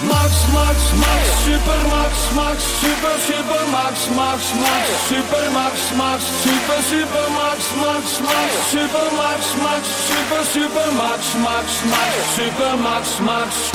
Max, 0.00 0.50
Max, 0.52 0.92
Max, 0.98 1.30
Super 1.44 1.88
Max, 1.88 2.32
Max, 2.34 2.62
Super, 2.82 3.16
Super 3.20 3.66
Max, 3.70 4.08
Max, 4.08 4.52
Max, 4.54 4.90
Super 5.06 5.50
Max, 5.52 5.92
Max, 5.94 6.22
Super, 6.42 6.82
Super 6.82 7.30
Max, 7.30 7.72
Max, 7.76 8.20
Max, 8.20 8.52
Super 8.70 9.12
Max, 9.12 9.54
Max, 9.62 9.86
Super, 9.86 10.44
Super 10.46 10.92
Max, 10.94 11.34
Max, 11.36 11.84
Max, 11.84 12.26
Super 12.34 12.76
Max, 12.76 13.20
Max. 13.20 13.70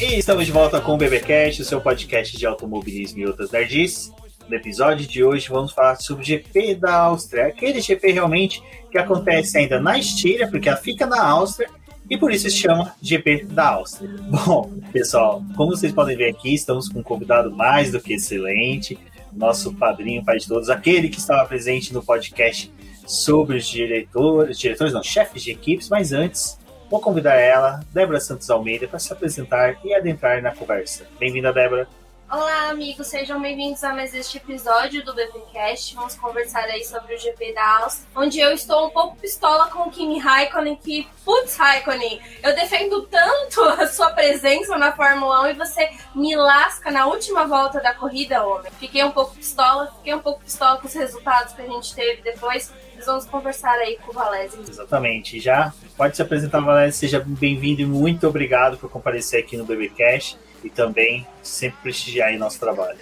E 0.00 0.18
estamos 0.18 0.46
de 0.46 0.52
volta 0.52 0.80
com 0.80 0.94
o 0.94 0.96
BBcast, 0.96 1.62
o 1.62 1.64
seu 1.64 1.80
podcast 1.80 2.36
de 2.36 2.44
automobilismo 2.44 3.20
e 3.20 3.26
outras 3.26 3.52
nerds. 3.52 4.10
No 4.48 4.56
episódio 4.56 5.06
de 5.06 5.22
hoje 5.22 5.48
vamos 5.48 5.70
falar 5.70 5.94
sobre 5.94 6.24
o 6.24 6.26
GP 6.26 6.74
da 6.74 6.92
Áustria, 6.92 7.46
aquele 7.46 7.80
GP 7.80 8.10
realmente 8.10 8.60
que 8.90 8.98
acontece 8.98 9.58
ainda 9.58 9.80
na 9.80 9.96
Estíria, 9.96 10.48
porque 10.50 10.68
ela 10.68 10.76
fica 10.76 11.06
na 11.06 11.24
Áustria 11.24 11.70
e 12.08 12.16
por 12.16 12.32
isso 12.32 12.48
se 12.48 12.56
chama 12.56 12.94
GP 13.00 13.44
da 13.44 13.70
Áustria. 13.70 14.10
Bom, 14.28 14.70
pessoal, 14.92 15.42
como 15.56 15.70
vocês 15.70 15.92
podem 15.92 16.16
ver 16.16 16.30
aqui, 16.30 16.54
estamos 16.54 16.88
com 16.88 17.00
um 17.00 17.02
convidado 17.02 17.50
mais 17.50 17.92
do 17.92 18.00
que 18.00 18.14
excelente, 18.14 18.98
nosso 19.32 19.72
padrinho, 19.74 20.24
pai 20.24 20.38
de 20.38 20.46
todos, 20.46 20.68
aquele 20.68 21.08
que 21.08 21.18
estava 21.18 21.46
presente 21.46 21.92
no 21.92 22.02
podcast 22.02 22.72
sobre 23.06 23.56
os 23.56 23.66
diretores, 23.66 24.58
diretores 24.58 24.92
não, 24.92 25.02
chefes 25.02 25.42
de 25.42 25.50
equipes, 25.50 25.88
mas 25.88 26.12
antes 26.12 26.58
vou 26.90 27.00
convidar 27.00 27.36
ela, 27.36 27.80
Débora 27.92 28.20
Santos 28.20 28.50
Almeida, 28.50 28.86
para 28.86 28.98
se 28.98 29.12
apresentar 29.12 29.78
e 29.82 29.94
adentrar 29.94 30.42
na 30.42 30.54
conversa. 30.54 31.06
Bem-vinda, 31.18 31.52
Débora. 31.52 31.88
Olá, 32.32 32.70
amigos, 32.70 33.08
sejam 33.08 33.38
bem-vindos 33.42 33.84
a 33.84 33.92
mais 33.92 34.14
este 34.14 34.38
episódio 34.38 35.04
do 35.04 35.14
BBcast. 35.14 35.94
Vamos 35.94 36.16
conversar 36.16 36.64
aí 36.64 36.82
sobre 36.82 37.14
o 37.14 37.18
GP 37.18 37.52
da 37.52 37.80
Áustria, 37.80 38.08
onde 38.16 38.40
eu 38.40 38.52
estou 38.52 38.86
um 38.86 38.90
pouco 38.90 39.16
pistola 39.16 39.66
com 39.66 39.80
o 39.80 39.90
Kimi 39.90 40.18
Raikkonen, 40.18 40.74
que, 40.76 41.06
putz, 41.26 41.58
Raikkonen, 41.58 42.22
eu 42.42 42.54
defendo 42.54 43.02
tanto 43.02 43.60
a 43.78 43.86
sua 43.86 44.12
presença 44.12 44.78
na 44.78 44.92
Fórmula 44.92 45.42
1 45.42 45.50
e 45.50 45.52
você 45.52 45.90
me 46.14 46.34
lasca 46.34 46.90
na 46.90 47.04
última 47.04 47.46
volta 47.46 47.82
da 47.82 47.92
corrida, 47.92 48.42
homem. 48.42 48.72
Fiquei 48.80 49.04
um 49.04 49.10
pouco 49.10 49.36
pistola, 49.36 49.92
fiquei 49.98 50.14
um 50.14 50.20
pouco 50.20 50.42
pistola 50.42 50.80
com 50.80 50.86
os 50.86 50.94
resultados 50.94 51.52
que 51.52 51.60
a 51.60 51.66
gente 51.66 51.94
teve 51.94 52.22
depois. 52.22 52.72
Nós 52.96 53.04
vamos 53.04 53.26
conversar 53.26 53.74
aí 53.74 53.98
com 53.98 54.10
o 54.10 54.14
Valese. 54.14 54.58
Exatamente. 54.58 55.38
Já 55.38 55.70
pode 55.98 56.16
se 56.16 56.22
apresentar, 56.22 56.60
Valéria. 56.60 56.92
Seja 56.92 57.22
bem-vindo 57.22 57.82
e 57.82 57.84
muito 57.84 58.26
obrigado 58.26 58.78
por 58.78 58.88
comparecer 58.88 59.44
aqui 59.44 59.54
no 59.54 59.66
BBcast 59.66 60.38
e 60.62 60.70
também 60.70 61.26
sempre 61.42 61.78
prestigiar 61.82 62.36
nosso 62.38 62.58
trabalho. 62.58 62.98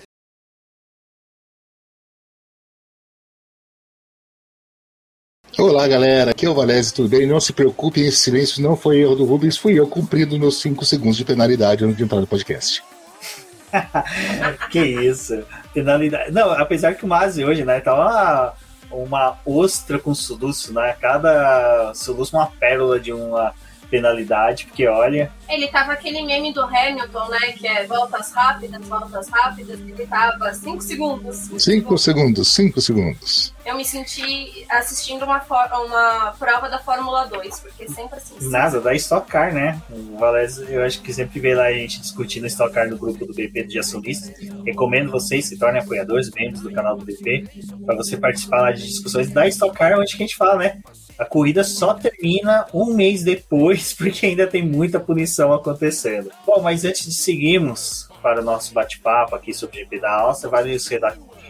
Olá, 5.58 5.86
galera. 5.86 6.30
Aqui 6.30 6.47
é 6.47 6.48
o 6.48 6.55
Valese, 6.55 6.94
tudo 6.94 7.08
bem? 7.08 7.27
Não 7.27 7.41
se 7.41 7.52
preocupem, 7.52 8.06
esse 8.06 8.19
silêncio 8.19 8.62
não 8.62 8.77
foi 8.77 9.00
erro 9.00 9.17
do 9.17 9.25
Rubens, 9.25 9.58
fui 9.58 9.78
eu 9.78 9.86
cumprindo 9.86 10.39
meus 10.39 10.61
5 10.61 10.84
segundos 10.84 11.17
de 11.17 11.25
penalidade 11.25 11.84
antes 11.84 11.97
de 11.97 12.05
entrar 12.05 12.20
no 12.20 12.27
podcast. 12.27 12.83
que 14.70 14.80
isso, 14.80 15.45
penalidade. 15.74 16.33
Não, 16.33 16.50
apesar 16.52 16.95
que 16.95 17.05
o 17.05 17.08
Mazi 17.08 17.45
hoje, 17.45 17.64
né, 17.64 17.80
tá 17.80 17.95
uma, 17.95 18.55
uma 18.91 19.39
ostra 19.45 19.98
com 19.98 20.14
soluço, 20.14 20.72
né? 20.72 20.97
Cada 21.00 21.92
soluço 21.95 22.36
uma 22.36 22.47
pérola 22.47 22.98
de 22.98 23.12
uma 23.12 23.52
penalidade, 23.91 24.66
porque 24.66 24.86
olha. 24.86 25.30
Ele 25.48 25.66
tava 25.69 25.92
aquele 25.92 26.22
meme 26.22 26.52
do 26.52 26.62
Hamilton, 26.62 27.28
né? 27.28 27.41
Que 27.52 27.66
é 27.66 27.86
voltas 27.86 28.33
rápidas, 28.33 28.86
voltas 28.86 29.28
rápidas, 29.28 29.80
ele 29.80 30.06
tava 30.06 30.55
5 30.55 30.80
segundos. 30.80 31.36
5 31.58 31.98
segundos, 31.98 32.48
5 32.55 32.80
segundos. 32.80 33.55
Eu 33.70 33.76
me 33.76 33.84
senti 33.84 34.66
assistindo 34.68 35.24
uma, 35.24 35.40
uma 35.84 36.34
prova 36.36 36.68
da 36.68 36.80
Fórmula 36.80 37.26
2, 37.26 37.60
porque 37.60 37.86
sempre 37.88 38.16
assim. 38.16 38.34
Nada, 38.48 38.80
da 38.80 38.92
Stock 38.94 39.30
Car, 39.30 39.54
né? 39.54 39.80
O 39.88 40.18
Valese, 40.18 40.66
eu 40.68 40.82
acho 40.82 41.00
que 41.00 41.14
sempre 41.14 41.38
vê 41.38 41.54
lá 41.54 41.66
a 41.66 41.72
gente 41.72 42.00
discutindo 42.00 42.48
Stock 42.48 42.74
Car 42.74 42.90
no 42.90 42.98
grupo 42.98 43.24
do 43.24 43.32
BP 43.32 43.68
de 43.68 43.78
acionistas. 43.78 44.34
Recomendo 44.66 45.12
vocês 45.12 45.44
se 45.44 45.56
tornem 45.56 45.80
apoiadores, 45.80 46.32
membros 46.32 46.62
do 46.62 46.72
canal 46.72 46.96
do 46.96 47.05
BP, 47.05 47.45
para 47.86 47.95
você 47.95 48.17
participar 48.17 48.61
lá 48.61 48.72
de 48.72 48.84
discussões 48.84 49.30
da 49.30 49.46
Stock 49.46 49.72
Car, 49.72 50.00
onde 50.00 50.16
que 50.16 50.22
a 50.24 50.27
gente 50.27 50.36
fala, 50.36 50.56
né? 50.56 50.80
A 51.16 51.24
corrida 51.24 51.62
só 51.62 51.95
termina 51.95 52.66
um 52.74 52.92
mês 52.92 53.22
depois, 53.22 53.95
porque 53.95 54.27
ainda 54.27 54.48
tem 54.48 54.66
muita 54.66 54.98
punição 54.98 55.52
acontecendo. 55.52 56.33
Bom, 56.45 56.61
mas 56.61 56.84
antes 56.84 57.05
de 57.05 57.14
seguirmos 57.14 58.08
para 58.20 58.40
o 58.40 58.45
nosso 58.45 58.74
bate-papo 58.74 59.36
aqui 59.36 59.55
sobre 59.55 59.77
o 59.77 59.80
GP 59.84 60.00
da 60.00 60.12
Áustria, 60.12 60.50
vale 60.50 60.74
os 60.74 60.89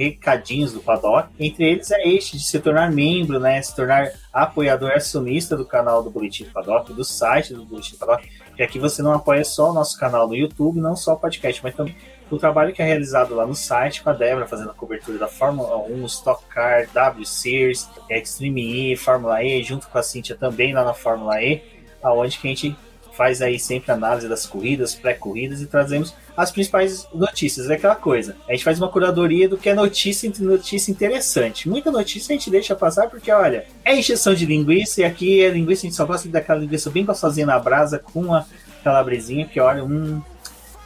recadinhos 0.01 0.73
do 0.73 0.81
Paddock. 0.81 1.29
Entre 1.39 1.65
eles 1.65 1.91
é 1.91 2.09
este 2.09 2.39
de 2.39 2.43
se 2.43 2.59
tornar 2.59 2.91
membro, 2.91 3.39
né? 3.39 3.61
Se 3.61 3.77
tornar 3.77 4.11
apoiador 4.33 4.93
acionista 4.93 5.57
do 5.57 5.67
canal 5.67 6.03
do 6.03 6.11
Boletim 6.11 6.45
do 6.45 6.53
Paddock, 6.53 6.93
do 6.95 7.05
site 7.05 7.53
do 7.53 7.65
Boletim 7.67 7.93
do 7.93 7.99
Paddock. 7.99 8.27
Que 8.57 8.63
aqui 8.63 8.79
você 8.79 9.03
não 9.03 9.13
apoia 9.13 9.45
só 9.45 9.71
o 9.71 9.75
nosso 9.75 9.99
canal 9.99 10.27
no 10.27 10.35
YouTube, 10.35 10.81
não 10.81 10.97
só 10.97 11.13
o 11.13 11.17
podcast, 11.19 11.63
mas 11.63 11.75
também 11.75 11.95
o 12.31 12.39
trabalho 12.39 12.73
que 12.73 12.81
é 12.81 12.85
realizado 12.85 13.35
lá 13.35 13.47
no 13.47 13.55
site 13.55 14.03
com 14.03 14.09
a 14.09 14.13
Débora, 14.13 14.47
fazendo 14.47 14.71
a 14.71 14.75
cobertura 14.75 15.19
da 15.19 15.29
Fórmula 15.29 15.77
1, 15.77 16.07
Stock 16.07 16.45
Car, 16.47 16.89
W 16.93 17.27
Series, 17.27 17.89
Extreme 18.09 18.93
E, 18.93 18.97
Fórmula 18.97 19.43
E, 19.43 19.63
junto 19.63 19.89
com 19.89 19.99
a 19.99 20.03
Cintia 20.03 20.37
também 20.37 20.73
lá 20.73 20.85
na 20.85 20.95
Fórmula 20.95 21.43
E, 21.43 21.63
aonde 22.03 22.39
que 22.39 22.47
a 22.47 22.51
gente 22.51 22.77
faz 23.13 23.43
aí 23.43 23.59
sempre 23.59 23.93
análise 23.93 24.29
das 24.29 24.47
corridas, 24.47 24.95
pré-corridas 24.95 25.61
e 25.61 25.67
trazemos 25.67 26.15
as 26.43 26.51
principais 26.51 27.07
notícias. 27.15 27.69
É 27.69 27.75
aquela 27.75 27.95
coisa, 27.95 28.37
a 28.49 28.53
gente 28.53 28.65
faz 28.65 28.79
uma 28.79 28.89
curadoria 28.89 29.49
do 29.49 29.59
que 29.59 29.69
é 29.69 29.75
notícia 29.75 30.31
notícia 30.41 30.91
interessante. 30.91 31.69
Muita 31.69 31.91
notícia 31.91 32.35
a 32.35 32.39
gente 32.39 32.51
deixa 32.51 32.75
passar 32.75 33.09
porque, 33.09 33.31
olha, 33.31 33.67
é 33.85 33.97
encheção 33.97 34.35
de 34.35 34.47
linguiça 34.47 35.03
e 35.03 35.05
aqui 35.05 35.43
é 35.43 35.51
linguiça, 35.51 35.87
a 35.87 35.89
gente 35.89 35.97
só 35.97 36.07
gosta 36.07 36.29
daquela 36.29 36.61
linguiça 36.61 36.91
bem 36.91 37.05
gostosinha 37.05 37.47
na 37.47 37.59
brasa 37.59 37.99
com 37.99 38.35
a 38.35 38.45
calabresinha 38.83 39.47
que, 39.47 39.61
olha, 39.61 39.85
um 39.85 40.23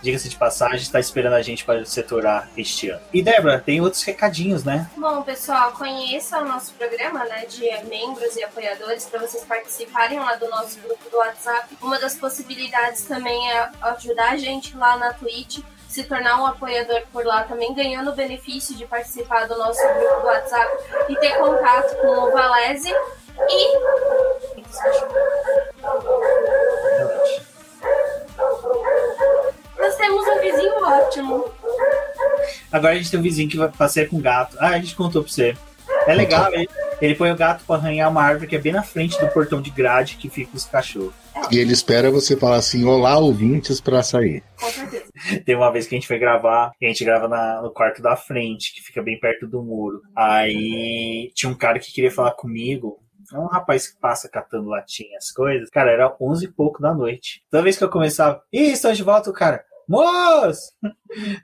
diga-se 0.05 0.29
de 0.29 0.37
passagem, 0.37 0.81
está 0.81 1.01
esperando 1.01 1.33
a 1.33 1.43
gente 1.43 1.65
para 1.65 1.85
setorar 1.85 2.49
este 2.57 2.91
ano. 2.91 3.01
E 3.13 3.23
Débora, 3.23 3.59
tem 3.59 3.81
outros 3.81 4.03
recadinhos, 4.03 4.63
né? 4.63 4.89
Bom, 4.97 5.23
pessoal, 5.23 5.73
conheça 5.73 6.39
o 6.41 6.45
nosso 6.45 6.75
programa 6.75 7.25
né, 7.25 7.47
de 7.47 7.63
membros 7.89 8.37
e 8.37 8.45
apoiadores 8.45 9.07
para 9.07 9.21
vocês 9.21 9.43
participarem 9.45 10.19
lá 10.19 10.37
do 10.37 10.49
nosso 10.51 10.79
grupo 10.81 11.09
do 11.11 11.17
WhatsApp. 11.17 11.77
Uma 11.81 11.99
das 11.99 12.15
possibilidades 12.17 13.03
também 13.05 13.51
é 13.51 13.71
ajudar 13.81 14.33
a 14.33 14.37
gente 14.37 14.77
lá 14.77 14.97
na 14.99 15.15
Twitch 15.15 15.61
se 15.89 16.05
tornar 16.05 16.43
um 16.43 16.47
apoiador 16.47 17.03
por 17.13 17.25
lá 17.25 17.45
também, 17.45 17.73
ganhando 17.73 18.11
o 18.11 18.15
benefício 18.15 18.75
de 18.75 18.85
participar 18.85 19.47
do 19.47 19.57
nosso 19.57 19.81
grupo 19.81 20.21
do 20.23 20.27
WhatsApp 20.27 20.77
e 21.09 21.17
ter 21.17 21.39
contato 21.39 21.97
com 22.01 22.09
o 22.09 22.33
Valese 22.33 22.93
e. 23.49 23.75
Nós 29.79 29.97
temos 29.97 30.27
um 30.27 30.41
vizinho 30.41 30.85
ótimo. 30.85 31.45
Agora 32.71 32.95
a 32.95 32.97
gente 32.97 33.11
tem 33.11 33.21
um 33.21 33.23
vizinho 33.23 33.49
que 33.49 33.57
vai 33.57 33.69
passear 33.69 34.09
com 34.09 34.21
gato. 34.21 34.57
Ah, 34.61 34.71
a 34.71 34.79
gente 34.79 34.95
contou 34.95 35.23
pra 35.23 35.33
você. 35.33 35.57
É 36.07 36.15
legal, 36.15 36.53
ele, 36.53 36.69
ele 37.01 37.15
põe 37.15 37.31
o 37.31 37.37
gato 37.37 37.65
pra 37.65 37.77
arranhar 37.77 38.11
uma 38.11 38.23
árvore 38.23 38.47
que 38.47 38.57
é 38.57 38.59
bem 38.59 38.73
na 38.73 38.83
frente 38.83 39.19
do 39.19 39.29
portão 39.29 39.61
de 39.61 39.71
grade 39.71 40.17
que 40.17 40.29
fica 40.29 40.57
os 40.57 40.65
cachorros. 40.65 41.15
E 41.51 41.59
ele 41.59 41.73
espera 41.73 42.11
você 42.11 42.37
falar 42.37 42.57
assim: 42.57 42.85
Olá, 42.85 43.19
ouvintes, 43.19 43.81
pra 43.81 44.03
sair. 44.03 44.43
Com 44.59 44.71
certeza. 44.71 45.05
Tem 45.45 45.55
uma 45.55 45.71
vez 45.71 45.87
que 45.87 45.95
a 45.95 45.99
gente 45.99 46.09
foi 46.09 46.19
gravar, 46.19 46.73
e 46.81 46.87
a 46.87 46.89
gente 46.89 47.05
grava 47.05 47.29
na, 47.29 47.63
no 47.63 47.71
quarto 47.71 48.03
da 48.03 48.17
frente, 48.17 48.75
que 48.75 48.83
fica 48.83 49.03
bem 49.03 49.19
perto 49.19 49.47
do 49.47 49.63
muro. 49.63 50.03
Aí 50.15 51.31
tinha 51.35 51.51
um 51.51 51.55
cara 51.55 51.79
que 51.79 51.93
queria 51.93 52.11
falar 52.11 52.33
comigo. 52.33 52.99
É 53.33 53.39
um 53.39 53.47
rapaz 53.47 53.89
que 53.89 53.99
passa 53.99 54.29
catando 54.29 54.69
latinhas, 54.69 55.31
coisas. 55.31 55.71
Cara, 55.71 55.91
era 55.91 56.17
onze 56.21 56.47
e 56.47 56.53
pouco 56.53 56.83
da 56.83 56.93
noite. 56.93 57.43
Toda 57.51 57.63
vez 57.63 57.79
que 57.79 57.85
eu 57.85 57.91
começava, 57.91 58.43
ih, 58.53 58.73
estou 58.73 58.93
de 58.93 59.03
volta, 59.03 59.31
o 59.31 59.33
cara. 59.33 59.65
Moço! 59.89 60.73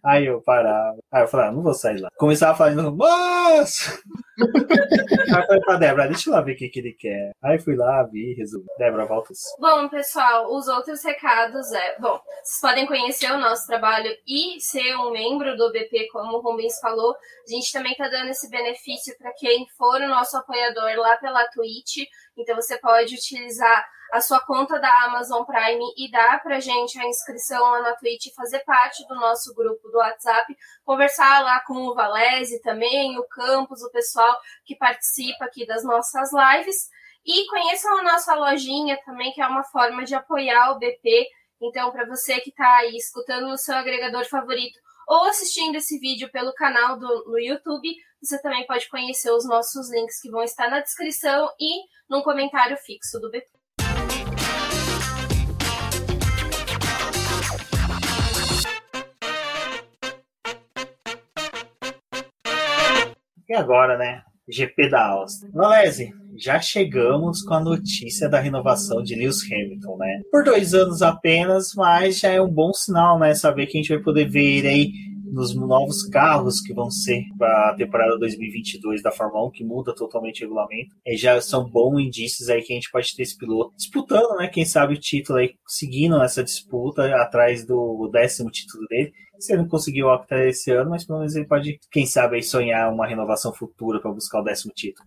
Aí 0.05 0.27
eu 0.27 0.41
parava. 0.43 0.99
Aí 1.13 1.23
eu 1.23 1.29
falava, 1.29 1.51
ah, 1.51 1.53
não 1.53 1.63
vou 1.63 1.75
sair 1.75 2.01
lá. 2.01 2.09
Começava 2.17 2.57
falando, 2.57 2.97
moço! 2.97 4.03
Aí 4.41 5.43
eu 5.43 5.47
falei 5.47 5.61
pra 5.61 5.77
Débora, 5.77 6.09
deixa 6.09 6.31
eu 6.31 6.35
lá 6.35 6.41
ver 6.41 6.53
o 6.53 6.57
que, 6.57 6.69
que 6.69 6.81
ele 6.81 6.93
quer. 6.93 7.33
Aí 7.43 7.59
fui 7.59 7.77
lá, 7.77 8.03
vi, 8.05 8.35
resolvi. 8.35 8.67
Débora, 8.79 9.05
volta. 9.07 9.33
Bom, 9.59 9.89
pessoal, 9.89 10.53
os 10.55 10.67
outros 10.67 11.05
recados 11.05 11.71
é. 11.73 11.99
Bom, 11.99 12.19
vocês 12.43 12.61
podem 12.61 12.87
conhecer 12.87 13.31
o 13.31 13.39
nosso 13.39 13.67
trabalho 13.67 14.11
e 14.27 14.61
ser 14.61 14.97
um 14.97 15.11
membro 15.11 15.57
do 15.57 15.71
BP, 15.71 16.09
como 16.11 16.39
o 16.39 16.41
Rubens 16.41 16.79
falou. 16.81 17.15
A 17.47 17.51
gente 17.51 17.73
também 17.73 17.95
tá 17.95 18.09
dando 18.09 18.31
esse 18.31 18.49
benefício 18.49 19.17
para 19.19 19.33
quem 19.35 19.67
for 19.77 20.01
o 20.01 20.09
nosso 20.09 20.37
apoiador 20.37 20.97
lá 20.97 21.17
pela 21.17 21.47
Twitch. 21.49 22.09
Então 22.37 22.57
você 22.57 22.79
pode 22.79 23.15
utilizar 23.15 23.85
a 24.13 24.21
sua 24.21 24.41
conta 24.41 24.79
da 24.79 25.05
Amazon 25.05 25.45
Prime 25.45 25.85
e 25.97 26.11
dar 26.11 26.43
pra 26.43 26.61
gente 26.61 26.99
a 26.99 27.07
inscrição 27.07 27.63
lá 27.63 27.83
na 27.83 27.97
Twitch, 27.97 28.35
fazer 28.35 28.61
parte 28.61 29.07
do 29.07 29.15
nosso 29.15 29.55
grupo 29.55 29.89
do 29.89 29.99
WhatsApp, 29.99 30.57
conversar 30.85 31.43
lá 31.43 31.61
com 31.61 31.75
o 31.75 31.95
Valese 31.95 32.61
também, 32.63 33.19
o 33.19 33.25
Campos, 33.25 33.83
o 33.83 33.91
pessoal 33.91 34.37
que 34.65 34.77
participa 34.77 35.45
aqui 35.45 35.67
das 35.67 35.85
nossas 35.85 36.31
lives. 36.33 36.89
E 37.25 37.47
conheçam 37.49 37.99
a 37.99 38.03
nossa 38.03 38.35
lojinha 38.35 38.99
também, 39.05 39.33
que 39.33 39.43
é 39.43 39.47
uma 39.47 39.63
forma 39.65 40.05
de 40.05 40.15
apoiar 40.15 40.73
o 40.73 40.79
BP. 40.79 41.27
Então, 41.61 41.91
para 41.91 42.07
você 42.07 42.41
que 42.41 42.51
está 42.51 42.79
aí 42.79 42.97
escutando 42.97 43.47
no 43.49 43.59
seu 43.59 43.75
agregador 43.75 44.25
favorito 44.27 44.79
ou 45.07 45.25
assistindo 45.25 45.77
esse 45.77 45.99
vídeo 45.99 46.31
pelo 46.31 46.55
canal 46.55 46.99
do, 46.99 47.25
no 47.27 47.39
YouTube, 47.39 47.95
você 48.23 48.41
também 48.41 48.67
pode 48.67 48.89
conhecer 48.89 49.31
os 49.31 49.47
nossos 49.47 49.91
links 49.91 50.21
que 50.21 50.31
vão 50.31 50.43
estar 50.43 50.71
na 50.71 50.81
descrição 50.81 51.51
e 51.59 51.83
num 52.09 52.23
comentário 52.23 52.77
fixo 52.77 53.19
do 53.21 53.31
BP. 53.31 53.60
E 63.51 63.55
agora, 63.57 63.99
né? 63.99 64.23
GP 64.49 64.89
da 64.91 65.09
Áustria. 65.09 65.51
Valese, 65.53 66.13
já 66.37 66.61
chegamos 66.61 67.43
com 67.43 67.55
a 67.55 67.61
notícia 67.61 68.29
da 68.29 68.39
renovação 68.39 69.03
de 69.03 69.17
Lewis 69.17 69.43
Hamilton, 69.43 69.97
né? 69.97 70.21
Por 70.31 70.45
dois 70.45 70.73
anos 70.73 71.03
apenas, 71.03 71.75
mas 71.75 72.21
já 72.21 72.29
é 72.29 72.41
um 72.41 72.49
bom 72.49 72.73
sinal, 72.73 73.19
né? 73.19 73.35
Saber 73.35 73.67
que 73.67 73.77
a 73.77 73.81
gente 73.83 73.93
vai 73.93 74.01
poder 74.01 74.29
ver 74.29 74.59
ele 74.59 74.69
aí 74.69 74.93
nos 75.33 75.53
novos 75.53 76.05
carros 76.09 76.61
que 76.61 76.73
vão 76.73 76.93
ser 76.93 77.25
para 77.37 77.71
a 77.71 77.75
temporada 77.75 78.17
2022 78.19 79.03
da 79.03 79.11
Fórmula 79.11 79.49
1, 79.49 79.51
que 79.51 79.65
muda 79.65 79.93
totalmente 79.97 80.45
o 80.45 80.47
regulamento. 80.47 80.95
E 81.05 81.17
já 81.17 81.41
são 81.41 81.69
bons 81.69 81.99
indícios 81.99 82.49
aí 82.49 82.63
que 82.63 82.73
a 82.73 82.77
gente 82.77 82.91
pode 82.93 83.13
ter 83.17 83.25
esse 83.25 83.37
piloto 83.37 83.75
disputando, 83.77 84.37
né? 84.37 84.47
Quem 84.47 84.65
sabe 84.65 84.95
o 84.95 85.01
título 85.01 85.41
aí, 85.41 85.55
seguindo 85.67 86.17
nessa 86.21 86.45
disputa 86.45 87.05
atrás 87.17 87.67
do 87.67 88.09
décimo 88.13 88.49
título 88.49 88.87
dele. 88.89 89.13
Se 89.41 89.53
ele 89.53 89.63
não 89.63 89.69
conseguiu 89.69 90.07
o 90.07 90.15
Octa 90.15 90.45
esse 90.47 90.71
ano, 90.71 90.91
mas 90.91 91.05
pelo 91.05 91.21
menos 91.21 91.35
ele 91.35 91.47
pode, 91.47 91.79
quem 91.91 92.07
sabe, 92.07 92.37
aí 92.37 92.43
sonhar 92.43 92.93
uma 92.93 93.07
renovação 93.07 93.53
futura 93.53 94.01
para 94.01 94.13
buscar 94.13 94.41
o 94.41 94.45
décimo 94.45 94.73
título. 94.75 95.05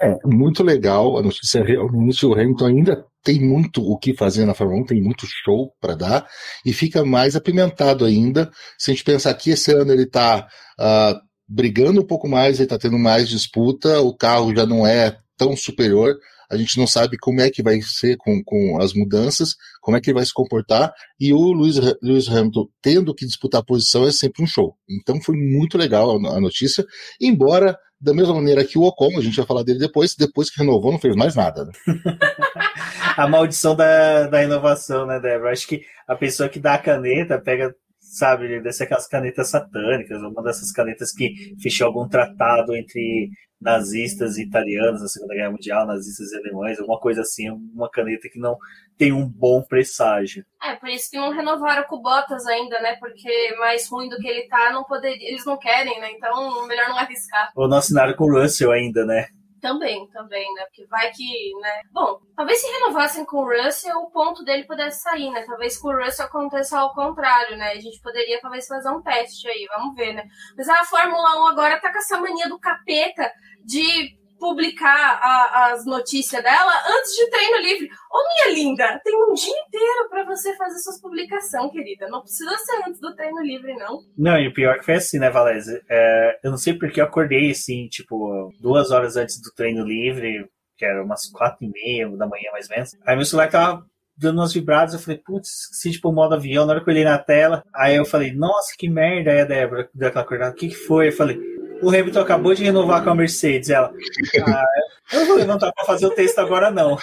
É, 0.00 0.16
muito 0.26 0.62
legal. 0.62 1.16
A 1.16 1.22
notícia 1.22 1.62
realmente 1.64 2.26
o 2.26 2.32
Hamilton 2.32 2.66
ainda 2.66 3.06
tem 3.22 3.40
muito 3.40 3.82
o 3.82 3.98
que 3.98 4.14
fazer 4.14 4.44
na 4.46 4.54
Fórmula 4.54 4.82
1, 4.82 4.86
tem 4.86 5.02
muito 5.02 5.26
show 5.26 5.72
para 5.80 5.94
dar, 5.94 6.26
e 6.64 6.72
fica 6.72 7.04
mais 7.04 7.36
apimentado 7.36 8.04
ainda. 8.04 8.50
Se 8.78 8.90
a 8.90 8.94
gente 8.94 9.04
pensar 9.04 9.34
que 9.34 9.50
esse 9.50 9.72
ano 9.72 9.92
ele 9.92 10.04
está 10.04 10.40
uh, 10.40 10.82
ah, 10.82 11.20
brigando 11.48 12.00
um 12.00 12.06
pouco 12.06 12.28
mais, 12.28 12.56
ele 12.56 12.64
está 12.64 12.78
tendo 12.78 12.98
mais 12.98 13.28
disputa, 13.28 14.00
o 14.00 14.16
carro 14.16 14.54
já 14.54 14.66
não 14.66 14.86
é 14.86 15.16
tão 15.36 15.56
superior, 15.56 16.16
a 16.50 16.56
gente 16.56 16.78
não 16.78 16.86
sabe 16.86 17.18
como 17.18 17.40
é 17.40 17.50
que 17.50 17.62
vai 17.62 17.80
ser 17.82 18.16
com, 18.16 18.42
com 18.44 18.80
as 18.80 18.94
mudanças, 18.94 19.54
como 19.80 19.96
é 19.96 20.00
que 20.00 20.10
ele 20.10 20.18
vai 20.18 20.26
se 20.26 20.32
comportar, 20.32 20.92
e 21.20 21.32
o 21.32 21.52
Lewis, 21.52 21.76
Lewis 22.02 22.28
Hamilton 22.28 22.66
tendo 22.82 23.14
que 23.14 23.26
disputar 23.26 23.60
a 23.60 23.64
posição 23.64 24.06
é 24.06 24.12
sempre 24.12 24.42
um 24.42 24.46
show. 24.46 24.74
Então 24.88 25.20
foi 25.20 25.36
muito 25.36 25.76
legal 25.76 26.10
a, 26.10 26.36
a 26.36 26.40
notícia, 26.40 26.84
embora 27.20 27.78
da 28.00 28.14
mesma 28.14 28.34
maneira 28.34 28.64
que 28.64 28.78
o 28.78 28.82
Ocon, 28.82 29.18
a 29.18 29.20
gente 29.20 29.36
vai 29.36 29.46
falar 29.46 29.64
dele 29.64 29.80
depois, 29.80 30.14
depois 30.14 30.50
que 30.50 30.60
renovou 30.60 30.92
não 30.92 31.00
fez 31.00 31.16
mais 31.16 31.34
nada. 31.34 31.64
Né? 31.64 31.72
a 33.16 33.26
maldição 33.26 33.74
da, 33.74 34.28
da 34.28 34.42
inovação, 34.42 35.04
né, 35.04 35.18
Débora? 35.18 35.52
Acho 35.52 35.66
que 35.66 35.82
a 36.06 36.14
pessoa 36.14 36.48
que 36.48 36.60
dá 36.60 36.74
a 36.74 36.78
caneta 36.78 37.40
pega, 37.40 37.74
sabe, 38.00 38.72
ser 38.72 38.84
aquelas 38.84 39.08
canetas 39.08 39.48
satânicas, 39.48 40.22
uma 40.22 40.42
dessas 40.42 40.70
canetas 40.70 41.10
que 41.10 41.56
fechou 41.60 41.88
algum 41.88 42.08
tratado 42.08 42.76
entre 42.76 43.30
nazistas 43.60 44.38
italianos 44.38 45.02
na 45.02 45.08
Segunda 45.08 45.34
Guerra 45.34 45.50
Mundial, 45.50 45.86
nazistas 45.86 46.32
alemães, 46.32 46.78
alguma 46.78 46.98
coisa 46.98 47.22
assim, 47.22 47.50
uma 47.50 47.90
caneta 47.90 48.28
que 48.28 48.38
não 48.38 48.56
tem 48.96 49.12
um 49.12 49.28
bom 49.28 49.62
presságio. 49.62 50.44
É, 50.62 50.76
por 50.76 50.88
isso 50.88 51.10
que 51.10 51.16
não 51.16 51.30
renovaram 51.30 51.84
com 51.84 51.96
o 51.96 52.02
Bottas 52.02 52.46
ainda, 52.46 52.80
né? 52.80 52.96
Porque 52.96 53.56
mais 53.58 53.88
ruim 53.88 54.08
do 54.08 54.16
que 54.18 54.28
ele 54.28 54.48
tá, 54.48 54.70
não 54.72 54.84
poderia, 54.84 55.28
eles 55.28 55.44
não 55.44 55.58
querem, 55.58 56.00
né? 56.00 56.12
Então, 56.12 56.66
melhor 56.66 56.88
não 56.88 56.98
arriscar. 56.98 57.50
Ou 57.56 57.68
não 57.68 57.78
assinaram 57.78 58.14
com 58.14 58.24
o 58.24 58.40
Russell 58.40 58.70
ainda, 58.70 59.04
né? 59.04 59.26
Também, 59.60 60.08
também, 60.10 60.54
né? 60.54 60.64
Porque 60.66 60.86
vai 60.86 61.10
que, 61.10 61.52
né? 61.60 61.80
Bom, 61.90 62.20
talvez 62.36 62.60
se 62.60 62.70
renovassem 62.70 63.24
com 63.24 63.38
o 63.38 63.48
Russell, 63.48 63.98
o 63.98 64.10
ponto 64.10 64.44
dele 64.44 64.64
pudesse 64.64 65.02
sair, 65.02 65.30
né? 65.30 65.42
Talvez 65.46 65.76
com 65.76 65.88
o 65.88 65.96
Russell 65.96 66.26
aconteça 66.26 66.78
ao 66.78 66.94
contrário, 66.94 67.56
né? 67.56 67.72
A 67.72 67.80
gente 67.80 68.00
poderia 68.00 68.40
talvez 68.40 68.66
fazer 68.66 68.88
um 68.90 69.02
teste 69.02 69.48
aí, 69.48 69.66
vamos 69.76 69.96
ver, 69.96 70.12
né? 70.12 70.24
Mas 70.56 70.68
a 70.68 70.84
Fórmula 70.84 71.42
1 71.42 71.46
agora 71.48 71.80
tá 71.80 71.90
com 71.90 71.98
essa 71.98 72.20
mania 72.20 72.48
do 72.48 72.58
capeta 72.58 73.30
de 73.64 74.18
publicar 74.38 75.18
a, 75.20 75.72
as 75.72 75.84
notícias 75.84 76.42
dela 76.42 76.72
antes 76.96 77.12
de 77.16 77.28
treino 77.30 77.58
livre. 77.58 77.90
Ô, 78.10 78.46
minha 78.46 78.56
linda, 78.56 79.00
tem 79.04 79.14
um 79.16 79.34
dia 79.34 79.54
inteiro 79.66 80.08
para 80.08 80.24
você 80.24 80.56
fazer 80.56 80.78
suas 80.78 81.00
publicações, 81.00 81.72
querida. 81.72 82.08
Não 82.08 82.20
precisa 82.20 82.56
ser 82.58 82.88
antes 82.88 83.00
do 83.00 83.14
treino 83.14 83.42
livre, 83.42 83.74
não. 83.74 84.00
Não, 84.16 84.38
e 84.38 84.48
o 84.48 84.54
pior 84.54 84.78
que 84.78 84.84
foi 84.84 84.94
assim, 84.94 85.18
né, 85.18 85.28
Valézia? 85.30 85.82
É, 85.88 86.38
eu 86.44 86.50
não 86.50 86.58
sei 86.58 86.74
porque 86.74 87.00
eu 87.00 87.04
acordei, 87.04 87.50
assim, 87.50 87.88
tipo, 87.88 88.52
duas 88.60 88.90
horas 88.90 89.16
antes 89.16 89.40
do 89.40 89.52
treino 89.52 89.84
livre, 89.84 90.48
que 90.76 90.84
era 90.84 91.02
umas 91.02 91.28
quatro 91.30 91.64
e 91.64 91.70
meia 91.70 92.08
da 92.16 92.26
manhã, 92.26 92.50
mais 92.52 92.68
ou 92.70 92.76
menos. 92.76 92.96
Aí 93.04 93.16
meu 93.16 93.24
celular 93.24 93.50
tava 93.50 93.84
dando 94.16 94.38
umas 94.38 94.52
vibradas, 94.52 94.94
eu 94.94 95.00
falei, 95.00 95.20
putz, 95.24 95.48
se 95.72 95.92
tipo 95.92 96.12
modo 96.12 96.34
avião, 96.34 96.66
na 96.66 96.72
hora 96.72 96.82
que 96.82 96.90
eu 96.90 96.92
olhei 96.92 97.04
na 97.04 97.18
tela, 97.18 97.62
aí 97.72 97.94
eu 97.94 98.04
falei, 98.04 98.32
nossa, 98.32 98.74
que 98.76 98.88
merda, 98.88 99.30
aí 99.30 99.40
a 99.40 99.44
Débora 99.44 99.88
deu 99.94 100.08
aquela 100.08 100.24
acordada, 100.24 100.52
o 100.52 100.56
que 100.56 100.68
que 100.68 100.74
foi? 100.74 101.08
Eu 101.08 101.12
falei, 101.12 101.38
o 101.82 101.88
Hamilton 101.88 102.20
acabou 102.20 102.54
de 102.54 102.64
renovar 102.64 103.02
com 103.02 103.10
a 103.10 103.14
Mercedes. 103.14 103.70
Ela, 103.70 103.92
ah, 104.46 104.64
eu 105.12 105.20
não 105.20 105.26
vou 105.26 105.36
levantar 105.36 105.72
para 105.72 105.84
fazer 105.84 106.06
o 106.06 106.10
texto 106.10 106.38
agora, 106.38 106.70
não. 106.70 106.96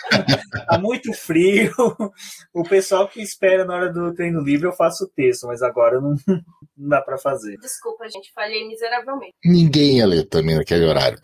tá 0.67 0.77
muito 0.77 1.13
frio. 1.13 1.71
O 2.53 2.63
pessoal 2.63 3.07
que 3.07 3.21
espera 3.21 3.65
na 3.65 3.75
hora 3.75 3.91
do 3.91 4.13
treino 4.13 4.41
livre, 4.41 4.67
eu 4.67 4.73
faço 4.73 5.05
o 5.05 5.07
texto, 5.07 5.47
mas 5.47 5.61
agora 5.61 5.99
não, 5.99 6.15
não 6.77 6.89
dá 6.89 7.01
para 7.01 7.17
fazer. 7.17 7.57
Desculpa, 7.57 8.07
gente, 8.09 8.31
falhei 8.33 8.67
miseravelmente. 8.67 9.33
Ninguém 9.43 9.97
ia 9.97 10.05
ler 10.05 10.25
também 10.25 10.55
naquele 10.55 10.85
horário. 10.85 11.17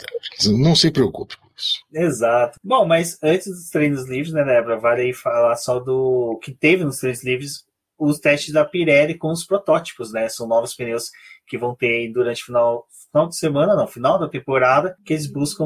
Não 0.48 0.76
se 0.76 0.92
preocupe 0.92 1.38
com 1.38 1.48
isso. 1.56 1.80
Exato. 1.94 2.60
Bom, 2.64 2.86
mas 2.86 3.18
antes 3.22 3.48
dos 3.48 3.70
treinos 3.70 4.08
livres, 4.08 4.34
né, 4.34 4.44
Débora, 4.44 4.80
vale 4.80 5.02
aí 5.04 5.14
falar 5.14 5.56
só 5.56 5.80
do 5.80 6.40
que 6.42 6.52
teve 6.52 6.84
nos 6.84 6.98
treinos 6.98 7.24
livres 7.24 7.66
os 7.98 8.20
testes 8.20 8.52
da 8.52 8.66
Pirelli 8.66 9.16
com 9.16 9.32
os 9.32 9.46
protótipos, 9.46 10.12
né? 10.12 10.28
São 10.28 10.48
novos 10.48 10.74
pneus 10.74 11.12
que 11.46 11.58
vão 11.58 11.76
ter 11.76 12.12
durante 12.12 12.42
o 12.42 12.46
final, 12.48 12.88
final 13.12 13.28
de 13.28 13.38
semana, 13.38 13.76
não, 13.76 13.86
final 13.86 14.18
da 14.18 14.30
temporada, 14.30 14.96
que 15.06 15.14
eles 15.14 15.32
buscam 15.32 15.66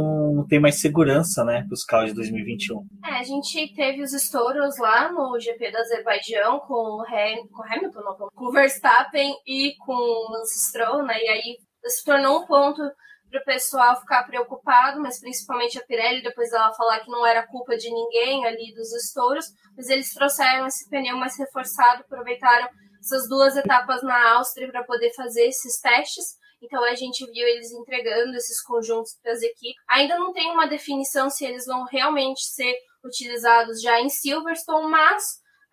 ter 0.49 0.59
mais 0.59 0.81
segurança, 0.81 1.43
né, 1.43 1.63
para 1.65 1.73
os 1.73 1.83
carros 1.83 2.09
de 2.09 2.15
2021. 2.15 2.85
É, 3.05 3.19
a 3.19 3.23
gente 3.23 3.73
teve 3.75 4.01
os 4.01 4.13
estouros 4.13 4.77
lá 4.79 5.11
no 5.11 5.39
GP 5.39 5.71
do 5.71 5.77
Azerbaijão 5.77 6.59
com 6.61 6.73
o, 6.73 7.01
Ham, 7.01 7.47
com 7.51 7.61
o 7.61 7.65
Hamilton, 7.65 8.01
não, 8.01 8.29
com 8.33 8.45
o 8.45 8.51
Verstappen 8.51 9.35
e 9.45 9.75
com 9.77 9.93
o 9.93 10.31
Lance 10.31 10.69
Stroll, 10.69 11.03
né, 11.03 11.17
e 11.17 11.29
aí 11.29 11.57
se 11.85 12.03
tornou 12.03 12.41
um 12.41 12.45
ponto 12.47 12.81
para 13.29 13.41
o 13.41 13.45
pessoal 13.45 13.99
ficar 13.99 14.23
preocupado, 14.23 14.99
mas 14.99 15.19
principalmente 15.19 15.77
a 15.77 15.83
Pirelli, 15.85 16.23
depois 16.23 16.49
dela 16.49 16.73
falar 16.73 16.99
que 17.01 17.11
não 17.11 17.25
era 17.25 17.45
culpa 17.45 17.75
de 17.75 17.91
ninguém 17.91 18.45
ali 18.45 18.73
dos 18.73 18.91
estouros, 18.93 19.45
mas 19.75 19.89
eles 19.89 20.13
trouxeram 20.13 20.65
esse 20.65 20.89
pneu 20.89 21.17
mais 21.17 21.37
reforçado, 21.37 22.01
aproveitaram 22.01 22.67
essas 22.99 23.27
duas 23.29 23.55
etapas 23.55 24.01
na 24.01 24.35
Áustria 24.35 24.71
para 24.71 24.83
poder 24.83 25.13
fazer 25.13 25.47
esses 25.47 25.79
testes. 25.79 26.25
Então 26.65 26.83
a 26.83 26.95
gente 26.95 27.25
viu 27.31 27.47
eles 27.47 27.71
entregando 27.71 28.35
esses 28.35 28.61
conjuntos 28.61 29.17
para 29.21 29.31
as 29.31 29.41
equipes. 29.41 29.81
Ainda 29.87 30.17
não 30.17 30.33
tem 30.33 30.51
uma 30.51 30.67
definição 30.67 31.29
se 31.29 31.45
eles 31.45 31.65
vão 31.65 31.85
realmente 31.85 32.43
ser 32.43 32.75
utilizados 33.03 33.81
já 33.81 34.01
em 34.01 34.09
Silverstone, 34.09 34.89
mas 34.89 35.23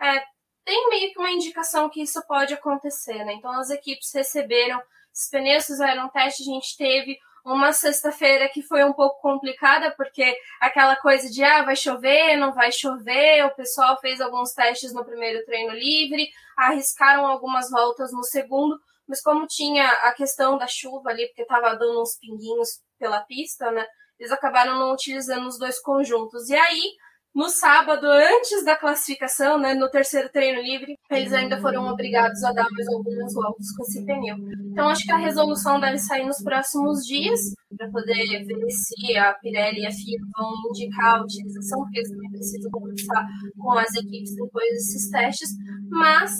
é, 0.00 0.22
tem 0.64 0.88
meio 0.90 1.12
que 1.12 1.18
uma 1.18 1.30
indicação 1.30 1.88
que 1.88 2.02
isso 2.02 2.22
pode 2.26 2.54
acontecer, 2.54 3.24
né? 3.24 3.34
Então 3.34 3.50
as 3.52 3.70
equipes 3.70 4.12
receberam 4.14 4.80
os 5.12 5.28
pneus, 5.30 5.66
fizeram 5.66 6.06
um 6.06 6.08
teste, 6.08 6.42
a 6.42 6.46
gente 6.46 6.76
teve 6.76 7.18
uma 7.44 7.72
sexta-feira 7.72 8.48
que 8.48 8.62
foi 8.62 8.84
um 8.84 8.92
pouco 8.92 9.20
complicada, 9.20 9.92
porque 9.96 10.36
aquela 10.60 10.94
coisa 10.96 11.28
de 11.28 11.42
ah, 11.42 11.62
vai 11.64 11.74
chover, 11.74 12.36
não 12.36 12.52
vai 12.52 12.70
chover, 12.70 13.44
o 13.44 13.54
pessoal 13.54 13.98
fez 14.00 14.20
alguns 14.20 14.52
testes 14.52 14.92
no 14.92 15.04
primeiro 15.04 15.44
treino 15.44 15.72
livre, 15.72 16.28
arriscaram 16.56 17.26
algumas 17.26 17.68
voltas 17.68 18.12
no 18.12 18.22
segundo, 18.22 18.78
mas 19.08 19.20
como 19.20 19.46
tinha 19.46 19.86
a 19.86 20.12
questão 20.14 20.56
da 20.58 20.66
chuva 20.66 21.10
ali, 21.10 21.26
porque 21.28 21.42
estava 21.42 21.74
dando 21.76 22.02
uns 22.02 22.18
pinguinhos 22.18 22.80
pela 22.98 23.20
pista, 23.20 23.70
né? 23.70 23.84
Eles 24.18 24.32
acabaram 24.32 24.78
não 24.78 24.92
utilizando 24.92 25.46
os 25.46 25.58
dois 25.58 25.80
conjuntos. 25.80 26.48
E 26.48 26.54
aí, 26.54 26.92
no 27.34 27.48
sábado, 27.48 28.06
antes 28.06 28.62
da 28.64 28.76
classificação, 28.76 29.58
né, 29.58 29.74
no 29.74 29.90
terceiro 29.90 30.28
treino 30.28 30.60
livre, 30.60 30.98
eles 31.10 31.32
ainda 31.32 31.60
foram 31.60 31.86
obrigados 31.88 32.44
a 32.44 32.52
dar 32.52 32.68
mais 32.70 32.86
algumas 32.88 33.32
voltas 33.32 33.66
com 33.74 33.82
esse 33.84 34.04
pneu. 34.04 34.36
Então, 34.70 34.88
acho 34.88 35.04
que 35.04 35.12
a 35.12 35.16
resolução 35.16 35.80
deve 35.80 35.98
sair 35.98 36.26
nos 36.26 36.42
próximos 36.42 37.04
dias, 37.06 37.40
para 37.76 37.90
poder 37.90 38.44
ver 38.44 38.70
se 38.70 39.16
a 39.16 39.32
Pirelli 39.34 39.80
e 39.80 39.86
a 39.86 39.90
FIA 39.90 40.18
vão 40.36 40.52
indicar 40.68 41.16
a 41.16 41.22
utilização, 41.22 41.80
porque 41.80 41.98
eles 41.98 42.10
também 42.10 42.30
precisam 42.30 42.70
conversar 42.70 43.26
com 43.58 43.72
as 43.72 43.94
equipes 43.94 44.36
depois 44.36 44.68
desses 44.70 45.10
testes. 45.10 45.50
Mas 45.88 46.32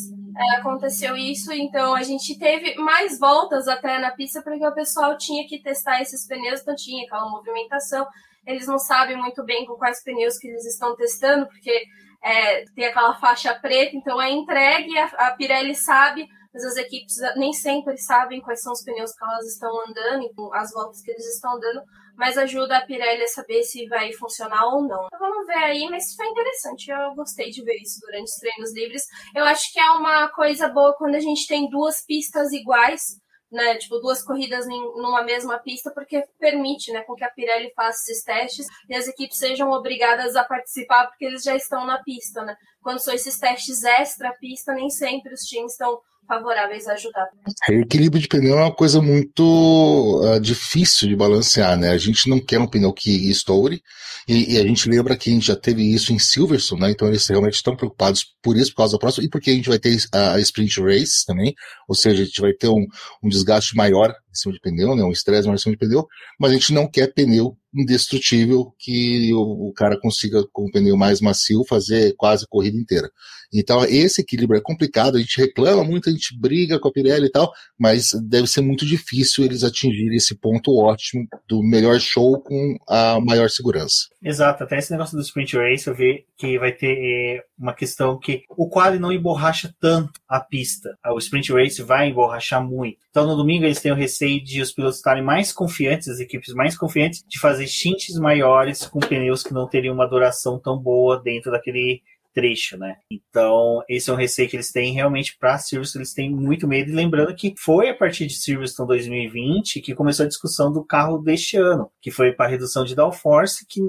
aconteceu 0.59 1.17
isso, 1.17 1.53
então 1.53 1.95
a 1.95 2.03
gente 2.03 2.39
teve 2.39 2.75
mais 2.77 3.19
voltas 3.19 3.69
até 3.69 3.99
na 3.99 4.11
pista, 4.11 4.43
porque 4.43 4.67
o 4.67 4.75
pessoal 4.75 5.17
tinha 5.17 5.47
que 5.47 5.59
testar 5.59 6.01
esses 6.01 6.27
pneus, 6.27 6.61
então 6.61 6.75
tinha 6.75 7.05
aquela 7.05 7.29
movimentação. 7.29 8.07
Eles 8.47 8.67
não 8.67 8.79
sabem 8.79 9.17
muito 9.17 9.45
bem 9.45 9.67
com 9.67 9.75
quais 9.75 10.03
pneus 10.03 10.39
que 10.39 10.49
eles 10.49 10.65
estão 10.65 10.97
testando, 10.97 11.47
porque 11.47 11.87
é, 12.23 12.65
tem 12.75 12.87
aquela 12.87 13.15
faixa 13.15 13.55
preta, 13.55 13.97
então 13.97 14.21
é 14.21 14.31
entregue, 14.31 14.97
a, 14.99 15.07
a 15.07 15.31
Pirelli 15.33 15.75
sabe, 15.75 16.29
mas 16.53 16.65
as 16.65 16.77
equipes 16.77 17.17
nem 17.37 17.53
sempre 17.53 17.97
sabem 17.97 18.41
quais 18.41 18.61
são 18.61 18.73
os 18.73 18.85
pneus 18.85 19.13
que 19.13 19.25
elas 19.25 19.47
estão 19.47 19.71
andando, 19.89 20.55
as 20.55 20.71
voltas 20.73 21.01
que 21.03 21.11
eles 21.11 21.27
estão 21.35 21.59
dando, 21.59 21.83
mas 22.17 22.37
ajuda 22.37 22.77
a 22.77 22.87
Pirelli 22.87 23.23
a 23.23 23.29
saber 23.29 23.63
se 23.63 23.87
vai 23.89 24.13
funcionar 24.13 24.67
ou 24.67 24.83
não. 24.83 25.07
Então 25.07 25.19
vamos 25.19 25.47
ver 25.47 25.65
aí, 25.65 25.89
mas 25.89 26.15
foi 26.15 26.27
interessante, 26.27 26.91
eu 26.91 27.15
gostei 27.15 27.51
de 27.51 27.65
ver 27.65 27.77
isso 27.77 28.01
durante 28.01 28.25
os 28.25 28.37
treinos 28.37 28.75
livres. 28.75 29.03
Eu 29.35 29.45
acho 29.45 29.73
que 29.73 29.81
é 29.81 29.91
uma 29.93 30.29
coisa 30.29 30.69
boa 30.69 30.95
quando 30.97 31.15
a 31.15 31.21
gente 31.21 31.47
tem 31.47 31.69
duas 31.71 32.05
pistas 32.05 32.53
iguais, 32.53 33.03
né, 33.51 33.77
tipo, 33.77 33.99
duas 33.99 34.23
corridas 34.23 34.67
numa 34.67 35.23
mesma 35.23 35.59
pista, 35.59 35.91
porque 35.95 36.23
permite, 36.39 36.91
né, 36.91 37.03
com 37.03 37.15
que 37.15 37.25
a 37.25 37.31
Pirelli 37.31 37.71
faça 37.75 37.99
esses 38.11 38.25
testes 38.25 38.67
e 38.89 38.95
as 38.95 39.07
equipes 39.07 39.37
sejam 39.37 39.71
obrigadas 39.71 40.35
a 40.37 40.45
participar 40.45 41.07
porque 41.07 41.27
eles 41.27 41.43
já 41.43 41.55
estão 41.55 41.85
na 41.87 42.03
pista, 42.03 42.43
né. 42.45 42.57
Quando 42.83 43.01
são 43.01 43.13
esses 43.13 43.39
testes 43.39 43.85
extra 43.85 44.33
pista, 44.41 44.73
nem 44.73 44.89
sempre 44.89 45.35
os 45.35 45.43
times 45.43 45.73
estão 45.73 46.01
favoráveis 46.33 46.87
a 46.89 46.95
ajudar. 46.95 47.29
Equilíbrio 47.69 48.23
de 48.23 48.29
pneu 48.29 48.59
é 48.59 48.63
uma 48.63 48.75
coisa 48.75 49.03
muito 49.03 50.23
uh, 50.25 50.41
difícil 50.41 51.09
de 51.09 51.15
balancear, 51.15 51.77
né? 51.77 51.91
A 51.91 51.99
gente 51.99 52.29
não 52.29 52.41
quer 52.41 52.59
um 52.59 52.67
pneu 52.67 52.93
que 52.93 53.31
estoure, 53.31 53.83
e, 54.27 54.55
e, 54.55 54.59
a 54.59 54.63
gente 54.63 54.89
lembra 54.89 55.17
que 55.17 55.29
a 55.29 55.33
gente 55.33 55.47
já 55.47 55.57
teve 55.57 55.83
isso 55.83 56.13
em 56.13 56.19
Silverstone, 56.19 56.81
né? 56.83 56.91
Então 56.91 57.09
eles 57.09 57.27
realmente 57.27 57.55
estão 57.55 57.77
preocupados 57.77 58.25
por 58.43 58.57
isso, 58.57 58.71
por 58.71 58.79
causa 58.79 58.93
da 58.93 58.99
próxima, 58.99 59.27
e 59.27 59.29
porque 59.29 59.51
a 59.51 59.55
gente 59.55 59.69
vai 59.69 59.79
ter 59.79 59.97
a, 60.13 60.35
a 60.35 60.41
sprint 60.41 60.81
race 60.81 61.27
também, 61.27 61.55
ou 61.89 61.95
seja, 61.95 62.23
a 62.23 62.25
gente 62.25 62.41
vai 62.41 62.53
ter 62.53 62.69
um, 62.69 62.87
um 63.23 63.29
desgaste 63.29 63.77
maior 63.77 64.11
em 64.11 64.35
cima 64.35 64.55
de 64.55 64.61
pneu, 64.61 64.97
né? 64.97 65.03
Um 65.03 65.13
estresse 65.13 65.47
maior 65.47 65.57
em 65.57 65.61
cima 65.61 65.75
de 65.75 65.79
pneu, 65.79 66.07
mas 66.41 66.51
a 66.51 66.55
gente 66.55 66.73
não 66.73 66.89
quer 66.89 67.13
pneu 67.13 67.57
indestrutível 67.75 68.75
que 68.79 69.33
o, 69.35 69.69
o 69.69 69.73
cara 69.73 69.99
consiga, 69.99 70.45
com 70.53 70.67
o 70.67 70.71
pneu 70.71 70.97
mais 70.97 71.21
macio, 71.21 71.65
fazer 71.65 72.15
quase 72.17 72.45
a 72.45 72.49
corrida 72.49 72.77
inteira. 72.77 73.11
Então, 73.53 73.85
esse 73.85 74.21
equilíbrio 74.21 74.59
é 74.59 74.63
complicado, 74.63 75.17
a 75.17 75.21
gente 75.21 75.39
reclama 75.39 75.85
muito, 75.85 76.09
a 76.09 76.13
gente 76.13 76.39
briga 76.39 76.79
com 76.79 76.89
a 76.89 76.93
Pirelli 76.93 77.27
e 77.27 77.31
tal, 77.31 77.53
mas 77.79 78.11
deve 78.29 78.47
ser 78.47 78.63
muito 78.63 78.87
difícil 78.87 79.45
eles 79.45 79.63
atingirem 79.63 80.17
esse 80.17 80.35
ponto 80.35 80.75
ótimo 80.77 81.27
do 81.49 81.63
melhor 81.63 82.01
show 82.01 82.41
com 82.41 82.77
a 82.89 83.21
maior 83.21 83.51
segurança. 83.51 84.12
Exato, 84.25 84.63
até 84.63 84.79
esse 84.79 84.93
negócio 84.93 85.17
do 85.17 85.23
Sprint 85.23 85.57
Race 85.57 85.89
eu 85.89 85.95
vi 85.95 86.25
que 86.37 86.57
vai 86.57 86.71
ter 86.71 86.97
eh, 86.97 87.45
uma 87.59 87.75
questão 87.75 88.17
que 88.19 88.45
o 88.51 88.69
quali 88.69 88.99
não 88.99 89.13
emborracha 89.13 89.75
tanto 89.81 90.21
a 90.29 90.39
pista. 90.39 90.97
O 91.07 91.19
Sprint 91.19 91.53
Race 91.53 91.83
vai 91.83 92.09
emborrachar 92.09 92.65
muito. 92.65 92.99
Então, 93.11 93.27
no 93.27 93.37
domingo, 93.37 93.65
eles 93.65 93.81
têm 93.81 93.91
o 93.91 93.97
receio 93.97 94.43
de 94.43 94.63
os 94.63 94.73
pilotos 94.73 94.99
estarem 94.99 95.25
mais 95.25 95.53
confiantes, 95.53 96.09
as 96.09 96.21
equipes 96.21 96.55
mais 96.55 96.77
confiantes, 96.79 97.25
de 97.29 97.41
fazer 97.41 97.67
stints 97.67 98.17
maiores 98.17 98.87
com 98.87 99.01
pneus 99.01 99.43
que 99.43 99.53
não 99.53 99.69
teriam 99.69 99.95
uma 99.95 100.07
duração 100.07 100.59
tão 100.59 100.79
boa 100.79 101.21
dentro 101.21 101.51
daquele 101.51 102.01
trecho, 102.33 102.79
né? 102.79 102.97
Então, 103.11 103.83
esse 103.89 104.11
é 104.11 104.13
um 104.13 104.17
receio 104.17 104.49
que 104.49 104.57
eles 104.57 104.73
têm 104.73 104.93
realmente 104.93 105.37
para 105.39 105.59
Silverstone, 105.59 106.03
eles 106.03 106.15
têm 106.15 106.31
muito 106.31 106.67
medo. 106.67 106.91
E 106.91 106.95
lembrando 106.95 107.35
que 107.35 107.55
foi 107.59 107.89
a 107.89 107.95
partir 107.95 108.27
de 108.27 108.35
Silverstone 108.35 108.89
2020 108.89 109.81
que 109.81 109.95
começou 109.95 110.25
a 110.25 110.29
discussão 110.29 110.73
do 110.73 110.85
carro 110.85 111.19
deste 111.19 111.57
ano, 111.57 111.91
que 112.01 112.11
foi 112.11 112.33
para 112.33 112.51
redução 112.51 112.85
de 112.85 112.95
downforce, 112.95 113.67
que 113.67 113.81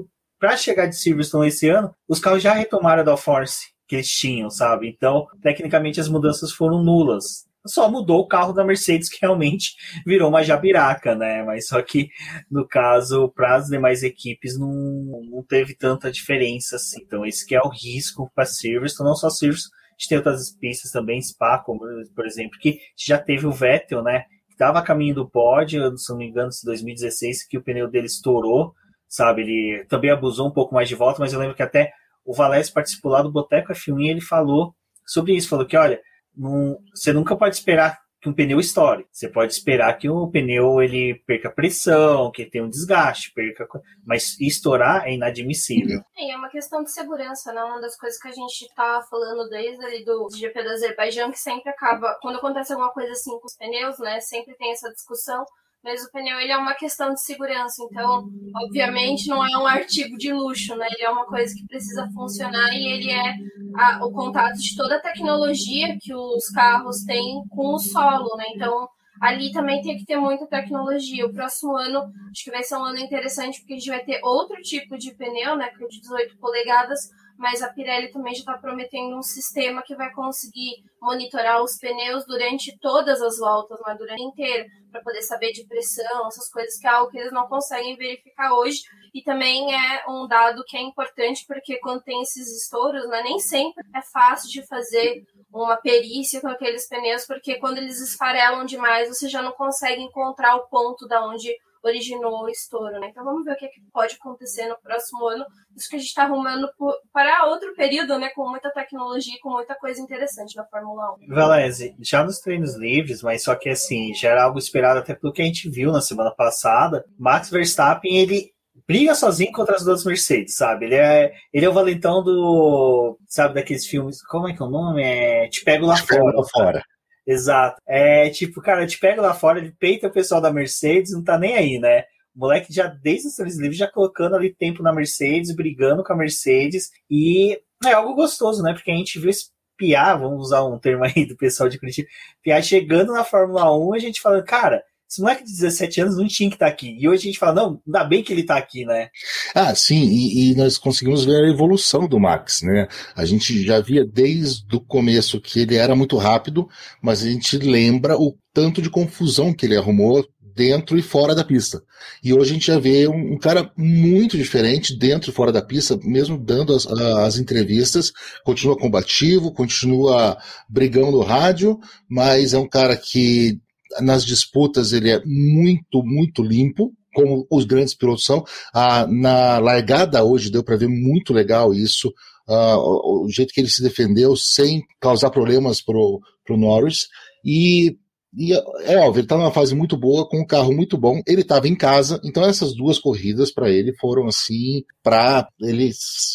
para 0.44 0.58
chegar 0.58 0.84
de 0.84 0.96
Silverstone 0.96 1.48
esse 1.48 1.70
ano, 1.70 1.94
os 2.06 2.20
carros 2.20 2.42
já 2.42 2.52
retomaram 2.52 3.00
a 3.00 3.04
downforce 3.04 3.72
que 3.88 3.96
eles 3.96 4.10
tinham, 4.10 4.50
sabe? 4.50 4.86
Então, 4.86 5.26
tecnicamente, 5.40 5.98
as 5.98 6.06
mudanças 6.06 6.52
foram 6.52 6.84
nulas 6.84 7.44
só 7.66 7.90
mudou 7.90 8.20
o 8.20 8.28
carro 8.28 8.52
da 8.52 8.62
Mercedes, 8.62 9.08
que 9.08 9.16
realmente 9.22 9.74
virou 10.04 10.28
uma 10.28 10.42
jabiraca, 10.42 11.14
né? 11.14 11.42
Mas 11.44 11.68
só 11.68 11.80
que, 11.80 12.10
no 12.50 12.68
caso, 12.68 13.26
para 13.30 13.56
as 13.56 13.68
demais 13.68 14.02
equipes, 14.02 14.58
não, 14.58 15.22
não 15.30 15.42
teve 15.42 15.74
tanta 15.74 16.12
diferença 16.12 16.76
assim. 16.76 17.00
Então, 17.00 17.24
esse 17.24 17.46
que 17.46 17.54
é 17.54 17.62
o 17.62 17.70
risco 17.70 18.30
para 18.34 18.44
Silverstone, 18.44 19.08
não 19.08 19.16
só 19.16 19.30
Silverstone, 19.30 19.72
a 19.72 19.92
gente 19.92 20.08
tem 20.10 20.18
outras 20.18 20.50
pistas 20.50 20.90
também, 20.90 21.22
Spa, 21.22 21.56
como, 21.56 21.80
por 22.14 22.26
exemplo, 22.26 22.58
que 22.60 22.78
já 22.94 23.16
teve 23.16 23.46
o 23.46 23.50
Vettel, 23.50 24.02
né? 24.02 24.24
Que 24.46 24.52
estava 24.52 24.80
a 24.80 24.82
caminho 24.82 25.14
do 25.14 25.26
pódio, 25.26 25.96
se 25.96 26.10
não 26.10 26.18
me 26.18 26.28
engano, 26.28 26.50
em 26.50 26.66
2016, 26.66 27.48
que 27.48 27.56
o 27.56 27.62
pneu 27.62 27.90
dele 27.90 28.08
estourou, 28.08 28.74
sabe? 29.14 29.42
Ele 29.42 29.84
também 29.84 30.10
abusou 30.10 30.48
um 30.48 30.52
pouco 30.52 30.74
mais 30.74 30.88
de 30.88 30.96
volta, 30.96 31.20
mas 31.20 31.32
eu 31.32 31.38
lembro 31.38 31.54
que 31.54 31.62
até 31.62 31.92
o 32.24 32.34
Valés 32.34 32.68
participou 32.68 33.12
lá 33.12 33.22
do 33.22 33.30
Boteco 33.30 33.72
F1 33.72 34.00
e 34.00 34.10
ele 34.10 34.20
falou 34.20 34.74
sobre 35.06 35.36
isso, 35.36 35.48
falou 35.48 35.66
que, 35.66 35.76
olha, 35.76 36.00
não, 36.36 36.76
você 36.92 37.12
nunca 37.12 37.36
pode 37.36 37.54
esperar 37.54 37.96
que 38.20 38.28
um 38.28 38.32
pneu 38.32 38.58
estoure. 38.58 39.06
Você 39.12 39.28
pode 39.28 39.52
esperar 39.52 39.96
que 39.98 40.08
o 40.08 40.28
pneu 40.28 40.82
ele 40.82 41.22
perca 41.26 41.48
pressão, 41.48 42.32
que 42.32 42.46
tenha 42.46 42.64
um 42.64 42.68
desgaste, 42.68 43.30
perca, 43.32 43.68
mas 44.04 44.40
estourar 44.40 45.06
é 45.06 45.12
inadmissível. 45.12 46.00
É, 46.16 46.32
é 46.32 46.36
uma 46.36 46.48
questão 46.48 46.82
de 46.82 46.90
segurança, 46.90 47.52
né? 47.52 47.62
Uma 47.62 47.80
das 47.80 47.96
coisas 47.96 48.18
que 48.18 48.26
a 48.26 48.32
gente 48.32 48.66
tá 48.74 49.00
falando 49.08 49.48
desde 49.48 49.84
ali 49.84 50.04
do 50.04 50.28
GP 50.34 50.60
do 50.60 50.70
Azerbaijão, 50.70 51.30
que 51.30 51.38
sempre 51.38 51.70
acaba, 51.70 52.18
quando 52.20 52.38
acontece 52.38 52.72
alguma 52.72 52.92
coisa 52.92 53.12
assim 53.12 53.38
com 53.38 53.46
os 53.46 53.56
pneus, 53.56 53.98
né? 53.98 54.18
Sempre 54.20 54.56
tem 54.56 54.72
essa 54.72 54.90
discussão 54.90 55.44
mas 55.84 56.02
o 56.02 56.10
pneu 56.10 56.40
ele 56.40 56.50
é 56.50 56.56
uma 56.56 56.74
questão 56.74 57.12
de 57.12 57.22
segurança, 57.22 57.82
então, 57.84 58.26
obviamente, 58.56 59.28
não 59.28 59.46
é 59.46 59.58
um 59.58 59.66
artigo 59.66 60.16
de 60.16 60.32
luxo, 60.32 60.74
né? 60.74 60.86
Ele 60.90 61.04
é 61.04 61.10
uma 61.10 61.26
coisa 61.26 61.54
que 61.54 61.66
precisa 61.66 62.08
funcionar 62.14 62.72
e 62.72 62.86
ele 62.86 63.10
é 63.10 63.34
a, 63.76 64.04
o 64.04 64.10
contato 64.10 64.56
de 64.56 64.74
toda 64.74 64.96
a 64.96 65.00
tecnologia 65.00 65.96
que 66.00 66.14
os 66.14 66.48
carros 66.48 67.04
têm 67.04 67.42
com 67.50 67.74
o 67.74 67.78
solo, 67.78 68.34
né? 68.38 68.44
Então, 68.54 68.88
ali 69.20 69.52
também 69.52 69.82
tem 69.82 69.98
que 69.98 70.06
ter 70.06 70.16
muita 70.16 70.46
tecnologia. 70.46 71.26
O 71.26 71.32
próximo 71.34 71.76
ano, 71.76 72.10
acho 72.30 72.44
que 72.44 72.50
vai 72.50 72.62
ser 72.62 72.76
um 72.76 72.84
ano 72.84 72.98
interessante, 72.98 73.60
porque 73.60 73.74
a 73.74 73.76
gente 73.76 73.90
vai 73.90 74.04
ter 74.04 74.20
outro 74.24 74.56
tipo 74.62 74.96
de 74.96 75.14
pneu, 75.14 75.54
né? 75.54 75.68
Que 75.68 75.84
é 75.84 75.86
de 75.86 76.00
18 76.00 76.38
polegadas, 76.38 77.10
mas 77.36 77.62
a 77.62 77.72
Pirelli 77.72 78.10
também 78.10 78.34
já 78.34 78.40
está 78.40 78.58
prometendo 78.58 79.16
um 79.16 79.22
sistema 79.22 79.82
que 79.82 79.94
vai 79.94 80.12
conseguir 80.12 80.82
monitorar 81.00 81.62
os 81.62 81.76
pneus 81.78 82.24
durante 82.26 82.76
todas 82.78 83.20
as 83.20 83.38
voltas, 83.38 83.78
né, 83.86 83.94
durante 83.98 84.22
inteiro, 84.22 84.66
para 84.90 85.02
poder 85.02 85.22
saber 85.22 85.52
de 85.52 85.66
pressão, 85.66 86.28
essas 86.28 86.48
coisas 86.50 86.78
que 86.78 86.86
é 86.86 86.90
algo 86.90 87.10
que 87.10 87.18
eles 87.18 87.32
não 87.32 87.46
conseguem 87.48 87.96
verificar 87.96 88.52
hoje. 88.52 88.80
E 89.12 89.22
também 89.22 89.74
é 89.74 90.04
um 90.08 90.26
dado 90.26 90.64
que 90.66 90.76
é 90.76 90.80
importante 90.80 91.44
porque 91.46 91.78
quando 91.78 92.02
tem 92.02 92.22
esses 92.22 92.48
estouros, 92.62 93.08
né, 93.08 93.22
nem 93.22 93.38
sempre 93.38 93.84
é 93.94 94.02
fácil 94.02 94.50
de 94.50 94.66
fazer 94.66 95.24
uma 95.52 95.76
perícia 95.76 96.40
com 96.40 96.48
aqueles 96.48 96.88
pneus, 96.88 97.26
porque 97.26 97.58
quando 97.58 97.78
eles 97.78 98.00
esfarelam 98.00 98.64
demais, 98.64 99.08
você 99.08 99.28
já 99.28 99.42
não 99.42 99.52
consegue 99.52 100.02
encontrar 100.02 100.56
o 100.56 100.66
ponto 100.68 101.06
da 101.06 101.24
onde 101.26 101.54
originou 101.84 102.44
o 102.44 102.48
estouro, 102.48 102.98
né? 102.98 103.08
Então 103.10 103.24
vamos 103.24 103.44
ver 103.44 103.52
o 103.52 103.56
que, 103.56 103.66
é 103.66 103.68
que 103.68 103.80
pode 103.92 104.14
acontecer 104.14 104.66
no 104.66 104.76
próximo 104.80 105.26
ano. 105.28 105.44
Isso 105.76 105.88
que 105.88 105.96
a 105.96 105.98
gente 105.98 106.08
está 106.08 106.24
arrumando 106.24 106.68
por, 106.78 106.94
para 107.12 107.46
outro 107.46 107.74
período, 107.74 108.18
né? 108.18 108.30
Com 108.30 108.48
muita 108.48 108.70
tecnologia, 108.70 109.38
com 109.42 109.50
muita 109.50 109.74
coisa 109.74 110.00
interessante 110.00 110.56
na 110.56 110.64
Fórmula 110.64 111.14
1. 111.20 111.34
Valese, 111.34 111.94
já 112.00 112.24
nos 112.24 112.38
treinos 112.38 112.74
livres, 112.74 113.22
mas 113.22 113.42
só 113.42 113.54
que 113.54 113.68
assim, 113.68 114.14
já 114.14 114.30
era 114.30 114.44
algo 114.44 114.58
esperado 114.58 114.98
até 115.00 115.14
pelo 115.14 115.32
que 115.32 115.42
a 115.42 115.44
gente 115.44 115.68
viu 115.68 115.92
na 115.92 116.00
semana 116.00 116.30
passada. 116.30 117.04
Max 117.18 117.50
Verstappen, 117.50 118.16
ele 118.16 118.54
briga 118.86 119.14
sozinho 119.14 119.52
contra 119.52 119.76
as 119.76 119.84
duas 119.84 120.04
Mercedes, 120.04 120.56
sabe? 120.56 120.86
Ele 120.86 120.94
é, 120.96 121.32
ele 121.52 121.66
é 121.66 121.68
o 121.68 121.72
valentão 121.72 122.22
do, 122.22 123.18
sabe, 123.26 123.54
daqueles 123.54 123.86
filmes, 123.86 124.22
como 124.26 124.48
é 124.48 124.54
que 124.54 124.62
é 124.62 124.66
o 124.66 124.70
nome? 124.70 125.02
É 125.02 125.48
Te 125.48 125.64
Pego 125.64 125.86
Lá 125.86 125.94
Te 125.94 126.02
Fora. 126.02 126.20
Pego 126.20 126.36
lá 126.36 126.44
fora. 126.48 126.84
Exato. 127.26 127.80
É 127.86 128.28
tipo, 128.30 128.60
cara, 128.60 128.86
te 128.86 128.98
pega 128.98 129.22
lá 129.22 129.34
fora, 129.34 129.58
ele 129.58 129.72
peita 129.78 130.08
o 130.08 130.12
pessoal 130.12 130.40
da 130.40 130.52
Mercedes, 130.52 131.12
não 131.12 131.24
tá 131.24 131.38
nem 131.38 131.54
aí, 131.56 131.78
né? 131.78 132.02
O 132.34 132.40
moleque 132.40 132.72
já, 132.72 132.86
desde 132.86 133.28
os 133.28 133.34
seus 133.34 133.56
livros, 133.56 133.78
já 133.78 133.88
colocando 133.88 134.36
ali 134.36 134.52
tempo 134.54 134.82
na 134.82 134.92
Mercedes, 134.92 135.54
brigando 135.54 136.02
com 136.04 136.12
a 136.12 136.16
Mercedes, 136.16 136.90
e 137.10 137.58
é 137.84 137.92
algo 137.92 138.14
gostoso, 138.14 138.62
né? 138.62 138.74
Porque 138.74 138.90
a 138.90 138.96
gente 138.96 139.18
viu 139.18 139.30
esse 139.30 139.52
Piá, 139.76 140.14
vamos 140.14 140.46
usar 140.46 140.64
um 140.64 140.78
termo 140.78 141.04
aí 141.04 141.26
do 141.26 141.36
pessoal 141.36 141.68
de 141.68 141.78
Curitiba, 141.78 142.08
Piá 142.42 142.60
chegando 142.62 143.12
na 143.12 143.24
Fórmula 143.24 143.76
1, 143.76 143.94
a 143.94 143.98
gente 143.98 144.20
falando, 144.20 144.44
cara, 144.44 144.84
esse 145.14 145.20
moleque 145.20 145.44
de 145.44 145.52
17 145.52 146.00
anos 146.00 146.16
não 146.16 146.26
tinha 146.26 146.48
que 146.48 146.56
estar 146.56 146.66
tá 146.66 146.72
aqui. 146.72 146.96
E 146.98 147.08
hoje 147.08 147.22
a 147.22 147.26
gente 147.26 147.38
fala, 147.38 147.54
não, 147.54 147.80
ainda 147.86 148.04
bem 148.04 148.22
que 148.22 148.32
ele 148.32 148.40
está 148.40 148.56
aqui, 148.56 148.84
né? 148.84 149.08
Ah, 149.54 149.74
sim, 149.74 150.02
e, 150.08 150.50
e, 150.50 150.54
nós 150.56 150.76
conseguimos 150.76 151.24
ver 151.24 151.44
a 151.44 151.50
evolução 151.50 152.08
do 152.08 152.18
Max, 152.18 152.62
né? 152.62 152.88
A 153.14 153.24
gente 153.24 153.62
já 153.64 153.80
via 153.80 154.04
desde 154.04 154.74
o 154.74 154.80
começo 154.80 155.40
que 155.40 155.60
ele 155.60 155.76
era 155.76 155.94
muito 155.94 156.16
rápido, 156.16 156.68
mas 157.00 157.22
a 157.22 157.30
gente 157.30 157.56
lembra 157.58 158.16
o 158.16 158.36
tanto 158.52 158.82
de 158.82 158.90
confusão 158.90 159.52
que 159.52 159.66
ele 159.66 159.76
arrumou 159.76 160.26
dentro 160.54 160.96
e 160.96 161.02
fora 161.02 161.34
da 161.34 161.44
pista. 161.44 161.82
E 162.22 162.32
hoje 162.32 162.50
a 162.50 162.54
gente 162.54 162.66
já 162.66 162.78
vê 162.78 163.08
um, 163.08 163.34
um 163.34 163.38
cara 163.38 163.70
muito 163.76 164.36
diferente 164.36 164.96
dentro 164.96 165.30
e 165.30 165.34
fora 165.34 165.50
da 165.50 165.60
pista, 165.60 165.98
mesmo 166.02 166.38
dando 166.38 166.74
as, 166.74 166.86
as 166.86 167.38
entrevistas, 167.38 168.12
continua 168.44 168.78
combativo, 168.78 169.52
continua 169.52 170.38
brigando 170.68 171.12
no 171.12 171.22
rádio, 171.22 171.78
mas 172.08 172.54
é 172.54 172.58
um 172.58 172.68
cara 172.68 172.96
que 172.96 173.58
nas 174.00 174.24
disputas 174.24 174.92
ele 174.92 175.10
é 175.10 175.22
muito, 175.24 176.02
muito 176.02 176.42
limpo, 176.42 176.92
como 177.14 177.46
os 177.50 177.64
grandes 177.64 177.94
pilotos 177.94 178.24
são. 178.24 178.44
Ah, 178.74 179.06
na 179.06 179.58
largada 179.58 180.22
hoje 180.24 180.50
deu 180.50 180.62
para 180.62 180.76
ver 180.76 180.88
muito 180.88 181.32
legal 181.32 181.72
isso, 181.72 182.12
ah, 182.48 182.76
o, 182.76 183.24
o, 183.24 183.30
jeito 183.30 183.54
que 183.54 183.60
ele 183.60 183.70
se 183.70 183.82
defendeu 183.82 184.36
sem 184.36 184.82
causar 185.00 185.30
problemas 185.30 185.80
pro, 185.80 186.20
pro 186.44 186.56
Norris. 186.56 187.06
E, 187.44 187.96
e 188.36 188.52
é 188.52 188.98
óbvio, 188.98 189.20
ele 189.20 189.28
tá 189.28 189.36
numa 189.36 189.52
fase 189.52 189.74
muito 189.74 189.96
boa, 189.96 190.28
com 190.28 190.40
um 190.40 190.46
carro 190.46 190.72
muito 190.72 190.98
bom. 190.98 191.22
Ele 191.26 191.42
estava 191.42 191.68
em 191.68 191.76
casa, 191.76 192.20
então 192.24 192.44
essas 192.44 192.74
duas 192.74 192.98
corridas 192.98 193.52
para 193.52 193.70
ele 193.70 193.94
foram 194.00 194.26
assim, 194.26 194.82
para 195.02 195.48
ele 195.60 195.90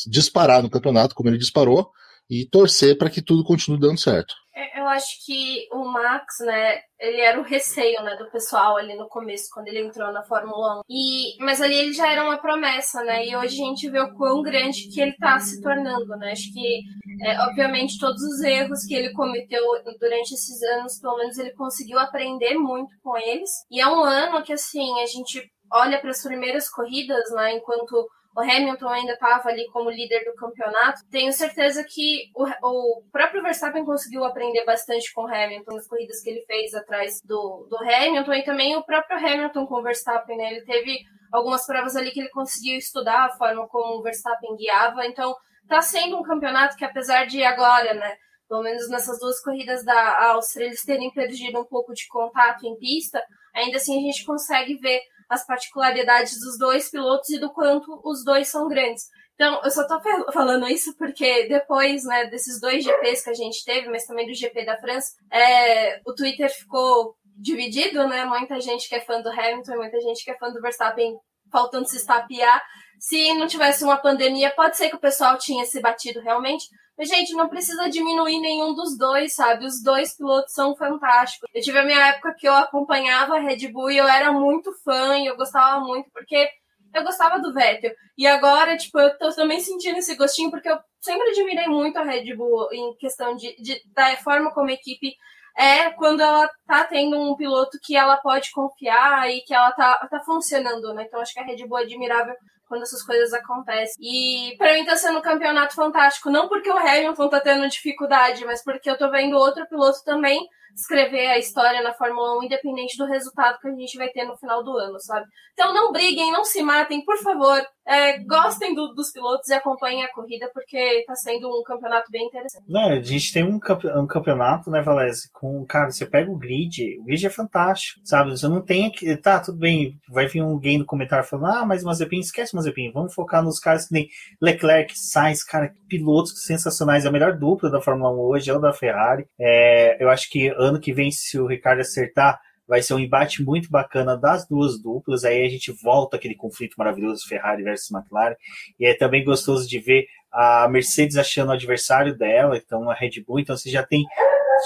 disparar 0.08 0.64
no 0.64 0.70
campeonato, 0.70 1.14
como 1.14 1.30
ele 1.30 1.38
disparou, 1.38 1.90
e 2.30 2.46
torcer 2.46 2.98
para 2.98 3.10
que 3.10 3.22
tudo 3.22 3.44
continue 3.44 3.80
dando 3.80 4.00
certo. 4.00 4.34
É, 4.60 4.82
eu 4.82 4.88
acho 4.88 5.26
que 5.26 5.70
o 5.72 5.86
Max, 5.86 6.40
né, 6.42 6.82
ele 7.00 7.22
era 7.22 7.40
o 7.40 7.44
receio, 7.44 8.04
né, 8.04 8.18
do 8.18 8.30
pessoal 8.30 8.76
ali 8.76 8.94
no 8.94 9.08
começo, 9.08 9.48
quando 9.54 9.70
ele 9.70 9.80
entrou 9.80 10.12
na 10.12 10.22
Fórmula 10.24 10.80
1. 10.80 10.82
E, 10.90 11.38
mas 11.42 11.62
ali 11.62 11.76
ele 11.76 11.94
já 11.94 12.12
era 12.12 12.26
uma 12.26 12.38
promessa, 12.38 13.02
né, 13.04 13.26
e 13.26 13.34
hoje 13.38 13.62
a 13.62 13.66
gente 13.66 13.90
vê 13.90 14.02
o 14.02 14.14
quão 14.16 14.42
grande 14.42 14.90
que 14.90 15.00
ele 15.00 15.16
tá 15.16 15.40
se 15.40 15.62
tornando, 15.62 16.08
né. 16.18 16.34
Acho 16.34 16.52
que, 16.52 16.82
é, 17.26 17.40
obviamente, 17.44 17.98
todos 17.98 18.22
os 18.22 18.42
erros 18.42 18.84
que 18.86 18.94
ele 18.94 19.14
cometeu 19.14 19.64
durante 19.98 20.34
esses 20.34 20.62
anos, 20.78 21.00
pelo 21.00 21.18
menos 21.18 21.38
ele 21.38 21.54
conseguiu 21.54 21.98
aprender 21.98 22.56
muito 22.56 22.92
com 23.02 23.18
eles. 23.18 23.50
E 23.72 23.80
é 23.80 23.88
um 23.88 24.04
ano 24.04 24.44
que, 24.44 24.52
assim, 24.52 25.02
a 25.02 25.06
gente 25.06 25.42
olha 25.72 26.02
para 26.02 26.10
as 26.10 26.22
primeiras 26.22 26.70
corridas, 26.70 27.32
né, 27.32 27.54
enquanto 27.54 28.10
o 28.36 28.42
Hamilton 28.42 28.88
ainda 28.90 29.14
estava 29.14 29.50
ali 29.50 29.68
como 29.72 29.90
líder 29.90 30.24
do 30.24 30.36
campeonato, 30.36 31.02
tenho 31.10 31.32
certeza 31.34 31.84
que 31.84 32.32
o, 32.36 32.46
o, 32.46 33.04
próprio 33.12 33.42
Verstappen 33.42 33.84
conseguiu 33.84 34.24
aprender 34.24 34.64
bastante 34.66 35.12
com 35.14 35.24
o 35.24 35.28
Hamilton 35.28 35.76
nas 35.76 35.88
corridas 35.88 36.22
que 36.22 36.30
ele 36.30 36.46
fez 36.46 36.74
atrás 36.74 37.22
do, 37.24 37.68
do 37.70 37.78
Hamilton 37.78 38.34
e 38.34 38.44
também 38.44 38.76
o 38.76 38.84
próprio 38.84 39.18
Hamilton 39.18 39.66
com 39.66 39.76
o 39.76 39.84
Verstappen, 39.84 40.38
né? 40.38 40.54
Ele 40.54 40.62
teve 40.62 41.00
algumas 41.32 41.66
provas 41.66 41.96
ali 41.96 42.12
que 42.12 42.20
ele 42.20 42.30
conseguiu 42.30 42.78
estudar 42.78 43.26
a 43.26 43.38
forma 43.38 43.68
como 43.68 44.00
o 44.00 44.04
Verstappen 44.04 44.56
guiava, 44.56 45.06
então 45.06 45.36
tá 45.68 45.82
sendo 45.82 46.18
um 46.18 46.24
campeonato 46.24 46.76
que 46.76 46.86
apesar 46.86 47.26
de 47.26 47.44
agora, 47.44 47.94
né, 47.94 48.16
pelo 48.48 48.64
menos 48.64 48.90
nessas 48.90 49.20
duas 49.20 49.40
corridas 49.42 49.84
da 49.84 50.32
Áustria, 50.32 50.66
eles 50.66 50.84
terem 50.84 51.12
perdido 51.12 51.60
um 51.60 51.66
pouco 51.66 51.94
de 51.94 52.08
contato 52.08 52.66
em 52.66 52.78
pista, 52.78 53.22
ainda 53.54 53.78
assim 53.78 53.98
a 54.00 54.12
gente 54.12 54.26
consegue 54.26 54.76
ver 54.78 55.00
as 55.30 55.46
particularidades 55.46 56.40
dos 56.40 56.58
dois 56.58 56.90
pilotos 56.90 57.30
e 57.30 57.40
do 57.40 57.52
quanto 57.52 58.02
os 58.04 58.24
dois 58.24 58.48
são 58.48 58.68
grandes. 58.68 59.06
Então, 59.36 59.62
eu 59.64 59.72
só 59.72 59.88
tô 59.88 60.02
falando 60.34 60.68
isso 60.68 60.94
porque 60.98 61.48
depois, 61.48 62.04
né, 62.04 62.26
desses 62.26 62.60
dois 62.60 62.84
GPs 62.84 63.24
que 63.24 63.30
a 63.30 63.34
gente 63.34 63.64
teve, 63.64 63.88
mas 63.88 64.06
também 64.06 64.28
do 64.28 64.34
GP 64.34 64.66
da 64.66 64.78
França, 64.78 65.14
é, 65.32 66.02
o 66.06 66.14
Twitter 66.14 66.50
ficou 66.54 67.16
dividido, 67.38 68.06
né? 68.06 68.26
Muita 68.26 68.60
gente 68.60 68.90
que 68.90 68.96
é 68.96 69.00
fã 69.00 69.22
do 69.22 69.30
Hamilton, 69.30 69.78
muita 69.78 70.00
gente 70.02 70.26
que 70.26 70.32
é 70.32 70.38
fã 70.38 70.52
do 70.52 70.62
Verstappen 70.62 71.16
faltando 71.50 71.88
se 71.88 71.96
estapear. 71.96 72.62
Se 73.00 73.34
não 73.36 73.48
tivesse 73.48 73.84
uma 73.84 73.98
pandemia, 73.98 74.54
pode 74.54 74.76
ser 74.76 74.90
que 74.90 74.98
o 74.98 75.00
pessoal 75.00 75.38
tinha 75.38 75.64
se 75.64 75.80
batido 75.80 76.20
realmente, 76.20 76.68
gente, 77.06 77.34
não 77.34 77.48
precisa 77.48 77.90
diminuir 77.90 78.40
nenhum 78.40 78.74
dos 78.74 78.98
dois, 78.98 79.34
sabe? 79.34 79.66
Os 79.66 79.82
dois 79.82 80.16
pilotos 80.16 80.54
são 80.54 80.76
fantásticos. 80.76 81.50
Eu 81.54 81.62
tive 81.62 81.80
a 81.80 81.86
minha 81.86 82.08
época 82.08 82.36
que 82.38 82.48
eu 82.48 82.54
acompanhava 82.54 83.38
a 83.38 83.40
Red 83.40 83.68
Bull 83.72 83.92
e 83.92 83.98
eu 83.98 84.08
era 84.08 84.32
muito 84.32 84.72
fã 84.84 85.18
e 85.18 85.28
eu 85.28 85.38
gostava 85.38 85.80
muito, 85.80 86.10
porque 86.12 86.50
eu 86.94 87.04
gostava 87.04 87.40
do 87.40 87.54
Vettel. 87.54 87.92
E 88.18 88.28
agora, 88.28 88.76
tipo, 88.76 89.00
eu 89.00 89.18
tô 89.18 89.30
também 89.34 89.60
sentindo 89.60 89.98
esse 89.98 90.16
gostinho, 90.16 90.52
porque 90.52 90.70
eu 90.70 90.78
sempre 91.00 91.30
admirei 91.30 91.68
muito 91.68 91.98
a 91.98 92.04
Red 92.04 92.36
Bull 92.36 92.68
em 92.72 92.96
questão 92.98 93.36
de, 93.36 93.56
de 93.62 93.82
da 93.94 94.16
forma 94.18 94.52
como 94.54 94.70
a 94.70 94.74
equipe 94.74 95.16
é 95.58 95.92
quando 95.92 96.22
ela 96.22 96.50
tá 96.66 96.86
tendo 96.86 97.20
um 97.20 97.36
piloto 97.36 97.78
que 97.84 97.96
ela 97.96 98.18
pode 98.18 98.52
confiar 98.52 99.30
e 99.30 99.42
que 99.42 99.54
ela 99.54 99.72
tá, 99.72 100.08
tá 100.10 100.20
funcionando, 100.22 100.94
né? 100.94 101.04
Então 101.06 101.20
acho 101.20 101.34
que 101.34 101.40
a 101.40 101.44
Red 101.44 101.68
Bull 101.68 101.80
é 101.80 101.84
admirável 101.84 102.36
quando 102.70 102.84
essas 102.84 103.02
coisas 103.02 103.34
acontecem. 103.34 103.98
E 104.00 104.56
para 104.58 104.74
mim 104.74 104.86
tá 104.86 104.96
sendo 104.96 105.18
um 105.18 105.22
campeonato 105.22 105.74
fantástico, 105.74 106.30
não 106.30 106.48
porque 106.48 106.70
o 106.70 106.78
Hamilton 106.78 107.28
tá 107.28 107.42
tendo 107.42 107.68
dificuldade, 107.68 108.46
mas 108.46 108.64
porque 108.64 108.90
eu 108.90 108.98
tô 108.98 109.10
vendo 109.10 109.36
outro 109.36 109.68
piloto 109.68 110.04
também 110.06 110.48
escrever 110.76 111.28
a 111.28 111.38
história 111.38 111.82
na 111.82 111.94
Fórmula 111.94 112.40
1, 112.40 112.44
independente 112.44 112.98
do 112.98 113.06
resultado 113.06 113.60
que 113.60 113.68
a 113.68 113.72
gente 113.72 113.98
vai 113.98 114.10
ter 114.10 114.26
no 114.26 114.38
final 114.38 114.64
do 114.64 114.78
ano, 114.78 115.00
sabe? 115.00 115.26
Então 115.54 115.74
não 115.74 115.92
briguem, 115.92 116.32
não 116.32 116.44
se 116.44 116.62
matem, 116.62 117.04
por 117.04 117.18
favor. 117.18 117.62
É, 117.88 118.20
gostem 118.24 118.76
do, 118.76 118.94
dos 118.94 119.12
pilotos 119.12 119.50
e 119.50 119.54
acompanhem 119.54 120.04
a 120.04 120.14
corrida, 120.14 120.50
porque 120.54 120.78
está 120.78 121.16
sendo 121.16 121.50
um 121.50 121.64
campeonato 121.64 122.12
bem 122.12 122.28
interessante. 122.28 122.64
Não, 122.68 122.90
a 122.90 123.02
gente 123.02 123.34
tem 123.34 123.44
um, 123.44 123.60
um 124.00 124.08
campeonato, 124.08 124.70
né, 124.70 124.80
Valese, 124.80 125.30
com, 125.34 125.66
cara, 125.66 125.90
você 125.90 126.06
pega 126.06 126.30
o 126.30 126.38
grid, 126.38 127.00
o 127.00 127.04
grid 127.04 127.26
é 127.26 127.30
fantástico, 127.32 128.00
sabe? 128.04 128.30
Você 128.30 128.48
não 128.48 128.62
tem 128.62 128.86
aqui, 128.86 129.18
tá, 129.18 129.40
tudo 129.40 129.58
bem, 129.58 130.00
vai 130.08 130.28
vir 130.28 130.42
alguém 130.42 130.78
no 130.78 130.86
comentário 130.86 131.26
falando, 131.26 131.52
ah, 131.52 131.66
mas 131.66 131.84
Mazepin, 131.84 132.20
esquece 132.20 132.56
Mazepin, 132.56 132.92
vamos 132.92 133.14
focar 133.14 133.44
nos 133.44 133.60
caras 133.60 133.88
que 133.88 133.94
nem 133.94 134.08
Leclerc, 134.40 134.94
Sainz, 134.96 135.44
cara, 135.44 135.74
pilotos 135.88 136.46
sensacionais, 136.46 137.06
é 137.06 137.08
a 137.08 137.12
melhor 137.12 137.38
dupla 137.38 137.72
da 137.72 137.82
Fórmula 137.82 138.12
1 138.12 138.20
hoje, 138.20 138.50
é 138.52 138.54
o 138.54 138.60
da 138.60 138.72
Ferrari. 138.72 139.26
É, 139.40 140.02
eu 140.02 140.10
acho 140.10 140.30
que 140.30 140.54
ano 140.60 140.80
que 140.80 140.94
vem, 140.94 141.10
se 141.12 141.40
o 141.40 141.48
Ricardo 141.48 141.80
acertar, 141.80 142.40
vai 142.68 142.84
ser 142.84 142.94
um 142.94 143.00
embate 143.00 143.44
muito 143.44 143.70
bacana 143.72 144.16
das 144.16 144.48
duas 144.48 144.80
duplas. 144.80 145.24
Aí 145.24 145.44
a 145.44 145.50
gente 145.50 145.72
volta 145.72 146.18
aquele 146.18 146.36
conflito 146.36 146.76
maravilhoso 146.78 147.28
Ferrari 147.28 147.64
versus 147.64 147.90
McLaren. 147.90 148.36
E 148.80 148.86
é 148.86 148.94
também 148.94 149.26
gostoso 149.26 149.68
de 149.68 149.80
ver 149.80 150.06
a 150.32 150.68
Mercedes 150.70 151.18
achando 151.18 151.50
o 151.50 151.54
adversário 151.54 152.16
dela, 152.16 152.56
então 152.56 152.88
a 152.88 152.94
Red 152.94 153.24
Bull. 153.26 153.40
Então 153.40 153.58
você 153.58 153.72
já 153.72 153.82
tem, 153.82 154.06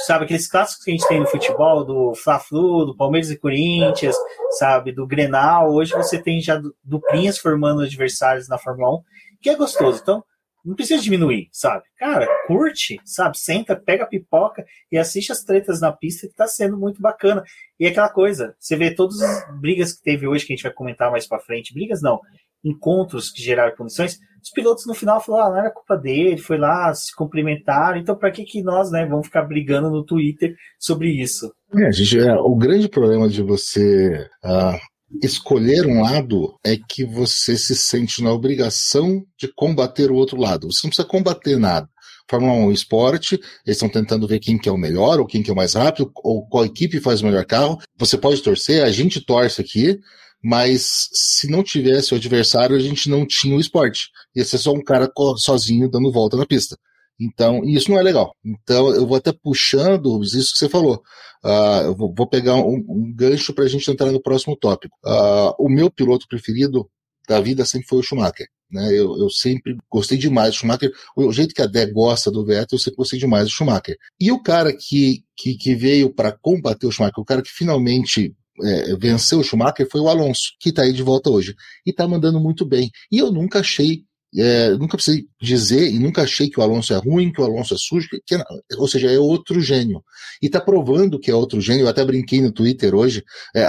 sabe, 0.05 0.25
aqueles 0.25 0.50
clássicos 0.50 0.83
que 0.83 0.91
a 0.91 0.93
gente 0.93 1.07
tem 1.07 1.21
no 1.21 1.27
futebol, 1.27 1.85
do 1.85 2.13
Fla-Flu, 2.15 2.87
do 2.87 2.98
Palmeiras 2.98 3.31
e 3.31 3.37
Corinthians, 3.37 4.18
sabe, 4.59 4.91
do 4.91 5.07
Grenal. 5.07 5.72
Hoje 5.72 5.94
você 5.94 6.22
tem 6.22 6.41
já 6.41 6.61
duplinhas 6.83 7.37
formando 7.37 7.83
adversários 7.83 8.50
na 8.50 8.57
Fórmula 8.57 8.98
1, 8.98 9.01
que 9.41 9.50
é 9.50 9.55
gostoso. 9.55 10.01
Então 10.01 10.22
não 10.63 10.75
precisa 10.75 11.01
diminuir, 11.01 11.49
sabe? 11.51 11.83
Cara, 11.97 12.27
curte, 12.47 12.99
sabe? 13.03 13.37
Senta, 13.37 13.75
pega 13.75 14.03
a 14.03 14.07
pipoca 14.07 14.65
e 14.91 14.97
assiste 14.97 15.31
as 15.31 15.43
tretas 15.43 15.81
na 15.81 15.91
pista 15.91 16.27
que 16.27 16.35
tá 16.35 16.47
sendo 16.47 16.77
muito 16.77 17.01
bacana. 17.01 17.43
E 17.79 17.85
aquela 17.85 18.09
coisa, 18.09 18.55
você 18.59 18.75
vê 18.75 18.93
todas 18.93 19.21
as 19.21 19.59
brigas 19.59 19.93
que 19.93 20.03
teve 20.03 20.27
hoje, 20.27 20.45
que 20.45 20.53
a 20.53 20.55
gente 20.55 20.63
vai 20.63 20.73
comentar 20.73 21.11
mais 21.11 21.27
pra 21.27 21.39
frente, 21.39 21.73
brigas 21.73 22.01
não, 22.01 22.21
encontros 22.63 23.29
que 23.29 23.41
geraram 23.41 23.75
punições, 23.75 24.17
os 24.41 24.49
pilotos 24.51 24.85
no 24.85 24.93
final 24.93 25.21
falaram, 25.21 25.47
ah, 25.47 25.49
não 25.51 25.59
era 25.59 25.71
culpa 25.71 25.97
dele, 25.97 26.37
foi 26.37 26.57
lá, 26.57 26.93
se 26.93 27.15
cumprimentaram, 27.15 27.97
então 27.97 28.15
para 28.15 28.31
que 28.31 28.43
que 28.43 28.61
nós, 28.61 28.91
né, 28.91 29.05
vamos 29.05 29.27
ficar 29.27 29.43
brigando 29.43 29.89
no 29.89 30.03
Twitter 30.03 30.55
sobre 30.77 31.09
isso? 31.09 31.53
É, 31.75 31.91
gente, 31.91 32.19
é, 32.19 32.33
o 32.35 32.55
grande 32.55 32.89
problema 32.89 33.27
de 33.27 33.41
você 33.41 34.27
uh, 34.43 34.77
escolher 35.21 35.85
um 35.85 36.01
lado 36.01 36.57
é 36.63 36.77
que 36.77 37.05
você 37.05 37.57
se 37.57 37.75
sente 37.75 38.21
na 38.21 38.31
obrigação 38.31 39.23
de 39.37 39.47
combater 39.53 40.11
o 40.11 40.15
outro 40.15 40.39
lado. 40.39 40.71
Você 40.71 40.81
não 40.83 40.89
precisa 40.89 41.07
combater 41.07 41.57
nada. 41.57 41.89
Fórmula 42.29 42.53
1 42.53 42.71
é 42.71 42.73
esporte, 42.73 43.35
eles 43.35 43.77
estão 43.77 43.89
tentando 43.89 44.27
ver 44.27 44.39
quem 44.39 44.57
que 44.57 44.69
é 44.69 44.71
o 44.71 44.77
melhor, 44.77 45.19
ou 45.19 45.25
quem 45.25 45.43
que 45.43 45.49
é 45.49 45.53
o 45.53 45.55
mais 45.55 45.73
rápido, 45.73 46.11
ou 46.23 46.47
qual 46.47 46.65
equipe 46.65 46.99
faz 46.99 47.21
o 47.21 47.25
melhor 47.25 47.45
carro. 47.45 47.77
Você 47.97 48.17
pode 48.17 48.41
torcer, 48.41 48.83
a 48.83 48.91
gente 48.91 49.21
torce 49.21 49.61
aqui, 49.61 49.99
mas 50.41 51.09
se 51.13 51.49
não 51.49 51.63
tivesse 51.63 52.13
o 52.13 52.17
adversário, 52.17 52.75
a 52.75 52.79
gente 52.79 53.09
não 53.09 53.25
tinha 53.25 53.55
o 53.55 53.59
esporte. 53.59 54.09
Ia 54.35 54.45
ser 54.45 54.57
só 54.57 54.71
um 54.71 54.83
cara 54.83 55.11
sozinho 55.37 55.89
dando 55.89 56.11
volta 56.11 56.37
na 56.37 56.45
pista. 56.45 56.77
Então, 57.19 57.63
isso 57.63 57.89
não 57.91 57.99
é 57.99 58.03
legal. 58.03 58.35
Então, 58.43 58.89
eu 58.89 59.05
vou 59.05 59.17
até 59.17 59.31
puxando 59.31 60.21
isso 60.23 60.53
que 60.53 60.59
você 60.59 60.69
falou. 60.69 61.01
Uh, 61.43 61.85
eu 61.85 61.95
vou, 61.95 62.27
pegar 62.27 62.55
um, 62.55 62.83
um 62.87 63.13
gancho 63.13 63.53
para 63.53 63.65
a 63.65 63.67
gente 63.67 63.89
entrar 63.89 64.11
no 64.11 64.21
próximo 64.21 64.55
tópico. 64.55 64.95
Uh, 65.05 65.53
o 65.59 65.69
meu 65.69 65.91
piloto 65.91 66.27
preferido 66.27 66.89
da 67.27 67.39
vida 67.39 67.65
sempre 67.65 67.87
foi 67.87 67.99
o 67.99 68.03
Schumacher. 68.03 68.47
Né? 68.71 68.87
Eu, 68.89 69.17
eu 69.17 69.29
sempre 69.29 69.77
gostei 69.89 70.17
demais 70.17 70.49
do 70.49 70.57
Schumacher. 70.57 70.91
O 71.15 71.31
jeito 71.31 71.53
que 71.53 71.61
a 71.61 71.67
Dé 71.67 71.85
gosta 71.85 72.31
do 72.31 72.45
Vettel, 72.45 72.75
eu 72.75 72.79
sempre 72.79 72.97
gostei 72.97 73.19
demais 73.19 73.45
do 73.45 73.51
Schumacher. 73.51 73.97
E 74.19 74.31
o 74.31 74.41
cara 74.41 74.73
que, 74.75 75.23
que, 75.35 75.55
que 75.55 75.75
veio 75.75 76.13
para 76.13 76.31
combater 76.31 76.87
o 76.87 76.91
Schumacher, 76.91 77.19
o 77.19 77.25
cara 77.25 77.41
que 77.41 77.51
finalmente 77.51 78.35
é, 78.61 78.95
venceu 78.95 79.39
o 79.39 79.43
Schumacher 79.43 79.87
foi 79.89 80.01
o 80.01 80.07
Alonso, 80.07 80.53
que 80.59 80.69
está 80.69 80.83
aí 80.83 80.93
de 80.93 81.03
volta 81.03 81.29
hoje. 81.29 81.55
E 81.85 81.91
está 81.91 82.07
mandando 82.07 82.39
muito 82.39 82.65
bem. 82.65 82.89
E 83.11 83.19
eu 83.19 83.31
nunca 83.31 83.59
achei 83.59 84.03
é, 84.35 84.72
nunca 84.72 84.98
precisei 84.98 85.25
dizer 85.41 85.91
e 85.91 86.00
nunca 86.00 86.24
achei 86.24 86.50
que 86.50 86.59
o 86.59 86.63
Alonso 86.63 86.93
é 86.93 86.98
ruim, 86.98 87.31
que 87.31 87.41
o 87.41 87.43
Alonso 87.43 87.74
é 87.74 87.77
sujo, 87.77 88.07
que, 88.09 88.19
que, 88.25 88.43
ou 88.77 88.87
seja, 88.87 89.11
é 89.11 89.19
outro 89.19 89.61
gênio. 89.61 90.03
E 90.41 90.50
tá 90.50 90.59
provando 90.59 91.19
que 91.19 91.29
é 91.29 91.35
outro 91.35 91.61
gênio. 91.61 91.83
Eu 91.83 91.89
até 91.89 92.03
brinquei 92.03 92.41
no 92.41 92.51
Twitter 92.51 92.96
hoje, 92.96 93.24
é, 93.55 93.65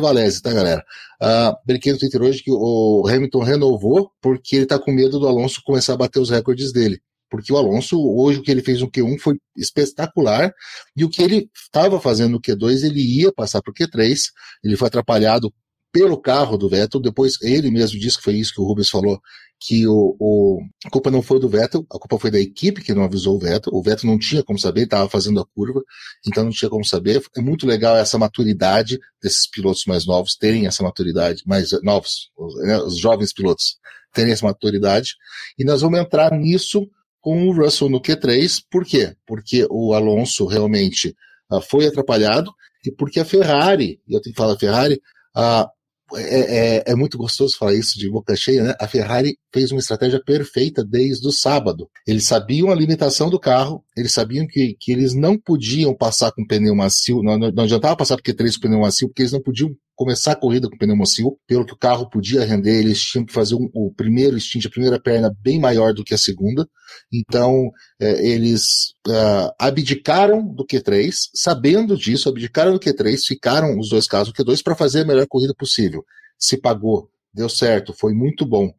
Valese, 0.00 0.42
tá, 0.42 0.52
galera? 0.52 0.84
Uh, 1.20 1.56
brinquei 1.66 1.92
no 1.92 1.98
Twitter 1.98 2.22
hoje 2.22 2.42
que 2.42 2.50
o 2.50 3.06
Hamilton 3.08 3.42
renovou 3.42 4.10
porque 4.20 4.56
ele 4.56 4.66
tá 4.66 4.78
com 4.78 4.92
medo 4.92 5.18
do 5.18 5.26
Alonso 5.26 5.62
começar 5.64 5.94
a 5.94 5.96
bater 5.96 6.20
os 6.20 6.30
recordes 6.30 6.72
dele. 6.72 7.00
Porque 7.30 7.52
o 7.52 7.56
Alonso, 7.56 7.98
hoje, 8.00 8.38
o 8.38 8.42
que 8.42 8.50
ele 8.50 8.62
fez 8.62 8.80
no 8.80 8.90
Q1 8.90 9.18
foi 9.18 9.36
espetacular, 9.56 10.52
e 10.96 11.04
o 11.04 11.08
que 11.08 11.22
ele 11.22 11.50
estava 11.54 12.00
fazendo 12.00 12.32
no 12.32 12.40
Q2, 12.40 12.84
ele 12.84 13.00
ia 13.00 13.32
passar 13.32 13.60
para 13.60 13.72
o 13.72 13.74
Q3, 13.74 14.16
ele 14.62 14.76
foi 14.76 14.86
atrapalhado 14.86 15.52
pelo 15.92 16.20
carro 16.20 16.56
do 16.56 16.68
Vettel. 16.68 17.00
Depois 17.00 17.40
ele 17.40 17.70
mesmo 17.70 17.98
disse 17.98 18.18
que 18.18 18.22
foi 18.22 18.34
isso 18.34 18.52
que 18.52 18.60
o 18.60 18.64
Rubens 18.64 18.90
falou, 18.90 19.18
que 19.60 19.86
o, 19.86 20.16
o, 20.20 20.60
a 20.84 20.90
culpa 20.90 21.10
não 21.10 21.22
foi 21.22 21.40
do 21.40 21.48
Vettel, 21.48 21.84
a 21.90 21.98
culpa 21.98 22.18
foi 22.18 22.30
da 22.30 22.38
equipe 22.38 22.82
que 22.82 22.94
não 22.94 23.04
avisou 23.04 23.36
o 23.36 23.38
Vettel. 23.38 23.72
O 23.72 23.82
Vettel 23.82 24.10
não 24.10 24.18
tinha 24.18 24.42
como 24.42 24.58
saber, 24.58 24.82
estava 24.82 25.08
fazendo 25.08 25.40
a 25.40 25.46
curva, 25.46 25.82
então 26.26 26.44
não 26.44 26.50
tinha 26.50 26.70
como 26.70 26.84
saber. 26.84 27.22
É 27.36 27.40
muito 27.40 27.66
legal 27.66 27.96
essa 27.96 28.18
maturidade 28.18 28.98
desses 29.22 29.48
pilotos 29.48 29.84
mais 29.86 30.06
novos 30.06 30.36
terem 30.36 30.66
essa 30.66 30.82
maturidade, 30.82 31.42
mais 31.46 31.70
novos, 31.82 32.30
né, 32.62 32.78
os 32.78 32.98
jovens 32.98 33.32
pilotos 33.32 33.78
terem 34.12 34.32
essa 34.32 34.46
maturidade. 34.46 35.14
E 35.58 35.64
nós 35.64 35.80
vamos 35.80 35.98
entrar 36.00 36.32
nisso 36.32 36.88
com 37.20 37.48
o 37.48 37.52
Russell 37.52 37.88
no 37.88 38.00
Q3. 38.00 38.62
Por 38.70 38.84
quê? 38.84 39.16
Porque 39.26 39.66
o 39.70 39.94
Alonso 39.94 40.46
realmente 40.46 41.14
uh, 41.50 41.60
foi 41.60 41.86
atrapalhado 41.86 42.52
e 42.84 42.92
porque 42.92 43.20
a 43.20 43.24
Ferrari, 43.24 44.00
e 44.06 44.14
eu 44.14 44.20
tenho 44.20 44.34
que 44.34 44.40
falar 44.40 44.58
Ferrari, 44.58 45.00
uh, 45.36 45.66
é, 46.14 46.76
é, 46.78 46.82
é, 46.86 46.94
muito 46.94 47.18
gostoso 47.18 47.56
falar 47.58 47.74
isso 47.74 47.98
de 47.98 48.08
boca 48.08 48.36
cheia, 48.36 48.62
né? 48.62 48.74
A 48.80 48.86
Ferrari 48.86 49.36
fez 49.52 49.72
uma 49.72 49.80
estratégia 49.80 50.22
perfeita 50.22 50.84
desde 50.84 51.26
o 51.26 51.32
sábado. 51.32 51.90
Eles 52.06 52.26
sabiam 52.26 52.70
a 52.70 52.74
limitação 52.74 53.28
do 53.28 53.40
carro, 53.40 53.84
eles 53.96 54.12
sabiam 54.12 54.46
que, 54.46 54.76
que 54.78 54.92
eles 54.92 55.14
não 55.14 55.36
podiam 55.36 55.94
passar 55.94 56.30
com 56.32 56.46
pneu 56.46 56.74
macio, 56.74 57.22
não, 57.22 57.36
não 57.38 57.64
adiantava 57.64 57.96
passar 57.96 58.16
porque 58.16 58.34
três 58.34 58.56
com 58.56 58.62
pneu 58.62 58.80
macio, 58.80 59.08
porque 59.08 59.22
eles 59.22 59.32
não 59.32 59.42
podiam 59.42 59.70
começar 59.96 60.32
a 60.32 60.36
corrida 60.36 60.68
com 60.68 60.76
pneu 60.76 60.94
macio, 60.94 61.38
pelo 61.46 61.64
que 61.64 61.72
o 61.72 61.78
carro 61.78 62.08
podia 62.08 62.44
render, 62.44 62.78
eles 62.78 63.00
tinham 63.00 63.24
que 63.24 63.32
fazer 63.32 63.54
um, 63.54 63.68
o 63.72 63.92
primeiro 63.92 64.38
stint, 64.38 64.66
a 64.66 64.70
primeira 64.70 65.00
perna 65.00 65.34
bem 65.42 65.58
maior 65.58 65.94
do 65.94 66.04
que 66.04 66.12
a 66.12 66.18
segunda. 66.18 66.68
Então, 67.12 67.70
é, 67.98 68.24
eles 68.24 68.92
uh, 69.08 69.50
abdicaram 69.58 70.46
do 70.46 70.66
Q3, 70.66 71.12
sabendo 71.34 71.96
disso, 71.96 72.28
abdicaram 72.28 72.74
do 72.74 72.78
Q3, 72.78 73.18
ficaram 73.26 73.78
os 73.78 73.88
dois 73.88 74.06
carros 74.06 74.28
no 74.28 74.34
Q2 74.34 74.62
para 74.62 74.76
fazer 74.76 75.00
a 75.00 75.06
melhor 75.06 75.26
corrida 75.26 75.54
possível. 75.58 76.04
Se 76.38 76.58
pagou, 76.58 77.10
deu 77.32 77.48
certo, 77.48 77.94
foi 77.94 78.12
muito 78.12 78.44
bom. 78.44 78.70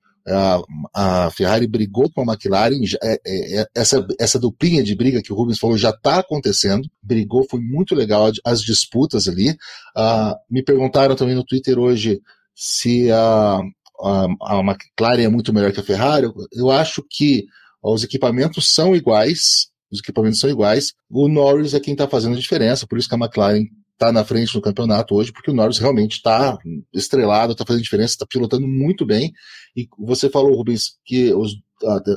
A, 0.93 1.31
Ferrari 1.31 1.67
brigou 1.67 2.11
com 2.11 2.21
a 2.21 2.33
McLaren, 2.33 2.81
é, 3.01 3.19
é, 3.25 3.61
é, 3.61 3.65
essa, 3.73 4.05
essa 4.19 4.39
duplinha 4.39 4.83
de 4.83 4.95
briga 4.95 5.21
que 5.21 5.31
o 5.31 5.35
Rubens 5.35 5.57
falou 5.57 5.77
já 5.77 5.91
está 5.91 6.19
acontecendo, 6.19 6.89
brigou, 7.01 7.45
foi 7.49 7.61
muito 7.61 7.95
legal 7.95 8.29
as 8.43 8.61
disputas 8.61 9.27
ali. 9.27 9.51
Uh, 9.95 10.35
me 10.49 10.63
perguntaram 10.63 11.15
também 11.15 11.35
no 11.35 11.45
Twitter 11.45 11.79
hoje 11.79 12.19
se 12.53 13.09
a, 13.11 13.59
a, 14.01 14.27
a 14.41 14.59
McLaren 14.59 15.23
é 15.23 15.29
muito 15.29 15.53
melhor 15.53 15.71
que 15.71 15.79
a 15.79 15.83
Ferrari. 15.83 16.27
Eu 16.51 16.71
acho 16.71 17.03
que 17.09 17.45
os 17.81 18.03
equipamentos 18.03 18.73
são 18.73 18.95
iguais, 18.95 19.67
os 19.91 19.99
equipamentos 19.99 20.39
são 20.39 20.49
iguais. 20.49 20.93
O 21.09 21.27
Norris 21.27 21.73
é 21.73 21.79
quem 21.79 21.93
está 21.93 22.07
fazendo 22.07 22.35
a 22.35 22.39
diferença, 22.39 22.85
por 22.85 22.97
isso 22.97 23.07
que 23.07 23.15
a 23.15 23.17
McLaren 23.17 23.63
está 23.97 24.11
na 24.11 24.23
frente 24.23 24.55
no 24.55 24.61
campeonato 24.61 25.15
hoje, 25.15 25.33
porque 25.33 25.49
o 25.49 25.53
Norris 25.53 25.79
realmente 25.79 26.17
está 26.17 26.57
estrelado, 26.93 27.53
está 27.53 27.65
fazendo 27.65 27.83
diferença, 27.83 28.13
está 28.13 28.25
pilotando 28.27 28.67
muito 28.67 29.05
bem. 29.05 29.33
E 29.75 29.87
você 29.97 30.29
falou, 30.29 30.55
Rubens, 30.55 30.97
que 31.03 31.33
os 31.33 31.55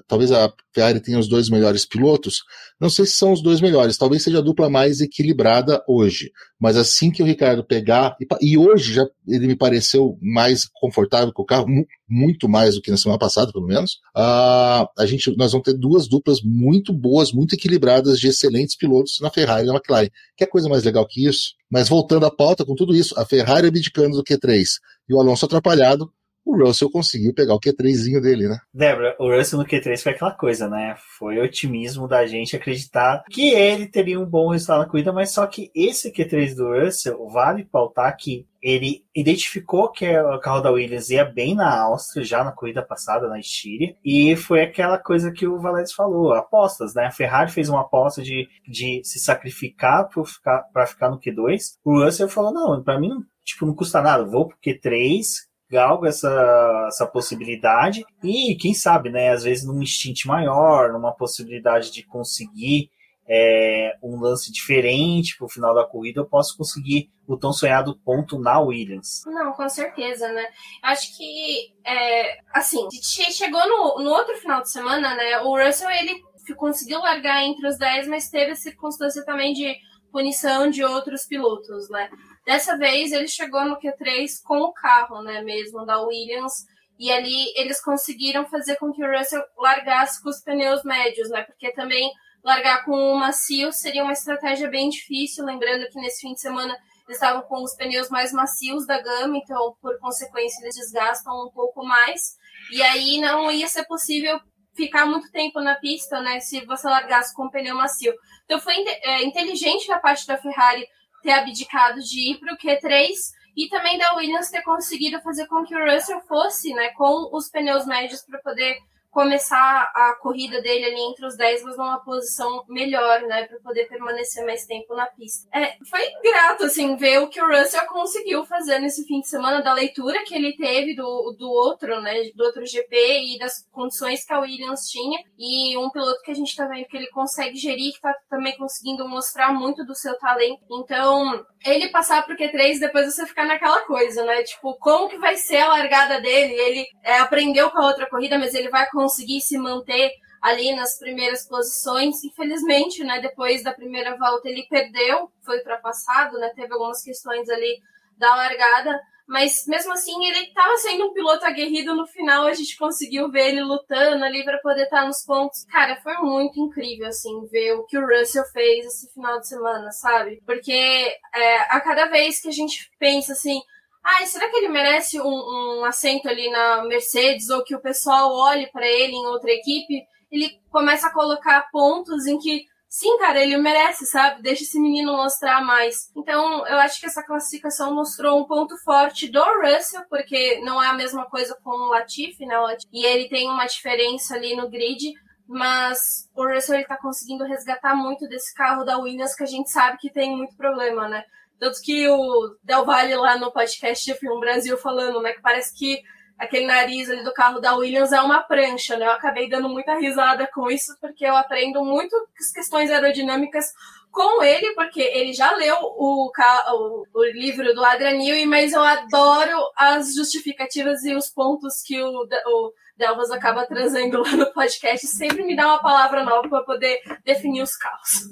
talvez 0.06 0.32
a 0.32 0.52
Ferrari 0.74 1.00
tenha 1.00 1.18
os 1.18 1.28
dois 1.28 1.48
melhores 1.48 1.84
pilotos. 1.84 2.42
Não 2.80 2.88
sei 2.88 3.06
se 3.06 3.12
são 3.12 3.32
os 3.32 3.42
dois 3.42 3.60
melhores, 3.60 3.96
talvez 3.96 4.22
seja 4.22 4.38
a 4.38 4.42
dupla 4.42 4.70
mais 4.70 5.00
equilibrada 5.00 5.82
hoje. 5.86 6.30
Mas 6.58 6.76
assim 6.76 7.10
que 7.10 7.22
o 7.22 7.26
Ricardo 7.26 7.64
pegar, 7.64 8.16
e, 8.40 8.56
hoje 8.56 8.94
já 8.94 9.06
ele 9.26 9.46
me 9.46 9.56
pareceu 9.56 10.18
mais 10.20 10.66
confortável 10.74 11.32
com 11.32 11.42
o 11.42 11.46
carro, 11.46 11.66
muito 12.08 12.48
mais 12.48 12.74
do 12.74 12.82
que 12.82 12.90
na 12.90 12.96
semana 12.96 13.18
passada, 13.18 13.52
pelo 13.52 13.66
menos. 13.66 13.92
Uh, 14.16 14.86
a 14.98 15.06
gente, 15.06 15.34
nós 15.36 15.52
vamos 15.52 15.64
ter 15.64 15.74
duas 15.74 16.08
duplas 16.08 16.40
muito 16.42 16.92
boas, 16.92 17.32
muito 17.32 17.54
equilibradas 17.54 18.18
de 18.18 18.28
excelentes 18.28 18.76
pilotos 18.76 19.18
na 19.20 19.30
Ferrari 19.30 19.64
e 19.64 19.66
na 19.66 19.74
McLaren. 19.74 20.08
Que 20.36 20.46
coisa 20.46 20.68
mais 20.68 20.84
legal 20.84 21.06
que 21.06 21.26
isso? 21.26 21.54
Mas 21.70 21.88
voltando 21.88 22.26
à 22.26 22.30
pauta 22.30 22.64
com 22.64 22.74
tudo 22.74 22.94
isso, 22.94 23.18
a 23.18 23.24
Ferrari 23.24 23.68
abdicando 23.68 24.16
do 24.16 24.24
Q3 24.24 24.64
e 25.08 25.14
o 25.14 25.20
Alonso 25.20 25.44
atrapalhado, 25.44 26.10
o 26.50 26.66
Russell 26.66 26.90
conseguiu 26.90 27.32
pegar 27.32 27.54
o 27.54 27.60
Q3zinho 27.60 28.20
dele, 28.20 28.48
né? 28.48 28.58
Débora, 28.74 29.16
o 29.18 29.34
Russell 29.34 29.58
no 29.58 29.64
Q3 29.64 30.02
foi 30.02 30.12
aquela 30.12 30.32
coisa, 30.32 30.68
né? 30.68 30.96
Foi 31.18 31.38
otimismo 31.38 32.08
da 32.08 32.26
gente 32.26 32.56
acreditar 32.56 33.22
que 33.30 33.50
ele 33.50 33.86
teria 33.86 34.18
um 34.18 34.26
bom 34.26 34.50
resultado 34.50 34.80
na 34.80 34.88
corrida, 34.88 35.12
mas 35.12 35.30
só 35.30 35.46
que 35.46 35.70
esse 35.74 36.12
Q3 36.12 36.54
do 36.54 36.68
Russell 36.68 37.28
vale 37.28 37.64
pautar 37.64 38.16
que 38.16 38.46
ele 38.62 39.04
identificou 39.14 39.90
que 39.90 40.06
o 40.06 40.38
carro 40.38 40.60
da 40.60 40.70
Williams 40.70 41.08
ia 41.08 41.24
bem 41.24 41.54
na 41.54 41.80
Áustria, 41.82 42.24
já 42.24 42.44
na 42.44 42.52
corrida 42.52 42.82
passada, 42.82 43.28
na 43.28 43.38
Estíria, 43.38 43.96
e 44.04 44.36
foi 44.36 44.60
aquela 44.60 44.98
coisa 44.98 45.32
que 45.32 45.46
o 45.46 45.58
Valério 45.58 45.92
falou, 45.94 46.34
apostas, 46.34 46.94
né? 46.94 47.06
A 47.06 47.10
Ferrari 47.10 47.50
fez 47.50 47.68
uma 47.68 47.80
aposta 47.80 48.22
de, 48.22 48.48
de 48.68 49.00
se 49.04 49.18
sacrificar 49.18 50.08
para 50.08 50.24
ficar, 50.24 50.86
ficar 50.86 51.10
no 51.10 51.18
Q2. 51.18 51.76
O 51.84 52.04
Russell 52.04 52.28
falou, 52.28 52.52
não, 52.52 52.82
para 52.82 53.00
mim, 53.00 53.10
tipo, 53.44 53.64
não 53.64 53.74
custa 53.74 54.02
nada, 54.02 54.24
vou 54.24 54.48
pro 54.48 54.58
Q3, 54.58 55.22
galga 55.70 56.08
essa, 56.08 56.86
essa 56.88 57.06
possibilidade 57.06 58.04
e 58.22 58.56
quem 58.56 58.74
sabe, 58.74 59.08
né, 59.08 59.30
às 59.30 59.44
vezes 59.44 59.64
num 59.64 59.80
instinto 59.80 60.26
maior, 60.26 60.92
numa 60.92 61.12
possibilidade 61.12 61.92
de 61.92 62.02
conseguir 62.02 62.90
é, 63.32 63.96
um 64.02 64.18
lance 64.18 64.50
diferente 64.50 65.38
para 65.38 65.44
o 65.44 65.48
final 65.48 65.72
da 65.72 65.86
corrida, 65.86 66.20
eu 66.20 66.26
posso 66.26 66.56
conseguir 66.56 67.08
o 67.28 67.36
tão 67.36 67.52
sonhado 67.52 67.96
ponto 68.04 68.40
na 68.40 68.58
Williams. 68.58 69.22
Não, 69.26 69.52
com 69.52 69.68
certeza, 69.68 70.26
né? 70.32 70.44
Acho 70.82 71.16
que, 71.16 71.72
é, 71.86 72.38
assim, 72.52 72.88
chegou 73.00 73.60
no, 73.68 74.02
no 74.02 74.10
outro 74.10 74.36
final 74.38 74.60
de 74.62 74.72
semana, 74.72 75.14
né? 75.14 75.38
O 75.42 75.56
Russell, 75.56 75.88
ele 75.90 76.20
conseguiu 76.56 76.98
largar 76.98 77.44
entre 77.44 77.68
os 77.68 77.78
10, 77.78 78.08
mas 78.08 78.28
teve 78.28 78.50
a 78.50 78.56
circunstância 78.56 79.24
também 79.24 79.52
de 79.52 79.76
punição 80.10 80.68
de 80.68 80.82
outros 80.82 81.24
pilotos, 81.24 81.88
né? 81.88 82.10
Dessa 82.50 82.76
vez 82.76 83.12
ele 83.12 83.28
chegou 83.28 83.64
no 83.64 83.78
Q3 83.78 84.42
com 84.42 84.58
o 84.58 84.72
carro, 84.72 85.22
né, 85.22 85.40
mesmo 85.40 85.86
da 85.86 86.00
Williams, 86.00 86.52
e 86.98 87.12
ali 87.12 87.52
eles 87.54 87.80
conseguiram 87.80 88.44
fazer 88.48 88.74
com 88.74 88.92
que 88.92 89.04
o 89.04 89.18
Russell 89.18 89.40
largasse 89.56 90.20
com 90.20 90.30
os 90.30 90.42
pneus 90.42 90.82
médios, 90.82 91.30
né? 91.30 91.44
Porque 91.44 91.72
também 91.72 92.10
largar 92.42 92.84
com 92.84 92.90
o 92.90 93.16
macio 93.16 93.72
seria 93.72 94.02
uma 94.02 94.14
estratégia 94.14 94.68
bem 94.68 94.88
difícil, 94.88 95.44
lembrando 95.44 95.88
que 95.90 96.00
nesse 96.00 96.22
fim 96.22 96.34
de 96.34 96.40
semana 96.40 96.76
eles 97.06 97.18
estavam 97.18 97.42
com 97.42 97.62
os 97.62 97.76
pneus 97.76 98.08
mais 98.10 98.32
macios 98.32 98.84
da 98.84 99.00
gama, 99.00 99.36
então 99.36 99.76
por 99.80 99.96
consequência 100.00 100.60
eles 100.64 100.74
desgastam 100.74 101.32
um 101.46 101.52
pouco 101.52 101.84
mais. 101.84 102.34
E 102.72 102.82
aí 102.82 103.20
não 103.20 103.48
ia 103.48 103.68
ser 103.68 103.84
possível 103.84 104.40
ficar 104.74 105.06
muito 105.06 105.30
tempo 105.30 105.60
na 105.60 105.76
pista, 105.76 106.20
né, 106.20 106.40
se 106.40 106.66
você 106.66 106.88
largasse 106.88 107.32
com 107.32 107.44
o 107.44 107.50
pneu 107.52 107.76
macio. 107.76 108.12
Então 108.44 108.58
foi 108.58 108.74
é, 108.74 109.22
inteligente 109.22 109.86
da 109.86 110.00
parte 110.00 110.26
da 110.26 110.36
Ferrari 110.36 110.84
ter 111.22 111.32
abdicado 111.32 112.00
de 112.00 112.32
ir 112.32 112.38
para 112.38 112.54
o 112.54 112.58
Q3 112.58 113.08
e 113.56 113.68
também 113.68 113.98
da 113.98 114.14
Williams 114.14 114.50
ter 114.50 114.62
conseguido 114.62 115.20
fazer 115.20 115.46
com 115.46 115.64
que 115.64 115.74
o 115.74 115.92
Russell 115.92 116.20
fosse 116.22 116.72
né, 116.72 116.90
com 116.90 117.28
os 117.36 117.48
pneus 117.48 117.86
médios 117.86 118.22
para 118.22 118.38
poder 118.40 118.78
começar 119.10 119.90
a 119.94 120.14
corrida 120.20 120.62
dele 120.62 120.84
ali 120.84 121.00
entre 121.00 121.26
os 121.26 121.36
10, 121.36 121.64
mas 121.64 121.76
numa 121.76 122.00
posição 122.00 122.64
melhor, 122.68 123.22
né, 123.22 123.44
para 123.46 123.58
poder 123.60 123.86
permanecer 123.86 124.44
mais 124.44 124.64
tempo 124.64 124.94
na 124.94 125.06
pista. 125.06 125.48
É, 125.52 125.76
foi 125.88 126.00
grato, 126.22 126.64
assim, 126.64 126.96
ver 126.96 127.18
o 127.18 127.28
que 127.28 127.40
o 127.42 127.48
Russell 127.48 127.86
conseguiu 127.86 128.44
fazer 128.44 128.78
nesse 128.78 129.04
fim 129.06 129.20
de 129.20 129.28
semana, 129.28 129.62
da 129.62 129.72
leitura 129.72 130.24
que 130.24 130.34
ele 130.34 130.56
teve 130.56 130.94
do, 130.94 131.34
do 131.38 131.50
outro, 131.50 132.00
né, 132.00 132.30
do 132.34 132.44
outro 132.44 132.64
GP 132.64 133.34
e 133.34 133.38
das 133.38 133.66
condições 133.72 134.24
que 134.24 134.32
a 134.32 134.40
Williams 134.40 134.88
tinha, 134.88 135.18
e 135.38 135.76
um 135.76 135.90
piloto 135.90 136.22
que 136.22 136.30
a 136.30 136.34
gente 136.34 136.54
tá 136.54 136.66
vendo 136.66 136.86
que 136.86 136.96
ele 136.96 137.08
consegue 137.08 137.56
gerir, 137.56 137.92
que 137.92 138.00
tá 138.00 138.14
também 138.28 138.56
conseguindo 138.56 139.08
mostrar 139.08 139.52
muito 139.52 139.84
do 139.84 139.94
seu 139.94 140.16
talento. 140.18 140.62
Então, 140.70 141.44
ele 141.64 141.90
passar 141.90 142.24
pro 142.24 142.36
Q3, 142.36 142.78
depois 142.78 143.06
você 143.06 143.26
ficar 143.26 143.44
naquela 143.44 143.80
coisa, 143.82 144.24
né, 144.24 144.42
tipo, 144.42 144.74
como 144.78 145.08
que 145.08 145.18
vai 145.18 145.36
ser 145.36 145.58
a 145.58 145.68
largada 145.68 146.20
dele? 146.20 146.54
Ele 146.54 146.86
é, 147.02 147.18
aprendeu 147.18 147.70
com 147.70 147.78
a 147.78 147.86
outra 147.86 148.08
corrida, 148.08 148.38
mas 148.38 148.54
ele 148.54 148.70
vai 148.70 148.88
conseguir 148.90 149.40
se 149.40 149.58
manter 149.58 150.10
ali 150.40 150.74
nas 150.74 150.98
primeiras 150.98 151.46
posições. 151.46 152.24
Infelizmente, 152.24 153.04
né, 153.04 153.20
depois 153.20 153.62
da 153.62 153.74
primeira 153.74 154.16
volta 154.16 154.48
ele 154.48 154.66
perdeu, 154.70 155.30
foi 155.44 155.58
ultrapassado, 155.58 156.38
né, 156.38 156.50
teve 156.54 156.72
algumas 156.72 157.02
questões 157.02 157.48
ali 157.50 157.80
da 158.20 158.36
largada, 158.36 159.00
mas 159.26 159.64
mesmo 159.66 159.92
assim 159.92 160.26
ele 160.26 160.48
estava 160.48 160.76
sendo 160.76 161.06
um 161.06 161.12
piloto 161.12 161.44
aguerrido 161.44 161.94
no 161.94 162.06
final, 162.06 162.46
a 162.46 162.52
gente 162.52 162.76
conseguiu 162.76 163.30
ver 163.30 163.48
ele 163.48 163.62
lutando 163.62 164.24
ali 164.24 164.44
para 164.44 164.58
poder 164.58 164.84
estar 164.84 165.02
tá 165.02 165.06
nos 165.06 165.24
pontos. 165.24 165.64
Cara, 165.66 166.00
foi 166.02 166.16
muito 166.18 166.60
incrível 166.60 167.08
assim 167.08 167.46
ver 167.46 167.72
o 167.74 167.84
que 167.86 167.96
o 167.96 168.06
Russell 168.06 168.44
fez 168.52 168.86
esse 168.86 169.12
final 169.12 169.40
de 169.40 169.48
semana, 169.48 169.90
sabe? 169.92 170.42
Porque 170.44 170.72
é, 170.72 171.56
a 171.70 171.80
cada 171.80 172.06
vez 172.06 172.40
que 172.40 172.48
a 172.48 172.52
gente 172.52 172.90
pensa 172.98 173.32
assim, 173.32 173.60
ah, 174.02 174.26
será 174.26 174.48
que 174.48 174.56
ele 174.56 174.68
merece 174.68 175.20
um, 175.20 175.28
um 175.28 175.84
assento 175.84 176.28
ali 176.28 176.50
na 176.50 176.84
Mercedes 176.84 177.50
ou 177.50 177.62
que 177.62 177.76
o 177.76 177.80
pessoal 177.80 178.32
olhe 178.32 178.66
para 178.72 178.86
ele 178.86 179.12
em 179.12 179.26
outra 179.26 179.50
equipe? 179.52 180.02
Ele 180.30 180.50
começa 180.70 181.08
a 181.08 181.12
colocar 181.12 181.68
pontos 181.70 182.26
em 182.26 182.38
que, 182.38 182.64
sim, 182.90 183.16
cara, 183.18 183.40
ele 183.40 183.56
merece, 183.56 184.04
sabe? 184.04 184.42
Deixa 184.42 184.64
esse 184.64 184.78
menino 184.80 185.12
mostrar 185.12 185.64
mais. 185.64 186.10
Então, 186.16 186.66
eu 186.66 186.76
acho 186.80 186.98
que 186.98 187.06
essa 187.06 187.22
classificação 187.22 187.94
mostrou 187.94 188.40
um 188.40 188.44
ponto 188.44 188.76
forte 188.82 189.28
do 189.28 189.40
Russell, 189.40 190.02
porque 190.10 190.60
não 190.62 190.82
é 190.82 190.88
a 190.88 190.94
mesma 190.94 191.24
coisa 191.26 191.56
com 191.62 191.70
o 191.70 191.90
Latifi, 191.90 192.44
né? 192.44 192.56
E 192.92 193.06
ele 193.06 193.28
tem 193.28 193.48
uma 193.48 193.64
diferença 193.66 194.34
ali 194.34 194.56
no 194.56 194.68
grid, 194.68 195.14
mas 195.46 196.28
o 196.34 196.44
Russell 196.44 196.74
ele 196.74 196.84
tá 196.84 196.96
conseguindo 196.96 197.44
resgatar 197.44 197.94
muito 197.94 198.28
desse 198.28 198.52
carro 198.52 198.84
da 198.84 198.98
Williams 198.98 199.36
que 199.36 199.44
a 199.44 199.46
gente 199.46 199.70
sabe 199.70 199.96
que 199.98 200.12
tem 200.12 200.36
muito 200.36 200.56
problema, 200.56 201.08
né? 201.08 201.24
Tanto 201.60 201.80
que 201.82 202.08
o 202.08 202.56
Del 202.64 202.84
Valle 202.84 203.14
lá 203.14 203.38
no 203.38 203.52
podcast 203.52 204.04
de 204.04 204.18
Film 204.18 204.40
Brasil 204.40 204.76
falando, 204.78 205.20
né, 205.20 205.32
que 205.32 205.42
parece 205.42 205.76
que 205.76 206.02
aquele 206.40 206.66
nariz 206.66 207.10
ali 207.10 207.22
do 207.22 207.34
carro 207.34 207.60
da 207.60 207.76
Williams 207.76 208.12
é 208.12 208.20
uma 208.20 208.40
prancha, 208.40 208.96
né? 208.96 209.06
Eu 209.06 209.12
acabei 209.12 209.48
dando 209.48 209.68
muita 209.68 209.98
risada 209.98 210.48
com 210.52 210.70
isso, 210.70 210.96
porque 210.98 211.24
eu 211.24 211.36
aprendo 211.36 211.84
muito 211.84 212.16
as 212.38 212.50
questões 212.50 212.90
aerodinâmicas 212.90 213.66
com 214.10 214.42
ele, 214.42 214.74
porque 214.74 215.02
ele 215.02 215.34
já 215.34 215.54
leu 215.54 215.76
o, 215.80 216.32
o, 216.32 217.06
o 217.14 217.24
livro 217.24 217.72
do 217.74 217.84
Adrian 217.84 218.16
Newey, 218.16 218.46
mas 218.46 218.72
eu 218.72 218.82
adoro 218.82 219.56
as 219.76 220.14
justificativas 220.14 221.04
e 221.04 221.14
os 221.14 221.28
pontos 221.28 221.82
que 221.86 222.02
o, 222.02 222.08
o 222.08 222.72
Delvas 222.96 223.30
acaba 223.30 223.66
trazendo 223.66 224.22
lá 224.22 224.32
no 224.32 224.52
podcast. 224.52 225.06
Sempre 225.06 225.44
me 225.44 225.54
dá 225.54 225.66
uma 225.66 225.82
palavra 225.82 226.24
nova 226.24 226.48
para 226.48 226.62
poder 226.62 227.00
definir 227.22 227.62
os 227.62 227.76
carros. 227.76 228.24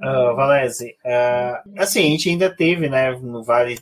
Uh, 0.00 0.34
Valese, 0.36 0.96
uh, 1.04 1.80
assim, 1.80 2.06
a 2.06 2.10
gente 2.10 2.30
ainda 2.30 2.54
teve, 2.54 2.88
né? 2.88 3.18
Não 3.20 3.42
vale 3.42 3.78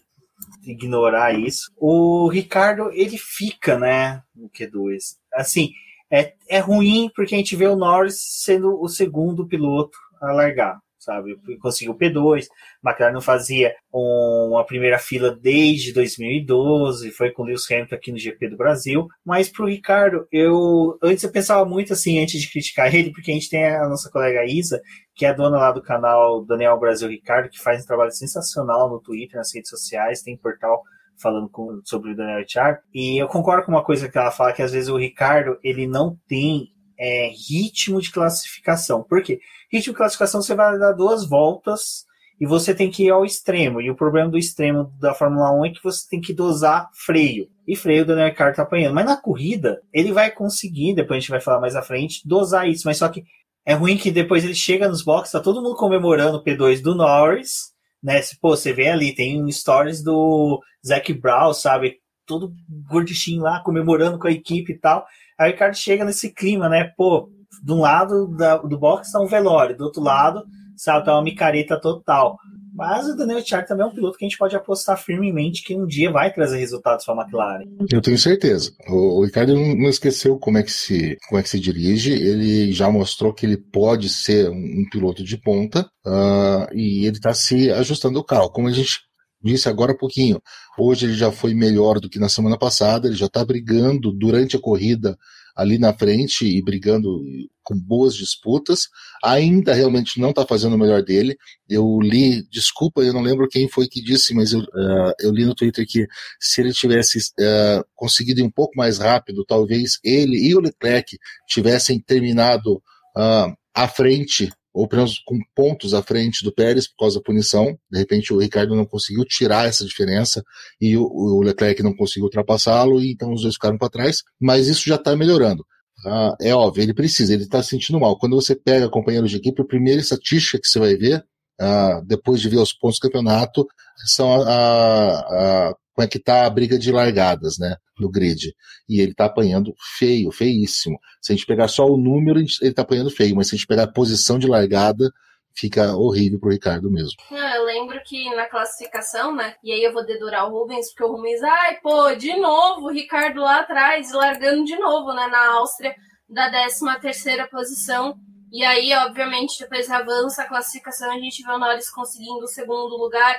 ignorar 0.67 1.33
isso. 1.39 1.71
O 1.77 2.29
Ricardo, 2.29 2.91
ele 2.93 3.19
fica, 3.19 3.79
né? 3.79 4.23
No 4.35 4.49
Q2. 4.49 5.17
Assim, 5.35 5.73
é, 6.11 6.35
é 6.49 6.59
ruim 6.59 7.11
porque 7.15 7.35
a 7.35 7.39
gente 7.39 7.57
vê 7.57 7.67
o 7.67 7.77
Norris 7.77 8.19
sendo 8.21 8.81
o 8.81 8.89
segundo 8.89 9.47
piloto 9.47 9.97
a 10.21 10.33
largar 10.33 10.79
sabe? 11.05 11.37
Conseguiu 11.61 11.95
P2, 11.95 12.47
McLaren 12.85 13.13
não 13.13 13.21
fazia 13.21 13.75
uma 13.93 14.65
primeira 14.65 14.99
fila 14.99 15.35
desde 15.35 15.93
2012, 15.93 17.11
foi 17.13 17.31
com 17.31 17.45
Lewis 17.45 17.71
Hamilton 17.71 17.95
aqui 17.95 18.13
no 18.13 18.19
GP 18.19 18.49
do 18.49 18.57
Brasil, 18.57 19.07
mas 19.25 19.49
pro 19.49 19.67
Ricardo, 19.67 20.27
eu 20.33 20.99
antes 21.03 21.23
eu 21.23 21.31
pensava 21.31 21.65
muito 21.65 21.93
assim, 21.93 22.21
antes 22.21 22.41
de 22.41 22.51
criticar 22.51 22.95
ele, 22.95 23.13
porque 23.13 23.31
a 23.31 23.35
gente 23.35 23.51
tem 23.51 23.67
a 23.67 23.89
nossa 23.89 24.11
colega 24.11 24.45
Isa, 24.45 24.81
que 25.15 25.25
é 25.25 25.33
dona 25.33 25.59
lá 25.59 25.73
do 25.73 25.83
canal 25.83 26.45
Daniel 26.45 26.79
Brasil 26.79 27.09
Ricardo, 27.09 27.49
que 27.49 27.63
faz 27.63 27.83
um 27.83 27.87
trabalho 27.87 28.11
sensacional 28.11 28.91
no 28.91 29.01
Twitter, 29.01 29.37
nas 29.37 29.55
redes 29.55 29.71
sociais, 29.71 30.23
tem 30.23 30.37
portal 30.37 30.83
falando 31.21 31.49
com, 31.49 31.81
sobre 31.85 32.13
o 32.13 32.17
Daniel 32.17 32.41
Ricciardo. 32.41 32.81
E 32.93 33.21
eu 33.21 33.29
concordo 33.29 33.65
com 33.65 33.73
uma 33.73 33.85
coisa 33.85 34.09
que 34.09 34.19
ela 34.19 34.31
fala, 34.31 34.53
que 34.53 34.63
às 34.63 34.73
vezes 34.73 34.89
o 34.89 34.97
Ricardo, 34.97 35.59
ele 35.63 35.87
não 35.87 36.17
tem 36.27 36.74
é, 36.99 37.29
ritmo 37.29 38.01
de 38.01 38.11
classificação. 38.11 39.03
Por 39.03 39.23
quê? 39.23 39.41
Ritmo 39.73 39.93
de 39.93 39.99
classificação 39.99 40.43
você 40.43 40.55
vai 40.55 40.79
dar 40.79 40.93
duas 40.93 41.27
voltas 41.27 42.05
e 42.41 42.47
você 42.47 42.75
tem 42.75 42.91
que 42.91 43.05
ir 43.05 43.11
ao 43.11 43.25
extremo. 43.25 43.81
E 43.81 43.91
o 43.91 43.97
problema 43.97 44.31
do 44.31 44.39
extremo 44.39 44.93
da 45.01 45.15
Fórmula 45.15 45.53
1 45.53 45.67
é 45.67 45.71
que 45.71 45.83
você 45.83 46.09
tem 46.09 46.21
que 46.21 46.33
dosar 46.33 46.89
freio. 46.93 47.49
E 47.67 47.77
freio 47.77 48.03
o 48.03 48.07
Daniel 48.07 48.29
Ricciardo 48.29 48.57
tá 48.57 48.63
apanhando. 48.63 48.95
Mas 48.95 49.07
na 49.07 49.17
corrida, 49.17 49.81
ele 49.93 50.13
vai 50.13 50.31
conseguir, 50.31 50.95
depois 50.95 51.19
a 51.19 51.21
gente 51.21 51.31
vai 51.31 51.41
falar 51.41 51.61
mais 51.61 51.77
à 51.77 51.83
frente, 51.83 52.27
dosar 52.27 52.69
isso. 52.69 52.87
Mas 52.87 52.99
só 52.99 53.09
que 53.09 53.25
é 53.65 53.75
ruim 53.75 53.97
que 53.97 54.11
depois 54.11 54.45
ele 54.45 54.55
chega 54.55 54.89
nos 54.89 55.03
boxes, 55.03 55.33
tá 55.33 55.41
todo 55.41 55.63
mundo 55.63 55.77
comemorando 55.77 56.39
o 56.39 56.45
P2 56.45 56.83
do 56.83 56.95
Norris, 56.95 57.73
né? 58.03 58.21
Pô, 58.41 58.51
você 58.51 58.73
vê 58.73 58.89
ali, 58.89 59.15
tem 59.15 59.51
stories 59.51 60.03
do 60.03 60.61
Zac 60.87 61.13
Brown, 61.15 61.55
sabe? 61.55 61.99
Todo 62.27 62.53
gorduchinho 62.89 63.43
lá, 63.43 63.61
comemorando 63.63 64.19
com 64.19 64.29
a 64.29 64.33
equipe 64.33 64.73
e 64.73 64.79
tal. 64.79 65.05
Aí 65.39 65.51
o 65.51 65.53
Ricardo 65.53 65.75
chega 65.75 66.05
nesse 66.05 66.33
clima, 66.33 66.69
né? 66.69 66.93
Pô, 66.97 67.29
de 67.63 67.73
um 67.73 67.81
lado 67.81 68.29
da, 68.37 68.57
do 68.57 68.79
box 68.79 69.13
tá 69.13 69.21
um 69.21 69.27
velório, 69.27 69.77
do 69.77 69.85
outro 69.85 70.03
lado, 70.03 70.45
sabe, 70.77 71.05
tá 71.05 71.15
uma 71.15 71.23
micareta 71.23 71.81
total. 71.81 72.37
Mas 72.75 73.07
o 73.07 73.17
Daniel 73.17 73.39
Ricciardo 73.39 73.69
também 73.69 73.87
é 73.87 73.89
um 73.89 73.95
piloto 73.95 74.19
que 74.19 74.25
a 74.25 74.29
gente 74.29 74.37
pode 74.37 74.57
apostar 74.57 74.99
firmemente 74.99 75.63
que 75.63 75.77
um 75.77 75.87
dia 75.87 76.11
vai 76.11 76.33
trazer 76.33 76.59
resultados 76.59 77.05
para 77.05 77.15
a 77.15 77.23
McLaren. 77.23 77.63
Eu 77.91 78.03
tenho 78.03 78.19
certeza. 78.19 78.73
O, 78.89 79.21
o 79.21 79.25
Ricardo 79.25 79.55
não, 79.55 79.89
esqueceu 79.89 80.37
como 80.39 80.59
é, 80.59 80.63
que 80.65 80.73
se, 80.73 81.17
como 81.29 81.39
é 81.39 81.43
que 81.43 81.49
se 81.49 81.61
dirige. 81.61 82.13
Ele 82.13 82.73
já 82.73 82.91
mostrou 82.91 83.33
que 83.33 83.47
ele 83.47 83.57
pode 83.57 84.09
ser 84.09 84.51
um, 84.51 84.55
um 84.55 84.85
piloto 84.91 85.23
de 85.23 85.37
ponta 85.37 85.89
uh, 86.05 86.67
e 86.75 87.07
ele 87.07 87.17
está 87.17 87.33
se 87.33 87.71
ajustando 87.71 88.19
o 88.19 88.25
carro. 88.25 88.51
Como 88.51 88.67
a 88.67 88.73
gente 88.73 88.99
disse 89.45 89.69
agora 89.69 89.93
há 89.93 89.97
pouquinho, 89.97 90.41
hoje 90.79 91.07
ele 91.07 91.15
já 91.15 91.31
foi 91.31 91.55
melhor 91.55 92.01
do 92.01 92.09
que 92.09 92.19
na 92.19 92.29
semana 92.29 92.59
passada. 92.59 93.07
Ele 93.07 93.17
já 93.17 93.27
está 93.27 93.45
brigando 93.45 94.11
durante 94.11 94.57
a 94.57 94.61
corrida 94.61 95.17
ali 95.55 95.79
na 95.79 95.93
frente 95.93 96.45
e 96.45 96.63
brigando 96.63 97.21
com 97.63 97.79
boas 97.79 98.15
disputas. 98.15 98.89
Ainda 99.23 99.73
realmente 99.73 100.21
não 100.21 100.31
está 100.31 100.45
fazendo 100.45 100.75
o 100.75 100.79
melhor 100.79 101.03
dele. 101.03 101.37
Eu 101.69 102.01
li, 102.01 102.43
desculpa, 102.51 103.03
eu 103.03 103.13
não 103.13 103.23
lembro 103.23 103.49
quem 103.49 103.69
foi 103.69 103.87
que 103.87 104.03
disse, 104.03 104.35
mas 104.35 104.53
eu, 104.53 104.61
uh, 104.61 105.13
eu 105.21 105.31
li 105.31 105.45
no 105.45 105.55
Twitter 105.55 105.87
que 105.87 106.07
se 106.41 106.61
ele 106.61 106.73
tivesse 106.73 107.19
uh, 107.19 107.85
conseguido 107.95 108.41
ir 108.41 108.43
um 108.43 108.51
pouco 108.51 108.73
mais 108.77 108.99
rápido, 108.99 109.45
talvez 109.47 109.99
ele 110.03 110.37
e 110.37 110.55
o 110.55 110.61
Leclerc 110.61 111.17
tivessem 111.47 112.01
terminado 112.01 112.75
uh, 113.17 113.55
à 113.75 113.87
frente 113.87 114.51
ou 114.75 114.89
pelo 114.89 115.03
menos 115.03 115.21
com 115.25 115.39
pontos 115.55 115.95
à 115.95 116.03
frente 116.03 116.43
do 116.43 116.53
Pérez 116.53 116.89
por 116.89 116.97
causa 117.05 117.19
da 117.19 117.23
punição. 117.23 117.79
De 117.89 117.99
repente 117.99 118.35
o 118.35 118.39
Ricardo 118.39 118.75
não 118.75 118.85
conseguiu 118.85 119.25
tirar 119.25 119.69
essa 119.69 119.85
diferença 119.85 120.43
e 120.81 120.97
o, 120.97 121.05
o 121.05 121.41
Leclerc 121.43 121.81
não 121.83 121.95
conseguiu 121.95 122.25
ultrapassá-lo, 122.25 123.01
e 123.01 123.13
então 123.13 123.33
os 123.33 123.43
dois 123.43 123.55
ficaram 123.55 123.79
para 123.79 123.89
trás, 123.89 124.23
mas 124.41 124.67
isso 124.67 124.87
já 124.87 124.97
está 124.97 125.15
melhorando. 125.15 125.65
Ah, 126.05 126.37
é 126.41 126.55
óbvio, 126.55 126.83
ele 126.83 126.93
precisa, 126.93 127.33
ele 127.33 127.45
está 127.45 127.63
se 127.63 127.71
sentindo 127.71 128.01
mal. 128.01 128.19
Quando 128.19 128.35
você 128.35 128.55
pega 128.57 128.91
companheiros 128.91 129.31
de 129.31 129.37
equipe, 129.37 129.63
a 129.63 129.65
primeira 129.65 130.01
estatística 130.01 130.61
que 130.61 130.67
você 130.67 130.79
vai 130.79 130.97
ver, 130.97 131.25
ah, 131.61 132.03
depois 132.05 132.41
de 132.41 132.49
ver 132.49 132.59
os 132.59 132.73
pontos 132.73 132.99
do 132.99 133.03
campeonato, 133.03 133.67
são 134.07 134.43
a, 134.43 134.45
a, 134.45 135.71
a 135.71 135.75
como 135.95 136.05
é 136.05 136.09
que 136.09 136.19
tá 136.19 136.45
a 136.45 136.51
briga 136.51 136.77
de 136.77 136.91
largadas, 136.91 137.57
né, 137.59 137.77
no 137.99 138.11
grid. 138.11 138.53
E 138.89 139.01
ele 139.01 139.15
tá 139.15 139.27
apanhando 139.27 139.73
feio, 139.97 140.31
feíssimo. 140.33 140.99
Se 141.23 141.33
a 141.33 141.37
gente 141.37 141.47
pegar 141.47 141.69
só 141.69 141.87
o 141.87 141.97
número, 141.97 142.41
ele 142.61 142.75
tá 142.75 142.83
apanhando 142.83 143.11
feio, 143.11 143.37
mas 143.37 143.49
se 143.49 143.55
a 143.55 143.57
gente 143.57 143.67
pegar 143.67 143.85
a 143.85 143.93
posição 143.93 144.39
de 144.39 144.49
largada, 144.49 145.09
fica 145.55 145.97
horrível 145.97 146.41
pro 146.41 146.51
Ricardo 146.51 146.91
mesmo. 146.91 147.15
Eu 147.31 147.65
lembro 147.65 148.01
que 148.05 148.29
na 148.35 148.47
classificação, 148.47 149.35
né? 149.35 149.55
E 149.63 149.73
aí 149.73 149.85
eu 149.85 149.93
vou 149.93 150.05
dedurar 150.05 150.47
o 150.49 150.51
Rubens, 150.51 150.89
porque 150.89 151.05
o 151.05 151.17
Rubens, 151.17 151.41
ai, 151.43 151.79
pô, 151.81 152.13
de 152.17 152.37
novo, 152.37 152.87
o 152.87 152.93
Ricardo 152.93 153.41
lá 153.41 153.61
atrás, 153.61 154.13
largando 154.13 154.65
de 154.65 154.77
novo, 154.77 155.15
né? 155.15 155.29
Na 155.29 155.55
Áustria, 155.55 155.95
da 156.29 156.51
13 156.51 157.01
terceira 157.01 157.47
posição. 157.47 158.17
E 158.53 158.65
aí, 158.65 158.93
obviamente, 158.95 159.61
depois 159.61 159.89
avança 159.91 160.43
a 160.43 160.49
classificação, 160.49 161.11
a 161.13 161.19
gente 161.19 161.43
vê 161.43 161.53
o 161.53 161.59
Norris 161.59 161.91
conseguindo 161.91 162.45
o 162.45 162.49
segundo 162.49 162.97
lugar 162.97 163.37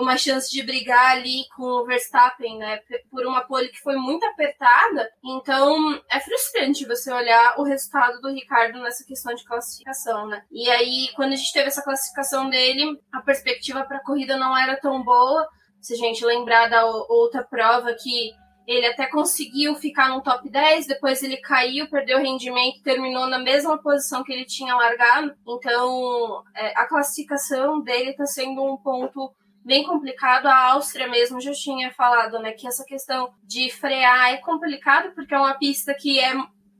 uma 0.00 0.16
chance 0.16 0.48
de 0.50 0.62
brigar 0.62 1.10
ali 1.10 1.44
com 1.56 1.64
o 1.64 1.84
Verstappen, 1.84 2.56
né, 2.56 2.80
por 3.10 3.26
uma 3.26 3.40
pole 3.40 3.68
que 3.68 3.80
foi 3.80 3.96
muito 3.96 4.24
apertada. 4.26 5.10
Então, 5.24 6.00
é 6.08 6.20
frustrante 6.20 6.86
você 6.86 7.12
olhar 7.12 7.58
o 7.58 7.64
resultado 7.64 8.20
do 8.20 8.30
Ricardo 8.30 8.80
nessa 8.80 9.04
questão 9.04 9.34
de 9.34 9.44
classificação, 9.44 10.28
né? 10.28 10.44
E 10.52 10.70
aí, 10.70 11.08
quando 11.16 11.32
a 11.32 11.36
gente 11.36 11.52
teve 11.52 11.66
essa 11.66 11.82
classificação 11.82 12.48
dele, 12.48 12.96
a 13.12 13.20
perspectiva 13.20 13.82
para 13.82 13.96
a 13.96 14.04
corrida 14.04 14.36
não 14.36 14.56
era 14.56 14.76
tão 14.76 15.02
boa. 15.02 15.48
Se 15.80 15.94
a 15.94 15.96
gente 15.96 16.24
lembrar 16.24 16.68
da 16.68 16.86
outra 16.86 17.42
prova 17.42 17.92
que 17.94 18.30
ele 18.68 18.86
até 18.86 19.06
conseguiu 19.06 19.74
ficar 19.76 20.10
no 20.10 20.22
top 20.22 20.48
10, 20.48 20.86
depois 20.86 21.22
ele 21.22 21.38
caiu, 21.38 21.88
perdeu 21.88 22.18
rendimento, 22.18 22.82
terminou 22.82 23.26
na 23.26 23.38
mesma 23.38 23.78
posição 23.78 24.22
que 24.22 24.32
ele 24.32 24.44
tinha 24.44 24.76
largado. 24.76 25.34
Então, 25.48 26.44
é, 26.54 26.72
a 26.76 26.86
classificação 26.86 27.80
dele 27.80 28.10
está 28.10 28.26
sendo 28.26 28.62
um 28.62 28.76
ponto 28.76 29.32
bem 29.68 29.84
complicado. 29.84 30.46
A 30.46 30.70
Áustria 30.70 31.06
mesmo 31.06 31.40
já 31.40 31.52
tinha 31.52 31.92
falado, 31.92 32.38
né, 32.38 32.52
que 32.52 32.66
essa 32.66 32.84
questão 32.84 33.34
de 33.44 33.70
frear 33.70 34.32
é 34.32 34.38
complicado 34.38 35.12
porque 35.14 35.34
é 35.34 35.38
uma 35.38 35.58
pista 35.58 35.94
que 35.94 36.18
é 36.18 36.32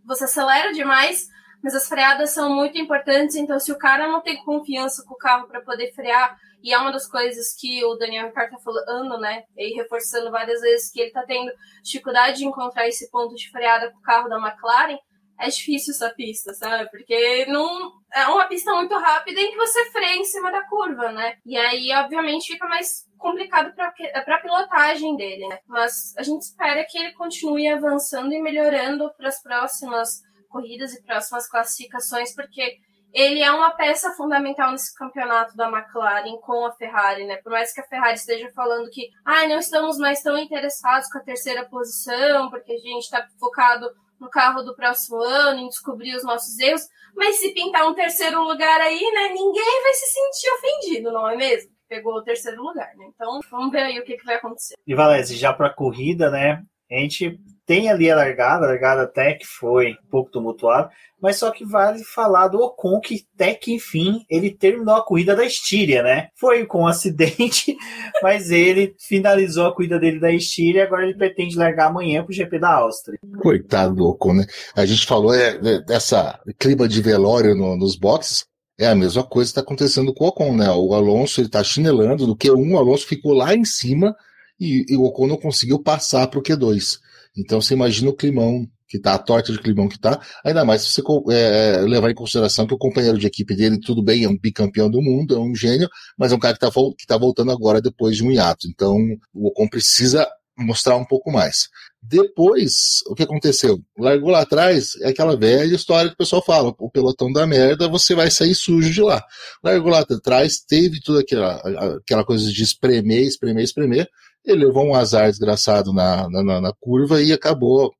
você 0.06 0.24
acelera 0.24 0.72
demais, 0.72 1.28
mas 1.62 1.74
as 1.74 1.86
freadas 1.86 2.30
são 2.30 2.48
muito 2.54 2.78
importantes. 2.78 3.36
Então, 3.36 3.60
se 3.60 3.70
o 3.70 3.76
cara 3.76 4.08
não 4.08 4.22
tem 4.22 4.42
confiança 4.42 5.04
com 5.06 5.12
o 5.14 5.18
carro 5.18 5.46
para 5.46 5.60
poder 5.60 5.92
frear, 5.92 6.34
e 6.62 6.72
é 6.72 6.78
uma 6.78 6.90
das 6.90 7.06
coisas 7.06 7.54
que 7.54 7.84
o 7.84 7.94
Daniel 7.94 8.28
Ricciardo 8.28 8.56
tá 8.56 8.62
falando, 8.62 9.18
né, 9.18 9.44
e 9.54 9.76
reforçando 9.76 10.30
várias 10.30 10.62
vezes 10.62 10.90
que 10.90 10.98
ele 10.98 11.10
tá 11.10 11.22
tendo 11.24 11.52
dificuldade 11.82 12.38
de 12.38 12.46
encontrar 12.46 12.88
esse 12.88 13.10
ponto 13.10 13.34
de 13.34 13.50
freada 13.50 13.90
com 13.90 13.98
o 13.98 14.02
carro 14.02 14.30
da 14.30 14.38
McLaren 14.38 14.98
é 15.38 15.48
difícil 15.48 15.94
essa 15.94 16.10
pista, 16.10 16.52
sabe? 16.52 16.90
Porque 16.90 17.46
não 17.46 17.92
é 18.12 18.26
uma 18.26 18.46
pista 18.46 18.72
muito 18.74 18.94
rápida 18.94 19.40
em 19.40 19.50
que 19.50 19.56
você 19.56 19.90
freia 19.90 20.16
em 20.16 20.24
cima 20.24 20.50
da 20.50 20.62
curva, 20.62 21.12
né? 21.12 21.38
E 21.46 21.56
aí, 21.56 21.92
obviamente, 21.92 22.52
fica 22.52 22.66
mais 22.66 23.06
complicado 23.16 23.74
para 23.74 24.34
a 24.34 24.40
pilotagem 24.40 25.16
dele, 25.16 25.46
né? 25.46 25.58
Mas 25.66 26.14
a 26.16 26.22
gente 26.22 26.42
espera 26.42 26.84
que 26.84 26.98
ele 26.98 27.12
continue 27.12 27.68
avançando 27.68 28.32
e 28.32 28.42
melhorando 28.42 29.12
para 29.16 29.28
as 29.28 29.42
próximas 29.42 30.22
corridas 30.48 30.94
e 30.94 31.02
próximas 31.02 31.48
classificações, 31.48 32.34
porque 32.34 32.78
ele 33.12 33.42
é 33.42 33.50
uma 33.50 33.70
peça 33.70 34.12
fundamental 34.12 34.70
nesse 34.70 34.94
campeonato 34.94 35.56
da 35.56 35.68
McLaren 35.68 36.36
com 36.38 36.66
a 36.66 36.72
Ferrari, 36.72 37.24
né? 37.24 37.36
Por 37.36 37.50
mais 37.50 37.72
que 37.72 37.80
a 37.80 37.86
Ferrari 37.86 38.14
esteja 38.14 38.50
falando 38.52 38.90
que, 38.90 39.10
ah, 39.24 39.46
não 39.46 39.58
estamos 39.58 39.98
mais 39.98 40.22
tão 40.22 40.36
interessados 40.36 41.08
com 41.10 41.18
a 41.18 41.22
terceira 41.22 41.64
posição, 41.64 42.50
porque 42.50 42.72
a 42.72 42.78
gente 42.78 43.04
está 43.04 43.26
focado 43.38 43.88
no 44.20 44.28
carro 44.28 44.62
do 44.62 44.74
próximo 44.74 45.16
ano, 45.16 45.60
em 45.60 45.68
descobrir 45.68 46.14
os 46.14 46.24
nossos 46.24 46.58
erros. 46.58 46.82
Mas 47.14 47.36
se 47.36 47.52
pintar 47.52 47.86
um 47.86 47.94
terceiro 47.94 48.42
lugar 48.42 48.80
aí, 48.80 49.00
né, 49.00 49.28
ninguém 49.28 49.82
vai 49.82 49.94
se 49.94 50.06
sentir 50.06 50.50
ofendido, 50.52 51.12
não 51.12 51.28
é 51.28 51.36
mesmo? 51.36 51.70
Pegou 51.88 52.14
o 52.14 52.22
terceiro 52.22 52.62
lugar, 52.62 52.94
né? 52.96 53.06
Então, 53.14 53.40
vamos 53.50 53.72
ver 53.72 53.82
aí 53.82 53.98
o 53.98 54.04
que, 54.04 54.16
que 54.16 54.24
vai 54.24 54.36
acontecer. 54.36 54.74
E 54.86 54.94
Valese, 54.94 55.36
já 55.36 55.52
para 55.52 55.72
corrida, 55.72 56.30
né? 56.30 56.62
A 56.90 56.94
gente 56.96 57.38
tem 57.68 57.90
ali 57.90 58.10
a 58.10 58.16
largada, 58.16 58.64
a 58.64 58.68
largada 58.70 59.02
até 59.02 59.34
que 59.34 59.46
foi 59.46 59.90
um 59.90 60.10
pouco 60.10 60.30
tumultuada, 60.30 60.88
mas 61.20 61.36
só 61.36 61.50
que 61.50 61.66
vale 61.66 62.02
falar 62.02 62.48
do 62.48 62.58
Ocon 62.58 62.98
que 62.98 63.26
até 63.34 63.52
que 63.52 63.74
enfim 63.74 64.24
ele 64.30 64.50
terminou 64.50 64.94
a 64.94 65.04
corrida 65.04 65.36
da 65.36 65.44
Estíria, 65.44 66.02
né? 66.02 66.28
Foi 66.34 66.64
com 66.64 66.84
um 66.84 66.86
acidente, 66.86 67.76
mas 68.22 68.50
ele 68.50 68.96
finalizou 68.98 69.66
a 69.66 69.74
corrida 69.74 69.98
dele 69.98 70.18
da 70.18 70.32
Estíria 70.32 70.80
e 70.80 70.82
agora 70.82 71.04
ele 71.04 71.14
pretende 71.18 71.58
largar 71.58 71.88
amanhã 71.88 72.24
pro 72.24 72.32
GP 72.32 72.58
da 72.58 72.72
Áustria. 72.72 73.18
Coitado 73.42 73.94
do 73.94 74.06
Ocon, 74.06 74.32
né? 74.32 74.46
A 74.74 74.86
gente 74.86 75.06
falou 75.06 75.34
é, 75.34 75.58
dessa 75.82 76.40
clima 76.58 76.88
de 76.88 77.02
velório 77.02 77.54
no, 77.54 77.76
nos 77.76 77.96
boxes, 77.96 78.46
é 78.80 78.86
a 78.86 78.94
mesma 78.94 79.22
coisa 79.22 79.48
que 79.48 79.50
está 79.50 79.60
acontecendo 79.60 80.14
com 80.14 80.24
o 80.24 80.28
Ocon, 80.28 80.56
né? 80.56 80.70
O 80.70 80.94
Alonso 80.94 81.38
ele 81.38 81.48
está 81.48 81.62
chinelando 81.62 82.26
no 82.26 82.34
Q1, 82.34 82.72
o 82.72 82.78
Alonso 82.78 83.06
ficou 83.06 83.34
lá 83.34 83.54
em 83.54 83.66
cima 83.66 84.16
e, 84.58 84.86
e 84.88 84.96
o 84.96 85.04
Ocon 85.04 85.26
não 85.26 85.36
conseguiu 85.36 85.78
passar 85.78 86.26
para 86.28 86.38
o 86.38 86.42
Q2. 86.42 86.98
Então 87.38 87.60
você 87.60 87.74
imagina 87.74 88.10
o 88.10 88.16
climão 88.16 88.66
que 88.88 88.98
tá, 88.98 89.14
a 89.14 89.18
torta 89.18 89.52
de 89.52 89.58
climão 89.58 89.86
que 89.86 89.98
tá, 89.98 90.18
ainda 90.44 90.64
mais 90.64 90.82
se 90.82 90.90
você 90.90 91.02
é, 91.30 91.74
é, 91.74 91.80
levar 91.82 92.10
em 92.10 92.14
consideração 92.14 92.66
que 92.66 92.72
o 92.72 92.78
companheiro 92.78 93.18
de 93.18 93.26
equipe 93.26 93.54
dele, 93.54 93.78
tudo 93.78 94.02
bem, 94.02 94.24
é 94.24 94.28
um 94.28 94.38
bicampeão 94.38 94.90
do 94.90 95.02
mundo, 95.02 95.36
é 95.36 95.38
um 95.38 95.54
gênio, 95.54 95.88
mas 96.16 96.32
é 96.32 96.34
um 96.34 96.38
cara 96.38 96.54
que 96.54 96.60
tá, 96.60 96.70
que 96.70 97.06
tá 97.06 97.18
voltando 97.18 97.52
agora 97.52 97.82
depois 97.82 98.16
de 98.16 98.24
um 98.24 98.30
hiato. 98.30 98.66
Então 98.66 98.96
o 99.34 99.48
Ocon 99.48 99.68
precisa 99.68 100.26
mostrar 100.56 100.96
um 100.96 101.04
pouco 101.04 101.30
mais. 101.30 101.68
Depois, 102.02 103.02
o 103.06 103.14
que 103.14 103.22
aconteceu? 103.22 103.78
Largou 103.98 104.30
lá 104.30 104.40
atrás, 104.40 104.92
é 105.02 105.08
aquela 105.08 105.36
velha 105.36 105.74
história 105.74 106.08
que 106.08 106.14
o 106.14 106.18
pessoal 106.18 106.42
fala: 106.44 106.74
o 106.78 106.90
pelotão 106.90 107.30
da 107.32 107.46
merda, 107.46 107.88
você 107.88 108.14
vai 108.14 108.30
sair 108.30 108.54
sujo 108.54 108.90
de 108.90 109.02
lá. 109.02 109.22
Largou 109.62 109.90
lá 109.90 110.00
atrás, 110.00 110.60
teve 110.60 111.00
toda 111.00 111.20
aquela, 111.20 111.56
aquela 111.98 112.24
coisa 112.24 112.50
de 112.50 112.62
espremer, 112.62 113.24
espremer, 113.24 113.64
espremer 113.64 114.08
ele 114.50 114.66
levou 114.66 114.84
um 114.84 114.94
azar 114.94 115.28
desgraçado 115.30 115.92
na, 115.92 116.28
na, 116.28 116.60
na 116.60 116.72
curva 116.80 117.22
e 117.22 117.32
acabou 117.32 117.92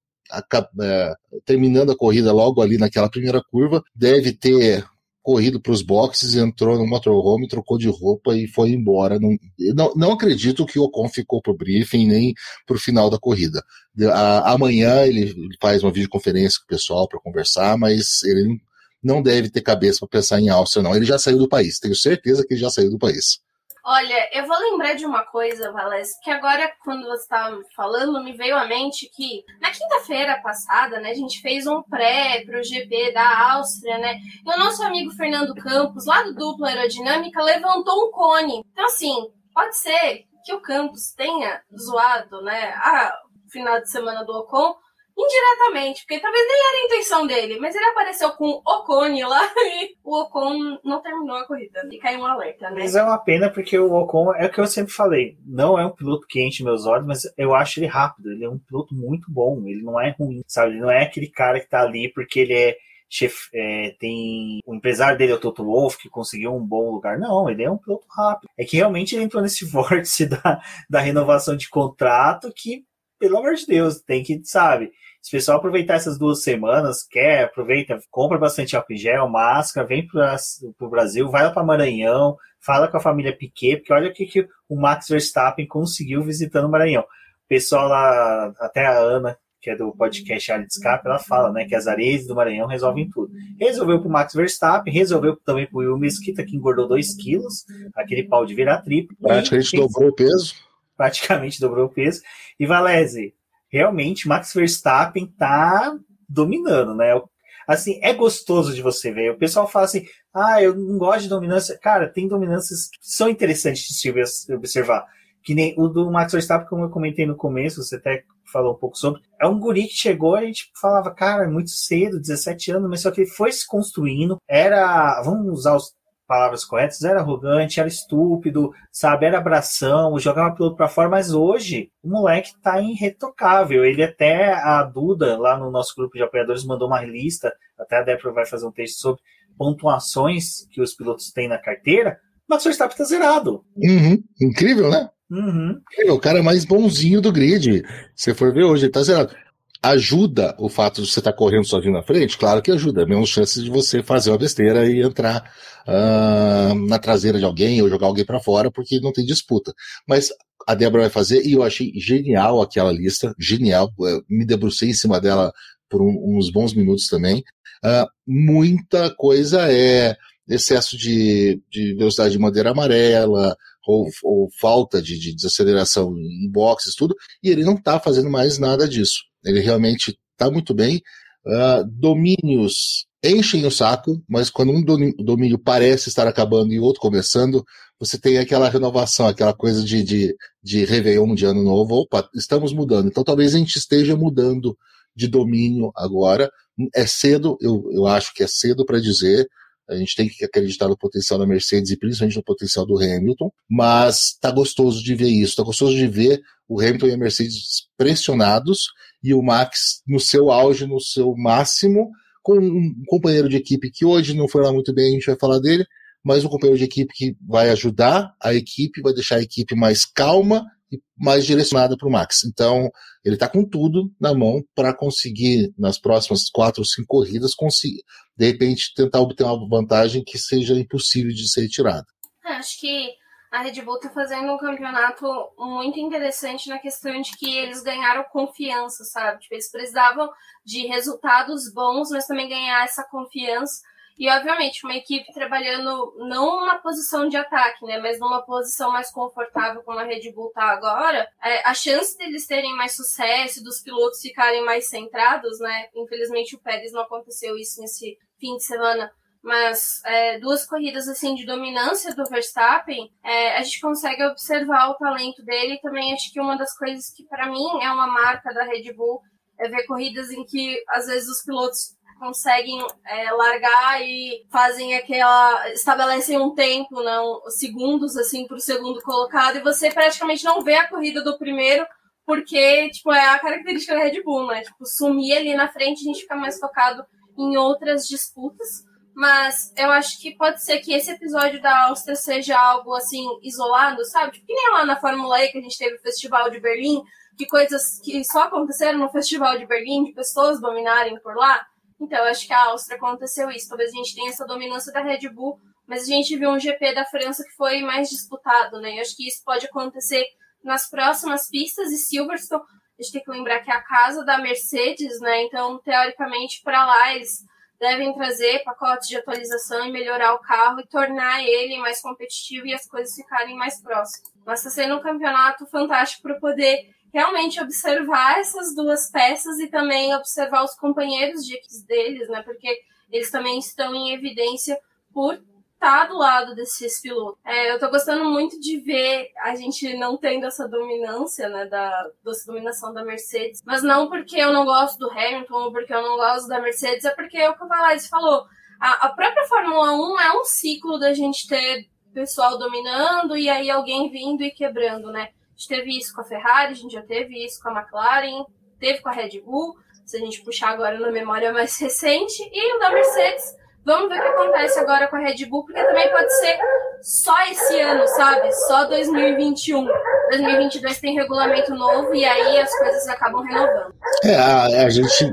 é, 0.80 1.14
terminando 1.44 1.92
a 1.92 1.96
corrida 1.96 2.32
logo 2.32 2.60
ali 2.60 2.78
naquela 2.78 3.10
primeira 3.10 3.42
curva. 3.50 3.82
Deve 3.94 4.32
ter 4.32 4.84
corrido 5.22 5.60
para 5.60 5.72
os 5.72 5.82
boxes, 5.82 6.34
entrou 6.36 6.78
no 6.78 6.86
motorhome, 6.86 7.48
trocou 7.48 7.76
de 7.76 7.88
roupa 7.88 8.34
e 8.34 8.46
foi 8.48 8.70
embora. 8.70 9.18
Não, 9.18 9.36
não, 9.74 9.94
não 9.94 10.12
acredito 10.12 10.64
que 10.64 10.78
o 10.78 10.84
Ocon 10.84 11.08
ficou 11.08 11.42
para 11.42 11.52
o 11.52 11.56
briefing 11.56 12.06
nem 12.06 12.34
para 12.66 12.76
o 12.76 12.80
final 12.80 13.10
da 13.10 13.18
corrida. 13.18 13.62
A, 14.10 14.52
amanhã 14.52 15.04
ele 15.04 15.34
faz 15.60 15.82
uma 15.82 15.92
videoconferência 15.92 16.58
com 16.60 16.64
o 16.64 16.76
pessoal 16.76 17.06
para 17.06 17.20
conversar, 17.20 17.76
mas 17.76 18.22
ele 18.22 18.58
não 19.02 19.22
deve 19.22 19.50
ter 19.50 19.60
cabeça 19.60 19.98
para 20.00 20.18
pensar 20.18 20.40
em 20.40 20.48
Áustria, 20.48 20.82
não. 20.82 20.96
Ele 20.96 21.04
já 21.04 21.18
saiu 21.18 21.36
do 21.36 21.48
país, 21.48 21.78
tenho 21.78 21.94
certeza 21.94 22.42
que 22.46 22.54
ele 22.54 22.60
já 22.60 22.70
saiu 22.70 22.90
do 22.90 22.98
país. 22.98 23.38
Olha, 23.84 24.28
eu 24.32 24.46
vou 24.46 24.58
lembrar 24.58 24.94
de 24.94 25.06
uma 25.06 25.24
coisa, 25.24 25.72
Valés, 25.72 26.10
que 26.22 26.30
agora, 26.30 26.70
quando 26.84 27.06
você 27.06 27.22
estava 27.22 27.58
falando, 27.74 28.22
me 28.22 28.36
veio 28.36 28.56
à 28.56 28.66
mente 28.66 29.08
que 29.14 29.44
na 29.60 29.70
quinta-feira 29.70 30.40
passada, 30.42 31.00
né, 31.00 31.10
a 31.10 31.14
gente 31.14 31.40
fez 31.40 31.66
um 31.66 31.82
pré 31.82 32.44
pro 32.44 32.62
GP 32.62 33.12
da 33.12 33.52
Áustria, 33.52 33.98
né? 33.98 34.18
E 34.44 34.54
o 34.54 34.58
nosso 34.58 34.82
amigo 34.82 35.10
Fernando 35.12 35.54
Campos, 35.54 36.06
lá 36.06 36.22
do 36.22 36.34
Duplo 36.34 36.66
Aerodinâmica, 36.66 37.42
levantou 37.42 38.08
um 38.08 38.10
cone. 38.10 38.62
Então, 38.72 38.84
assim, 38.84 39.14
pode 39.54 39.76
ser 39.76 40.24
que 40.44 40.52
o 40.52 40.60
Campos 40.60 41.12
tenha 41.16 41.62
zoado, 41.76 42.42
né, 42.42 42.72
a 42.76 43.14
final 43.50 43.80
de 43.80 43.90
semana 43.90 44.24
do 44.24 44.32
Ocon, 44.32 44.74
indiretamente, 45.18 46.02
porque 46.06 46.20
talvez 46.20 46.46
nem 46.46 46.66
era 46.68 46.76
a 46.76 46.84
intenção 46.86 47.26
dele, 47.26 47.58
mas 47.58 47.74
ele 47.74 47.84
apareceu 47.86 48.30
com 48.30 48.46
o 48.46 48.62
Ocon 48.64 49.28
lá 49.28 49.42
e 49.58 49.96
o 50.04 50.22
Ocon 50.22 50.78
não 50.84 51.02
terminou 51.02 51.36
a 51.36 51.46
corrida. 51.46 51.86
E 51.90 51.98
caiu 51.98 52.20
um 52.20 52.26
alerta, 52.26 52.70
né? 52.70 52.76
Mas 52.78 52.94
é 52.94 53.02
uma 53.02 53.18
pena 53.18 53.50
porque 53.50 53.78
o 53.78 53.92
Ocon, 53.94 54.32
é 54.34 54.46
o 54.46 54.50
que 54.50 54.60
eu 54.60 54.66
sempre 54.66 54.92
falei, 54.92 55.36
não 55.44 55.78
é 55.78 55.84
um 55.84 55.90
piloto 55.90 56.26
que 56.26 56.40
enche 56.40 56.62
meus 56.62 56.86
olhos, 56.86 57.06
mas 57.06 57.22
eu 57.36 57.54
acho 57.54 57.80
ele 57.80 57.86
rápido, 57.86 58.30
ele 58.30 58.44
é 58.44 58.48
um 58.48 58.58
piloto 58.58 58.94
muito 58.94 59.30
bom, 59.30 59.62
ele 59.66 59.82
não 59.82 60.00
é 60.00 60.14
ruim, 60.18 60.42
sabe? 60.46 60.72
Ele 60.72 60.80
não 60.80 60.90
é 60.90 61.02
aquele 61.02 61.28
cara 61.28 61.58
que 61.58 61.68
tá 61.68 61.82
ali 61.82 62.08
porque 62.12 62.40
ele 62.40 62.54
é 62.54 62.76
Chef, 63.10 63.48
é, 63.54 63.96
tem 63.98 64.60
o 64.66 64.74
empresário 64.74 65.16
dele 65.16 65.32
é 65.32 65.34
o 65.34 65.40
Toto 65.40 65.64
Wolff, 65.64 65.96
que 65.98 66.10
conseguiu 66.10 66.54
um 66.54 66.64
bom 66.64 66.90
lugar. 66.92 67.18
Não, 67.18 67.48
ele 67.48 67.62
é 67.62 67.70
um 67.70 67.78
piloto 67.78 68.06
rápido. 68.10 68.50
É 68.56 68.64
que 68.64 68.76
realmente 68.76 69.14
ele 69.14 69.24
entrou 69.24 69.42
nesse 69.42 69.64
vórtice 69.70 70.26
da, 70.26 70.60
da 70.88 71.00
renovação 71.00 71.56
de 71.56 71.70
contrato 71.70 72.52
que, 72.54 72.84
pelo 73.18 73.38
amor 73.38 73.54
de 73.54 73.66
Deus, 73.66 74.00
tem 74.02 74.22
que, 74.22 74.40
sabe? 74.44 74.92
Se 75.20 75.30
o 75.30 75.38
pessoal 75.38 75.58
aproveitar 75.58 75.94
essas 75.94 76.18
duas 76.18 76.42
semanas, 76.42 77.02
quer, 77.02 77.44
aproveita, 77.44 77.98
compra 78.10 78.38
bastante 78.38 78.76
álcool 78.76 78.96
gel, 78.96 79.28
máscara, 79.28 79.86
vem 79.86 80.06
para 80.06 80.36
o 80.80 80.88
Brasil, 80.88 81.28
vai 81.28 81.44
lá 81.44 81.50
para 81.50 81.64
Maranhão, 81.64 82.36
fala 82.60 82.88
com 82.88 82.96
a 82.96 83.00
família 83.00 83.36
Piquet, 83.36 83.78
porque 83.78 83.92
olha 83.92 84.10
o 84.10 84.12
que, 84.12 84.26
que 84.26 84.48
o 84.68 84.76
Max 84.76 85.08
Verstappen 85.08 85.66
conseguiu 85.66 86.22
visitando 86.22 86.66
o 86.66 86.70
Maranhão. 86.70 87.02
O 87.02 87.48
pessoal 87.48 87.88
lá, 87.88 88.52
até 88.60 88.86
a 88.86 88.98
Ana, 88.98 89.36
que 89.60 89.70
é 89.70 89.76
do 89.76 89.90
podcast 89.92 90.52
Área 90.52 90.66
de 90.66 90.72
Escape, 90.72 91.06
ela 91.06 91.18
fala, 91.18 91.52
né, 91.52 91.64
que 91.64 91.74
as 91.74 91.86
areias 91.86 92.26
do 92.26 92.34
Maranhão 92.34 92.68
resolvem 92.68 93.10
tudo. 93.10 93.32
Resolveu 93.58 94.00
pro 94.00 94.08
Max 94.08 94.32
Verstappen, 94.32 94.92
resolveu 94.92 95.36
também 95.36 95.66
pro 95.66 95.78
Will 95.78 95.98
Mesquita, 95.98 96.44
que 96.44 96.56
engordou 96.56 96.86
2 96.86 97.16
quilos, 97.16 97.64
aquele 97.94 98.22
pau 98.22 98.46
de 98.46 98.54
virar 98.54 98.82
triplo. 98.82 99.16
Praticamente 99.20 99.76
dobrou 99.76 100.08
o 100.08 100.14
peso. 100.14 100.54
Praticamente 100.96 101.60
dobrou 101.60 101.86
o 101.86 101.88
peso. 101.88 102.22
E 102.58 102.66
Valese, 102.66 103.34
realmente 103.70 104.28
Max 104.28 104.52
Verstappen 104.52 105.26
tá 105.26 105.96
dominando, 106.28 106.94
né? 106.94 107.20
Assim, 107.66 107.98
é 108.02 108.14
gostoso 108.14 108.74
de 108.74 108.80
você 108.80 109.12
ver. 109.12 109.32
O 109.32 109.38
pessoal 109.38 109.68
fala 109.68 109.84
assim: 109.84 110.06
ah, 110.34 110.62
eu 110.62 110.74
não 110.74 110.98
gosto 110.98 111.22
de 111.22 111.28
dominância. 111.28 111.78
Cara, 111.78 112.08
tem 112.08 112.26
dominâncias 112.26 112.88
que 112.88 112.98
são 113.02 113.28
interessantes 113.28 113.82
de 113.82 113.94
se 113.94 114.52
observar. 114.52 115.06
Que 115.42 115.54
nem 115.54 115.74
o 115.78 115.88
do 115.88 116.10
Max 116.10 116.32
Verstappen, 116.32 116.68
como 116.68 116.84
eu 116.84 116.90
comentei 116.90 117.26
no 117.26 117.36
começo, 117.36 117.82
você 117.82 117.96
até 117.96 118.24
falou 118.50 118.74
um 118.74 118.78
pouco 118.78 118.96
sobre. 118.96 119.20
É 119.40 119.46
um 119.46 119.58
guri 119.58 119.86
que 119.86 119.94
chegou 119.94 120.36
e 120.36 120.40
a 120.40 120.46
gente 120.46 120.70
falava, 120.80 121.10
cara, 121.10 121.44
é 121.44 121.46
muito 121.46 121.70
cedo, 121.70 122.20
17 122.20 122.72
anos, 122.72 122.88
mas 122.88 123.02
só 123.02 123.10
que 123.10 123.20
ele 123.20 123.30
foi 123.30 123.52
se 123.52 123.66
construindo. 123.66 124.38
Era, 124.48 125.22
vamos 125.22 125.46
usar 125.52 125.76
os 125.76 125.94
palavras 126.28 126.64
corretas, 126.64 127.02
era 127.02 127.20
arrogante, 127.20 127.80
era 127.80 127.88
estúpido, 127.88 128.70
sabe, 128.92 129.26
era 129.26 129.38
abração, 129.38 130.18
jogava 130.18 130.54
piloto 130.54 130.76
para 130.76 130.86
fora, 130.86 131.08
mas 131.08 131.32
hoje 131.32 131.90
o 132.02 132.08
moleque 132.08 132.52
tá 132.62 132.80
irretocável. 132.80 133.84
Ele 133.84 134.02
até, 134.02 134.52
a 134.52 134.82
Duda, 134.82 135.38
lá 135.38 135.58
no 135.58 135.70
nosso 135.70 135.94
grupo 135.96 136.16
de 136.16 136.22
apoiadores, 136.22 136.64
mandou 136.64 136.86
uma 136.86 137.02
lista, 137.02 137.50
até 137.78 137.96
a 137.96 138.02
Débora 138.02 138.34
vai 138.34 138.46
fazer 138.46 138.66
um 138.66 138.72
texto 138.72 139.00
sobre 139.00 139.22
pontuações 139.56 140.68
que 140.70 140.82
os 140.82 140.94
pilotos 140.94 141.32
têm 141.32 141.48
na 141.48 141.58
carteira, 141.58 142.20
Max 142.48 142.64
Verstappen 142.64 142.96
tá 142.96 143.04
zerado. 143.04 143.64
Uhum. 143.76 144.22
Incrível, 144.40 144.90
né? 144.90 145.08
Uhum. 145.30 145.78
O 146.08 146.18
cara 146.18 146.42
mais 146.42 146.64
bonzinho 146.64 147.20
do 147.20 147.30
grid. 147.30 147.82
Se 148.14 148.32
for 148.32 148.52
ver 148.52 148.64
hoje, 148.64 148.86
ele 148.86 148.92
tá 148.92 149.02
zerado. 149.02 149.34
Ajuda 149.82 150.56
o 150.58 150.68
fato 150.68 151.00
de 151.00 151.08
você 151.08 151.20
estar 151.20 151.32
tá 151.32 151.36
correndo 151.36 151.64
sozinho 151.64 151.92
na 151.92 152.02
frente? 152.02 152.36
Claro 152.36 152.60
que 152.60 152.70
ajuda. 152.70 153.06
Menos 153.06 153.28
chances 153.28 153.62
de 153.62 153.70
você 153.70 154.02
fazer 154.02 154.30
uma 154.30 154.38
besteira 154.38 154.90
e 154.90 155.00
entrar 155.00 155.52
uh, 155.86 156.74
na 156.88 156.98
traseira 156.98 157.38
de 157.38 157.44
alguém 157.44 157.80
ou 157.80 157.88
jogar 157.88 158.08
alguém 158.08 158.24
para 158.24 158.40
fora, 158.40 158.70
porque 158.70 158.98
não 159.00 159.12
tem 159.12 159.24
disputa. 159.24 159.72
Mas 160.06 160.30
a 160.66 160.74
Débora 160.74 161.04
vai 161.04 161.10
fazer 161.10 161.46
e 161.46 161.52
eu 161.52 161.62
achei 161.62 161.92
genial 161.94 162.60
aquela 162.60 162.92
lista, 162.92 163.34
genial. 163.38 163.92
Me 164.28 164.44
debrucei 164.44 164.90
em 164.90 164.94
cima 164.94 165.20
dela 165.20 165.52
por 165.88 166.02
um, 166.02 166.36
uns 166.36 166.50
bons 166.50 166.74
minutos 166.74 167.06
também. 167.06 167.44
Uh, 167.84 168.06
muita 168.26 169.14
coisa 169.14 169.72
é 169.72 170.16
excesso 170.48 170.96
de, 170.96 171.62
de 171.70 171.94
velocidade 171.94 172.32
de 172.32 172.38
madeira 172.38 172.70
amarela, 172.70 173.56
ou, 173.86 174.08
ou 174.22 174.48
falta 174.60 175.00
de, 175.00 175.18
de, 175.18 175.34
desaceleração 175.34 176.14
em 176.18 176.50
boxes, 176.50 176.94
tudo, 176.94 177.14
e 177.42 177.48
ele 177.48 177.64
não 177.64 177.74
está 177.74 177.98
fazendo 177.98 178.30
mais 178.30 178.58
nada 178.58 178.88
disso. 178.88 179.27
Ele 179.44 179.60
realmente 179.60 180.18
está 180.32 180.50
muito 180.50 180.74
bem. 180.74 181.02
Uh, 181.46 181.84
domínios 181.86 183.06
enchem 183.22 183.66
o 183.66 183.70
saco, 183.70 184.22
mas 184.28 184.48
quando 184.48 184.72
um 184.72 184.82
domínio 184.82 185.58
parece 185.58 186.08
estar 186.08 186.26
acabando 186.26 186.72
e 186.72 186.78
outro 186.78 187.00
começando, 187.00 187.64
você 187.98 188.18
tem 188.18 188.38
aquela 188.38 188.68
renovação, 188.68 189.26
aquela 189.26 189.52
coisa 189.52 189.82
de, 189.82 190.02
de, 190.02 190.36
de 190.62 190.84
Réveillon 190.84 191.34
de 191.34 191.44
ano 191.44 191.62
novo. 191.62 191.96
Opa, 191.96 192.28
estamos 192.34 192.72
mudando. 192.72 193.08
Então 193.08 193.24
talvez 193.24 193.54
a 193.54 193.58
gente 193.58 193.76
esteja 193.76 194.16
mudando 194.16 194.76
de 195.16 195.26
domínio 195.26 195.90
agora. 195.96 196.50
É 196.94 197.06
cedo, 197.06 197.58
eu, 197.60 197.88
eu 197.92 198.06
acho 198.06 198.32
que 198.32 198.42
é 198.44 198.46
cedo 198.46 198.86
para 198.86 199.00
dizer. 199.00 199.48
A 199.90 199.96
gente 199.96 200.14
tem 200.14 200.28
que 200.28 200.44
acreditar 200.44 200.86
no 200.86 200.96
potencial 200.96 201.38
da 201.38 201.46
Mercedes 201.46 201.90
e 201.90 201.96
principalmente 201.96 202.36
no 202.36 202.44
potencial 202.44 202.86
do 202.86 202.98
Hamilton, 202.98 203.50
mas 203.68 204.36
tá 204.38 204.50
gostoso 204.50 205.02
de 205.02 205.14
ver 205.14 205.28
isso, 205.30 205.56
tá 205.56 205.62
gostoso 205.62 205.96
de 205.96 206.06
ver 206.06 206.40
o 206.68 206.80
Hamilton 206.80 207.06
e 207.06 207.12
a 207.12 207.16
Mercedes 207.16 207.88
pressionados 207.96 208.88
e 209.22 209.32
o 209.34 209.42
Max 209.42 210.02
no 210.06 210.20
seu 210.20 210.50
auge, 210.50 210.86
no 210.86 211.00
seu 211.00 211.34
máximo, 211.36 212.10
com 212.42 212.58
um 212.58 212.94
companheiro 213.06 213.48
de 213.48 213.56
equipe 213.56 213.90
que 213.90 214.04
hoje 214.04 214.34
não 214.34 214.48
foi 214.48 214.62
lá 214.62 214.72
muito 214.72 214.92
bem, 214.94 215.08
a 215.08 215.12
gente 215.12 215.26
vai 215.26 215.38
falar 215.38 215.58
dele, 215.58 215.84
mas 216.24 216.44
um 216.44 216.48
companheiro 216.48 216.78
de 216.78 216.84
equipe 216.84 217.12
que 217.14 217.36
vai 217.46 217.70
ajudar 217.70 218.34
a 218.42 218.54
equipe, 218.54 219.00
vai 219.00 219.12
deixar 219.12 219.36
a 219.36 219.42
equipe 219.42 219.74
mais 219.74 220.04
calma 220.04 220.64
e 220.90 221.00
mais 221.16 221.44
direcionada 221.44 221.96
para 221.96 222.08
o 222.08 222.10
Max. 222.10 222.44
Então, 222.44 222.90
ele 223.24 223.34
está 223.34 223.48
com 223.48 223.64
tudo 223.64 224.10
na 224.20 224.34
mão 224.34 224.62
para 224.74 224.94
conseguir, 224.94 225.72
nas 225.78 225.98
próximas 225.98 226.48
quatro 226.50 226.80
ou 226.80 226.86
cinco 226.86 227.08
corridas, 227.08 227.54
conseguir, 227.54 228.02
de 228.36 228.46
repente, 228.46 228.92
tentar 228.94 229.20
obter 229.20 229.44
uma 229.44 229.68
vantagem 229.68 230.24
que 230.24 230.38
seja 230.38 230.74
impossível 230.74 231.32
de 231.32 231.48
ser 231.48 231.68
tirada. 231.68 232.06
É, 232.44 232.52
acho 232.52 232.80
que 232.80 233.10
a 233.50 233.62
Red 233.62 233.82
Bull 233.82 233.96
está 233.96 234.10
fazendo 234.10 234.52
um 234.52 234.58
campeonato 234.58 235.26
muito 235.58 235.98
interessante 235.98 236.68
na 236.68 236.78
questão 236.78 237.20
de 237.20 237.36
que 237.36 237.56
eles 237.56 237.82
ganharam 237.82 238.24
confiança, 238.24 239.04
sabe? 239.04 239.40
Tipo, 239.40 239.54
eles 239.54 239.70
precisavam 239.70 240.30
de 240.64 240.86
resultados 240.86 241.72
bons, 241.72 242.10
mas 242.10 242.26
também 242.26 242.48
ganhar 242.48 242.84
essa 242.84 243.04
confiança 243.04 243.82
e, 244.18 244.28
obviamente, 244.28 244.84
uma 244.84 244.96
equipe 244.96 245.32
trabalhando 245.32 246.12
não 246.18 246.60
numa 246.60 246.76
posição 246.78 247.28
de 247.28 247.36
ataque, 247.36 247.84
né, 247.84 247.98
mas 248.00 248.18
numa 248.18 248.42
posição 248.42 248.90
mais 248.90 249.12
confortável, 249.12 249.80
como 249.84 250.00
a 250.00 250.02
Red 250.02 250.32
Bull 250.32 250.48
está 250.48 250.64
agora, 250.64 251.28
é, 251.40 251.62
a 251.64 251.72
chance 251.72 252.18
deles 252.18 252.44
terem 252.44 252.74
mais 252.74 252.96
sucesso, 252.96 253.62
dos 253.62 253.80
pilotos 253.80 254.20
ficarem 254.20 254.64
mais 254.64 254.88
centrados, 254.88 255.60
né, 255.60 255.88
infelizmente 255.94 256.56
o 256.56 256.58
Pérez 256.58 256.90
não 256.90 257.02
aconteceu 257.02 257.56
isso 257.56 257.80
nesse 257.80 258.18
fim 258.40 258.56
de 258.56 258.64
semana, 258.64 259.12
mas 259.42 260.02
é, 260.04 260.38
duas 260.38 260.66
corridas 260.66 261.08
assim 261.08 261.34
de 261.34 261.46
dominância 261.46 262.14
do 262.14 262.24
Verstappen, 262.24 263.10
é, 263.24 263.56
a 263.56 263.62
gente 263.62 263.80
consegue 263.80 264.24
observar 264.24 264.90
o 264.90 264.94
talento 264.94 265.44
dele 265.44 265.74
e 265.74 265.80
também 265.80 266.12
acho 266.12 266.32
que 266.32 266.40
uma 266.40 266.56
das 266.56 266.76
coisas 266.76 267.10
que 267.10 267.24
para 267.24 267.48
mim 267.48 267.82
é 267.82 267.90
uma 267.90 268.06
marca 268.06 268.52
da 268.52 268.64
Red 268.64 268.92
Bull 268.92 269.20
é 269.58 269.68
ver 269.68 269.86
corridas 269.86 270.30
em 270.30 270.44
que 270.44 270.82
às 270.88 271.06
vezes 271.06 271.28
os 271.28 271.42
pilotos 271.42 271.98
conseguem 272.18 272.84
é, 273.06 273.30
largar 273.32 274.02
e 274.02 274.44
fazem 274.50 274.94
aquela. 274.96 275.70
estabelecem 275.70 276.38
um 276.38 276.54
tempo, 276.54 277.02
não, 277.02 277.40
segundos 277.48 278.16
assim 278.16 278.46
para 278.46 278.56
o 278.56 278.60
segundo 278.60 279.00
colocado, 279.02 279.56
e 279.56 279.62
você 279.62 279.90
praticamente 279.90 280.44
não 280.44 280.62
vê 280.62 280.74
a 280.74 280.88
corrida 280.88 281.22
do 281.22 281.38
primeiro, 281.38 281.86
porque 282.26 282.90
tipo, 282.90 283.12
é 283.12 283.30
a 283.30 283.38
característica 283.38 283.94
da 283.94 284.02
Red 284.02 284.22
Bull, 284.22 284.46
né? 284.48 284.62
Tipo, 284.62 284.84
sumir 284.84 285.36
ali 285.36 285.54
na 285.54 285.68
frente, 285.68 286.00
a 286.00 286.04
gente 286.04 286.22
fica 286.22 286.36
mais 286.36 286.58
focado 286.58 287.04
em 287.38 287.56
outras 287.56 288.06
disputas. 288.06 288.87
Mas 289.18 289.72
eu 289.76 289.90
acho 289.90 290.20
que 290.20 290.36
pode 290.36 290.62
ser 290.62 290.78
que 290.78 290.94
esse 290.94 291.10
episódio 291.10 291.60
da 291.60 291.86
Áustria 291.88 292.14
seja 292.14 292.56
algo 292.56 292.94
assim, 292.94 293.26
isolado, 293.42 294.04
sabe? 294.04 294.30
Tipo, 294.30 294.46
que 294.46 294.54
nem 294.54 294.70
lá 294.70 294.86
na 294.86 294.94
Fórmula 294.94 295.44
E 295.44 295.48
que 295.48 295.58
a 295.58 295.60
gente 295.60 295.76
teve 295.76 295.96
o 295.96 296.00
Festival 296.00 296.48
de 296.48 296.60
Berlim, 296.60 297.02
que 297.36 297.44
coisas 297.44 297.98
que 298.00 298.24
só 298.24 298.44
aconteceram 298.44 298.96
no 298.96 299.10
Festival 299.10 299.58
de 299.58 299.66
Berlim, 299.66 300.04
de 300.04 300.12
pessoas 300.12 300.60
dominarem 300.60 301.18
por 301.20 301.34
lá 301.34 301.66
Então, 302.00 302.22
acho 302.26 302.46
que 302.46 302.52
a 302.52 302.66
Áustria 302.66 302.96
aconteceu 302.96 303.50
isso. 303.50 303.68
Talvez 303.68 303.90
a 303.90 303.96
gente 303.96 304.14
tenha 304.14 304.30
essa 304.30 304.46
dominância 304.46 304.92
da 304.92 305.00
Red 305.00 305.28
Bull, 305.30 305.58
mas 305.84 306.04
a 306.04 306.06
gente 306.06 306.36
viu 306.36 306.50
um 306.50 306.60
GP 306.60 306.94
da 306.94 307.04
França 307.04 307.42
que 307.42 307.56
foi 307.56 307.80
mais 307.80 308.08
disputado, 308.08 308.80
né? 308.80 308.98
Eu 308.98 309.00
acho 309.00 309.16
que 309.16 309.26
isso 309.26 309.42
pode 309.44 309.66
acontecer 309.66 310.24
nas 310.62 310.88
próximas 310.88 311.48
pistas 311.50 311.90
e 311.90 311.96
Silverstone, 311.96 312.62
a 312.62 313.02
gente 313.02 313.12
tem 313.14 313.24
que 313.24 313.30
lembrar 313.32 313.58
que 313.64 313.70
é 313.70 313.74
a 313.74 313.82
casa 313.82 314.24
da 314.24 314.38
Mercedes, 314.38 315.18
né? 315.18 315.42
Então, 315.42 315.80
teoricamente, 315.82 316.60
para 316.62 316.86
lá 316.86 317.16
eles 317.16 317.44
devem 317.78 318.12
trazer 318.14 318.62
pacotes 318.64 319.08
de 319.08 319.16
atualização 319.16 319.86
e 319.86 319.92
melhorar 319.92 320.34
o 320.34 320.40
carro 320.40 320.80
e 320.80 320.86
tornar 320.86 321.42
ele 321.42 321.78
mais 321.78 322.00
competitivo 322.00 322.66
e 322.66 322.74
as 322.74 322.86
coisas 322.86 323.14
ficarem 323.14 323.56
mais 323.56 323.80
próximas. 323.80 324.32
Mas 324.44 324.60
está 324.60 324.70
sendo 324.70 324.96
um 324.96 325.02
campeonato 325.02 325.66
fantástico 325.66 326.22
para 326.22 326.40
poder 326.40 326.90
realmente 327.12 327.60
observar 327.60 328.38
essas 328.40 328.74
duas 328.74 329.10
peças 329.10 329.58
e 329.58 329.68
também 329.68 330.14
observar 330.14 330.64
os 330.64 330.74
companheiros 330.74 331.44
de 331.44 331.54
equipes 331.54 331.82
deles, 331.82 332.28
né? 332.28 332.42
Porque 332.42 332.80
eles 333.10 333.30
também 333.30 333.58
estão 333.58 333.94
em 333.94 334.12
evidência 334.12 334.78
por 335.12 335.40
estar 335.78 336.06
do 336.06 336.18
lado 336.18 336.54
desses 336.54 337.00
pilotos. 337.00 337.40
É, 337.44 337.72
eu 337.72 337.78
tô 337.78 337.88
gostando 337.88 338.24
muito 338.24 338.60
de 338.60 338.78
ver 338.78 339.30
a 339.42 339.54
gente 339.54 339.96
não 339.96 340.16
tendo 340.16 340.46
essa 340.46 340.68
dominância, 340.68 341.48
né, 341.48 341.66
da 341.66 342.10
dessa 342.24 342.46
dominação 342.46 342.92
da 342.92 343.04
Mercedes, 343.04 343.62
mas 343.64 343.82
não 343.82 344.08
porque 344.08 344.36
eu 344.36 344.52
não 344.52 344.64
gosto 344.64 344.98
do 344.98 345.10
Hamilton 345.10 345.54
ou 345.54 345.72
porque 345.72 345.94
eu 345.94 346.02
não 346.02 346.16
gosto 346.16 346.48
da 346.48 346.60
Mercedes, 346.60 347.04
é 347.04 347.14
porque 347.14 347.38
é 347.38 347.48
o 347.48 347.56
que 347.56 347.64
o 347.64 347.68
Valais 347.68 348.08
falou. 348.08 348.44
A, 348.80 349.06
a 349.06 349.08
própria 349.10 349.46
Fórmula 349.46 349.92
1 349.92 350.20
é 350.20 350.40
um 350.40 350.44
ciclo 350.44 350.98
da 350.98 351.14
gente 351.14 351.46
ter 351.46 351.88
pessoal 352.12 352.58
dominando 352.58 353.36
e 353.36 353.48
aí 353.48 353.70
alguém 353.70 354.10
vindo 354.10 354.42
e 354.42 354.50
quebrando, 354.50 355.12
né? 355.12 355.30
A 355.30 355.56
gente 355.56 355.68
teve 355.68 355.98
isso 355.98 356.14
com 356.14 356.20
a 356.20 356.24
Ferrari, 356.24 356.72
a 356.72 356.76
gente 356.76 356.92
já 356.92 357.02
teve 357.02 357.44
isso 357.44 357.60
com 357.62 357.68
a 357.68 357.80
McLaren, 357.80 358.44
teve 358.78 359.00
com 359.00 359.08
a 359.08 359.12
Red 359.12 359.40
Bull, 359.40 359.76
se 360.04 360.16
a 360.16 360.20
gente 360.20 360.42
puxar 360.42 360.70
agora 360.70 360.98
na 360.98 361.10
memória 361.10 361.52
mais 361.52 361.78
recente, 361.78 362.42
e 362.52 362.76
o 362.76 362.78
da 362.78 362.90
Mercedes. 362.90 363.57
Vamos 363.84 364.08
ver 364.08 364.18
o 364.18 364.22
que 364.22 364.28
acontece 364.28 364.78
agora 364.78 365.08
com 365.08 365.16
a 365.16 365.20
Red 365.20 365.46
Bull, 365.46 365.64
porque 365.64 365.82
também 365.82 366.10
pode 366.10 366.32
ser 366.40 366.58
só 367.00 367.34
esse 367.50 367.80
ano, 367.80 368.06
sabe? 368.08 368.52
Só 368.52 368.84
2021. 368.84 369.86
2022 370.30 371.00
tem 371.00 371.14
regulamento 371.14 371.74
novo 371.74 372.14
e 372.14 372.24
aí 372.24 372.58
as 372.58 372.76
coisas 372.78 373.08
acabam 373.08 373.42
renovando. 373.42 373.94
É, 374.24 374.34
a, 374.34 374.64
a 374.84 374.90
gente 374.90 375.32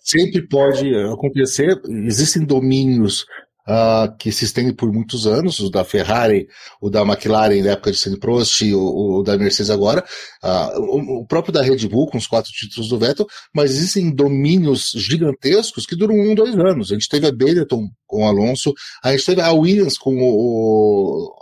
sempre 0.00 0.46
pode 0.46 0.94
acontecer, 1.12 1.80
existem 2.06 2.44
domínios 2.44 3.26
uh, 3.68 4.16
que 4.18 4.30
se 4.30 4.44
estende 4.44 4.72
por 4.72 4.92
muitos 4.92 5.26
anos, 5.26 5.58
o 5.60 5.70
da 5.70 5.84
Ferrari, 5.84 6.48
o 6.80 6.90
da 6.90 7.02
McLaren 7.02 7.62
na 7.62 7.70
época 7.70 7.90
de 7.90 7.98
Senna 7.98 8.18
Prost, 8.18 8.62
o, 8.62 9.18
o, 9.18 9.22
da 9.22 9.36
Mercedes 9.36 9.70
agora, 9.70 10.04
uh, 10.42 10.80
o, 10.80 11.20
o, 11.20 11.26
próprio 11.26 11.52
da 11.52 11.62
Red 11.62 11.88
Bull 11.88 12.08
com 12.08 12.18
os 12.18 12.26
quatro 12.26 12.50
títulos 12.52 12.88
do 12.88 12.98
Vettel, 12.98 13.26
mas 13.54 13.70
existem 13.70 14.14
domínios 14.14 14.92
gigantescos 14.94 15.86
que 15.86 15.96
duram 15.96 16.14
um, 16.14 16.34
dois 16.34 16.56
anos. 16.58 16.90
A 16.90 16.94
gente 16.94 17.08
teve 17.08 17.26
a 17.26 17.32
Benetton 17.32 17.88
com 18.06 18.22
o 18.22 18.26
Alonso, 18.26 18.72
a 19.02 19.12
gente 19.12 19.26
teve 19.26 19.40
a 19.40 19.52
Williams 19.52 19.98
com 19.98 20.16
o, 20.16 21.34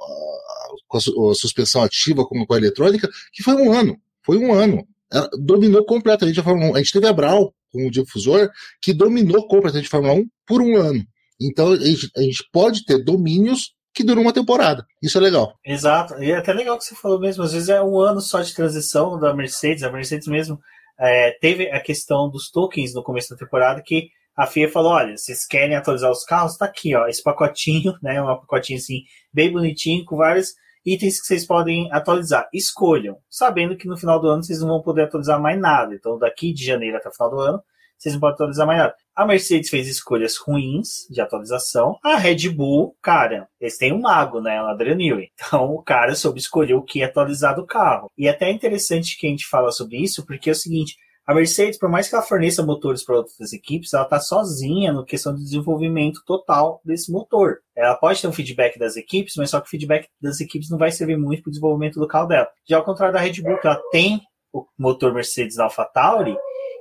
com 0.88 0.98
a, 0.98 1.34
suspensão 1.34 1.82
ativa 1.82 2.24
com, 2.24 2.44
com 2.46 2.54
a 2.54 2.58
eletrônica, 2.58 3.08
que 3.32 3.42
foi 3.42 3.54
um 3.54 3.72
ano. 3.72 3.96
Foi 4.24 4.38
um 4.38 4.52
ano. 4.52 4.86
Ela 5.12 5.28
dominou 5.38 5.84
completamente 5.84 6.40
a 6.40 6.42
Fórmula 6.42 6.70
1. 6.70 6.76
A 6.76 6.78
gente 6.78 6.92
teve 6.92 7.06
a 7.06 7.12
Brown 7.12 7.50
com 7.70 7.86
o 7.86 7.90
difusor, 7.90 8.50
que 8.80 8.92
dominou 8.92 9.46
completamente 9.46 9.86
a 9.86 9.90
Fórmula 9.90 10.14
1 10.14 10.26
por 10.46 10.62
um 10.62 10.76
ano. 10.76 11.04
Então 11.40 11.72
a 11.72 11.76
gente, 11.76 12.10
a 12.16 12.20
gente 12.22 12.48
pode 12.52 12.84
ter 12.84 13.02
domínios 13.02 13.74
que 13.94 14.04
duram 14.04 14.22
uma 14.22 14.32
temporada. 14.32 14.86
Isso 15.02 15.18
é 15.18 15.20
legal. 15.20 15.54
Exato. 15.64 16.22
E 16.22 16.30
é 16.30 16.36
até 16.36 16.52
legal 16.52 16.78
que 16.78 16.84
você 16.84 16.94
falou 16.94 17.20
mesmo. 17.20 17.42
Às 17.42 17.52
vezes 17.52 17.68
é 17.68 17.82
um 17.82 18.00
ano 18.00 18.20
só 18.20 18.40
de 18.40 18.54
transição 18.54 19.18
da 19.18 19.34
Mercedes. 19.34 19.82
A 19.82 19.90
Mercedes 19.90 20.26
mesmo 20.26 20.58
é, 20.98 21.32
teve 21.40 21.70
a 21.70 21.80
questão 21.80 22.30
dos 22.30 22.50
tokens 22.50 22.94
no 22.94 23.02
começo 23.02 23.30
da 23.30 23.36
temporada 23.36 23.82
que 23.84 24.08
a 24.36 24.46
FIA 24.46 24.68
falou: 24.70 24.92
olha, 24.92 25.16
vocês 25.16 25.46
querem 25.46 25.76
atualizar 25.76 26.10
os 26.10 26.24
carros? 26.24 26.56
Tá 26.56 26.66
aqui, 26.66 26.94
ó, 26.94 27.06
esse 27.06 27.22
pacotinho, 27.22 27.94
né? 28.02 28.22
Um 28.22 28.26
pacotinho 28.26 28.78
assim, 28.78 29.02
bem 29.32 29.52
bonitinho, 29.52 30.04
com 30.04 30.16
vários 30.16 30.54
itens 30.84 31.20
que 31.20 31.26
vocês 31.26 31.46
podem 31.46 31.92
atualizar. 31.92 32.48
Escolham, 32.52 33.18
sabendo 33.30 33.76
que 33.76 33.86
no 33.86 33.96
final 33.96 34.20
do 34.20 34.28
ano 34.28 34.42
vocês 34.42 34.60
não 34.60 34.68
vão 34.68 34.82
poder 34.82 35.02
atualizar 35.02 35.40
mais 35.40 35.60
nada. 35.60 35.94
Então, 35.94 36.18
daqui 36.18 36.52
de 36.52 36.64
janeiro 36.64 36.96
até 36.96 37.08
o 37.08 37.12
final 37.12 37.30
do 37.30 37.40
ano, 37.40 37.62
vocês 38.02 38.16
podem 38.16 38.34
atualizar 38.34 38.66
nada. 38.66 38.94
A 39.14 39.24
Mercedes 39.24 39.70
fez 39.70 39.86
escolhas 39.86 40.36
ruins 40.36 41.06
de 41.08 41.20
atualização. 41.20 41.96
A 42.02 42.16
Red 42.16 42.48
Bull, 42.48 42.96
cara, 43.00 43.48
eles 43.60 43.76
têm 43.76 43.92
um 43.92 44.00
mago, 44.00 44.40
né? 44.40 44.60
O 44.60 44.66
Adrian 44.66 44.96
Newey. 44.96 45.30
Então 45.34 45.74
o 45.74 45.82
cara 45.82 46.14
soube 46.14 46.38
escolher 46.38 46.74
o 46.74 46.82
que 46.82 47.02
atualizar 47.02 47.54
do 47.54 47.66
carro. 47.66 48.10
E 48.16 48.26
é 48.26 48.30
até 48.30 48.50
interessante 48.50 49.18
que 49.18 49.26
a 49.26 49.30
gente 49.30 49.46
fala 49.46 49.70
sobre 49.70 49.98
isso, 49.98 50.24
porque 50.24 50.48
é 50.48 50.52
o 50.52 50.56
seguinte: 50.56 50.96
a 51.26 51.34
Mercedes, 51.34 51.78
por 51.78 51.88
mais 51.88 52.08
que 52.08 52.14
ela 52.14 52.24
forneça 52.24 52.64
motores 52.64 53.04
para 53.04 53.16
outras 53.16 53.52
equipes, 53.52 53.92
ela 53.92 54.04
está 54.04 54.18
sozinha 54.18 54.92
no 54.92 55.04
questão 55.04 55.34
de 55.34 55.42
desenvolvimento 55.42 56.22
total 56.26 56.80
desse 56.84 57.12
motor. 57.12 57.58
Ela 57.76 57.94
pode 57.94 58.20
ter 58.20 58.26
um 58.26 58.32
feedback 58.32 58.78
das 58.78 58.96
equipes, 58.96 59.34
mas 59.36 59.50
só 59.50 59.60
que 59.60 59.66
o 59.66 59.70
feedback 59.70 60.08
das 60.20 60.40
equipes 60.40 60.68
não 60.70 60.78
vai 60.78 60.90
servir 60.90 61.16
muito 61.16 61.42
para 61.42 61.50
o 61.50 61.52
desenvolvimento 61.52 62.00
do 62.00 62.08
carro 62.08 62.28
dela. 62.28 62.48
Já 62.68 62.78
ao 62.78 62.84
contrário 62.84 63.14
da 63.14 63.20
Red 63.20 63.42
Bull, 63.42 63.58
que 63.58 63.66
ela 63.66 63.80
tem 63.92 64.20
o 64.52 64.66
motor 64.78 65.14
Mercedes 65.14 65.58
AlphaTauri, 65.58 66.36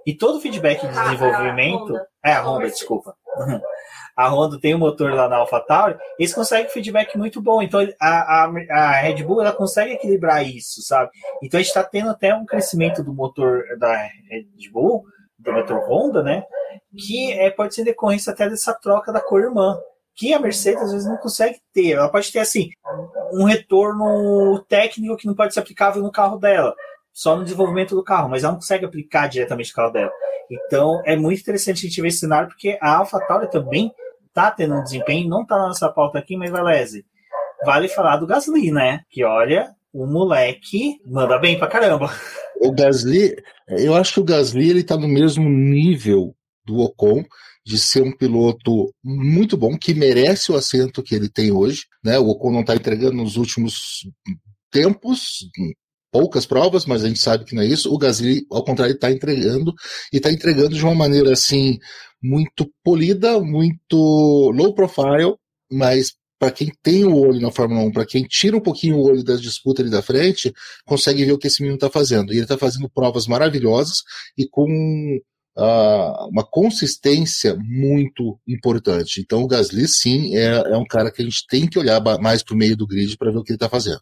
e 0.05 0.15
todo 0.15 0.37
o 0.37 0.41
feedback 0.41 0.81
de 0.81 0.97
ah, 0.97 1.03
desenvolvimento. 1.03 1.97
é, 2.23 2.33
a 2.33 2.41
Honda, 2.41 2.67
desculpa. 2.67 3.15
a 4.15 4.27
Honda 4.29 4.59
tem 4.59 4.75
um 4.75 4.79
motor 4.79 5.13
lá 5.13 5.27
na 5.27 5.37
AlphaTauri, 5.37 5.97
eles 6.17 6.33
conseguem 6.33 6.69
feedback 6.69 7.17
muito 7.17 7.41
bom. 7.41 7.61
Então 7.61 7.81
a, 7.99 8.45
a, 8.45 8.51
a 8.69 8.91
Red 8.91 9.23
Bull 9.23 9.41
ela 9.41 9.53
consegue 9.53 9.93
equilibrar 9.93 10.45
isso, 10.45 10.81
sabe? 10.81 11.11
Então 11.41 11.59
a 11.59 11.61
gente 11.61 11.69
está 11.69 11.83
tendo 11.83 12.09
até 12.09 12.33
um 12.33 12.45
crescimento 12.45 13.03
do 13.03 13.13
motor 13.13 13.63
da 13.77 13.95
Red 14.29 14.69
Bull, 14.71 15.03
do 15.39 15.51
motor 15.53 15.89
Honda, 15.89 16.23
né? 16.23 16.43
Que 16.97 17.33
é, 17.33 17.49
pode 17.49 17.73
ser 17.73 17.83
decorrência 17.83 18.31
até 18.31 18.49
dessa 18.49 18.73
troca 18.73 19.11
da 19.11 19.21
cor 19.21 19.41
irmã. 19.41 19.79
Que 20.13 20.33
a 20.33 20.39
Mercedes 20.39 20.83
às 20.83 20.91
vezes 20.91 21.07
não 21.07 21.17
consegue 21.17 21.59
ter. 21.73 21.93
Ela 21.93 22.09
pode 22.09 22.31
ter 22.31 22.39
assim 22.39 22.69
um 23.33 23.45
retorno 23.45 24.63
técnico 24.67 25.15
que 25.15 25.25
não 25.25 25.33
pode 25.33 25.53
ser 25.53 25.61
aplicável 25.61 26.03
no 26.03 26.11
carro 26.11 26.37
dela 26.37 26.75
só 27.13 27.35
no 27.35 27.43
desenvolvimento 27.43 27.95
do 27.95 28.03
carro, 28.03 28.29
mas 28.29 28.43
ela 28.43 28.53
não 28.53 28.59
consegue 28.59 28.85
aplicar 28.85 29.27
diretamente 29.27 29.69
no 29.69 29.75
carro 29.75 29.91
dela. 29.91 30.11
Então 30.49 31.01
é 31.05 31.15
muito 31.15 31.41
interessante 31.41 31.85
a 31.85 31.89
gente 31.89 32.01
ver 32.01 32.09
esse 32.09 32.19
cenário, 32.19 32.49
porque 32.49 32.77
a 32.81 32.97
AlphaTauri 32.97 33.49
também 33.49 33.91
está 34.27 34.51
tendo 34.51 34.75
um 34.75 34.83
desempenho, 34.83 35.29
não 35.29 35.43
está 35.43 35.57
na 35.57 35.67
nossa 35.67 35.89
pauta 35.89 36.19
aqui, 36.19 36.37
mas 36.37 36.51
Valese, 36.51 37.05
vale 37.65 37.87
falar 37.87 38.17
do 38.17 38.27
Gasly, 38.27 38.71
né? 38.71 39.01
Que 39.09 39.23
olha, 39.23 39.75
o 39.93 40.05
moleque 40.05 40.99
manda 41.05 41.37
bem 41.37 41.57
pra 41.57 41.67
caramba. 41.67 42.09
O 42.61 42.71
Gasly, 42.71 43.35
eu 43.67 43.95
acho 43.95 44.13
que 44.13 44.19
o 44.19 44.23
Gasly 44.23 44.69
ele 44.69 44.83
tá 44.83 44.95
no 44.95 45.07
mesmo 45.07 45.49
nível 45.49 46.35
do 46.65 46.79
Ocon 46.79 47.23
de 47.65 47.77
ser 47.77 48.01
um 48.01 48.11
piloto 48.11 48.93
muito 49.03 49.55
bom, 49.55 49.77
que 49.77 49.93
merece 49.93 50.51
o 50.51 50.55
assento 50.55 51.03
que 51.03 51.13
ele 51.13 51.29
tem 51.29 51.51
hoje, 51.51 51.85
né? 52.03 52.17
O 52.17 52.29
Ocon 52.29 52.51
não 52.51 52.61
está 52.61 52.75
entregando 52.75 53.17
nos 53.17 53.35
últimos 53.37 54.07
tempos, 54.71 55.47
poucas 56.11 56.45
provas, 56.45 56.85
mas 56.85 57.03
a 57.03 57.07
gente 57.07 57.19
sabe 57.19 57.45
que 57.45 57.55
não 57.55 57.63
é 57.63 57.65
isso. 57.65 57.91
O 57.93 57.97
Gasly, 57.97 58.45
ao 58.51 58.63
contrário, 58.63 58.93
está 58.93 59.11
entregando 59.11 59.73
e 60.11 60.17
está 60.17 60.31
entregando 60.31 60.75
de 60.75 60.83
uma 60.83 60.93
maneira 60.93 61.31
assim 61.31 61.79
muito 62.21 62.69
polida, 62.83 63.39
muito 63.39 64.51
low 64.53 64.75
profile, 64.75 65.35
mas 65.71 66.13
para 66.37 66.51
quem 66.51 66.71
tem 66.81 67.05
o 67.05 67.15
olho 67.15 67.39
na 67.39 67.51
Fórmula 67.51 67.81
1, 67.81 67.91
para 67.91 68.05
quem 68.05 68.23
tira 68.23 68.57
um 68.57 68.61
pouquinho 68.61 68.97
o 68.97 69.03
olho 69.03 69.23
das 69.23 69.41
disputas 69.41 69.85
ali 69.85 69.91
da 69.91 70.01
frente, 70.01 70.51
consegue 70.85 71.23
ver 71.23 71.31
o 71.33 71.37
que 71.37 71.47
esse 71.47 71.61
menino 71.61 71.75
está 71.75 71.89
fazendo. 71.89 72.33
E 72.33 72.37
ele 72.37 72.43
está 72.43 72.57
fazendo 72.57 72.89
provas 72.89 73.27
maravilhosas 73.27 73.97
e 74.35 74.47
com 74.47 74.65
uh, 75.55 76.27
uma 76.29 76.43
consistência 76.43 77.55
muito 77.55 78.39
importante. 78.47 79.21
Então 79.21 79.43
o 79.43 79.47
Gasly, 79.47 79.87
sim, 79.87 80.35
é, 80.35 80.73
é 80.73 80.77
um 80.77 80.85
cara 80.85 81.11
que 81.11 81.21
a 81.21 81.25
gente 81.25 81.45
tem 81.47 81.67
que 81.67 81.77
olhar 81.77 82.01
mais 82.19 82.41
para 82.41 82.55
o 82.55 82.57
meio 82.57 82.75
do 82.75 82.87
grid 82.87 83.15
para 83.17 83.31
ver 83.31 83.37
o 83.37 83.43
que 83.43 83.51
ele 83.51 83.57
está 83.57 83.69
fazendo 83.69 84.01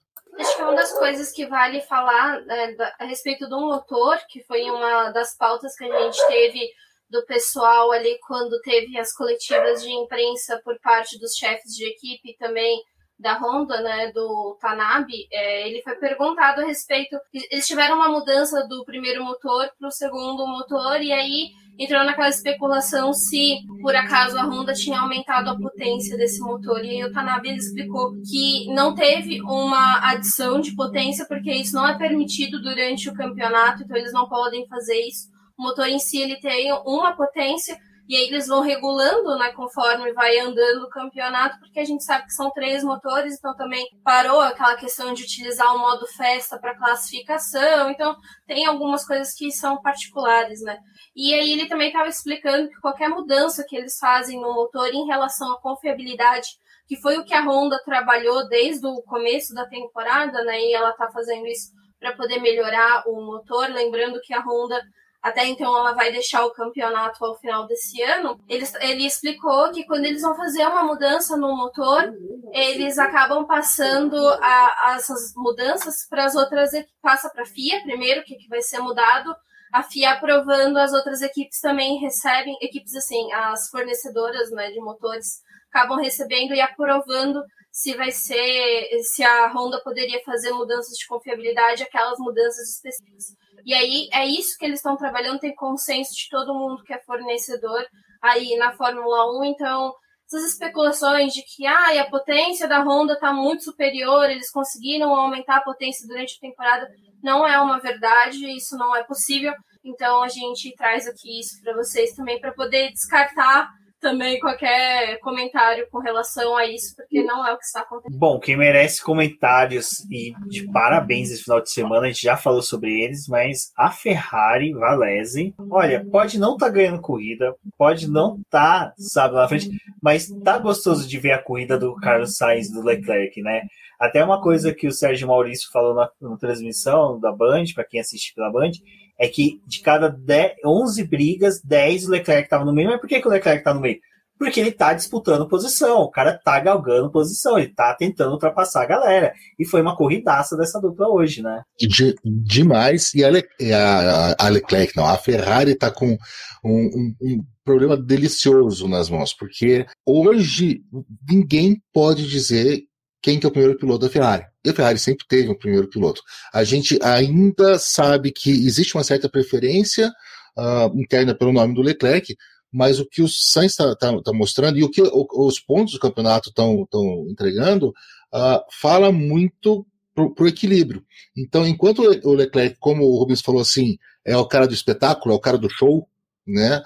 coisas 1.00 1.32
que 1.32 1.48
vale 1.48 1.82
falar 1.82 2.42
né, 2.42 2.76
a 3.00 3.06
respeito 3.06 3.48
do 3.48 3.60
motor, 3.60 4.18
que 4.28 4.44
foi 4.44 4.70
uma 4.70 5.10
das 5.12 5.36
pautas 5.36 5.76
que 5.76 5.86
a 5.86 6.00
gente 6.04 6.28
teve 6.28 6.70
do 7.10 7.26
pessoal 7.26 7.92
ali 7.92 8.20
quando 8.28 8.62
teve 8.62 8.98
as 9.00 9.12
coletivas 9.14 9.82
de 9.82 9.90
imprensa 9.90 10.62
por 10.64 10.80
parte 10.80 11.18
dos 11.18 11.34
chefes 11.34 11.74
de 11.74 11.88
equipe 11.88 12.38
também 12.38 12.80
da 13.20 13.38
Honda, 13.38 13.82
né, 13.82 14.12
do 14.14 14.58
Tanabe, 14.62 15.28
é, 15.32 15.68
ele 15.68 15.82
foi 15.82 15.96
perguntado 15.96 16.62
a 16.62 16.66
respeito. 16.66 17.18
Eles 17.52 17.68
tiveram 17.68 17.96
uma 17.96 18.10
mudança 18.10 18.66
do 18.68 18.86
primeiro 18.86 19.24
motor 19.24 19.70
para 19.78 19.88
o 19.90 19.92
segundo 19.92 20.48
motor, 20.48 21.02
e 21.02 21.12
aí 21.12 21.50
entrou 21.78 22.04
naquela 22.04 22.30
especulação 22.30 23.14
se 23.14 23.60
por 23.82 23.96
acaso 23.96 24.38
a 24.38 24.44
Honda 24.44 24.74
tinha 24.74 25.00
aumentado 25.00 25.50
a 25.50 25.58
potência 25.58 26.18
desse 26.18 26.40
motor. 26.40 26.84
E 26.84 26.90
aí 26.90 27.04
o 27.04 27.12
Tanabe 27.12 27.56
explicou 27.56 28.14
que 28.30 28.68
não 28.74 28.96
teve 28.96 29.42
uma 29.42 30.00
adição 30.10 30.62
de 30.62 30.76
potência, 30.76 31.26
porque 31.26 31.52
isso 31.52 31.76
não 31.76 31.88
é 31.88 31.98
permitido 31.98 32.62
durante 32.62 33.10
o 33.10 33.14
campeonato, 33.14 33.84
então 33.84 33.98
eles 33.98 34.14
não 34.14 34.28
podem 34.28 34.66
fazer 34.68 35.00
isso. 35.08 35.30
O 35.58 35.64
motor 35.64 35.88
em 35.88 36.00
si 36.00 36.22
ele 36.22 36.38
tem 36.38 36.72
uma 36.86 37.14
potência 37.18 37.78
E 38.10 38.16
aí 38.16 38.28
eles 38.28 38.48
vão 38.48 38.62
regulando, 38.62 39.38
né, 39.38 39.54
conforme 39.54 40.12
vai 40.14 40.40
andando 40.40 40.82
o 40.82 40.90
campeonato, 40.90 41.60
porque 41.60 41.80
a 41.80 41.86
gente 41.86 42.04
sabe 42.04 42.26
que 42.26 42.34
são 42.34 42.50
três 42.50 42.84
motores, 42.84 43.36
então 43.38 43.56
também 43.56 43.88
parou 44.04 44.42
aquela 44.42 44.76
questão 44.76 45.14
de 45.14 45.22
utilizar 45.22 45.76
o 45.76 45.78
modo 45.78 46.08
festa 46.08 46.58
para 46.60 46.76
classificação. 46.76 47.92
Então 47.92 48.16
tem 48.48 48.66
algumas 48.66 49.06
coisas 49.06 49.32
que 49.36 49.52
são 49.52 49.80
particulares, 49.80 50.60
né? 50.62 50.80
E 51.16 51.36
aí 51.36 51.54
ele 51.54 51.68
também 51.68 51.90
estava 51.90 52.10
explicando 52.10 52.68
que 52.68 52.82
qualquer 52.82 53.10
mudança 53.10 53.64
que 53.68 53.78
eles 53.78 54.00
fazem 54.00 54.42
no 54.42 54.56
motor 54.56 54.88
em 54.88 55.06
relação 55.06 55.54
à 55.54 55.62
confiabilidade 55.62 56.48
que 56.88 57.00
foi 57.00 57.20
o 57.20 57.24
que 57.24 57.36
a 57.36 57.44
Honda 57.44 57.80
trabalhou 57.86 58.50
desde 58.50 58.88
o 58.88 59.04
começo 59.04 59.54
da 59.54 59.68
temporada, 59.68 60.44
né? 60.44 60.60
E 60.60 60.74
ela 60.74 60.90
está 60.90 61.08
fazendo 61.12 61.46
isso 61.46 61.70
para 62.00 62.16
poder 62.16 62.42
melhorar 62.42 63.04
o 63.06 63.24
motor. 63.24 63.70
Lembrando 63.70 64.20
que 64.22 64.34
a 64.34 64.42
Honda 64.42 64.82
até 65.22 65.46
então 65.46 65.76
ela 65.78 65.94
vai 65.94 66.12
deixar 66.12 66.46
o 66.46 66.52
campeonato 66.52 67.24
ao 67.26 67.38
final 67.38 67.68
desse 67.68 68.02
ano. 68.02 68.40
Ele, 68.48 68.66
ele 68.80 69.06
explicou 69.06 69.70
que 69.72 69.86
quando 69.86 70.06
eles 70.06 70.22
vão 70.22 70.36
fazer 70.36 70.66
uma 70.66 70.84
mudança 70.84 71.36
no 71.36 71.56
motor, 71.56 72.14
eles 72.54 72.98
acabam 72.98 73.46
passando 73.46 74.16
a, 74.42 74.96
essas 74.96 75.34
mudanças 75.36 76.08
para 76.10 76.26
as 76.26 76.36
outras 76.36 76.74
equipes. 76.74 76.96
Passa 77.02 77.30
para 77.30 77.44
a 77.44 77.46
FIA 77.46 77.82
primeiro, 77.84 78.22
o 78.22 78.24
que, 78.24 78.36
que 78.36 78.48
vai 78.48 78.62
ser 78.62 78.80
mudado. 78.80 79.36
A 79.74 79.84
FIA 79.84 80.12
aprovando, 80.12 80.78
as 80.78 80.94
outras 80.94 81.22
equipes 81.22 81.60
também 81.60 82.00
recebem, 82.00 82.58
equipes 82.62 82.96
assim, 82.96 83.32
as 83.34 83.70
fornecedoras 83.70 84.50
né, 84.52 84.72
de 84.72 84.80
motores 84.80 85.42
acabam 85.70 86.00
recebendo 86.00 86.54
e 86.54 86.62
aprovando 86.62 87.44
se 87.72 87.96
vai 87.96 88.12
ser, 88.12 88.90
se 89.04 89.24
a 89.24 89.48
Honda 89.54 89.82
poderia 89.84 90.22
fazer 90.24 90.52
mudanças 90.52 90.98
de 90.98 91.08
confiabilidade, 91.08 91.84
aquelas 91.84 92.20
mudanças 92.20 92.76
específicas. 92.76 93.26
E 93.66 93.74
aí 93.74 94.10
é 94.12 94.26
isso 94.26 94.58
que 94.58 94.66
eles 94.66 94.80
estão 94.80 94.98
trabalhando, 94.98 95.40
tem 95.40 95.54
consenso 95.56 96.14
de 96.14 96.28
todo 96.30 96.54
mundo 96.54 96.84
que 96.84 96.94
é 96.94 97.02
fornecedor 97.04 97.86
aí 98.22 98.56
na 98.58 98.74
Fórmula 98.74 99.40
1, 99.40 99.46
então 99.46 99.94
essas 100.26 100.54
especulações 100.54 101.34
de 101.34 101.42
que 101.42 101.66
ah, 101.66 102.02
a 102.02 102.10
potência 102.10 102.68
da 102.68 102.84
Honda 102.84 103.14
está 103.14 103.34
muito 103.34 103.64
superior, 103.64 104.30
eles 104.30 104.52
conseguiram 104.52 105.16
aumentar 105.16 105.58
a 105.58 105.64
potência 105.64 106.08
durante 106.08 106.36
a 106.38 106.48
temporada, 106.48 106.88
não 107.24 107.48
é 107.48 107.60
uma 107.60 107.80
verdade, 107.80 108.46
isso 108.56 108.78
não 108.78 108.96
é 108.96 109.04
possível. 109.04 109.54
Então 109.84 110.22
a 110.22 110.28
gente 110.28 110.74
traz 110.76 111.08
aqui 111.08 111.40
isso 111.40 111.60
para 111.64 111.74
vocês 111.74 112.14
também 112.14 112.40
para 112.40 112.54
poder 112.54 112.92
descartar 112.92 113.70
também 114.00 114.40
qualquer 114.40 115.20
comentário 115.20 115.88
com 115.92 116.00
relação 116.00 116.56
a 116.56 116.66
isso, 116.66 116.96
porque 116.96 117.24
não 117.24 117.46
é 117.46 117.54
o 117.54 117.58
que 117.58 117.66
está 117.66 117.82
acontecendo. 117.82 118.18
Bom, 118.18 118.40
quem 118.40 118.58
merece 118.58 119.04
comentários 119.04 119.90
e 120.10 120.34
de 120.48 120.70
parabéns 120.72 121.32
esse 121.32 121.44
final 121.44 121.62
de 121.62 121.72
semana, 121.72 122.06
a 122.06 122.10
gente 122.10 122.22
já 122.22 122.38
falou 122.38 122.62
sobre 122.62 123.04
eles, 123.04 123.28
mas 123.28 123.72
a 123.76 123.92
Ferrari 123.92 124.74
Valese, 124.74 125.54
olha, 125.70 126.06
pode 126.12 126.40
não 126.40 126.54
estar 126.54 126.68
tá 126.68 126.72
ganhando 126.72 127.02
corrida, 127.02 127.56
pode 127.78 128.10
não 128.10 128.38
estar, 128.38 128.88
tá, 128.88 128.94
sabe, 128.98 129.36
lá 129.36 129.42
na 129.44 129.48
frente, 129.48 129.70
mas 130.02 130.30
tá 130.44 130.58
gostoso 130.58 131.08
de 131.08 131.20
ver 131.20 131.34
a 131.34 131.44
corrida 131.44 131.78
do 131.78 131.96
Carlos 131.96 132.38
Sainz 132.38 132.72
do 132.72 132.82
Leclerc, 132.82 133.42
né? 133.42 133.64
Até 134.00 134.24
uma 134.24 134.42
coisa 134.42 134.74
que 134.74 134.88
o 134.88 134.94
Sérgio 134.94 135.28
Maurício 135.28 135.70
falou 135.72 135.94
na, 135.94 136.10
na 136.22 136.38
transmissão 136.38 137.20
da 137.20 137.34
Band, 137.34 137.66
para 137.76 137.84
quem 137.84 138.00
assiste 138.00 138.34
pela 138.34 138.50
Band, 138.50 138.72
é 139.20 139.28
que 139.28 139.62
de 139.68 139.82
cada 139.82 140.08
10, 140.08 140.54
11 140.66 141.04
brigas, 141.04 141.62
10 141.62 142.06
o 142.06 142.12
Leclerc 142.12 142.44
estava 142.44 142.64
no 142.64 142.74
meio. 142.74 142.90
Mas 142.90 143.00
por 143.00 143.08
que, 143.08 143.20
que 143.20 143.28
o 143.28 143.32
Leclerc 143.32 143.60
está 143.60 143.74
no 143.74 143.82
meio? 143.82 143.98
Porque 144.40 144.62
ele 144.62 144.70
está 144.70 144.94
disputando 144.94 145.50
posição, 145.50 146.00
o 146.00 146.10
cara 146.10 146.34
está 146.34 146.58
galgando 146.62 147.12
posição, 147.12 147.60
ele 147.60 147.68
está 147.68 147.94
tentando 147.94 148.32
ultrapassar 148.32 148.84
a 148.84 148.88
galera. 148.88 149.34
E 149.60 149.66
foi 149.66 149.82
uma 149.82 149.98
corridaça 149.98 150.56
dessa 150.56 150.80
dupla 150.80 151.10
hoje, 151.10 151.42
né? 151.42 151.62
De, 151.78 152.16
demais. 152.24 153.14
E 153.14 153.26
a, 153.26 153.30
Le, 153.30 153.44
a, 153.74 154.36
a, 154.40 154.48
Leclerc, 154.48 154.96
não, 154.96 155.06
a 155.06 155.18
Ferrari 155.18 155.74
está 155.74 155.92
com 155.92 156.18
um, 156.64 156.72
um, 156.72 157.16
um 157.22 157.44
problema 157.66 157.98
delicioso 157.98 158.88
nas 158.88 159.10
mãos, 159.10 159.34
porque 159.34 159.86
hoje 160.06 160.84
ninguém 161.30 161.82
pode 161.94 162.26
dizer 162.26 162.84
quem 163.22 163.38
que 163.38 163.46
é 163.46 163.50
o 163.50 163.52
primeiro 163.52 163.78
piloto 163.78 164.06
da 164.06 164.10
Ferrari. 164.10 164.46
E 164.64 164.70
a 164.70 164.74
Ferrari 164.74 165.00
sempre 165.00 165.26
teve 165.28 165.50
um 165.50 165.58
primeiro 165.58 165.88
piloto. 165.88 166.22
A 166.54 166.64
gente 166.64 167.00
ainda 167.02 167.80
sabe 167.80 168.32
que 168.32 168.50
existe 168.50 168.96
uma 168.96 169.04
certa 169.04 169.30
preferência 169.30 170.12
uh, 170.58 171.00
interna 171.00 171.34
pelo 171.34 171.54
nome 171.54 171.74
do 171.74 171.82
Leclerc, 171.82 172.36
mas 172.72 173.00
o 173.00 173.06
que 173.06 173.22
o 173.22 173.28
Sainz 173.28 173.72
está 173.72 173.96
tá, 173.96 174.22
tá 174.22 174.34
mostrando 174.34 174.78
e 174.78 174.84
o 174.84 174.90
que 174.90 175.02
o, 175.02 175.28
os 175.48 175.60
pontos 175.60 175.94
do 175.94 176.00
campeonato 176.00 176.50
estão 176.50 176.86
entregando 177.30 177.90
uh, 177.90 178.62
fala 178.82 179.12
muito 179.12 179.86
para 180.14 180.44
o 180.44 180.48
equilíbrio. 180.48 181.04
Então, 181.36 181.66
enquanto 181.66 182.00
o 182.02 182.34
Leclerc, 182.34 182.78
como 182.80 183.06
o 183.06 183.18
Rubens 183.18 183.42
falou 183.42 183.62
assim, 183.62 183.98
é 184.26 184.36
o 184.36 184.46
cara 184.46 184.68
do 184.68 184.74
espetáculo, 184.74 185.34
é 185.34 185.38
o 185.38 185.42
cara 185.42 185.58
do 185.58 185.70
show, 185.70 186.08
né? 186.46 186.82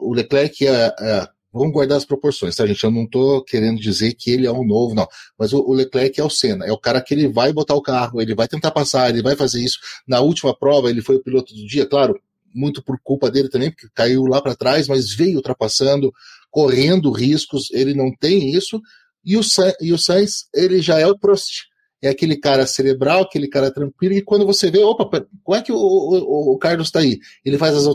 O 0.00 0.12
Leclerc 0.12 0.66
é, 0.66 0.92
é 1.00 1.28
Vamos 1.56 1.72
guardar 1.72 1.96
as 1.96 2.04
proporções, 2.04 2.54
tá, 2.54 2.66
gente? 2.66 2.82
Eu 2.84 2.90
não 2.90 3.04
estou 3.04 3.42
querendo 3.42 3.80
dizer 3.80 4.14
que 4.14 4.30
ele 4.30 4.46
é 4.46 4.52
um 4.52 4.64
novo, 4.64 4.94
não. 4.94 5.08
Mas 5.38 5.52
o, 5.52 5.60
o, 5.60 5.72
Leclerc 5.72 6.20
é 6.20 6.24
o 6.24 6.30
Senna. 6.30 6.66
É 6.66 6.72
o 6.72 6.78
cara 6.78 7.00
que 7.00 7.14
ele 7.14 7.28
vai 7.28 7.52
botar 7.52 7.74
o 7.74 7.82
carro, 7.82 8.20
ele 8.20 8.34
vai 8.34 8.46
tentar 8.46 8.70
passar, 8.70 9.08
ele 9.08 9.22
vai 9.22 9.34
fazer 9.34 9.62
isso. 9.62 9.78
Na 10.06 10.20
última 10.20 10.56
prova, 10.56 10.90
ele 10.90 11.00
foi 11.00 11.16
o 11.16 11.22
piloto 11.22 11.54
do 11.54 11.66
dia, 11.66 11.86
claro, 11.86 12.20
muito 12.54 12.82
por 12.82 12.98
culpa 13.02 13.30
dele 13.30 13.48
também, 13.48 13.70
porque 13.70 13.88
caiu 13.94 14.24
lá 14.24 14.40
para 14.40 14.54
trás, 14.54 14.86
mas 14.86 15.14
veio 15.14 15.36
ultrapassando, 15.36 16.12
correndo 16.50 17.10
riscos. 17.10 17.70
Ele 17.72 17.94
não 17.94 18.14
tem 18.14 18.50
isso. 18.54 18.80
E 19.24 19.36
o, 19.36 19.40
e 19.80 19.92
o 19.92 19.98
Sainz, 19.98 20.46
ele 20.54 20.80
já 20.80 20.98
é 20.98 21.06
o 21.06 21.18
Prost. 21.18 21.64
É 22.02 22.08
aquele 22.08 22.36
cara 22.36 22.66
cerebral, 22.66 23.22
aquele 23.22 23.48
cara 23.48 23.70
tranquilo, 23.70 24.14
e 24.14 24.22
quando 24.22 24.44
você 24.44 24.70
vê, 24.70 24.78
opa, 24.80 25.26
como 25.42 25.56
é 25.56 25.62
que 25.62 25.72
o, 25.72 25.76
o, 25.76 26.52
o 26.52 26.58
Carlos 26.58 26.88
está 26.88 27.00
aí? 27.00 27.18
Ele 27.44 27.56
faz 27.56 27.74
as, 27.74 27.86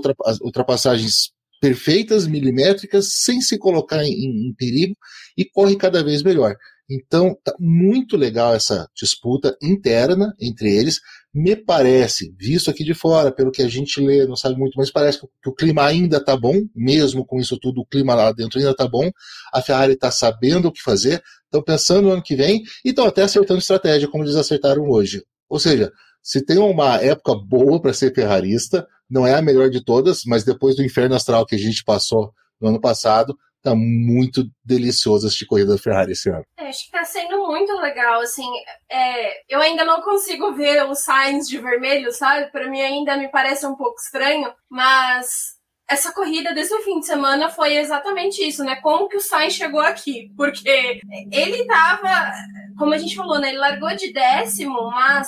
ultrapassagens 0.42 1.32
perfeitas, 1.62 2.26
milimétricas, 2.26 3.14
sem 3.24 3.40
se 3.40 3.58
colocar 3.60 4.04
em, 4.04 4.50
em 4.50 4.54
perigo 4.58 4.96
e 5.38 5.46
corre 5.46 5.78
cada 5.78 6.04
vez 6.04 6.24
melhor. 6.24 6.56
Então, 6.90 7.38
tá 7.42 7.56
muito 7.58 8.18
legal 8.18 8.54
essa 8.54 8.90
disputa 8.94 9.56
interna 9.62 10.36
entre 10.42 10.76
eles. 10.76 11.00
Me 11.34 11.56
parece, 11.56 12.36
visto 12.38 12.70
aqui 12.70 12.84
de 12.84 12.94
fora, 12.94 13.32
pelo 13.32 13.52
que 13.52 13.62
a 13.62 13.68
gente 13.70 14.02
lê, 14.02 14.26
não 14.26 14.36
sabe 14.36 14.58
muito, 14.58 14.74
mas 14.76 14.92
parece 14.92 15.20
que 15.20 15.50
o 15.50 15.54
clima 15.54 15.86
ainda 15.86 16.22
tá 16.22 16.36
bom, 16.36 16.62
mesmo 16.76 17.26
com 17.26 17.40
isso 17.40 17.58
tudo, 17.58 17.80
o 17.80 17.86
clima 17.86 18.14
lá 18.14 18.34
dentro 18.34 18.60
ainda 18.60 18.76
tá 18.76 18.86
bom. 18.86 19.10
A 19.54 19.62
Ferrari 19.62 19.94
está 19.94 20.12
sabendo 20.12 20.68
o 20.68 20.72
que 20.72 20.82
fazer, 20.82 21.24
estão 21.46 21.64
pensando 21.64 22.02
no 22.02 22.12
ano 22.12 22.24
que 22.24 22.36
vem 22.36 22.62
e 22.84 22.90
estão 22.90 23.06
até 23.06 23.22
acertando 23.22 23.60
estratégia, 23.60 24.10
como 24.10 24.26
eles 24.26 24.36
acertaram 24.36 24.90
hoje. 24.90 25.24
Ou 25.48 25.60
seja, 25.60 25.94
se 26.22 26.44
tem 26.44 26.58
uma 26.58 26.98
época 26.98 27.36
boa 27.36 27.82
para 27.82 27.94
ser 27.94 28.14
ferrarista, 28.14 28.86
não 29.12 29.28
é 29.28 29.36
a 29.36 29.42
melhor 29.42 29.70
de 29.70 29.84
todas, 29.84 30.24
mas 30.26 30.46
depois 30.46 30.76
do 30.76 30.84
inferno 30.84 31.16
astral 31.16 31.46
que 31.46 31.56
a 31.56 31.60
gente 31.60 31.84
passou 31.84 32.34
no 32.60 32.70
ano 32.70 32.80
passado, 32.80 33.38
tá 33.62 33.76
muito 33.76 34.46
delicioso 34.64 35.28
assistir 35.28 35.46
corrida 35.46 35.74
da 35.74 35.78
Ferrari 35.78 36.14
esse 36.14 36.30
ano. 36.30 36.46
É, 36.58 36.70
acho 36.70 36.86
que 36.86 36.92
tá 36.92 37.04
sendo 37.04 37.46
muito 37.46 37.74
legal, 37.74 38.22
assim, 38.22 38.48
é, 38.90 39.54
eu 39.54 39.60
ainda 39.60 39.84
não 39.84 40.02
consigo 40.02 40.54
ver 40.54 40.90
os 40.90 41.00
signs 41.00 41.48
de 41.48 41.58
vermelho, 41.58 42.12
sabe? 42.12 42.50
Para 42.52 42.70
mim 42.70 42.82
ainda 42.82 43.18
me 43.18 43.28
parece 43.28 43.66
um 43.68 43.76
pouco 43.76 44.00
estranho, 44.00 44.52
mas 44.70 45.60
essa 45.92 46.14
corrida 46.14 46.54
desse 46.54 46.76
fim 46.84 47.02
de 47.02 47.06
semana 47.06 47.50
foi 47.50 47.76
exatamente 47.76 48.42
isso, 48.42 48.64
né? 48.64 48.78
Como 48.78 49.10
que 49.10 49.18
o 49.18 49.22
Sainz 49.22 49.54
chegou 49.54 49.82
aqui? 49.82 50.32
Porque 50.38 51.02
ele 51.30 51.66
tava, 51.66 52.32
como 52.78 52.94
a 52.94 52.98
gente 52.98 53.14
falou, 53.14 53.40
né? 53.40 53.50
Ele 53.50 53.58
largou 53.58 53.94
de 53.98 54.14
décimo, 54.14 54.90
mas 54.90 55.28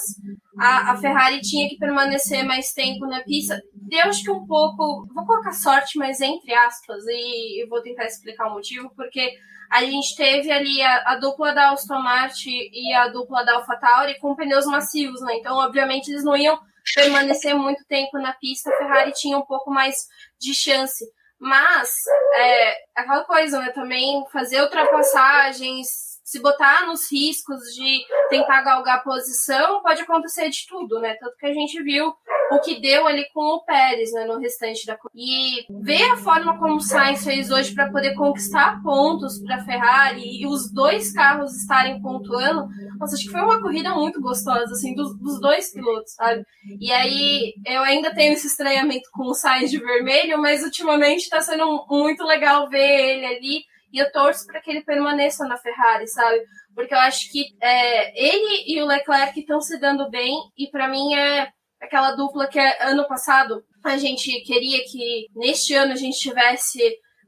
a, 0.58 0.92
a 0.92 0.98
Ferrari 0.98 1.42
tinha 1.42 1.68
que 1.68 1.78
permanecer 1.78 2.46
mais 2.46 2.72
tempo 2.72 3.06
na 3.06 3.22
pista. 3.24 3.62
Deu 3.94 4.06
acho 4.06 4.24
que 4.24 4.32
um 4.32 4.44
pouco, 4.48 5.06
vou 5.14 5.24
colocar 5.24 5.52
sorte, 5.52 6.00
mas 6.00 6.20
entre 6.20 6.52
aspas, 6.52 7.06
e 7.06 7.64
eu 7.64 7.70
vou 7.70 7.80
tentar 7.80 8.06
explicar 8.06 8.48
o 8.48 8.54
motivo, 8.56 8.92
porque 8.96 9.38
a 9.70 9.84
gente 9.84 10.16
teve 10.16 10.52
ali 10.52 10.82
a, 10.82 11.12
a, 11.12 11.16
dupla 11.18 11.54
da 11.54 11.70
Aston 11.70 12.00
Martin 12.00 12.72
e 12.74 12.92
a 12.92 13.10
dupla 13.10 13.46
da 13.46 13.54
AlphaTauri 13.54 14.18
com 14.18 14.36
pneus 14.36 14.66
macios, 14.66 15.22
né? 15.22 15.36
Então, 15.36 15.58
obviamente, 15.58 16.10
eles 16.10 16.24
não 16.24 16.36
iam 16.36 16.60
permanecer 16.96 17.54
muito 17.54 17.86
tempo 17.86 18.18
na 18.18 18.34
pista, 18.34 18.72
a 18.72 18.78
Ferrari 18.78 19.12
tinha 19.14 19.38
um 19.38 19.46
pouco 19.46 19.70
mais 19.70 19.96
de 20.42 20.56
chance. 20.56 21.06
Mas, 21.38 21.94
é, 22.36 22.76
aquela 22.96 23.24
coisa, 23.26 23.60
né? 23.60 23.70
Também 23.74 24.26
fazer 24.32 24.60
ultrapassagens, 24.60 26.13
se 26.34 26.40
botar 26.40 26.88
nos 26.88 27.12
riscos 27.12 27.60
de 27.76 28.04
tentar 28.28 28.64
galgar 28.64 29.04
posição, 29.04 29.84
pode 29.84 30.02
acontecer 30.02 30.50
de 30.50 30.66
tudo, 30.68 31.00
né? 31.00 31.14
Tanto 31.20 31.38
que 31.38 31.46
a 31.46 31.54
gente 31.54 31.80
viu 31.84 32.12
o 32.52 32.60
que 32.60 32.82
deu 32.82 33.06
ali 33.06 33.24
com 33.32 33.40
o 33.40 33.64
Pérez, 33.64 34.12
né, 34.14 34.26
no 34.26 34.40
restante 34.40 34.84
da 34.88 34.98
E 35.14 35.64
ver 35.70 36.10
a 36.10 36.18
forma 36.18 36.58
como 36.58 36.78
o 36.78 36.82
Sainz 36.82 37.24
fez 37.24 37.52
hoje 37.52 37.76
para 37.76 37.92
poder 37.92 38.16
conquistar 38.16 38.82
pontos 38.82 39.38
para 39.44 39.58
a 39.58 39.64
Ferrari 39.64 40.42
e 40.42 40.48
os 40.48 40.72
dois 40.72 41.14
carros 41.14 41.56
estarem 41.56 42.02
pontuando, 42.02 42.68
nossa, 43.00 43.16
acho 43.16 43.26
que 43.26 43.32
foi 43.32 43.42
uma 43.42 43.62
corrida 43.62 43.94
muito 43.94 44.20
gostosa, 44.20 44.74
assim, 44.74 44.96
dos, 44.96 45.16
dos 45.20 45.40
dois 45.40 45.72
pilotos, 45.72 46.14
sabe? 46.14 46.44
E 46.80 46.92
aí 46.92 47.54
eu 47.64 47.84
ainda 47.84 48.12
tenho 48.12 48.34
esse 48.34 48.48
estranhamento 48.48 49.08
com 49.12 49.26
o 49.26 49.36
Sainz 49.36 49.70
de 49.70 49.78
vermelho, 49.78 50.42
mas 50.42 50.64
ultimamente 50.64 51.22
está 51.22 51.42
sendo 51.42 51.86
muito 51.88 52.24
legal 52.24 52.68
ver 52.70 52.80
ele 52.80 53.26
ali 53.28 53.73
e 53.94 54.00
eu 54.00 54.12
torço 54.12 54.48
para 54.48 54.60
que 54.60 54.72
ele 54.72 54.84
permaneça 54.84 55.46
na 55.46 55.56
Ferrari, 55.56 56.08
sabe? 56.08 56.42
Porque 56.74 56.96
eu 56.96 57.00
acho 57.00 57.32
que 57.32 57.46
é, 57.62 58.20
ele 58.20 58.64
e 58.66 58.82
o 58.82 58.88
Leclerc 58.88 59.40
estão 59.40 59.62
se 59.62 59.80
dando 59.80 60.10
bem, 60.10 60.36
e 60.58 60.68
para 60.72 60.88
mim 60.88 61.14
é 61.14 61.48
aquela 61.80 62.14
dupla 62.14 62.48
que 62.48 62.58
é, 62.58 62.84
ano 62.88 63.08
passado 63.08 63.64
a 63.84 63.98
gente 63.98 64.32
queria 64.42 64.84
que 64.86 65.28
neste 65.36 65.76
ano 65.76 65.94
a 65.94 65.96
gente 65.96 66.18
tivesse 66.18 66.80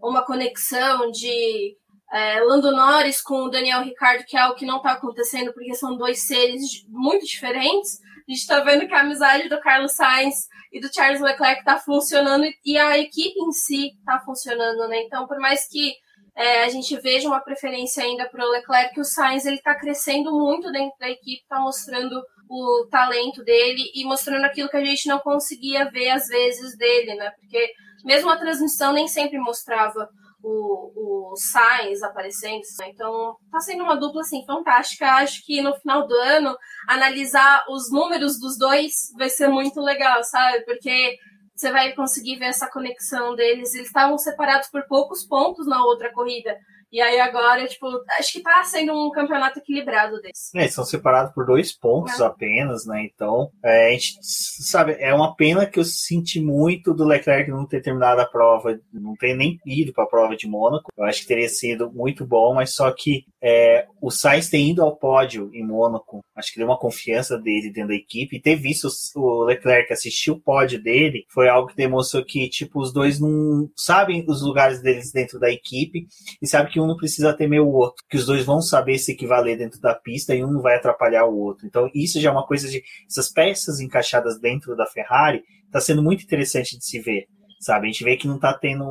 uma 0.01 0.25
conexão 0.25 1.11
de 1.11 1.77
é, 2.11 2.39
Lando 2.41 2.71
Norris 2.71 3.21
com 3.21 3.43
o 3.43 3.49
Daniel 3.49 3.83
Ricardo, 3.83 4.25
que 4.25 4.35
é 4.35 4.39
algo 4.39 4.55
que 4.55 4.65
não 4.65 4.77
está 4.77 4.93
acontecendo, 4.93 5.53
porque 5.53 5.75
são 5.75 5.95
dois 5.95 6.25
seres 6.25 6.61
muito 6.87 7.25
diferentes. 7.25 7.99
A 8.27 8.31
gente 8.31 8.41
está 8.41 8.61
vendo 8.61 8.87
que 8.87 8.93
a 8.93 9.01
amizade 9.01 9.49
do 9.49 9.59
Carlos 9.59 9.95
Sainz 9.95 10.47
e 10.71 10.79
do 10.79 10.91
Charles 10.91 11.21
Leclerc 11.21 11.59
está 11.59 11.77
funcionando 11.77 12.45
e 12.65 12.77
a 12.77 12.97
equipe 12.97 13.39
em 13.39 13.51
si 13.51 13.89
está 13.99 14.19
funcionando, 14.19 14.87
né? 14.87 15.03
Então, 15.03 15.27
por 15.27 15.37
mais 15.39 15.67
que 15.69 15.93
é, 16.35 16.63
a 16.63 16.69
gente 16.69 16.99
veja 16.99 17.27
uma 17.27 17.39
preferência 17.39 18.03
ainda 18.03 18.27
para 18.29 18.45
o 18.45 18.49
Leclerc, 18.49 18.99
o 18.99 19.05
Sainz 19.05 19.45
ele 19.45 19.55
está 19.55 19.73
crescendo 19.73 20.31
muito 20.31 20.71
dentro 20.71 20.97
da 20.99 21.09
equipe, 21.09 21.41
está 21.41 21.59
mostrando 21.59 22.21
o 22.49 22.87
talento 22.91 23.43
dele 23.43 23.83
e 23.95 24.03
mostrando 24.05 24.45
aquilo 24.45 24.69
que 24.69 24.77
a 24.77 24.85
gente 24.85 25.07
não 25.07 25.19
conseguia 25.19 25.89
ver 25.89 26.09
às 26.09 26.27
vezes 26.27 26.77
dele, 26.77 27.15
né? 27.15 27.31
Porque 27.39 27.71
mesmo 28.03 28.29
a 28.29 28.37
transmissão 28.37 28.93
nem 28.93 29.07
sempre 29.07 29.39
mostrava 29.39 30.09
o, 30.43 31.31
o 31.31 31.35
Sainz 31.35 32.03
aparecendo. 32.03 32.61
Né? 32.79 32.89
Então, 32.89 33.35
tá 33.51 33.59
sendo 33.59 33.83
uma 33.83 33.97
dupla 33.97 34.21
assim 34.21 34.45
fantástica. 34.45 35.07
Acho 35.13 35.43
que 35.43 35.61
no 35.61 35.73
final 35.75 36.07
do 36.07 36.13
ano 36.13 36.55
analisar 36.87 37.65
os 37.69 37.91
números 37.91 38.39
dos 38.39 38.57
dois 38.57 39.11
vai 39.17 39.29
ser 39.29 39.47
muito 39.47 39.81
legal, 39.81 40.23
sabe? 40.23 40.63
Porque 40.65 41.17
você 41.55 41.71
vai 41.71 41.93
conseguir 41.93 42.35
ver 42.35 42.45
essa 42.45 42.69
conexão 42.69 43.35
deles. 43.35 43.73
Eles 43.73 43.87
estavam 43.87 44.17
separados 44.17 44.67
por 44.69 44.83
poucos 44.83 45.23
pontos 45.23 45.65
na 45.65 45.83
outra 45.83 46.11
corrida. 46.11 46.57
E 46.95 47.01
aí 47.01 47.19
agora, 47.19 47.67
tipo, 47.67 47.87
acho 48.17 48.31
que 48.31 48.41
tá 48.41 48.63
sendo 48.63 48.93
um 48.93 49.11
campeonato 49.11 49.59
equilibrado 49.59 50.21
desse. 50.21 50.57
É, 50.57 50.65
são 50.69 50.85
separados 50.85 51.33
por 51.33 51.45
dois 51.45 51.77
pontos 51.77 52.21
é. 52.21 52.23
apenas, 52.23 52.85
né? 52.85 53.03
Então, 53.03 53.51
é, 53.61 53.89
a 53.89 53.91
gente 53.91 54.13
sabe, 54.21 54.95
é 54.97 55.13
uma 55.13 55.35
pena 55.35 55.65
que 55.65 55.77
eu 55.77 55.83
senti 55.83 56.39
muito 56.39 56.93
do 56.93 57.03
Leclerc 57.03 57.51
não 57.51 57.67
ter 57.67 57.81
terminado 57.81 58.21
a 58.21 58.25
prova, 58.25 58.79
não 58.93 59.13
ter 59.17 59.35
nem 59.35 59.59
ido 59.65 59.91
para 59.91 60.05
a 60.05 60.07
prova 60.07 60.37
de 60.37 60.47
Mônaco. 60.47 60.89
Eu 60.97 61.03
acho 61.03 61.23
que 61.23 61.27
teria 61.27 61.49
sido 61.49 61.91
muito 61.91 62.25
bom, 62.25 62.53
mas 62.53 62.73
só 62.73 62.89
que 62.93 63.25
é, 63.43 63.85
o 64.01 64.09
Sainz 64.09 64.49
ter 64.49 64.59
ido 64.59 64.81
ao 64.81 64.95
pódio 64.95 65.51
em 65.53 65.67
Mônaco, 65.67 66.23
acho 66.33 66.53
que 66.53 66.59
deu 66.59 66.67
uma 66.67 66.79
confiança 66.79 67.37
dele 67.37 67.73
dentro 67.73 67.89
da 67.89 67.95
equipe. 67.95 68.37
E 68.37 68.41
ter 68.41 68.55
visto 68.55 68.87
o 69.17 69.43
Leclerc 69.43 69.91
assistir 69.91 70.31
o 70.31 70.39
pódio 70.39 70.81
dele 70.81 71.25
foi 71.29 71.49
algo 71.49 71.67
que 71.67 71.75
demonstrou 71.75 72.23
que, 72.23 72.47
tipo, 72.47 72.79
os 72.79 72.93
dois 72.93 73.19
não 73.19 73.69
sabem 73.75 74.23
os 74.25 74.41
lugares 74.41 74.81
deles 74.81 75.11
dentro 75.11 75.37
da 75.37 75.51
equipe 75.51 76.07
e 76.41 76.47
sabe 76.47 76.71
que 76.71 76.79
um 76.79 76.84
não 76.87 76.97
precisa 76.97 77.33
temer 77.33 77.61
o 77.61 77.71
outro, 77.71 78.03
que 78.09 78.17
os 78.17 78.25
dois 78.25 78.45
vão 78.45 78.61
saber 78.61 78.97
se 78.97 79.11
equivaler 79.11 79.57
dentro 79.57 79.79
da 79.79 79.93
pista 79.93 80.35
e 80.35 80.43
um 80.43 80.51
não 80.51 80.61
vai 80.61 80.75
atrapalhar 80.75 81.25
o 81.25 81.37
outro. 81.37 81.65
Então, 81.65 81.89
isso 81.93 82.19
já 82.19 82.29
é 82.29 82.31
uma 82.31 82.45
coisa 82.45 82.69
de 82.69 82.83
essas 83.09 83.31
peças 83.31 83.79
encaixadas 83.79 84.39
dentro 84.39 84.75
da 84.75 84.85
Ferrari, 84.85 85.43
está 85.65 85.79
sendo 85.79 86.01
muito 86.01 86.23
interessante 86.23 86.77
de 86.77 86.85
se 86.85 86.99
ver, 86.99 87.25
sabe? 87.59 87.87
A 87.87 87.91
gente 87.91 88.03
vê 88.03 88.15
que 88.17 88.27
não 88.27 88.35
está 88.35 88.53
tendo 88.53 88.83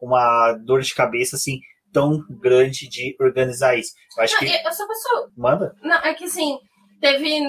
uma 0.00 0.52
dor 0.64 0.80
de 0.80 0.94
cabeça 0.94 1.36
assim 1.36 1.60
tão 1.92 2.24
grande 2.40 2.88
de 2.88 3.14
organizar 3.20 3.76
isso. 3.76 3.92
Eu 4.16 4.24
acho 4.24 4.34
não, 4.34 4.40
que 4.40 4.66
eu 4.66 4.72
só 4.72 4.86
posso 4.86 5.30
manda. 5.36 5.74
Não, 5.82 5.96
é 5.98 6.14
que 6.14 6.24
assim, 6.24 6.58
teve 7.00 7.40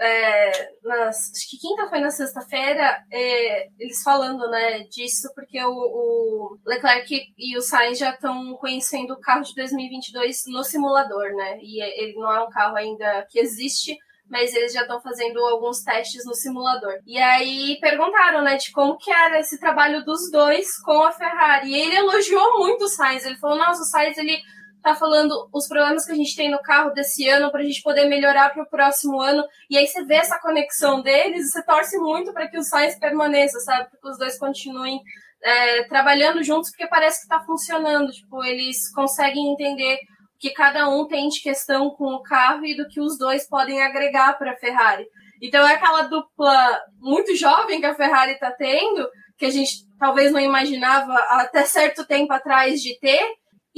é, 0.00 0.70
nas, 0.82 1.30
acho 1.30 1.50
que 1.50 1.58
quinta 1.58 1.86
foi 1.88 2.00
na 2.00 2.10
sexta-feira, 2.10 3.04
é, 3.12 3.68
eles 3.78 4.02
falando 4.02 4.48
né, 4.48 4.80
disso, 4.84 5.30
porque 5.34 5.62
o, 5.62 5.70
o, 5.70 6.58
Leclerc 6.66 7.14
e 7.36 7.58
o 7.58 7.60
Sainz 7.60 7.98
já 7.98 8.10
estão 8.10 8.54
conhecendo 8.54 9.12
o 9.12 9.20
carro 9.20 9.42
de 9.42 9.54
2022 9.54 10.44
no 10.46 10.64
simulador, 10.64 11.34
né? 11.34 11.58
E 11.60 11.82
ele 11.82 12.14
não 12.14 12.32
é 12.32 12.42
um 12.42 12.48
carro 12.48 12.76
ainda 12.76 13.26
que 13.28 13.38
existe, 13.38 13.94
mas 14.26 14.54
eles 14.54 14.72
já 14.72 14.82
estão 14.82 15.02
fazendo 15.02 15.38
alguns 15.40 15.82
testes 15.82 16.24
no 16.24 16.34
simulador. 16.34 16.94
E 17.06 17.18
aí 17.18 17.76
perguntaram, 17.80 18.42
né, 18.42 18.56
de 18.56 18.72
como 18.72 18.96
que 18.96 19.10
era 19.10 19.38
esse 19.38 19.60
trabalho 19.60 20.02
dos 20.02 20.30
dois 20.30 20.80
com 20.80 21.02
a 21.02 21.12
Ferrari. 21.12 21.68
E 21.68 21.74
ele 21.74 21.96
elogiou 21.96 22.58
muito 22.58 22.84
o 22.84 22.88
Sainz. 22.88 23.26
Ele 23.26 23.36
falou, 23.36 23.58
nossa, 23.58 23.82
o 23.82 23.86
Sainz, 23.86 24.16
ele 24.16 24.40
tá 24.82 24.94
falando 24.94 25.48
os 25.52 25.66
problemas 25.68 26.04
que 26.04 26.12
a 26.12 26.16
gente 26.16 26.34
tem 26.34 26.50
no 26.50 26.60
carro 26.62 26.90
desse 26.90 27.28
ano 27.28 27.50
para 27.50 27.60
a 27.60 27.64
gente 27.64 27.82
poder 27.82 28.06
melhorar 28.06 28.50
para 28.50 28.62
o 28.62 28.68
próximo 28.68 29.20
ano. 29.20 29.44
E 29.68 29.76
aí 29.76 29.86
você 29.86 30.04
vê 30.04 30.16
essa 30.16 30.38
conexão 30.38 31.02
deles 31.02 31.46
e 31.46 31.50
você 31.50 31.62
torce 31.64 31.98
muito 31.98 32.32
para 32.32 32.48
que 32.48 32.58
o 32.58 32.62
Sainz 32.62 32.98
permaneça, 32.98 33.58
sabe? 33.60 33.90
Para 33.90 34.00
que 34.00 34.08
os 34.08 34.18
dois 34.18 34.38
continuem 34.38 35.00
é, 35.42 35.84
trabalhando 35.84 36.42
juntos, 36.42 36.70
porque 36.70 36.86
parece 36.86 37.18
que 37.18 37.24
está 37.24 37.44
funcionando. 37.44 38.10
Tipo, 38.10 38.44
eles 38.44 38.92
conseguem 38.92 39.52
entender 39.52 39.94
o 39.94 40.38
que 40.38 40.50
cada 40.50 40.88
um 40.88 41.06
tem 41.06 41.28
de 41.28 41.40
questão 41.42 41.90
com 41.90 42.14
o 42.14 42.22
carro 42.22 42.64
e 42.64 42.76
do 42.76 42.88
que 42.88 43.00
os 43.00 43.18
dois 43.18 43.48
podem 43.48 43.82
agregar 43.82 44.38
para 44.38 44.52
a 44.52 44.56
Ferrari. 44.56 45.06
Então 45.42 45.66
é 45.66 45.74
aquela 45.74 46.02
dupla 46.02 46.80
muito 46.98 47.34
jovem 47.34 47.80
que 47.80 47.86
a 47.86 47.94
Ferrari 47.94 48.32
está 48.32 48.50
tendo, 48.50 49.08
que 49.38 49.46
a 49.46 49.50
gente 49.50 49.88
talvez 49.98 50.30
não 50.30 50.40
imaginava 50.40 51.14
até 51.14 51.64
certo 51.64 52.06
tempo 52.06 52.32
atrás 52.32 52.80
de 52.80 52.98
ter, 52.98 53.22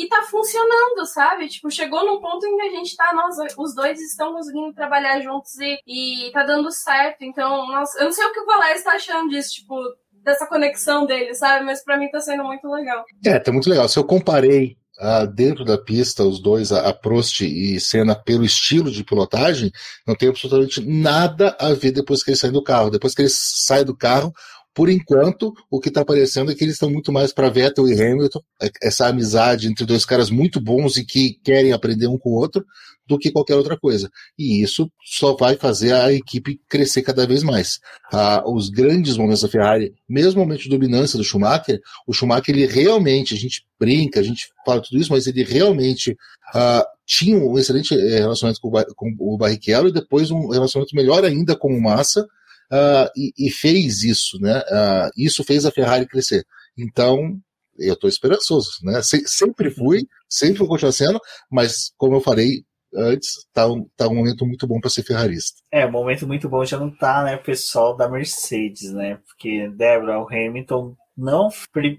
e 0.03 0.09
tá 0.09 0.23
funcionando, 0.23 1.07
sabe? 1.07 1.49
Tipo, 1.49 1.71
chegou 1.71 2.05
num 2.05 2.21
ponto 2.21 2.45
em 2.45 2.57
que 2.57 2.63
a 2.63 2.71
gente 2.71 2.97
tá, 2.97 3.13
nós, 3.15 3.37
os 3.57 3.75
dois 3.75 4.01
estão 4.01 4.33
conseguindo 4.33 4.73
trabalhar 4.75 5.21
juntos 5.21 5.53
e, 5.61 5.79
e 5.87 6.33
tá 6.33 6.43
dando 6.43 6.71
certo. 6.73 7.23
Então, 7.23 7.67
eu 7.99 8.05
não 8.05 8.13
sei 8.13 8.25
o 8.25 8.33
que 8.33 8.41
o 8.41 8.47
Valério 8.47 8.77
está 8.77 8.93
achando 8.93 9.31
disso, 9.31 9.53
tipo, 9.53 9.77
dessa 10.25 10.47
conexão 10.47 11.07
dele, 11.07 11.35
sabe? 11.35 11.65
Mas 11.65 11.85
para 11.85 11.97
mim 11.97 12.11
tá 12.11 12.21
sendo 12.21 12.43
muito 12.45 12.69
legal. 12.69 13.05
É, 13.25 13.39
tá 13.39 13.53
muito 13.53 13.71
legal. 13.71 13.89
Se 13.89 13.99
eu 13.99 14.05
comparei 14.05 14.77
Uh, 15.01 15.27
dentro 15.27 15.65
da 15.65 15.77
pista, 15.77 16.23
os 16.23 16.39
dois, 16.39 16.71
a, 16.71 16.91
a 16.91 16.93
Prost 16.93 17.41
e 17.41 17.81
Senna, 17.81 18.15
pelo 18.15 18.45
estilo 18.45 18.89
de 18.89 19.03
pilotagem, 19.03 19.73
não 20.07 20.15
tem 20.15 20.29
absolutamente 20.29 20.81
nada 20.87 21.57
a 21.59 21.73
ver 21.73 21.91
depois 21.91 22.23
que 22.23 22.31
eles 22.31 22.39
saem 22.39 22.53
do 22.53 22.63
carro. 22.63 22.91
Depois 22.91 23.13
que 23.13 23.23
eles 23.23 23.35
saem 23.35 23.85
do 23.85 23.97
carro, 23.97 24.33
por 24.75 24.89
enquanto, 24.89 25.53
o 25.71 25.81
que 25.81 25.89
está 25.89 26.01
aparecendo 26.01 26.51
é 26.51 26.55
que 26.55 26.65
eles 26.65 26.75
estão 26.75 26.91
muito 26.91 27.13
mais 27.13 27.33
para 27.33 27.51
Vettel 27.51 27.89
e 27.89 27.95
Hamilton, 27.95 28.41
é, 28.61 28.71
essa 28.83 29.07
amizade 29.07 29.69
entre 29.69 29.85
dois 29.85 30.05
caras 30.05 30.31
muito 30.31 30.61
bons 30.61 30.97
e 30.97 31.05
que 31.05 31.39
querem 31.45 31.73
aprender 31.73 32.07
um 32.07 32.19
com 32.19 32.31
o 32.31 32.37
outro, 32.37 32.65
do 33.07 33.19
que 33.19 33.31
qualquer 33.31 33.57
outra 33.57 33.79
coisa. 33.79 34.09
E 34.39 34.63
isso 34.63 34.91
só 35.05 35.35
vai 35.35 35.57
fazer 35.57 35.93
a 35.93 36.13
equipe 36.13 36.61
crescer 36.69 37.03
cada 37.03 37.27
vez 37.27 37.43
mais. 37.43 37.79
Ah, 38.13 38.43
os 38.47 38.69
grandes 38.69 39.17
momentos 39.17 39.43
da 39.43 39.49
Ferrari, 39.49 39.93
mesmo 40.09 40.41
o 40.41 40.45
momento 40.45 40.63
de 40.63 40.69
dominância 40.69 41.19
do 41.19 41.25
Schumacher, 41.25 41.81
o 42.07 42.13
Schumacher, 42.13 42.55
ele 42.55 42.67
realmente, 42.67 43.35
a 43.35 43.37
gente 43.37 43.65
brinca, 43.79 44.21
a 44.21 44.23
gente 44.23 44.49
fala 44.65 44.81
tudo 44.81 45.01
isso, 45.01 45.13
mas 45.13 45.27
ele 45.27 45.43
realmente 45.43 46.17
ah, 46.55 46.87
tinha 47.07 47.37
um 47.37 47.59
excelente 47.59 47.95
eh, 47.95 48.21
relacionamento 48.21 48.61
com 48.61 48.69
o, 48.69 48.95
com 48.95 49.35
o 49.35 49.37
Barrichello 49.37 49.89
e 49.89 49.93
depois 49.93 50.31
um 50.31 50.49
relacionamento 50.49 50.95
melhor 50.95 51.25
ainda 51.25 51.57
com 51.57 51.69
o 51.69 51.83
Massa, 51.83 52.27
uh, 52.73 53.11
e, 53.17 53.33
e, 53.39 53.51
fez 53.51 54.03
isso, 54.03 54.39
né? 54.41 54.59
Uh, 54.61 55.11
isso 55.17 55.45
fez 55.45 55.67
a 55.67 55.71
Ferrari 55.71 56.07
crescer. 56.07 56.45
Então, 56.77 57.39
eu 57.79 57.95
estou 57.95 58.09
esperançoso, 58.09 58.79
né? 58.83 59.03
Se, 59.03 59.23
sempre 59.27 59.71
fui, 59.71 60.07
sempre 60.29 60.59
vou 60.59 60.69
continuar 60.69 60.93
sendo, 60.93 61.21
mas 61.51 61.93
como 61.97 62.17
eu 62.17 62.21
falei 62.21 62.65
antes, 62.95 63.47
tá 63.53 63.67
um, 63.67 63.87
tá 63.97 64.09
um 64.09 64.15
momento 64.15 64.47
muito 64.47 64.67
bom 64.67 64.79
para 64.81 64.91
ser 64.91 65.03
ferrarista. 65.03 65.61
É, 65.71 65.87
um 65.87 65.91
momento 65.91 66.27
muito 66.27 66.49
bom 66.49 66.65
já 66.65 66.79
não 66.79 66.91
tá, 66.91 67.25
né, 67.25 67.37
pessoal 67.39 67.97
da 67.97 68.09
Mercedes, 68.09 68.93
né? 68.93 69.19
Porque 69.27 69.69
Débora, 69.71 70.21
o 70.21 70.29
Hamilton 70.29 70.95
não, 71.17 71.49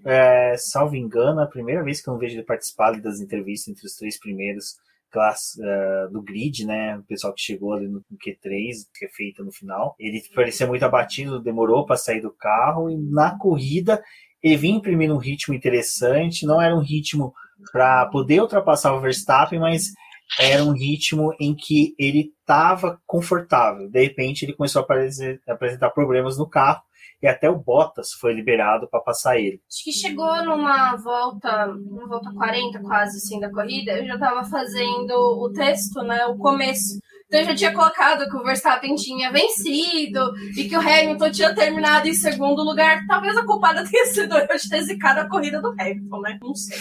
é, 0.05 0.55
salvo 0.57 0.95
engano, 0.95 1.39
a 1.41 1.47
primeira 1.47 1.83
vez 1.83 2.01
que 2.01 2.09
eu 2.09 2.13
não 2.13 2.19
vejo 2.19 2.35
ele 2.35 2.43
participar 2.43 2.99
das 2.99 3.19
entrevistas 3.19 3.69
entre 3.69 3.85
os 3.85 3.95
três 3.95 4.19
primeiros 4.19 4.75
classe 5.13 5.61
uh, 5.61 6.11
do 6.11 6.21
grid, 6.21 6.65
né? 6.65 6.97
O 6.97 7.03
pessoal 7.03 7.33
que 7.33 7.41
chegou 7.41 7.73
ali 7.73 7.87
no 7.87 8.01
Q3, 8.01 8.87
que 8.97 9.05
é 9.05 9.09
feita 9.09 9.43
no 9.43 9.51
final. 9.51 9.95
Ele 9.99 10.19
parecia 10.33 10.65
muito 10.65 10.83
abatido, 10.83 11.41
demorou 11.41 11.85
para 11.85 11.95
sair 11.95 12.19
do 12.19 12.31
carro 12.31 12.89
e 12.89 12.97
na 12.97 13.37
corrida 13.37 14.03
ele 14.41 14.57
vinha 14.57 14.75
imprimindo 14.75 15.13
um 15.13 15.19
ritmo 15.19 15.53
interessante. 15.53 16.45
Não 16.45 16.59
era 16.59 16.75
um 16.75 16.81
ritmo 16.81 17.33
para 17.71 18.07
poder 18.07 18.41
ultrapassar 18.41 18.93
o 18.93 18.99
Verstappen, 18.99 19.59
mas 19.59 19.91
era 20.39 20.63
um 20.63 20.71
ritmo 20.71 21.33
em 21.39 21.55
que 21.55 21.93
ele 21.97 22.33
estava 22.39 22.99
confortável. 23.05 23.89
De 23.89 24.01
repente 24.01 24.43
ele 24.43 24.53
começou 24.53 24.81
a 24.81 25.53
apresentar 25.53 25.91
problemas 25.91 26.37
no 26.37 26.49
carro 26.49 26.81
e 27.23 27.27
até 27.27 27.49
o 27.49 27.57
Bottas 27.57 28.11
foi 28.11 28.33
liberado 28.33 28.85
para 28.89 28.99
passar 28.99 29.37
ele. 29.37 29.61
Acho 29.71 29.83
que 29.85 29.93
chegou 29.93 30.43
numa 30.43 30.97
volta, 30.97 31.67
uma 31.67 32.05
volta 32.05 32.29
40 32.33 32.81
quase 32.81 33.17
assim 33.17 33.39
da 33.39 33.49
corrida, 33.49 33.93
eu 33.93 34.05
já 34.05 34.15
estava 34.15 34.43
fazendo 34.43 35.13
o 35.13 35.49
texto, 35.53 36.03
né, 36.03 36.25
o 36.25 36.37
começo. 36.37 36.99
Então 37.27 37.39
eu 37.39 37.45
já 37.45 37.55
tinha 37.55 37.73
colocado 37.73 38.29
que 38.29 38.35
o 38.35 38.43
Verstappen 38.43 38.93
tinha 38.95 39.31
vencido 39.31 40.19
e 40.57 40.67
que 40.67 40.75
o 40.75 40.81
Hamilton 40.81 41.31
tinha 41.31 41.55
terminado 41.55 42.09
em 42.09 42.13
segundo 42.13 42.61
lugar. 42.61 43.07
Talvez 43.07 43.37
a 43.37 43.45
culpada 43.45 43.89
tenha 43.89 44.05
sido 44.07 44.37
eu 44.37 44.45
ter 44.45 44.81
zicado 44.81 45.21
a 45.21 45.29
corrida 45.29 45.61
do 45.61 45.69
Hamilton, 45.69 46.19
né? 46.19 46.37
Não 46.41 46.53
sei. 46.53 46.77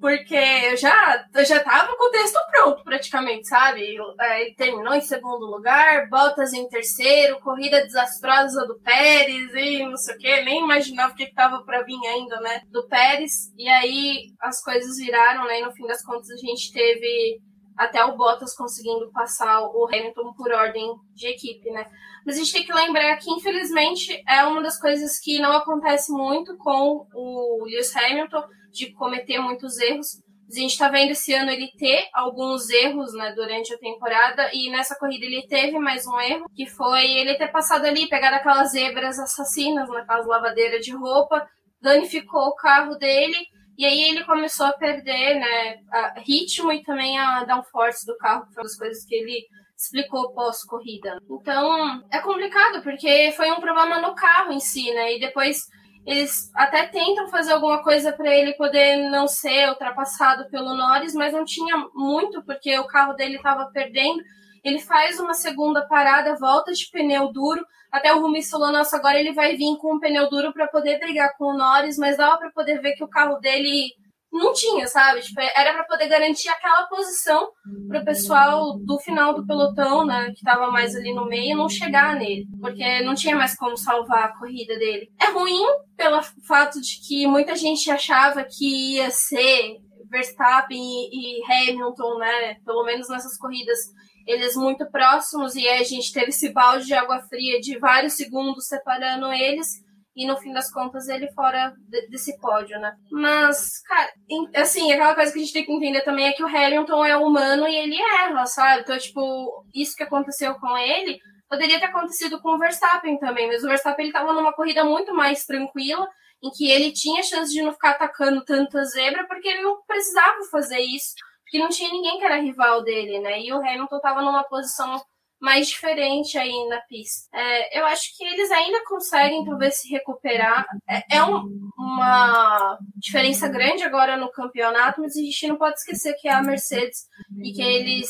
Porque 0.00 0.36
eu 0.36 0.76
já, 0.76 1.26
eu 1.34 1.44
já 1.44 1.62
tava 1.62 1.96
com 1.96 2.08
o 2.08 2.10
texto 2.10 2.38
pronto, 2.50 2.84
praticamente, 2.84 3.48
sabe? 3.48 3.82
Ele 3.82 4.54
terminou 4.56 4.94
em 4.94 5.00
segundo 5.00 5.46
lugar, 5.46 6.08
Bottas 6.08 6.52
em 6.52 6.68
terceiro, 6.68 7.40
corrida 7.40 7.82
desastrosa 7.82 8.66
do 8.66 8.78
Pérez 8.80 9.52
e 9.54 9.84
não 9.84 9.96
sei 9.96 10.14
o 10.14 10.18
que, 10.18 10.42
nem 10.42 10.62
imaginava 10.62 11.12
o 11.12 11.16
que 11.16 11.32
tava 11.34 11.62
para 11.64 11.82
vir 11.82 11.98
ainda, 12.06 12.40
né? 12.40 12.62
Do 12.68 12.86
Pérez. 12.86 13.52
E 13.56 13.68
aí 13.68 14.32
as 14.40 14.62
coisas 14.62 14.96
viraram, 14.98 15.46
né? 15.46 15.60
E 15.60 15.64
no 15.64 15.72
fim 15.72 15.86
das 15.86 16.04
contas 16.04 16.30
a 16.30 16.36
gente 16.36 16.72
teve 16.72 17.40
até 17.76 18.04
o 18.04 18.16
Bottas 18.16 18.54
conseguindo 18.54 19.10
passar 19.12 19.62
o 19.62 19.86
Hamilton 19.86 20.32
por 20.36 20.52
ordem 20.52 20.94
de 21.14 21.28
equipe, 21.28 21.70
né? 21.70 21.86
Mas 22.26 22.36
a 22.36 22.38
gente 22.40 22.52
tem 22.52 22.64
que 22.64 22.72
lembrar 22.72 23.16
que, 23.16 23.30
infelizmente, 23.30 24.22
é 24.28 24.44
uma 24.44 24.60
das 24.60 24.78
coisas 24.78 25.18
que 25.18 25.38
não 25.38 25.52
acontece 25.52 26.12
muito 26.12 26.56
com 26.58 27.06
o 27.14 27.64
Lewis 27.64 27.94
Hamilton, 27.96 28.42
de 28.70 28.92
cometer 28.92 29.38
muitos 29.38 29.78
erros. 29.78 30.22
A 30.50 30.54
gente 30.54 30.70
está 30.70 30.88
vendo 30.88 31.10
esse 31.10 31.34
ano 31.34 31.50
ele 31.50 31.70
ter 31.78 32.08
alguns 32.14 32.70
erros 32.70 33.12
né, 33.12 33.32
durante 33.36 33.74
a 33.74 33.78
temporada, 33.78 34.48
e 34.52 34.70
nessa 34.70 34.96
corrida 34.96 35.26
ele 35.26 35.46
teve 35.46 35.78
mais 35.78 36.06
um 36.06 36.18
erro, 36.20 36.46
que 36.54 36.66
foi 36.66 37.04
ele 37.04 37.34
ter 37.34 37.48
passado 37.48 37.84
ali, 37.84 38.08
pegado 38.08 38.36
aquelas 38.36 38.70
zebras 38.70 39.18
assassinas 39.18 39.88
naquelas 39.90 40.26
lavadeiras 40.26 40.84
de 40.84 40.94
roupa, 40.96 41.46
danificou 41.82 42.48
o 42.48 42.54
carro 42.54 42.94
dele, 42.94 43.36
e 43.76 43.84
aí 43.84 44.10
ele 44.10 44.24
começou 44.24 44.66
a 44.66 44.72
perder 44.72 45.38
né, 45.38 45.80
a 45.92 46.20
ritmo 46.20 46.72
e 46.72 46.82
também 46.82 47.18
a 47.18 47.44
downforce 47.44 48.06
do 48.06 48.16
carro, 48.16 48.46
que 48.46 48.54
foi 48.54 48.62
uma 48.62 48.68
das 48.68 48.78
coisas 48.78 49.04
que 49.04 49.14
ele 49.14 49.46
explicou 49.76 50.32
pós-corrida. 50.32 51.18
Então, 51.30 52.02
é 52.10 52.18
complicado, 52.18 52.82
porque 52.82 53.32
foi 53.36 53.52
um 53.52 53.60
problema 53.60 54.00
no 54.00 54.14
carro 54.16 54.50
em 54.50 54.58
si, 54.58 54.92
né? 54.92 55.14
E 55.14 55.20
depois 55.20 55.68
eles 56.08 56.50
até 56.54 56.86
tentam 56.86 57.28
fazer 57.28 57.52
alguma 57.52 57.82
coisa 57.82 58.10
para 58.10 58.34
ele 58.34 58.54
poder 58.54 59.10
não 59.10 59.28
ser 59.28 59.68
ultrapassado 59.68 60.48
pelo 60.48 60.74
Norris, 60.74 61.12
mas 61.12 61.34
não 61.34 61.44
tinha 61.44 61.76
muito, 61.94 62.42
porque 62.44 62.78
o 62.78 62.86
carro 62.86 63.12
dele 63.12 63.36
estava 63.36 63.66
perdendo. 63.66 64.22
Ele 64.64 64.80
faz 64.80 65.20
uma 65.20 65.34
segunda 65.34 65.86
parada, 65.86 66.34
volta 66.36 66.72
de 66.72 66.90
pneu 66.90 67.30
duro. 67.30 67.62
Até 67.92 68.10
o 68.14 68.22
Rumi 68.22 68.42
falou: 68.42 68.72
nossa, 68.72 68.96
agora 68.96 69.20
ele 69.20 69.34
vai 69.34 69.54
vir 69.54 69.76
com 69.76 69.96
um 69.96 70.00
pneu 70.00 70.30
duro 70.30 70.50
para 70.50 70.66
poder 70.66 70.98
brigar 70.98 71.36
com 71.36 71.52
o 71.52 71.56
Norris, 71.58 71.98
mas 71.98 72.16
dava 72.16 72.38
para 72.38 72.50
poder 72.52 72.80
ver 72.80 72.94
que 72.94 73.04
o 73.04 73.08
carro 73.08 73.38
dele 73.38 73.92
não 74.32 74.52
tinha, 74.52 74.86
sabe? 74.86 75.20
Tipo, 75.20 75.40
era 75.40 75.72
para 75.72 75.84
poder 75.84 76.08
garantir 76.08 76.48
aquela 76.48 76.86
posição 76.86 77.48
para 77.88 78.00
o 78.00 78.04
pessoal 78.04 78.78
do 78.78 78.98
final 78.98 79.34
do 79.34 79.46
pelotão, 79.46 80.06
né, 80.06 80.26
que 80.26 80.38
estava 80.38 80.70
mais 80.70 80.94
ali 80.94 81.14
no 81.14 81.26
meio, 81.26 81.56
não 81.56 81.68
chegar 81.68 82.14
nele, 82.16 82.46
porque 82.60 83.02
não 83.02 83.14
tinha 83.14 83.34
mais 83.34 83.56
como 83.56 83.76
salvar 83.76 84.24
a 84.24 84.38
corrida 84.38 84.76
dele. 84.78 85.10
É 85.20 85.30
ruim 85.30 85.64
pelo 85.96 86.22
fato 86.46 86.80
de 86.80 87.00
que 87.06 87.26
muita 87.26 87.54
gente 87.56 87.90
achava 87.90 88.44
que 88.44 88.96
ia 88.96 89.10
ser 89.10 89.78
Verstappen 90.10 90.78
e, 90.80 91.42
Hamilton, 91.44 92.18
né, 92.18 92.54
pelo 92.64 92.84
menos 92.84 93.08
nessas 93.08 93.36
corridas 93.36 93.78
eles 94.26 94.54
muito 94.56 94.84
próximos 94.90 95.54
e 95.54 95.66
a 95.66 95.82
gente 95.82 96.12
teve 96.12 96.28
esse 96.28 96.52
balde 96.52 96.84
de 96.84 96.92
água 96.92 97.18
fria 97.22 97.58
de 97.60 97.78
vários 97.78 98.12
segundos 98.12 98.66
separando 98.66 99.32
eles 99.32 99.82
e 100.18 100.26
no 100.26 100.36
fim 100.36 100.52
das 100.52 100.68
contas 100.72 101.08
ele 101.08 101.30
fora 101.30 101.72
de, 101.78 102.08
desse 102.08 102.36
pódio, 102.40 102.76
né? 102.80 102.92
Mas, 103.08 103.80
cara, 103.82 104.12
assim, 104.56 104.92
aquela 104.92 105.14
coisa 105.14 105.32
que 105.32 105.38
a 105.38 105.42
gente 105.42 105.52
tem 105.52 105.64
que 105.64 105.72
entender 105.72 106.00
também 106.00 106.26
é 106.26 106.32
que 106.32 106.42
o 106.42 106.48
Hamilton 106.48 107.04
é 107.04 107.16
humano 107.16 107.68
e 107.68 107.76
ele 107.76 107.96
erra, 107.96 108.44
sabe? 108.44 108.82
Então, 108.82 108.98
tipo, 108.98 109.64
isso 109.72 109.94
que 109.94 110.02
aconteceu 110.02 110.56
com 110.56 110.76
ele 110.76 111.20
poderia 111.48 111.78
ter 111.78 111.86
acontecido 111.86 112.42
com 112.42 112.56
o 112.56 112.58
Verstappen 112.58 113.16
também, 113.20 113.46
mas 113.46 113.62
o 113.62 113.68
Verstappen 113.68 114.06
ele 114.06 114.12
tava 114.12 114.32
numa 114.32 114.52
corrida 114.52 114.82
muito 114.84 115.14
mais 115.14 115.46
tranquila, 115.46 116.06
em 116.42 116.50
que 116.50 116.68
ele 116.68 116.92
tinha 116.92 117.22
chance 117.22 117.52
de 117.52 117.62
não 117.62 117.72
ficar 117.72 117.90
atacando 117.90 118.44
tanta 118.44 118.84
zebra, 118.84 119.24
porque 119.28 119.46
ele 119.46 119.62
não 119.62 119.80
precisava 119.86 120.42
fazer 120.50 120.80
isso, 120.80 121.14
porque 121.42 121.60
não 121.60 121.68
tinha 121.68 121.90
ninguém 121.92 122.18
que 122.18 122.24
era 122.24 122.40
rival 122.40 122.82
dele, 122.82 123.20
né? 123.20 123.40
E 123.40 123.52
o 123.52 123.58
Hamilton 123.58 124.00
tava 124.00 124.20
numa 124.20 124.42
posição 124.42 125.00
mais 125.40 125.68
diferente 125.68 126.36
aí 126.36 126.68
na 126.68 126.80
pista. 126.82 127.28
É, 127.32 127.80
eu 127.80 127.86
acho 127.86 128.16
que 128.16 128.24
eles 128.24 128.50
ainda 128.50 128.84
conseguem 128.84 129.44
talvez 129.44 129.80
se 129.80 129.88
recuperar. 129.88 130.66
É, 130.88 131.18
é 131.18 131.24
um, 131.24 131.70
uma 131.78 132.78
diferença 132.96 133.48
grande 133.48 133.84
agora 133.84 134.16
no 134.16 134.30
campeonato, 134.30 135.00
mas 135.00 135.16
a 135.16 135.20
gente 135.20 135.46
não 135.46 135.56
pode 135.56 135.78
esquecer 135.78 136.14
que 136.14 136.28
é 136.28 136.32
a 136.32 136.42
Mercedes 136.42 137.06
e 137.42 137.52
que 137.52 137.62
eles, 137.62 138.08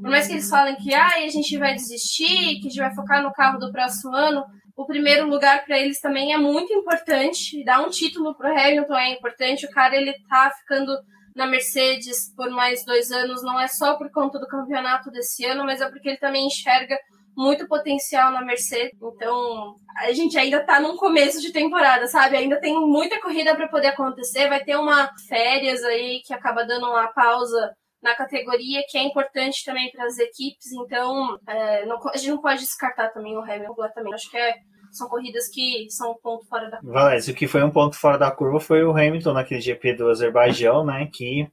por 0.00 0.10
mais 0.10 0.26
que 0.26 0.34
eles 0.34 0.48
falem 0.48 0.76
que 0.76 0.94
ah, 0.94 1.16
a 1.16 1.28
gente 1.28 1.58
vai 1.58 1.74
desistir, 1.74 2.60
que 2.60 2.66
a 2.66 2.70
gente 2.70 2.80
vai 2.80 2.94
focar 2.94 3.22
no 3.22 3.32
carro 3.32 3.58
do 3.58 3.70
próximo 3.70 4.14
ano, 4.14 4.44
o 4.76 4.86
primeiro 4.86 5.28
lugar 5.28 5.64
para 5.64 5.78
eles 5.78 6.00
também 6.00 6.32
é 6.32 6.38
muito 6.38 6.72
importante. 6.72 7.62
Dar 7.64 7.80
um 7.80 7.90
título 7.90 8.34
para 8.34 8.52
o 8.52 8.58
Hamilton 8.58 8.96
é 8.96 9.12
importante. 9.12 9.66
O 9.66 9.70
cara 9.70 9.94
ele 9.96 10.12
tá 10.28 10.50
ficando 10.58 10.92
na 11.34 11.46
Mercedes 11.46 12.32
por 12.36 12.50
mais 12.50 12.84
dois 12.84 13.10
anos 13.10 13.42
não 13.42 13.60
é 13.60 13.66
só 13.66 13.96
por 13.96 14.10
conta 14.10 14.38
do 14.38 14.46
campeonato 14.46 15.10
desse 15.10 15.44
ano, 15.44 15.64
mas 15.64 15.80
é 15.80 15.88
porque 15.88 16.10
ele 16.10 16.18
também 16.18 16.46
enxerga 16.46 16.98
muito 17.36 17.66
potencial 17.66 18.30
na 18.30 18.44
Mercedes. 18.44 18.96
Então, 19.02 19.76
a 19.98 20.12
gente 20.12 20.38
ainda 20.38 20.64
tá 20.64 20.80
num 20.80 20.96
começo 20.96 21.40
de 21.40 21.52
temporada, 21.52 22.06
sabe? 22.06 22.36
Ainda 22.36 22.60
tem 22.60 22.74
muita 22.74 23.20
corrida 23.20 23.54
para 23.54 23.68
poder 23.68 23.88
acontecer. 23.88 24.48
Vai 24.48 24.62
ter 24.62 24.76
uma 24.76 25.10
férias 25.28 25.82
aí 25.82 26.20
que 26.24 26.32
acaba 26.32 26.64
dando 26.64 26.88
uma 26.88 27.08
pausa 27.08 27.74
na 28.00 28.14
categoria, 28.14 28.84
que 28.88 28.98
é 28.98 29.02
importante 29.02 29.64
também 29.64 29.90
para 29.90 30.04
as 30.04 30.18
equipes. 30.18 30.70
Então, 30.72 31.38
é, 31.48 31.86
não, 31.86 31.98
a 32.08 32.16
gente 32.16 32.30
não 32.30 32.40
pode 32.40 32.60
descartar 32.60 33.08
também 33.08 33.36
o 33.36 33.42
Hamilton 33.42 33.68
completamente. 33.68 34.14
Acho 34.14 34.30
que 34.30 34.36
é 34.36 34.54
são 34.96 35.08
corridas 35.08 35.48
que 35.48 35.86
são 35.90 36.12
um 36.12 36.14
ponto 36.14 36.46
fora 36.46 36.70
da 36.70 36.78
curva. 36.78 36.92
Valézio, 36.92 37.34
o 37.34 37.36
que 37.36 37.48
foi 37.48 37.62
um 37.62 37.70
ponto 37.70 37.96
fora 37.96 38.16
da 38.16 38.30
curva 38.30 38.60
foi 38.60 38.84
o 38.84 38.92
Hamilton 38.92 39.32
naquele 39.32 39.60
GP 39.60 39.94
do 39.94 40.08
Azerbaijão, 40.08 40.84
né? 40.84 41.08
Que 41.12 41.48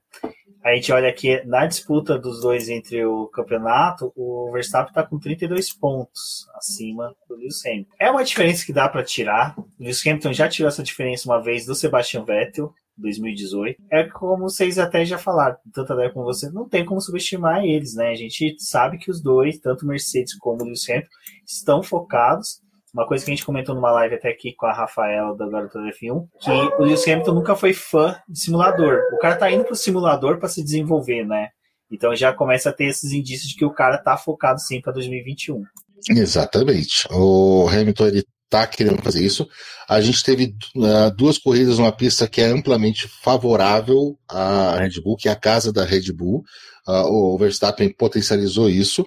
a 0.63 0.75
gente 0.75 0.91
olha 0.91 1.09
aqui 1.09 1.43
na 1.45 1.65
disputa 1.65 2.19
dos 2.19 2.41
dois 2.41 2.69
entre 2.69 3.03
o 3.03 3.27
campeonato, 3.27 4.13
o 4.15 4.51
Verstappen 4.53 4.91
está 4.91 5.03
com 5.03 5.17
32 5.17 5.73
pontos 5.73 6.47
acima 6.55 7.15
do 7.27 7.35
Lewis 7.35 7.65
Hamilton. 7.65 7.91
É 7.99 8.11
uma 8.11 8.23
diferença 8.23 8.63
que 8.63 8.71
dá 8.71 8.87
para 8.87 9.03
tirar. 9.03 9.57
O 9.57 9.65
Lewis 9.79 10.05
Hamilton 10.05 10.33
já 10.33 10.47
tirou 10.47 10.67
essa 10.67 10.83
diferença 10.83 11.27
uma 11.27 11.41
vez 11.41 11.65
do 11.65 11.73
Sebastian 11.73 12.23
Vettel. 12.23 12.71
2018. 12.97 13.81
É 13.89 14.03
como 14.03 14.43
vocês 14.43 14.77
até 14.77 15.03
já 15.03 15.17
falaram, 15.17 15.57
tanto 15.73 15.93
até 15.93 16.09
com 16.09 16.23
você, 16.23 16.51
não 16.51 16.67
tem 16.67 16.85
como 16.85 17.01
subestimar 17.01 17.65
eles, 17.65 17.95
né? 17.95 18.09
A 18.09 18.15
gente 18.15 18.55
sabe 18.59 18.99
que 18.99 19.09
os 19.09 19.21
dois, 19.21 19.57
tanto 19.59 19.87
Mercedes 19.87 20.37
como 20.37 20.63
Lewis 20.63 20.87
Hamilton, 20.87 21.09
estão 21.45 21.81
focados 21.81 22.60
uma 22.93 23.07
coisa 23.07 23.23
que 23.23 23.31
a 23.31 23.35
gente 23.35 23.45
comentou 23.45 23.73
numa 23.73 23.91
live 23.91 24.15
até 24.15 24.29
aqui 24.29 24.53
com 24.53 24.65
a 24.65 24.73
Rafaela 24.73 25.35
da 25.35 25.47
Garota 25.47 25.79
do 25.79 25.87
F1, 25.87 26.27
que 26.39 26.51
o 26.51 26.83
Lewis 26.83 27.07
Hamilton 27.07 27.33
nunca 27.33 27.55
foi 27.55 27.73
fã 27.73 28.17
de 28.27 28.39
simulador. 28.39 28.99
O 29.13 29.17
cara 29.17 29.35
tá 29.35 29.49
indo 29.49 29.63
pro 29.63 29.75
simulador 29.75 30.39
para 30.39 30.49
se 30.49 30.63
desenvolver, 30.63 31.25
né? 31.25 31.49
Então 31.89 32.15
já 32.15 32.33
começa 32.33 32.69
a 32.69 32.73
ter 32.73 32.85
esses 32.85 33.11
indícios 33.11 33.49
de 33.49 33.55
que 33.55 33.65
o 33.65 33.73
cara 33.73 33.97
tá 33.97 34.17
focado 34.17 34.59
sim 34.59 34.81
para 34.81 34.93
2021. 34.93 35.63
Exatamente. 36.09 37.07
O 37.11 37.67
Hamilton 37.67 38.07
ele 38.07 38.23
tá 38.49 38.67
querendo 38.67 39.01
fazer 39.01 39.23
isso. 39.23 39.47
A 39.87 40.01
gente 40.01 40.23
teve 40.23 40.53
uh, 40.75 41.15
duas 41.15 41.37
corridas 41.37 41.79
numa 41.79 41.91
pista 41.91 42.27
que 42.27 42.41
é 42.41 42.45
amplamente 42.45 43.07
favorável 43.07 44.17
à 44.29 44.77
Red 44.77 45.01
Bull, 45.01 45.15
que 45.15 45.29
é 45.29 45.31
a 45.31 45.39
casa 45.39 45.71
da 45.71 45.85
Red 45.85 46.11
Bull. 46.13 46.43
Uh, 46.87 47.33
o 47.33 47.37
Verstappen 47.37 47.93
potencializou 47.93 48.69
isso. 48.69 49.05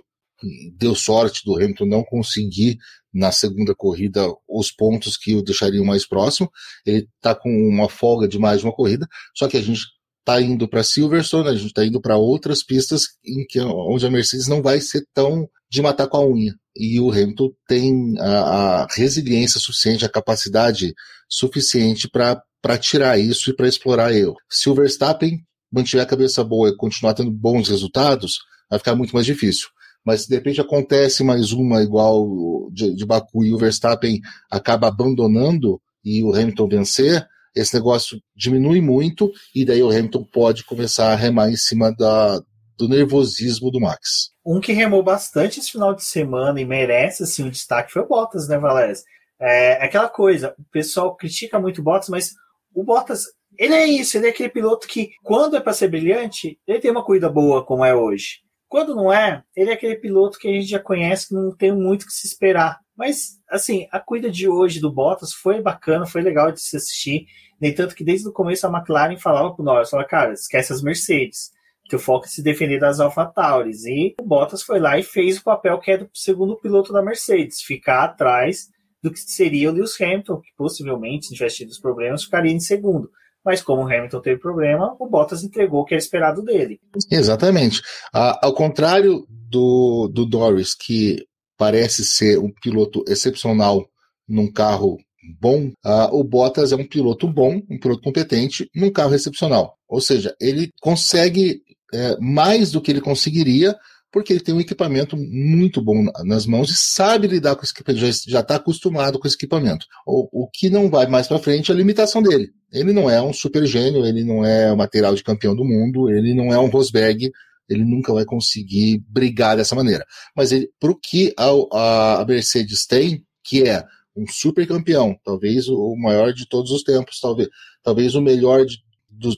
Deu 0.76 0.94
sorte 0.94 1.42
do 1.44 1.56
Hamilton 1.56 1.86
não 1.86 2.04
conseguir 2.04 2.78
na 3.14 3.30
segunda 3.30 3.74
corrida 3.74 4.26
os 4.48 4.72
pontos 4.72 5.16
que 5.16 5.36
o 5.36 5.42
deixariam 5.42 5.84
mais 5.84 6.06
próximo. 6.06 6.50
Ele 6.84 7.08
está 7.16 7.34
com 7.34 7.48
uma 7.48 7.88
folga 7.88 8.26
de 8.26 8.38
mais 8.38 8.64
uma 8.64 8.72
corrida, 8.72 9.06
só 9.34 9.46
que 9.46 9.56
a 9.56 9.62
gente 9.62 9.82
está 10.18 10.40
indo 10.40 10.66
para 10.66 10.82
Silverstone, 10.82 11.48
a 11.48 11.54
gente 11.54 11.66
está 11.66 11.84
indo 11.84 12.00
para 12.00 12.16
outras 12.16 12.62
pistas 12.62 13.02
em 13.24 13.46
que 13.46 13.60
onde 13.60 14.04
a 14.06 14.10
Mercedes 14.10 14.48
não 14.48 14.60
vai 14.60 14.80
ser 14.80 15.06
tão 15.14 15.48
de 15.70 15.80
matar 15.80 16.08
com 16.08 16.16
a 16.16 16.26
unha. 16.26 16.54
E 16.76 16.98
o 16.98 17.10
Hamilton 17.10 17.50
tem 17.68 18.14
a, 18.18 18.82
a 18.82 18.86
resiliência 18.90 19.60
suficiente, 19.60 20.04
a 20.04 20.08
capacidade 20.08 20.92
suficiente 21.28 22.08
para 22.10 22.78
tirar 22.78 23.18
isso 23.18 23.50
e 23.50 23.54
para 23.54 23.68
explorar 23.68 24.12
eu. 24.12 24.34
Se 24.50 24.68
o 24.68 24.74
Verstappen 24.74 25.38
mantiver 25.70 26.02
a 26.02 26.08
cabeça 26.08 26.42
boa 26.42 26.70
e 26.70 26.76
continuar 26.76 27.14
tendo 27.14 27.30
bons 27.30 27.68
resultados, 27.68 28.38
vai 28.70 28.78
ficar 28.78 28.94
muito 28.94 29.12
mais 29.12 29.26
difícil 29.26 29.68
mas 30.04 30.26
de 30.26 30.34
repente 30.34 30.60
acontece 30.60 31.24
mais 31.24 31.52
uma 31.52 31.82
igual 31.82 32.70
de, 32.72 32.94
de 32.94 33.06
Baku 33.06 33.44
e 33.44 33.52
o 33.52 33.58
Verstappen 33.58 34.20
acaba 34.50 34.88
abandonando 34.88 35.80
e 36.04 36.22
o 36.22 36.34
Hamilton 36.34 36.68
vencer, 36.68 37.26
esse 37.56 37.74
negócio 37.74 38.20
diminui 38.34 38.80
muito 38.80 39.30
e 39.54 39.64
daí 39.64 39.82
o 39.82 39.90
Hamilton 39.90 40.24
pode 40.24 40.64
começar 40.64 41.12
a 41.12 41.16
remar 41.16 41.50
em 41.50 41.56
cima 41.56 41.94
da, 41.96 42.40
do 42.76 42.88
nervosismo 42.88 43.70
do 43.70 43.80
Max. 43.80 44.30
Um 44.44 44.60
que 44.60 44.72
remou 44.72 45.02
bastante 45.02 45.60
esse 45.60 45.70
final 45.70 45.94
de 45.94 46.04
semana 46.04 46.60
e 46.60 46.64
merece 46.64 47.22
assim 47.22 47.44
um 47.44 47.50
destaque 47.50 47.92
foi 47.92 48.02
o 48.02 48.08
Bottas, 48.08 48.48
né, 48.48 48.58
Valéria? 48.58 48.94
É 49.40 49.84
aquela 49.84 50.08
coisa, 50.08 50.54
o 50.58 50.64
pessoal 50.70 51.14
critica 51.16 51.58
muito 51.58 51.80
o 51.80 51.84
Bottas, 51.84 52.08
mas 52.08 52.32
o 52.74 52.82
Bottas, 52.82 53.24
ele 53.56 53.74
é 53.74 53.86
isso, 53.86 54.16
ele 54.16 54.26
é 54.26 54.30
aquele 54.30 54.48
piloto 54.48 54.86
que, 54.88 55.10
quando 55.22 55.56
é 55.56 55.60
para 55.60 55.72
ser 55.72 55.88
brilhante, 55.88 56.58
ele 56.66 56.80
tem 56.80 56.90
uma 56.90 57.04
corrida 57.04 57.28
boa 57.28 57.64
como 57.64 57.84
é 57.84 57.94
hoje. 57.94 58.43
Quando 58.74 58.92
não 58.92 59.12
é, 59.12 59.44
ele 59.54 59.70
é 59.70 59.74
aquele 59.74 59.94
piloto 59.94 60.36
que 60.36 60.48
a 60.48 60.52
gente 60.52 60.66
já 60.66 60.80
conhece, 60.80 61.28
que 61.28 61.34
não 61.34 61.54
tem 61.54 61.70
muito 61.70 62.02
o 62.02 62.06
que 62.06 62.12
se 62.12 62.26
esperar. 62.26 62.80
Mas, 62.96 63.40
assim, 63.48 63.86
a 63.92 64.00
corrida 64.00 64.28
de 64.28 64.48
hoje 64.48 64.80
do 64.80 64.92
Bottas 64.92 65.32
foi 65.32 65.62
bacana, 65.62 66.06
foi 66.06 66.22
legal 66.22 66.50
de 66.50 66.60
se 66.60 66.76
assistir. 66.76 67.24
Nem 67.60 67.72
tanto 67.72 67.94
que 67.94 68.02
desde 68.02 68.28
o 68.28 68.32
começo 68.32 68.66
a 68.66 68.76
McLaren 68.76 69.16
falava 69.16 69.54
pro 69.54 69.64
Norris, 69.64 69.90
falava, 69.90 70.08
cara, 70.08 70.32
esquece 70.32 70.72
as 70.72 70.82
Mercedes, 70.82 71.52
que 71.84 71.94
o 71.94 72.00
foco 72.00 72.24
é 72.24 72.28
se 72.28 72.42
defender 72.42 72.80
das 72.80 72.98
AlphaTauris. 72.98 73.84
E 73.84 74.16
o 74.20 74.26
Bottas 74.26 74.64
foi 74.64 74.80
lá 74.80 74.98
e 74.98 75.04
fez 75.04 75.38
o 75.38 75.44
papel 75.44 75.78
que 75.78 75.92
é 75.92 75.98
do 75.98 76.10
segundo 76.12 76.56
piloto 76.56 76.92
da 76.92 77.00
Mercedes, 77.00 77.62
ficar 77.62 78.02
atrás 78.02 78.72
do 79.00 79.12
que 79.12 79.20
seria 79.20 79.70
o 79.70 79.72
Lewis 79.72 79.96
Hamilton, 80.00 80.40
que 80.40 80.50
possivelmente, 80.56 81.26
se 81.26 81.34
tivesse 81.34 81.58
tido 81.58 81.70
os 81.70 81.78
problemas, 81.78 82.24
ficaria 82.24 82.50
em 82.50 82.58
segundo. 82.58 83.08
Mas 83.44 83.62
como 83.62 83.82
o 83.82 83.86
Hamilton 83.86 84.20
teve 84.20 84.40
problema, 84.40 84.96
o 84.98 85.06
Bottas 85.06 85.44
entregou 85.44 85.82
o 85.82 85.84
que 85.84 85.94
era 85.94 86.02
esperado 86.02 86.42
dele. 86.42 86.80
Exatamente. 87.10 87.82
Ah, 88.12 88.38
ao 88.42 88.54
contrário 88.54 89.26
do, 89.28 90.08
do 90.08 90.26
Norris, 90.26 90.74
que 90.74 91.26
parece 91.56 92.04
ser 92.04 92.38
um 92.38 92.50
piloto 92.50 93.04
excepcional 93.06 93.86
num 94.26 94.50
carro 94.50 94.98
bom, 95.40 95.72
ah, 95.84 96.08
o 96.12 96.24
Bottas 96.24 96.72
é 96.72 96.76
um 96.76 96.86
piloto 96.86 97.28
bom, 97.28 97.60
um 97.70 97.78
piloto 97.78 98.02
competente 98.02 98.68
num 98.74 98.90
carro 98.90 99.14
excepcional. 99.14 99.76
Ou 99.88 100.00
seja, 100.00 100.34
ele 100.40 100.70
consegue 100.80 101.62
é, 101.92 102.16
mais 102.18 102.70
do 102.70 102.80
que 102.80 102.90
ele 102.90 103.00
conseguiria 103.00 103.76
porque 104.14 104.32
ele 104.32 104.40
tem 104.40 104.54
um 104.54 104.60
equipamento 104.60 105.16
muito 105.16 105.82
bom 105.82 106.04
nas 106.24 106.46
mãos 106.46 106.70
e 106.70 106.76
sabe 106.76 107.26
lidar 107.26 107.56
com 107.56 107.64
esse 107.64 107.72
equipamento, 107.72 108.30
já 108.30 108.38
está 108.38 108.54
acostumado 108.54 109.18
com 109.18 109.26
esse 109.26 109.34
equipamento. 109.34 109.86
O, 110.06 110.44
o 110.44 110.48
que 110.48 110.70
não 110.70 110.88
vai 110.88 111.08
mais 111.08 111.26
para 111.26 111.40
frente 111.40 111.72
é 111.72 111.74
a 111.74 111.76
limitação 111.76 112.22
dele. 112.22 112.52
Ele 112.72 112.92
não 112.92 113.10
é 113.10 113.20
um 113.20 113.32
super 113.32 113.66
gênio, 113.66 114.06
ele 114.06 114.22
não 114.22 114.44
é 114.44 114.72
o 114.72 114.76
material 114.76 115.16
de 115.16 115.24
campeão 115.24 115.56
do 115.56 115.64
mundo, 115.64 116.08
ele 116.08 116.32
não 116.32 116.54
é 116.54 116.58
um 116.60 116.68
Rosberg, 116.68 117.28
ele 117.68 117.84
nunca 117.84 118.14
vai 118.14 118.24
conseguir 118.24 119.02
brigar 119.08 119.56
dessa 119.56 119.74
maneira. 119.74 120.06
Mas 120.36 120.50
para 120.78 120.92
o 120.92 120.96
que 120.96 121.34
a, 121.36 122.20
a 122.20 122.24
Mercedes 122.24 122.86
tem, 122.86 123.24
que 123.42 123.64
é 123.64 123.84
um 124.16 124.28
super 124.28 124.64
campeão, 124.64 125.18
talvez 125.24 125.68
o 125.68 125.96
maior 125.96 126.32
de 126.32 126.48
todos 126.48 126.70
os 126.70 126.84
tempos, 126.84 127.18
talvez, 127.18 127.48
talvez 127.82 128.14
o 128.14 128.22
melhor 128.22 128.64
de, 128.64 128.78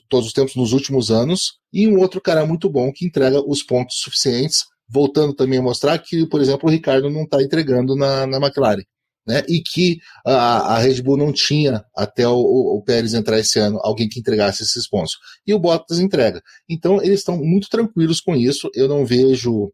todos 0.09 0.27
os 0.27 0.33
tempos 0.33 0.55
nos 0.55 0.73
últimos 0.73 1.11
anos, 1.11 1.59
e 1.71 1.87
um 1.87 1.99
outro 1.99 2.21
cara 2.21 2.45
muito 2.45 2.69
bom 2.69 2.91
que 2.91 3.05
entrega 3.05 3.41
os 3.41 3.63
pontos 3.63 3.97
suficientes, 3.99 4.65
voltando 4.89 5.33
também 5.33 5.59
a 5.59 5.61
mostrar 5.61 5.97
que, 5.99 6.25
por 6.27 6.41
exemplo, 6.41 6.67
o 6.67 6.71
Ricardo 6.71 7.09
não 7.09 7.23
está 7.23 7.41
entregando 7.41 7.95
na, 7.95 8.25
na 8.25 8.37
McLaren. 8.37 8.83
Né, 9.27 9.43
e 9.49 9.61
que 9.61 9.99
a, 10.25 10.75
a, 10.75 10.77
Red 10.77 11.01
Bull 11.01 11.17
não 11.17 11.33
tinha 11.33 11.83
até 11.93 12.25
o, 12.25 12.37
o, 12.37 12.81
Pérez 12.81 13.13
entrar 13.13 13.37
esse 13.37 13.59
ano 13.59 13.77
alguém 13.83 14.07
que 14.07 14.21
entregasse 14.21 14.63
esses 14.63 14.87
pontos. 14.87 15.17
E 15.45 15.53
o 15.53 15.59
Bottas 15.59 15.99
entrega. 15.99 16.41
Então 16.69 17.03
eles 17.03 17.19
estão 17.19 17.37
muito 17.37 17.67
tranquilos 17.67 18.21
com 18.21 18.33
isso. 18.37 18.69
Eu 18.73 18.87
não 18.87 19.05
vejo 19.05 19.65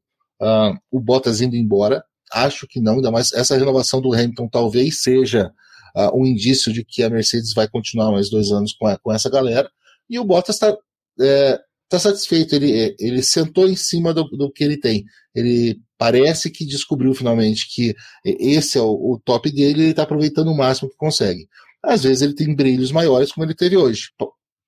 uh, 0.41 0.76
o 0.91 0.99
Bottas 0.99 1.39
indo 1.39 1.56
embora. 1.56 2.04
Acho 2.34 2.66
que 2.68 2.82
não, 2.82 2.95
ainda 2.95 3.12
mais 3.12 3.32
essa 3.32 3.56
renovação 3.56 4.01
do 4.01 4.12
Hamilton 4.12 4.49
talvez 4.49 5.04
seja 5.04 5.51
uh, 5.95 6.20
um 6.20 6.26
indício 6.26 6.74
de 6.74 6.84
que 6.84 7.04
a 7.04 7.10
Mercedes 7.12 7.54
vai 7.54 7.68
continuar 7.68 8.12
mais 8.12 8.32
dois 8.32 8.51
anos 8.51 8.74
com, 8.74 8.88
a, 8.88 8.97
com 8.97 9.12
essa 9.12 9.30
galera. 9.30 9.70
E 10.10 10.20
o 10.20 10.24
Bottas 10.24 10.56
está 10.56 10.76
é, 11.20 11.60
tá 11.89 11.99
satisfeito. 11.99 12.56
Ele, 12.56 12.95
ele 12.99 13.24
sentou 13.24 13.68
em 13.68 13.76
cima 13.76 14.14
do, 14.14 14.24
do 14.26 14.51
que 14.51 14.64
ele 14.64 14.78
tem. 14.78 15.06
Ele 15.34 15.80
parece 15.97 16.49
que 16.49 16.66
descobriu 16.66 17.14
finalmente 17.14 17.68
que 17.74 17.95
esse 18.26 18.78
é 18.78 18.82
o, 18.82 19.14
o 19.14 19.22
top 19.24 19.51
dele 19.51 19.80
e 19.80 19.84
ele 19.84 19.91
está 19.91 20.04
aproveitando 20.04 20.49
o 20.49 20.58
máximo 20.58 20.89
que 20.89 20.97
consegue. 20.97 21.47
Às 21.84 22.04
vezes 22.04 22.22
ele 22.22 22.34
tem 22.36 22.56
brilhos 22.56 22.91
maiores, 22.91 23.32
como 23.32 23.45
ele 23.45 23.56
teve 23.56 23.76
hoje. 23.76 24.10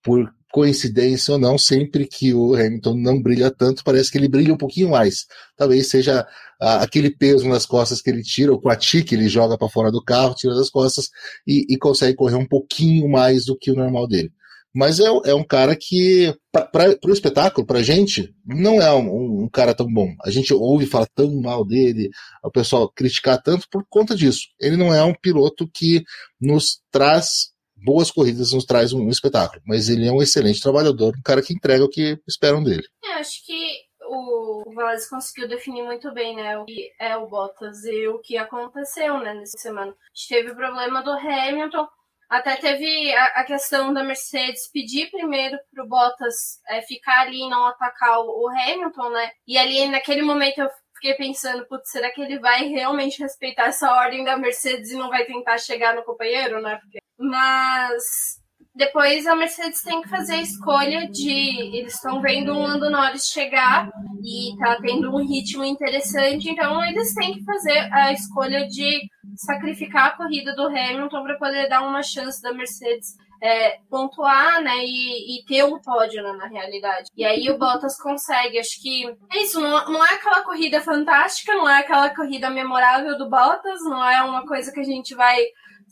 Por 0.03 0.33
coincidência 0.55 1.33
ou 1.33 1.37
não, 1.37 1.57
sempre 1.57 2.07
que 2.07 2.33
o 2.33 2.55
Hamilton 2.55 2.95
não 2.95 3.21
brilha 3.21 3.51
tanto, 3.51 3.83
parece 3.83 4.09
que 4.09 4.17
ele 4.17 4.29
brilha 4.29 4.53
um 4.53 4.57
pouquinho 4.57 4.91
mais. 4.91 5.25
Talvez 5.57 5.89
seja 5.89 6.25
ah, 6.61 6.81
aquele 6.81 7.09
peso 7.09 7.45
nas 7.49 7.65
costas 7.65 8.01
que 8.01 8.09
ele 8.09 8.23
tira, 8.23 8.53
o 8.53 8.61
quati 8.61 9.03
que 9.03 9.15
ele 9.15 9.27
joga 9.27 9.57
para 9.57 9.67
fora 9.67 9.91
do 9.91 10.01
carro, 10.01 10.33
tira 10.33 10.55
das 10.55 10.69
costas 10.69 11.09
e, 11.45 11.65
e 11.69 11.77
consegue 11.77 12.15
correr 12.15 12.35
um 12.35 12.47
pouquinho 12.47 13.09
mais 13.09 13.43
do 13.45 13.57
que 13.57 13.69
o 13.69 13.75
normal 13.75 14.07
dele. 14.07 14.31
Mas 14.75 14.99
é, 14.99 15.05
é 15.05 15.33
um 15.33 15.43
cara 15.43 15.73
que, 15.73 16.35
para 16.51 16.97
o 17.05 17.13
espetáculo, 17.13 17.65
para 17.65 17.79
a 17.79 17.83
gente, 17.83 18.35
não 18.45 18.81
é 18.81 18.91
um, 18.91 19.43
um, 19.43 19.49
cara 19.49 19.73
tão 19.73 19.87
bom. 19.87 20.13
A 20.21 20.29
gente 20.29 20.53
ouve 20.53 20.85
falar 20.85 21.07
tão 21.15 21.33
mal 21.41 21.65
dele, 21.65 22.09
o 22.43 22.51
pessoal 22.51 22.91
criticar 22.91 23.41
tanto 23.41 23.69
por 23.71 23.85
conta 23.89 24.13
disso. 24.13 24.49
Ele 24.59 24.75
não 24.75 24.93
é 24.93 25.01
um 25.01 25.13
piloto 25.13 25.65
que 25.73 26.03
nos 26.41 26.81
traz 26.91 27.53
boas 27.73 28.11
corridas, 28.11 28.51
nos 28.51 28.65
traz 28.65 28.91
um, 28.91 29.03
um 29.05 29.09
espetáculo. 29.09 29.61
Mas 29.65 29.87
ele 29.87 30.07
é 30.07 30.11
um 30.11 30.21
excelente 30.21 30.59
trabalhador, 30.59 31.15
um 31.17 31.23
cara 31.23 31.41
que 31.41 31.53
entrega 31.53 31.85
o 31.85 31.89
que 31.89 32.19
esperam 32.27 32.61
dele. 32.61 32.83
É, 33.05 33.13
acho 33.13 33.45
que 33.45 33.85
o 34.09 34.73
Vaz 34.75 35.09
conseguiu 35.09 35.47
definir 35.47 35.83
muito 35.83 36.13
bem, 36.13 36.35
né, 36.35 36.57
o 36.57 36.65
que 36.65 36.91
é 36.99 37.15
o 37.15 37.27
Bottas 37.27 37.85
e 37.85 38.07
o 38.09 38.19
que 38.19 38.37
aconteceu, 38.37 39.19
né, 39.19 39.33
nessa 39.33 39.57
semana. 39.57 39.91
A 39.91 39.93
gente 40.13 40.27
teve 40.27 40.51
o 40.51 40.55
problema 40.55 41.01
do 41.01 41.11
Hamilton, 41.11 41.87
até 42.29 42.55
teve 42.55 43.13
a, 43.13 43.25
a, 43.25 43.43
questão 43.43 43.93
da 43.93 44.03
Mercedes 44.03 44.69
pedir 44.71 45.09
primeiro 45.11 45.57
para 45.73 45.83
o 45.83 45.87
Bottas 45.87 46.59
é, 46.67 46.81
ficar 46.81 47.21
ali 47.21 47.41
e 47.41 47.49
não 47.49 47.65
atacar 47.67 48.19
o, 48.19 48.45
o, 48.45 48.49
Hamilton, 48.49 49.09
né? 49.09 49.31
E 49.47 49.57
ali 49.57 49.87
naquele 49.87 50.21
momento 50.21 50.59
eu 50.59 50.69
fiquei 50.95 51.13
pensando, 51.13 51.65
putz, 51.67 51.89
será 51.91 52.11
que 52.11 52.21
ele 52.21 52.39
vai 52.39 52.67
realmente 52.67 53.21
respeitar 53.21 53.65
essa 53.65 53.91
ordem 53.91 54.23
da 54.23 54.37
Mercedes 54.37 54.91
e 54.91 54.97
não 54.97 55.09
vai 55.09 55.25
tentar 55.25 55.57
chegar 55.57 55.95
no 55.95 56.03
companheiro, 56.03 56.61
né? 56.61 56.79
Mas 57.17 58.43
depois 58.75 59.25
a 59.25 59.35
Mercedes 59.35 59.81
tem 59.81 60.01
que 60.01 60.09
fazer 60.09 60.33
a 60.33 60.41
escolha 60.41 61.07
de. 61.09 61.77
Eles 61.77 61.93
estão 61.93 62.21
vendo 62.21 62.51
o 62.51 62.61
Lando 62.61 62.89
Norris 62.89 63.27
chegar 63.27 63.89
e 64.21 64.55
tá 64.57 64.77
tendo 64.81 65.09
um 65.15 65.25
ritmo 65.25 65.63
interessante, 65.63 66.49
então 66.49 66.83
eles 66.83 67.13
têm 67.13 67.35
que 67.35 67.43
fazer 67.45 67.89
a 67.93 68.11
escolha 68.11 68.67
de 68.67 69.09
sacrificar 69.37 70.07
a 70.07 70.17
corrida 70.17 70.53
do 70.55 70.67
Hamilton 70.67 71.23
para 71.23 71.37
poder 71.37 71.69
dar 71.69 71.83
uma 71.83 72.03
chance 72.03 72.41
da 72.41 72.53
Mercedes 72.53 73.15
é, 73.41 73.79
pontuar, 73.89 74.61
né, 74.61 74.77
e, 74.79 75.39
e, 75.39 75.45
ter 75.45 75.63
um 75.63 75.79
pódio, 75.79 76.23
né, 76.23 76.31
na 76.33 76.47
realidade. 76.47 77.09
E 77.15 77.23
aí 77.23 77.49
o 77.49 77.57
Bottas 77.57 77.97
consegue, 78.01 78.57
acho 78.57 78.81
que 78.81 79.05
é 79.31 79.43
isso, 79.43 79.59
não, 79.59 79.91
não 79.91 80.05
é 80.05 80.15
aquela 80.15 80.43
corrida 80.43 80.81
fantástica, 80.81 81.53
não 81.53 81.69
é 81.69 81.79
aquela 81.79 82.09
corrida 82.09 82.49
memorável 82.49 83.17
do 83.17 83.29
Bottas, 83.29 83.81
não 83.83 84.03
é 84.03 84.23
uma 84.23 84.45
coisa 84.47 84.71
que 84.71 84.79
a 84.79 84.83
gente 84.83 85.13
vai 85.13 85.37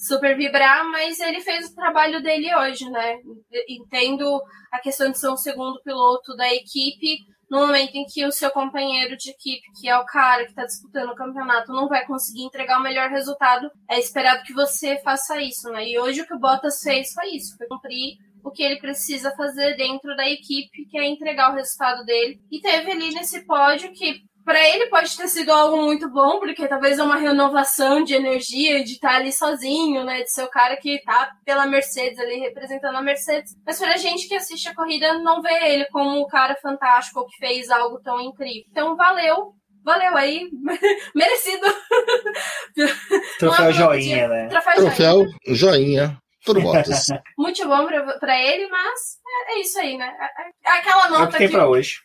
super 0.08 0.36
vibrar, 0.36 0.84
mas 0.90 1.20
ele 1.20 1.42
fez 1.42 1.70
o 1.70 1.76
trabalho 1.76 2.22
dele 2.22 2.54
hoje, 2.56 2.90
né? 2.90 3.18
Entendo 3.68 4.42
a 4.72 4.80
questão 4.80 5.12
de 5.12 5.20
ser 5.20 5.30
um 5.30 5.38
segundo 5.38 5.82
piloto 5.82 6.36
da 6.36 6.54
equipe, 6.54 7.20
no 7.50 7.60
momento 7.60 7.96
em 7.96 8.06
que 8.06 8.26
o 8.26 8.32
seu 8.32 8.50
companheiro 8.52 9.16
de 9.16 9.30
equipe, 9.30 9.62
que 9.80 9.88
é 9.88 9.98
o 9.98 10.06
cara 10.06 10.44
que 10.44 10.50
está 10.50 10.66
disputando 10.66 11.12
o 11.12 11.16
campeonato, 11.16 11.72
não 11.72 11.88
vai 11.88 12.06
conseguir 12.06 12.44
entregar 12.44 12.80
o 12.80 12.84
melhor 12.84 13.10
resultado, 13.10 13.70
é 13.90 14.00
esperado 14.00 14.44
que 14.44 14.54
você 14.54 15.00
faça 15.04 15.40
isso, 15.42 15.70
né? 15.70 15.88
E 15.88 16.00
hoje 16.00 16.22
o 16.22 16.26
que 16.26 16.34
o 16.34 16.40
Bottas 16.40 16.82
fez 16.82 17.14
foi 17.14 17.36
isso, 17.36 17.56
foi 17.58 17.68
cumprir 17.68 18.18
o 18.44 18.52
que 18.52 18.62
ele 18.62 18.80
precisa 18.80 19.32
fazer 19.36 19.78
dentro 19.78 20.16
da 20.16 20.28
equipe, 20.28 20.86
que 20.90 20.98
é 20.98 21.08
entregar 21.08 21.52
o 21.52 21.56
resultado 21.56 22.04
dele. 22.04 22.40
E 22.52 22.60
teve 22.60 22.92
ali 22.92 23.14
nesse 23.14 23.46
pódio 23.46 23.94
que 23.94 24.22
para 24.46 24.60
ele 24.70 24.88
pode 24.88 25.16
ter 25.16 25.28
sido 25.28 25.52
algo 25.52 25.78
muito 25.78 26.10
bom, 26.10 26.40
porque 26.40 26.68
talvez 26.68 27.00
é 27.00 27.04
uma 27.04 27.18
renovação 27.18 28.04
de 28.04 28.14
energia, 28.14 28.84
de 28.84 28.94
estar 28.94 29.16
ali 29.16 29.32
sozinho, 29.32 30.04
né? 30.04 30.22
De 30.24 30.32
ser 30.32 30.44
o 30.44 30.50
cara 30.50 30.76
que 30.78 31.02
tá 31.04 31.32
pela 31.46 31.66
Mercedes 31.66 32.20
ali, 32.20 32.40
representando 32.40 32.98
a 32.98 33.02
Mercedes. 33.02 33.56
Mas 33.66 33.80
pra 33.80 33.98
gente 33.98 34.28
que 34.28 34.36
assiste 34.36 34.68
a 34.68 34.76
corrida, 34.76 35.20
não 35.20 35.42
vê 35.42 35.74
ele 35.74 35.86
como 35.86 36.20
o 36.20 36.28
cara 36.28 36.56
fantástico 36.56 37.22
ou 37.22 37.26
que 37.26 37.38
fez 37.38 37.70
algo 37.70 38.00
tão 38.02 38.20
incrível. 38.20 38.64
Então, 38.70 38.96
valeu. 38.96 39.54
Valeu 39.84 40.16
aí. 40.16 40.50
Merecido. 41.16 41.68
Troféu 43.40 43.74
joinha, 43.74 44.28
né? 44.28 44.48
Troféu, 44.48 44.76
Troféu 44.76 45.26
joinha. 45.48 45.56
joinha. 45.56 46.18
Tudo 46.46 46.62
botas. 46.62 47.06
muito 47.38 47.66
bom 47.68 47.86
pra, 47.86 48.20
pra 48.20 48.42
ele, 48.42 48.68
mas 48.68 49.00
é, 49.50 49.54
é 49.54 49.62
isso 49.62 49.80
aí, 49.80 49.98
né? 49.98 50.14
É, 50.20 50.70
é 50.70 50.80
aquela 50.80 51.10
nota 51.10 51.24
é 51.24 51.26
o 51.26 51.32
que 51.32 51.38
tem 51.38 51.48
que... 51.48 51.54
pra 51.54 51.68
hoje 51.68 51.96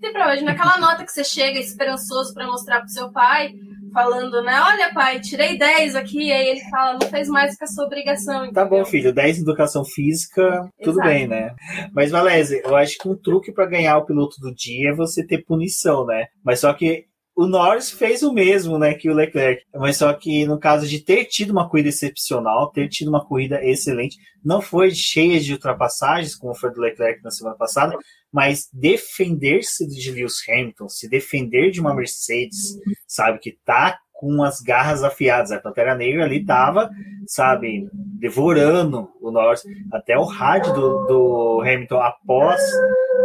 tem 0.00 0.12
pra 0.12 0.32
hoje. 0.32 0.44
Naquela 0.44 0.78
nota 0.78 1.04
que 1.04 1.12
você 1.12 1.24
chega 1.24 1.58
esperançoso 1.58 2.32
para 2.34 2.46
mostrar 2.46 2.80
pro 2.80 2.88
seu 2.88 3.10
pai, 3.12 3.54
falando, 3.92 4.42
né? 4.42 4.60
Olha, 4.60 4.92
pai, 4.92 5.20
tirei 5.20 5.56
10 5.56 5.96
aqui. 5.96 6.26
E 6.26 6.32
aí 6.32 6.48
ele 6.48 6.60
fala, 6.70 6.98
não 7.00 7.08
fez 7.08 7.28
mais 7.28 7.56
que 7.56 7.64
a 7.64 7.66
sua 7.66 7.86
obrigação. 7.86 8.44
Entendeu? 8.44 8.52
Tá 8.52 8.64
bom, 8.64 8.84
filho, 8.84 9.12
10 9.12 9.38
em 9.38 9.42
educação 9.42 9.84
física, 9.84 10.68
tudo 10.82 11.00
Exato. 11.00 11.08
bem, 11.08 11.26
né? 11.26 11.54
Mas, 11.92 12.10
Valézia, 12.10 12.60
eu 12.64 12.76
acho 12.76 12.98
que 12.98 13.08
um 13.08 13.16
truque 13.16 13.52
para 13.52 13.66
ganhar 13.66 13.96
o 13.96 14.04
piloto 14.04 14.36
do 14.40 14.54
dia 14.54 14.90
é 14.90 14.94
você 14.94 15.26
ter 15.26 15.44
punição, 15.44 16.04
né? 16.04 16.26
Mas 16.44 16.60
só 16.60 16.72
que 16.72 17.06
o 17.36 17.46
Norris 17.46 17.90
fez 17.90 18.22
o 18.22 18.32
mesmo, 18.32 18.78
né, 18.78 18.94
que 18.94 19.10
o 19.10 19.14
Leclerc. 19.14 19.62
Mas 19.74 19.98
só 19.98 20.10
que 20.14 20.46
no 20.46 20.58
caso 20.58 20.88
de 20.88 21.00
ter 21.00 21.26
tido 21.26 21.50
uma 21.50 21.68
corrida 21.68 21.90
excepcional, 21.90 22.70
ter 22.70 22.88
tido 22.88 23.08
uma 23.08 23.24
corrida 23.24 23.62
excelente, 23.62 24.16
não 24.42 24.62
foi 24.62 24.90
cheia 24.92 25.38
de 25.38 25.52
ultrapassagens, 25.52 26.34
como 26.34 26.54
foi 26.54 26.72
do 26.72 26.80
Leclerc 26.80 27.22
na 27.22 27.30
semana 27.30 27.54
passada, 27.54 27.94
mas 28.36 28.68
defender-se 28.70 29.88
de 29.88 30.10
Lewis 30.10 30.46
Hamilton, 30.46 30.90
se 30.90 31.08
defender 31.08 31.70
de 31.70 31.80
uma 31.80 31.94
Mercedes, 31.94 32.76
sabe, 33.08 33.38
que 33.38 33.56
tá 33.64 33.96
com 34.12 34.42
as 34.42 34.60
garras 34.60 35.02
afiadas. 35.02 35.50
A 35.50 35.58
Pantera 35.58 35.94
Negra 35.94 36.24
ali 36.24 36.44
tava, 36.44 36.90
sabe, 37.26 37.88
devorando 38.20 39.08
o 39.22 39.30
Norris. 39.30 39.62
Até 39.90 40.18
o 40.18 40.24
rádio 40.24 40.74
do, 40.74 41.06
do 41.06 41.60
Hamilton 41.62 41.96
após 41.96 42.60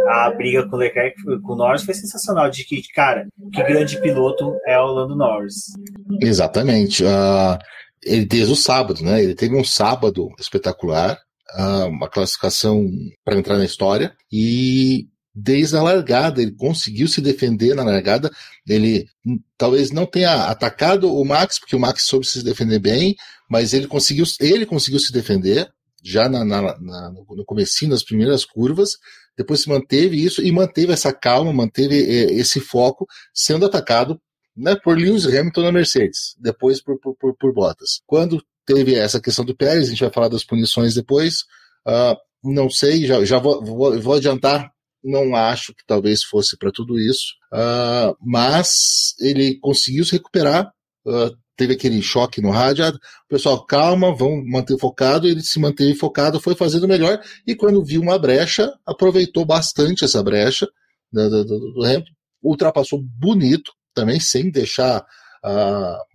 a 0.08 0.30
briga 0.30 0.66
com 0.66 0.76
o 0.76 0.78
Leclerc, 0.78 1.14
com 1.42 1.52
o 1.52 1.56
Norris, 1.56 1.84
foi 1.84 1.92
sensacional. 1.92 2.48
De 2.48 2.64
que, 2.64 2.80
cara, 2.94 3.26
que 3.52 3.62
grande 3.64 4.00
piloto 4.00 4.56
é 4.66 4.78
o 4.80 4.86
Lando 4.86 5.14
Norris. 5.14 5.74
Exatamente. 6.22 7.04
Uh, 7.04 7.58
ele 8.02 8.24
desde 8.24 8.50
o 8.50 8.56
sábado, 8.56 9.02
né? 9.02 9.22
Ele 9.22 9.34
teve 9.34 9.54
um 9.54 9.64
sábado 9.64 10.30
espetacular. 10.40 11.18
Uh, 11.56 11.86
uma 11.88 12.08
classificação 12.08 12.90
para 13.24 13.38
entrar 13.38 13.58
na 13.58 13.64
história 13.64 14.16
e 14.32 15.06
desde 15.34 15.76
a 15.76 15.82
largada. 15.82 16.42
Ele 16.42 16.52
conseguiu 16.52 17.08
se 17.08 17.20
defender 17.20 17.74
na 17.74 17.84
largada. 17.84 18.30
Ele 18.66 19.06
hum, 19.26 19.40
talvez 19.56 19.90
não 19.90 20.06
tenha 20.06 20.46
atacado 20.46 21.12
o 21.12 21.24
Max, 21.24 21.58
porque 21.58 21.76
o 21.76 21.80
Max 21.80 22.04
soube 22.04 22.26
se 22.26 22.42
defender 22.42 22.78
bem, 22.78 23.16
mas 23.48 23.72
ele 23.72 23.86
conseguiu, 23.86 24.24
ele 24.40 24.66
conseguiu 24.66 25.00
se 25.00 25.12
defender. 25.12 25.70
já 26.02 26.28
na, 26.28 26.44
na, 26.44 26.78
na, 26.80 27.10
no 27.10 27.44
comecinho, 27.44 27.92
nas 27.92 28.02
primeiras 28.02 28.44
curvas, 28.44 28.98
depois 29.36 29.60
se 29.60 29.68
manteve 29.68 30.22
isso 30.22 30.42
e 30.42 30.50
manteve 30.50 30.92
essa 30.92 31.12
calma, 31.12 31.52
manteve 31.52 31.96
é, 31.96 32.32
esse 32.32 32.60
foco, 32.60 33.06
sendo 33.32 33.64
atacado 33.66 34.20
né, 34.56 34.76
por 34.76 34.98
Lewis 34.98 35.26
Hamilton 35.26 35.62
na 35.62 35.72
Mercedes, 35.72 36.34
depois 36.38 36.82
por, 36.82 36.98
por, 36.98 37.16
por, 37.16 37.34
por 37.36 37.54
Bottas. 37.54 38.02
Quando 38.06 38.42
teve 38.66 38.94
essa 38.94 39.20
questão 39.20 39.44
do 39.44 39.56
Pérez, 39.56 39.86
a 39.86 39.90
gente 39.90 40.00
vai 40.02 40.12
falar 40.12 40.28
das 40.28 40.44
punições 40.44 40.94
depois, 40.94 41.40
uh, 41.86 42.16
não 42.42 42.68
sei, 42.70 43.06
já, 43.06 43.24
já 43.24 43.38
vou, 43.38 43.64
vou, 43.64 44.00
vou 44.00 44.14
adiantar 44.14 44.72
não 45.02 45.34
acho 45.34 45.74
que 45.74 45.84
talvez 45.86 46.22
fosse 46.22 46.56
para 46.56 46.70
tudo 46.70 46.98
isso, 46.98 47.34
uh, 47.52 48.16
mas 48.20 49.14
ele 49.18 49.58
conseguiu 49.58 50.04
se 50.04 50.12
recuperar. 50.12 50.72
Uh, 51.04 51.36
teve 51.56 51.74
aquele 51.74 52.00
choque 52.00 52.40
no 52.40 52.50
rádio. 52.50 52.84
Pessoal, 53.28 53.64
calma, 53.66 54.14
vamos 54.14 54.48
manter 54.48 54.78
focado. 54.78 55.26
Ele 55.26 55.42
se 55.42 55.58
manteve 55.58 55.94
focado, 55.94 56.40
foi 56.40 56.54
fazendo 56.54 56.86
melhor. 56.86 57.20
E 57.46 57.54
quando 57.54 57.84
viu 57.84 58.00
uma 58.00 58.18
brecha, 58.18 58.72
aproveitou 58.86 59.44
bastante 59.44 60.04
essa 60.04 60.22
brecha 60.22 60.68
do, 61.12 61.44
do, 61.44 61.72
do 61.72 61.84
Hamilton. 61.84 62.12
Ultrapassou 62.42 63.02
bonito, 63.02 63.72
também 63.94 64.20
sem 64.20 64.50
deixar 64.50 65.04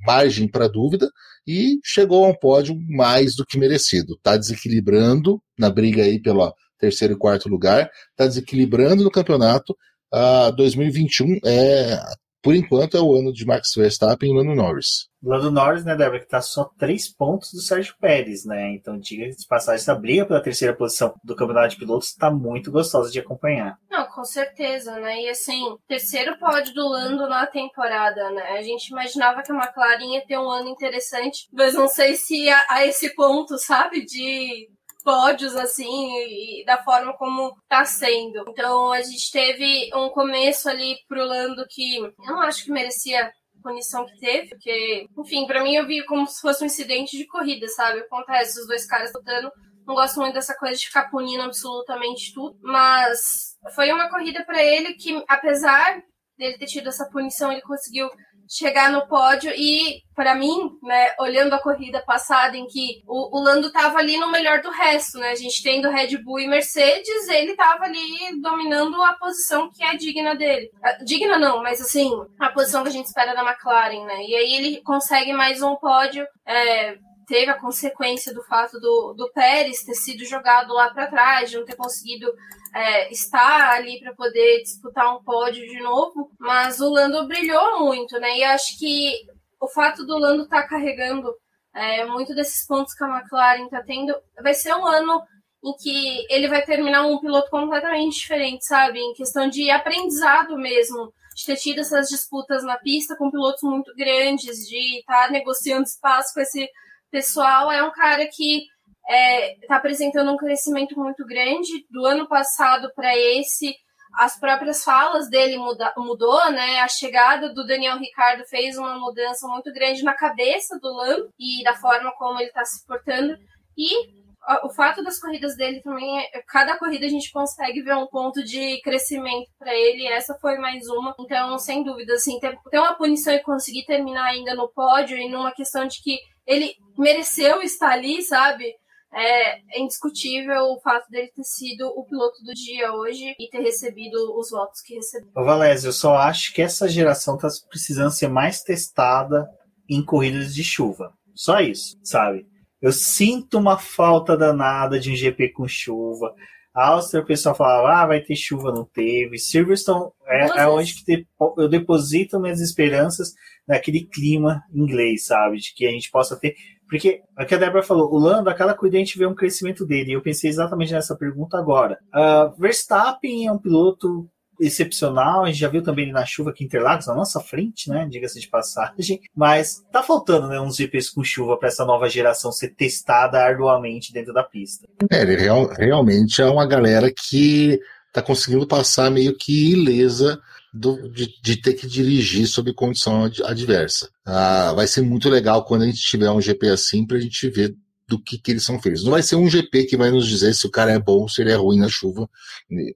margem 0.06 0.48
para 0.48 0.70
dúvida. 0.70 1.10
E 1.48 1.80
chegou 1.84 2.26
a 2.26 2.30
um 2.30 2.36
pódio 2.36 2.76
mais 2.89 3.36
do 3.36 3.45
que 3.45 3.58
merecido. 3.58 4.16
Está 4.16 4.36
desequilibrando 4.36 5.41
na 5.58 5.70
briga 5.70 6.04
aí 6.04 6.22
pela 6.22 6.54
terceiro 6.78 7.14
e 7.14 7.18
quarto 7.18 7.50
lugar, 7.50 7.89
está 8.12 8.28
desequilibrando 8.28 9.04
no 9.04 9.12
campeonato. 9.12 9.76
Uh, 10.14 10.52
2021 10.56 11.39
é, 11.45 12.00
por 12.48 12.56
enquanto, 12.56 12.95
é 12.95 13.02
o 13.02 13.14
ano 13.14 13.34
de 13.34 13.45
Max 13.45 13.74
Verstappen 13.76 14.32
e 14.32 14.34
Lando 14.34 14.56
Norris. 14.56 15.10
Lando 15.22 15.52
Norris, 15.52 15.84
né, 15.84 15.98
Débora, 15.98 16.22
que 16.22 16.30
tá 16.30 16.39
só 16.39 16.64
três 16.80 17.14
pontos 17.14 17.52
do 17.52 17.60
Sérgio 17.60 17.93
Pérez, 18.00 18.45
né? 18.45 18.74
Então, 18.74 18.98
diga 18.98 19.30
de 19.30 19.45
passagem, 19.50 19.82
essa 19.82 19.93
briga 19.93 20.26
pela 20.26 20.41
terceira 20.41 20.74
posição 20.74 21.14
do 21.26 21.36
campeonato 21.36 21.72
de 21.72 21.76
pilotos 21.76 22.08
está 22.08 22.32
muito 22.32 22.72
gostosa 22.72 23.12
de 23.12 23.20
acompanhar. 23.20 23.78
Não, 23.91 24.08
com 24.08 24.24
certeza, 24.24 24.98
né? 24.98 25.24
E 25.24 25.30
assim, 25.30 25.62
terceiro 25.89 26.39
pódio 26.39 26.74
do 26.74 26.88
Lando 26.88 27.28
na 27.28 27.45
temporada, 27.48 28.32
né? 28.32 28.43
A 28.58 28.62
gente 28.62 28.91
imaginava 28.91 29.43
que 29.43 29.52
a 29.52 29.56
McLaren 29.56 30.14
ia 30.14 30.26
ter 30.26 30.38
um 30.38 30.50
ano 30.50 30.70
interessante, 30.70 31.50
mas 31.52 31.74
não 31.74 31.89
sei 31.89 32.16
se 32.16 32.48
a, 32.48 32.64
a 32.70 32.86
esse 32.86 33.14
ponto, 33.14 33.58
sabe, 33.58 34.06
de 34.06 34.70
pódios, 35.08 35.55
assim, 35.55 35.88
e, 35.88 36.66
da 36.66 36.84
forma 36.84 37.14
como 37.14 37.55
tá 37.70 37.86
sendo. 37.86 38.43
Então 38.49 38.91
a 38.91 39.01
gente 39.01 39.32
teve 39.32 39.89
um 39.95 40.10
começo 40.10 40.68
ali 40.68 40.97
pro 41.08 41.24
Lando 41.24 41.66
que 41.70 41.95
eu 41.95 42.14
não 42.20 42.41
acho 42.41 42.66
que 42.66 42.72
merecia 42.72 43.32
punição 43.64 44.05
que 44.05 44.20
teve, 44.20 44.49
porque, 44.49 45.08
enfim, 45.18 45.47
para 45.47 45.64
mim 45.64 45.76
eu 45.76 45.88
vi 45.88 46.03
como 46.05 46.28
se 46.28 46.41
fosse 46.41 46.62
um 46.62 46.68
incidente 46.68 47.18
de 47.18 47.26
corrida, 47.26 47.70
sabe? 47.70 48.01
Acontece 48.01 48.60
os 48.60 48.68
dois 48.68 48.86
caras 48.86 49.14
lutando. 49.16 49.49
Não 49.86 49.95
gosto 49.95 50.20
muito 50.20 50.34
dessa 50.34 50.53
coisa 50.53 50.78
de 50.78 50.88
ficar 50.88 51.10
punindo 51.10 51.43
absolutamente 51.43 52.34
tudo, 52.34 52.60
mas 52.62 53.55
foi 53.74 53.89
uma 53.93 54.10
corrida 54.10 54.43
para 54.43 54.62
ele 54.62 54.93
que, 54.95 55.24
apesar 55.30 56.03
dele 56.38 56.58
ter 56.58 56.66
tido 56.66 56.89
essa 56.89 57.10
punição, 57.10 57.49
ele 57.49 57.62
conseguiu 57.62 58.10
chegar 58.50 58.91
no 58.91 59.08
pódio 59.08 59.52
e 59.56 60.02
para 60.16 60.34
mim, 60.34 60.72
né, 60.82 61.14
olhando 61.20 61.54
a 61.54 61.62
corrida 61.62 62.02
passada 62.02 62.58
em 62.58 62.66
que 62.66 63.04
o, 63.06 63.38
o 63.38 63.43
Lando 63.43 63.72
tava 63.72 64.00
ali 64.00 64.18
no 64.18 64.32
melhor 64.32 64.62
do 64.62 64.72
resto, 64.72 65.20
né? 65.20 65.30
A 65.30 65.36
gente 65.36 65.62
tendo 65.62 65.91
Red 65.91 66.18
Bull 66.18 66.39
e 66.39 66.48
Mercedes, 66.48 67.28
ele 67.28 67.56
tava 67.56 67.84
ali 67.84 68.41
dominando 68.41 69.00
a 69.04 69.14
posição 69.14 69.70
que 69.70 69.84
é 69.84 69.95
digna 69.95 70.36
dele. 70.36 70.72
Ah, 70.84 70.93
digna 71.04 71.38
não, 71.38 71.62
mas 71.62 71.80
assim, 71.80 72.12
a 72.39 72.50
posição 72.50 72.82
que 72.82 72.89
a 72.89 72.91
gente 72.91 73.06
espera 73.06 73.36
da 73.36 73.43
McLaren, 73.43 74.06
né? 74.06 74.24
E 74.24 74.36
aí 74.36 74.56
ele 74.56 74.82
consegue 74.82 75.34
mais 75.34 75.62
um 75.62 75.76
pódio, 75.76 76.26
é, 76.45 76.98
teve 77.28 77.52
a 77.52 77.60
consequência 77.60 78.34
do 78.34 78.41
fato 78.43 78.80
do, 78.80 79.14
do 79.14 79.30
Pérez 79.34 79.84
ter 79.84 79.93
sido 79.93 80.26
jogado 80.26 80.74
lá 80.74 80.89
para 80.89 81.08
trás, 81.08 81.50
de 81.50 81.58
não 81.58 81.66
ter 81.66 81.76
conseguido 81.76 82.34
é, 82.78 83.12
estar 83.12 83.72
ali 83.72 84.00
para 84.00 84.14
poder 84.14 84.62
disputar 84.62 85.16
um 85.16 85.24
pódio 85.24 85.68
de 85.68 85.80
novo, 85.80 86.32
mas 86.40 86.80
o 86.80 86.88
Lando 86.88 87.28
brilhou 87.28 87.80
muito, 87.80 88.20
né? 88.20 88.38
E 88.38 88.44
acho 88.44 88.78
que 88.78 89.26
o 89.60 89.68
fato 89.68 90.06
do 90.06 90.16
Lando 90.16 90.44
estar 90.44 90.62
tá 90.62 90.68
carregando 90.68 91.34
é, 91.74 92.06
muito 92.06 92.36
desses 92.36 92.68
pontos 92.68 92.94
que 92.94 93.04
a 93.04 93.18
McLaren 93.18 93.66
está 93.66 93.82
tendo, 93.82 94.16
vai 94.44 94.54
ser 94.54 94.76
um 94.76 94.86
ano 94.86 95.24
em 95.66 95.74
que 95.74 96.28
ele 96.30 96.48
vai 96.48 96.62
terminar 96.64 97.04
um 97.08 97.20
piloto 97.20 97.50
completamente 97.50 98.20
diferente, 98.20 98.64
sabe? 98.64 99.00
Em 99.00 99.14
questão 99.16 99.50
de 99.50 99.72
aprendizado 99.72 100.56
mesmo, 100.56 101.12
de 101.36 101.46
ter 101.46 101.56
tido 101.56 101.82
essas 101.82 102.08
disputas 102.08 102.64
na 102.64 102.78
pista 102.78 103.16
com 103.18 103.32
pilotos 103.32 103.64
muito 103.64 103.92
grandes, 103.96 104.68
de 104.68 105.00
estar 105.00 105.26
tá 105.26 105.32
negociando 105.32 105.84
espaço 105.84 106.32
com 106.32 106.42
esse 106.42 106.70
pessoal. 107.10 107.72
É 107.72 107.84
um 107.84 107.92
cara 107.92 108.28
que 108.32 108.68
está 109.08 109.14
é, 109.16 109.58
tá 109.68 109.78
apresentando 109.78 110.32
um 110.32 110.38
crescimento 110.38 110.99
muito 110.99 111.26
grande 111.26 111.86
do 111.89 112.05
ano 112.05 112.28
passado 112.28 112.91
para 112.93 113.18
esse. 113.18 113.74
As 114.14 114.38
próprias 114.38 114.84
falas 114.84 115.30
dele 115.30 115.58
muda, 115.58 115.93
mudou, 115.97 116.51
né? 116.51 116.80
A 116.80 116.88
chegada 116.88 117.53
do 117.53 117.66
Daniel 117.66 117.97
Ricardo 117.97 118.43
fez 118.45 118.78
uma 118.78 118.97
mudança 118.99 119.47
muito 119.47 119.72
grande 119.72 120.03
na 120.03 120.14
cabeça 120.14 120.78
do 120.80 120.91
Lam 120.93 121.28
e 121.39 121.64
da 121.64 121.76
forma 121.76 122.12
como 122.18 122.39
ele 122.39 122.49
está 122.49 122.66
se 122.66 122.86
portando. 122.86 123.38
E 123.78 124.18
o 124.64 124.70
fato 124.70 125.03
das 125.03 125.20
corridas 125.20 125.55
dele 125.55 125.82
também 125.82 126.20
é, 126.20 126.41
cada 126.47 126.78
corrida 126.78 127.05
a 127.05 127.10
gente 127.10 127.32
consegue 127.32 127.82
ver 127.82 127.95
um 127.95 128.08
ponto 128.08 128.43
de 128.43 128.82
crescimento 128.82 129.49
para 129.60 129.74
ele. 129.74 130.08
Essa 130.08 130.36
foi 130.41 130.58
mais 130.58 130.88
uma. 130.88 131.16
Então, 131.20 131.58
sem 131.60 131.84
dúvida, 131.84 132.14
assim, 132.14 132.39
ter, 132.39 132.58
ter 132.70 132.80
uma 132.80 132.95
punição 132.95 133.34
e 133.34 133.43
conseguir 133.43 133.86
terminar 133.86 134.26
ainda 134.26 134.55
no 134.55 134.68
pódio 134.70 135.18
e 135.18 135.30
numa 135.30 135.53
questão 135.53 135.86
de 135.86 136.01
que 136.01 136.18
ele 136.45 136.74
mereceu 136.97 137.62
estar 137.62 137.91
ali, 137.91 138.22
sabe? 138.22 138.74
É, 139.14 139.82
indiscutível 139.82 140.64
o 140.66 140.80
fato 140.82 141.10
dele 141.10 141.32
ter 141.34 141.43
sido 141.43 141.88
o 141.88 142.05
piloto 142.05 142.43
do 142.43 142.53
dia 142.53 142.93
hoje 142.93 143.36
e 143.39 143.49
ter 143.49 143.60
recebido 143.60 144.38
os 144.38 144.49
votos 144.49 144.82
que 144.82 144.95
recebeu. 144.95 145.32
Valézio, 145.34 145.88
eu 145.88 145.93
só 145.93 146.16
acho 146.16 146.53
que 146.53 146.62
essa 146.62 146.88
geração 146.88 147.36
está 147.36 147.47
precisando 147.70 148.12
ser 148.12 148.28
mais 148.28 148.62
testada 148.62 149.47
em 149.89 150.03
corridas 150.03 150.53
de 150.53 150.64
chuva. 150.64 151.14
Só 151.34 151.60
isso, 151.60 151.97
sabe? 152.03 152.45
Eu 152.82 152.91
sinto 152.91 153.58
uma 153.58 153.78
falta 153.78 154.38
danada 154.38 154.99
de 154.99 155.12
um 155.12 155.16
GP 155.16 155.49
com 155.53 155.68
chuva. 155.68 156.34
A 156.76 156.89
Áustria, 156.89 157.24
o 157.24 157.26
pessoal 157.26 157.55
falava, 157.55 158.03
ah, 158.03 158.05
vai 158.05 158.22
ter 158.22 158.36
chuva, 158.36 158.72
não 158.72 158.86
teve. 158.86 159.39
Silverstone 159.39 160.12
é, 160.28 160.62
é 160.62 160.68
onde 160.68 160.93
que 160.93 161.26
eu 161.58 161.68
deposito 161.68 162.39
minhas 162.39 162.62
esperanças 162.62 163.34
naquele 163.68 164.05
clima 164.05 164.62
inglês, 164.72 165.26
sabe? 165.26 165.58
De 165.58 165.74
que 165.74 165.88
a 165.88 165.91
gente 165.91 166.12
possa 166.12 166.39
ter. 166.39 166.55
Porque 166.90 167.22
é 167.38 167.44
o 167.44 167.46
que 167.46 167.56
a 167.56 167.58
Débora 167.58 167.84
falou, 167.84 168.12
o 168.12 168.18
Lando, 168.18 168.50
aquela 168.50 168.74
corrida 168.74 168.98
a 168.98 169.04
vê 169.18 169.26
um 169.26 169.36
crescimento 169.36 169.86
dele. 169.86 170.12
E 170.12 170.14
eu 170.14 170.22
pensei 170.22 170.50
exatamente 170.50 170.94
nessa 170.94 171.16
pergunta 171.16 171.58
agora. 171.58 171.98
Uh, 172.14 172.60
Verstappen 172.60 173.48
é 173.48 173.52
um 173.52 173.58
piloto 173.58 174.28
excepcional. 174.60 175.44
A 175.44 175.48
gente 175.48 175.60
já 175.60 175.68
viu 175.68 175.84
também 175.84 176.06
ele 176.06 176.14
na 176.14 176.26
chuva 176.26 176.50
aqui 176.50 176.64
em 176.64 176.68
Interlagos, 176.68 177.08
na 177.08 177.16
nossa 177.16 177.40
frente, 177.40 177.90
né? 177.90 178.08
Diga-se 178.10 178.40
de 178.40 178.48
passagem. 178.48 179.22
Mas 179.36 179.84
tá 179.92 180.02
faltando, 180.02 180.48
né? 180.48 180.60
Uns 180.60 180.78
GPs 180.78 181.12
com 181.12 181.24
chuva 181.24 181.58
para 181.58 181.68
essa 181.68 181.86
nova 181.86 182.10
geração 182.10 182.52
ser 182.52 182.70
testada 182.70 183.40
arduamente 183.40 184.14
dentro 184.14 184.34
da 184.34 184.44
pista. 184.44 184.88
É, 185.12 185.22
ele 185.22 185.36
real, 185.36 185.68
realmente 185.68 186.42
é 186.42 186.46
uma 186.46 186.66
galera 186.66 187.12
que 187.12 187.80
tá 188.12 188.22
conseguindo 188.22 188.68
passar 188.68 189.12
meio 189.12 189.36
que 189.38 189.74
ilesa 189.74 190.40
do, 190.78 191.10
de, 191.10 191.34
de, 191.42 191.58
ter 191.58 191.74
que 191.74 191.88
dirigir 191.88 192.48
sob 192.48 192.74
condição 192.74 193.24
adversa. 193.44 194.10
Ah, 194.26 194.74
vai 194.74 194.88
ser 194.88 195.02
muito 195.02 195.30
legal 195.30 195.66
quando 195.66 195.84
a 195.84 195.86
gente 195.86 196.00
tiver 196.00 196.30
um 196.30 196.42
GP 196.42 196.70
assim 196.70 197.06
para 197.06 197.18
a 197.18 197.20
gente 197.20 197.50
ver 197.50 197.76
do 198.08 198.22
que, 198.22 198.38
que 198.38 198.52
eles 198.52 198.64
são 198.64 198.80
feitos. 198.80 199.04
Não 199.04 199.12
vai 199.12 199.22
ser 199.22 199.36
um 199.36 199.50
GP 199.50 199.86
que 199.86 199.98
vai 199.98 200.12
nos 200.12 200.28
dizer 200.28 200.54
se 200.54 200.66
o 200.66 200.72
cara 200.72 200.92
é 200.92 201.00
bom 201.00 201.22
ou 201.22 201.30
se 201.30 201.42
ele 201.42 201.52
é 201.52 201.56
ruim 201.56 201.80
na 201.80 201.90
chuva, 201.90 202.30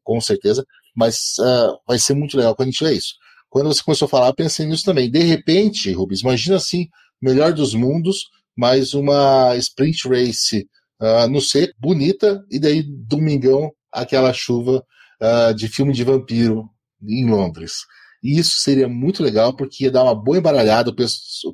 com 0.04 0.22
certeza, 0.22 0.66
mas 0.96 1.34
uh, 1.40 1.78
vai 1.88 2.00
ser 2.00 2.14
muito 2.14 2.38
legal 2.38 2.56
quando 2.56 2.70
a 2.70 2.72
gente 2.72 2.78
tiver 2.78 2.94
isso. 2.94 3.16
Quando 3.50 3.68
você 3.68 3.84
começou 3.84 4.06
a 4.06 4.10
falar, 4.10 4.34
pensei 4.34 4.66
nisso 4.66 4.86
também. 4.86 5.12
De 5.12 5.20
repente, 5.20 5.92
Rubens, 5.92 6.22
imagina 6.22 6.56
assim, 6.56 6.88
melhor 7.22 7.52
dos 7.52 7.74
mundos, 7.74 8.30
mais 8.56 8.94
uma 8.94 9.56
sprint 9.58 10.08
race 10.08 10.68
uh, 11.02 11.28
no 11.30 11.42
seco, 11.42 11.74
bonita, 11.78 12.46
e 12.50 12.60
daí 12.60 12.84
domingão, 12.84 13.72
aquela 13.92 14.32
chuva 14.32 14.86
uh, 15.22 15.54
de 15.54 15.68
filme 15.68 15.92
de 15.92 16.06
vampiro 16.06 16.70
em 17.02 17.30
Londres. 17.30 17.86
E 18.24 18.39
isso 18.39 18.60
seria 18.60 18.88
muito 18.88 19.24
legal, 19.24 19.56
porque 19.56 19.86
ia 19.86 19.91
dar 19.91 20.04
uma 20.04 20.14
boa 20.14 20.38
embaralhada. 20.38 20.93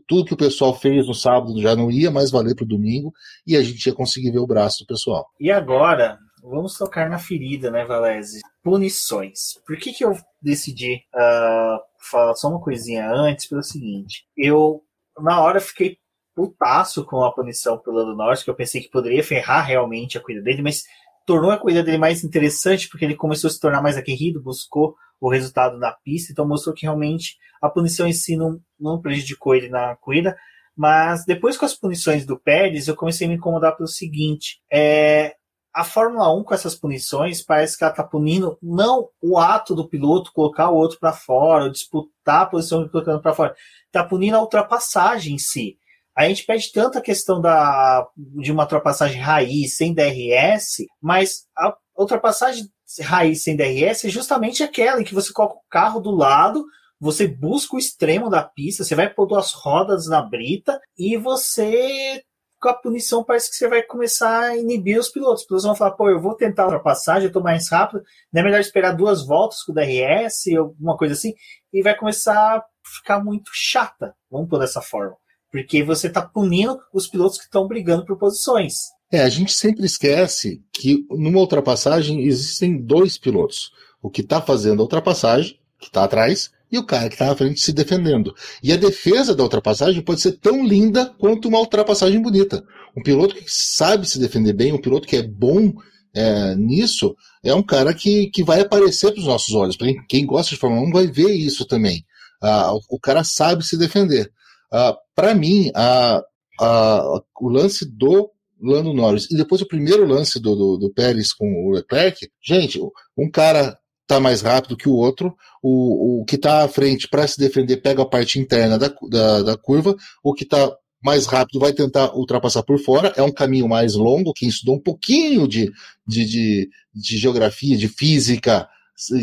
Tudo 0.06 0.26
que 0.26 0.34
o 0.34 0.38
pessoal 0.38 0.78
fez 0.78 1.08
no 1.08 1.14
sábado 1.14 1.62
já 1.62 1.76
não 1.76 1.90
ia 1.90 2.12
mais 2.12 2.30
valer 2.30 2.56
para 2.56 2.66
o 2.66 2.68
domingo, 2.68 3.14
e 3.46 3.56
a 3.56 3.64
gente 3.64 3.86
ia 3.86 3.94
conseguir 3.94 4.32
ver 4.32 4.40
o 4.40 4.48
braço 4.48 4.84
do 4.84 4.88
pessoal. 4.88 5.26
E 5.40 5.50
agora, 5.50 6.20
vamos 6.44 6.78
tocar 6.78 7.10
na 7.10 7.18
ferida, 7.18 7.72
né, 7.72 7.86
Valese? 7.86 8.42
Punições. 8.62 9.40
Por 9.66 9.78
que, 9.78 9.94
que 9.94 10.04
eu 10.04 10.14
decidi 10.42 10.96
uh, 11.16 11.80
falar 12.12 12.36
só 12.36 12.50
uma 12.50 12.60
coisinha 12.60 13.10
antes? 13.10 13.48
Pelo 13.48 13.64
seguinte, 13.64 14.26
eu 14.36 14.82
na 15.20 15.42
hora 15.42 15.62
fiquei 15.62 15.98
putaço 16.36 17.04
com 17.04 17.24
a 17.24 17.34
punição 17.34 17.80
pelo 17.80 17.98
Lando 17.98 18.16
Norris, 18.16 18.44
que 18.44 18.50
eu 18.50 18.56
pensei 18.56 18.82
que 18.82 18.92
poderia 18.92 19.24
ferrar 19.24 19.66
realmente 19.66 20.18
a 20.18 20.22
corrida 20.22 20.44
dele, 20.44 20.62
mas 20.62 20.84
tornou 21.26 21.50
a 21.50 21.58
corrida 21.58 21.82
dele 21.82 21.98
mais 21.98 22.24
interessante 22.24 22.88
porque 22.88 23.04
ele 23.04 23.16
começou 23.16 23.48
a 23.48 23.52
se 23.52 23.60
tornar 23.60 23.82
mais 23.82 23.98
aguerrido, 23.98 24.42
buscou 24.42 24.96
o 25.20 25.30
resultado 25.30 25.78
na 25.78 25.92
pista, 25.92 26.32
então 26.32 26.48
mostrou 26.48 26.76
que 26.76 26.86
realmente 26.86 27.38
a 27.62 27.70
punição 27.70 28.08
em 28.08 28.14
si 28.14 28.36
não, 28.36 28.60
não 28.80 29.02
prejudicou 29.02 29.56
ele 29.56 29.70
na 29.70 29.96
corrida, 29.96 30.38
Mas 30.76 31.26
depois 31.26 31.58
com 31.58 31.66
as 31.66 31.74
punições 31.74 32.26
do 32.26 32.40
Pérez, 32.40 32.88
eu 32.88 32.96
comecei 32.96 33.26
a 33.26 33.30
me 33.30 33.36
incomodar 33.36 33.76
pelo 33.76 33.88
seguinte: 33.88 34.62
é, 34.72 35.36
a 35.74 35.84
Fórmula 35.84 36.34
1 36.36 36.44
com 36.44 36.54
essas 36.54 36.76
punições 36.76 37.44
parece 37.44 37.78
que 37.78 37.84
ela 37.84 37.92
está 37.92 38.04
punindo 38.04 38.58
não 38.62 39.10
o 39.22 39.38
ato 39.38 39.76
do 39.76 39.88
piloto 39.88 40.32
colocar 40.34 40.70
o 40.70 40.76
outro 40.76 41.00
para 41.00 41.14
fora, 41.14 41.66
ou 41.66 41.72
disputar 41.72 42.42
a 42.42 42.46
posição 42.46 42.84
do 42.84 42.90
colocando 42.90 43.22
para 43.22 43.34
fora, 43.34 43.56
está 43.86 44.04
punindo 44.04 44.38
a 44.38 44.42
ultrapassagem 44.42 45.36
em 45.36 45.38
si. 45.40 45.78
A 46.16 46.28
gente 46.28 46.46
pede 46.46 46.72
tanto 46.72 46.98
a 46.98 47.02
questão 47.02 47.40
da, 47.40 48.08
de 48.18 48.52
uma 48.52 48.64
ultrapassagem 48.64 49.22
raiz 49.22 49.76
sem 49.76 49.94
DRS, 49.94 50.84
mas 51.00 51.46
a 51.56 51.76
ultrapassagem 51.96 52.68
raiz 53.02 53.44
sem 53.44 53.56
DRS 53.56 54.06
é 54.06 54.10
justamente 54.10 54.64
aquela 54.64 55.02
em 55.02 55.04
que 55.04 55.14
você 55.14 55.32
coloca 55.34 55.56
o 55.56 55.70
carro 55.70 56.00
do 56.00 56.12
lado, 56.12 56.66
você 57.00 57.28
busca 57.28 57.76
o 57.76 57.80
extremo 57.80 58.30
da 58.30 58.44
pista, 58.44 58.84
você 58.84 58.96
vai 58.96 59.10
pôr 59.10 59.28
duas 59.28 59.54
rodas 59.54 60.08
na 60.08 60.22
brita 60.22 60.80
e 60.98 61.18
você 61.18 62.24
com 62.60 62.70
a 62.70 62.74
punição 62.74 63.24
parece 63.24 63.50
que 63.50 63.56
você 63.56 63.68
vai 63.68 63.84
começar 63.84 64.40
a 64.40 64.58
inibir 64.58 65.00
os 65.00 65.10
pilotos. 65.10 65.42
Os 65.42 65.48
pilotos 65.48 65.66
vão 65.66 65.76
falar, 65.76 65.92
pô, 65.92 66.10
eu 66.10 66.20
vou 66.20 66.36
tentar 66.36 66.64
ultrapassagem, 66.64 67.28
eu 67.28 67.32
tô 67.32 67.40
mais 67.40 67.70
rápido, 67.70 68.04
não 68.34 68.42
é 68.42 68.44
melhor 68.44 68.60
esperar 68.60 68.94
duas 68.94 69.26
voltas 69.26 69.62
com 69.64 69.72
o 69.72 69.76
DRS, 69.76 70.48
alguma 70.58 70.98
coisa 70.98 71.14
assim, 71.14 71.34
e 71.72 71.84
vai 71.84 71.96
começar 71.96 72.58
a 72.58 72.64
ficar 72.98 73.24
muito 73.24 73.52
chata, 73.54 74.16
vamos 74.30 74.50
por 74.50 74.60
dessa 74.60 74.82
forma. 74.82 75.16
Porque 75.52 75.84
você 75.84 76.08
está 76.08 76.22
punindo 76.22 76.80
os 76.94 77.08
pilotos 77.08 77.38
que 77.38 77.46
estão 77.46 77.68
brigando 77.68 78.06
por 78.06 78.18
posições. 78.18 78.74
É, 79.12 79.22
a 79.22 79.30
gente 79.30 79.54
sempre 79.54 79.86
esquece 79.86 80.62
que 80.74 81.06
numa 81.10 81.40
ultrapassagem 81.40 82.24
existem 82.24 82.78
dois 82.78 83.18
pilotos. 83.18 83.72
O 84.02 84.10
que 84.10 84.22
está 84.22 84.42
fazendo 84.42 84.80
a 84.80 84.84
ultrapassagem, 84.84 85.58
que 85.80 85.88
está 85.88 86.04
atrás, 86.04 86.52
e 86.72 86.78
o 86.78 86.86
cara 86.86 87.08
que 87.08 87.16
está 87.16 87.28
na 87.28 87.36
frente 87.36 87.62
se 87.62 87.72
defendendo. 87.72 88.36
E 88.62 88.74
a 88.74 88.76
defesa 88.76 89.34
da 89.34 89.44
ultrapassagem 89.44 90.02
pode 90.02 90.22
ser 90.22 90.34
tão 90.34 90.66
linda 90.66 91.06
quanto 91.18 91.48
uma 91.48 91.60
ultrapassagem 91.60 92.22
bonita. 92.22 92.64
Um 92.96 93.02
piloto 93.02 93.36
que 93.36 93.46
sabe 93.48 94.08
se 94.08 94.20
defender 94.20 94.54
bem, 94.54 94.74
um 94.74 94.82
piloto 94.82 95.08
que 95.08 95.16
é 95.16 95.24
bom 95.24 95.74
é, 96.14 96.56
nisso, 96.56 97.16
é 97.44 97.54
um 97.54 97.64
cara 97.64 97.94
que, 97.94 98.30
que 98.32 98.44
vai 98.44 98.60
aparecer 98.60 99.12
para 99.12 99.20
os 99.22 99.28
nossos 99.28 99.54
olhos. 99.56 99.78
Quem 100.10 100.26
gosta 100.26 100.54
de 100.54 100.60
Fórmula 100.60 100.86
1 100.88 100.92
vai 100.92 101.08
ver 101.08 101.32
isso 101.32 101.66
também. 101.66 102.06
Ah, 102.42 102.74
o, 102.74 102.82
o, 102.90 103.00
cara 103.00 103.24
sabe 103.24 103.64
se 103.64 103.78
defender. 103.78 104.32
Ah, 104.72 104.96
para 105.16 105.34
mim, 105.34 105.72
a, 105.74 106.22
a, 106.60 107.22
o 107.40 107.50
lance 107.50 107.86
do 107.86 108.30
Lando 108.62 108.94
Norris 108.94 109.30
e 109.30 109.36
depois 109.38 109.62
o 109.62 109.68
primeiro 109.68 110.06
lance 110.06 110.40
do, 110.40 110.56
do, 110.56 110.78
do 110.78 110.94
Pérez 110.94 111.34
com 111.34 111.68
o 111.68 111.72
Leclerc, 111.72 112.30
gente, 112.42 112.80
um 113.18 113.30
cara 113.30 113.78
tá 114.08 114.20
mais 114.20 114.42
rápido 114.42 114.78
que 114.78 114.88
o 114.88 114.96
outro, 114.96 115.36
o, 115.62 116.22
o 116.22 116.26
que 116.26 116.36
está 116.36 116.64
à 116.64 116.68
frente 116.68 117.08
para 117.10 117.28
se 117.28 117.38
defender 117.38 117.78
pega 117.78 118.02
a 118.02 118.06
parte 118.06 118.40
interna 118.40 118.78
da, 118.78 118.94
da, 119.10 119.42
da 119.44 119.58
curva, 119.58 119.96
o 120.24 120.34
que 120.34 120.44
está 120.44 120.72
mais 121.04 121.26
rápido 121.26 121.60
vai 121.60 121.74
tentar 121.74 122.16
ultrapassar 122.16 122.64
por 122.64 122.80
fora, 122.80 123.14
é 123.16 123.22
um 123.22 123.32
caminho 123.32 123.68
mais 123.68 123.96
longo, 123.96 124.34
quem 124.34 124.50
estudou 124.50 124.76
um 124.76 124.82
pouquinho 124.82 125.48
de, 125.48 125.72
de, 126.08 126.26
de, 126.26 126.70
de 126.94 127.18
geografia, 127.18 127.78
de 127.78 127.88
física, 127.88 128.68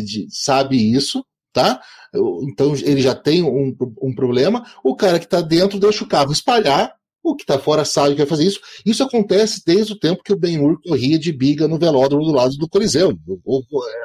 de, 0.03 0.27
sabe 0.29 0.77
isso, 0.77 1.25
tá? 1.51 1.81
Então 2.43 2.73
ele 2.75 3.01
já 3.01 3.13
tem 3.13 3.43
um, 3.43 3.75
um 4.01 4.13
problema. 4.13 4.65
O 4.83 4.95
cara 4.95 5.19
que 5.19 5.25
está 5.25 5.41
dentro 5.41 5.79
deixa 5.79 6.03
o 6.03 6.07
carro 6.07 6.31
espalhar 6.31 6.93
o 7.31 7.35
que 7.35 7.43
está 7.43 7.57
fora 7.57 7.83
sabe 7.83 8.11
que 8.11 8.17
vai 8.17 8.27
fazer 8.27 8.45
isso. 8.45 8.59
Isso 8.85 9.03
acontece 9.03 9.61
desde 9.65 9.93
o 9.93 9.99
tempo 9.99 10.23
que 10.23 10.33
o 10.33 10.37
Ben-Hur 10.37 10.79
corria 10.81 11.17
de 11.17 11.31
biga 11.31 11.67
no 11.67 11.77
velódromo 11.77 12.25
do 12.25 12.31
lado 12.31 12.55
do 12.57 12.69
Coliseu. 12.69 13.17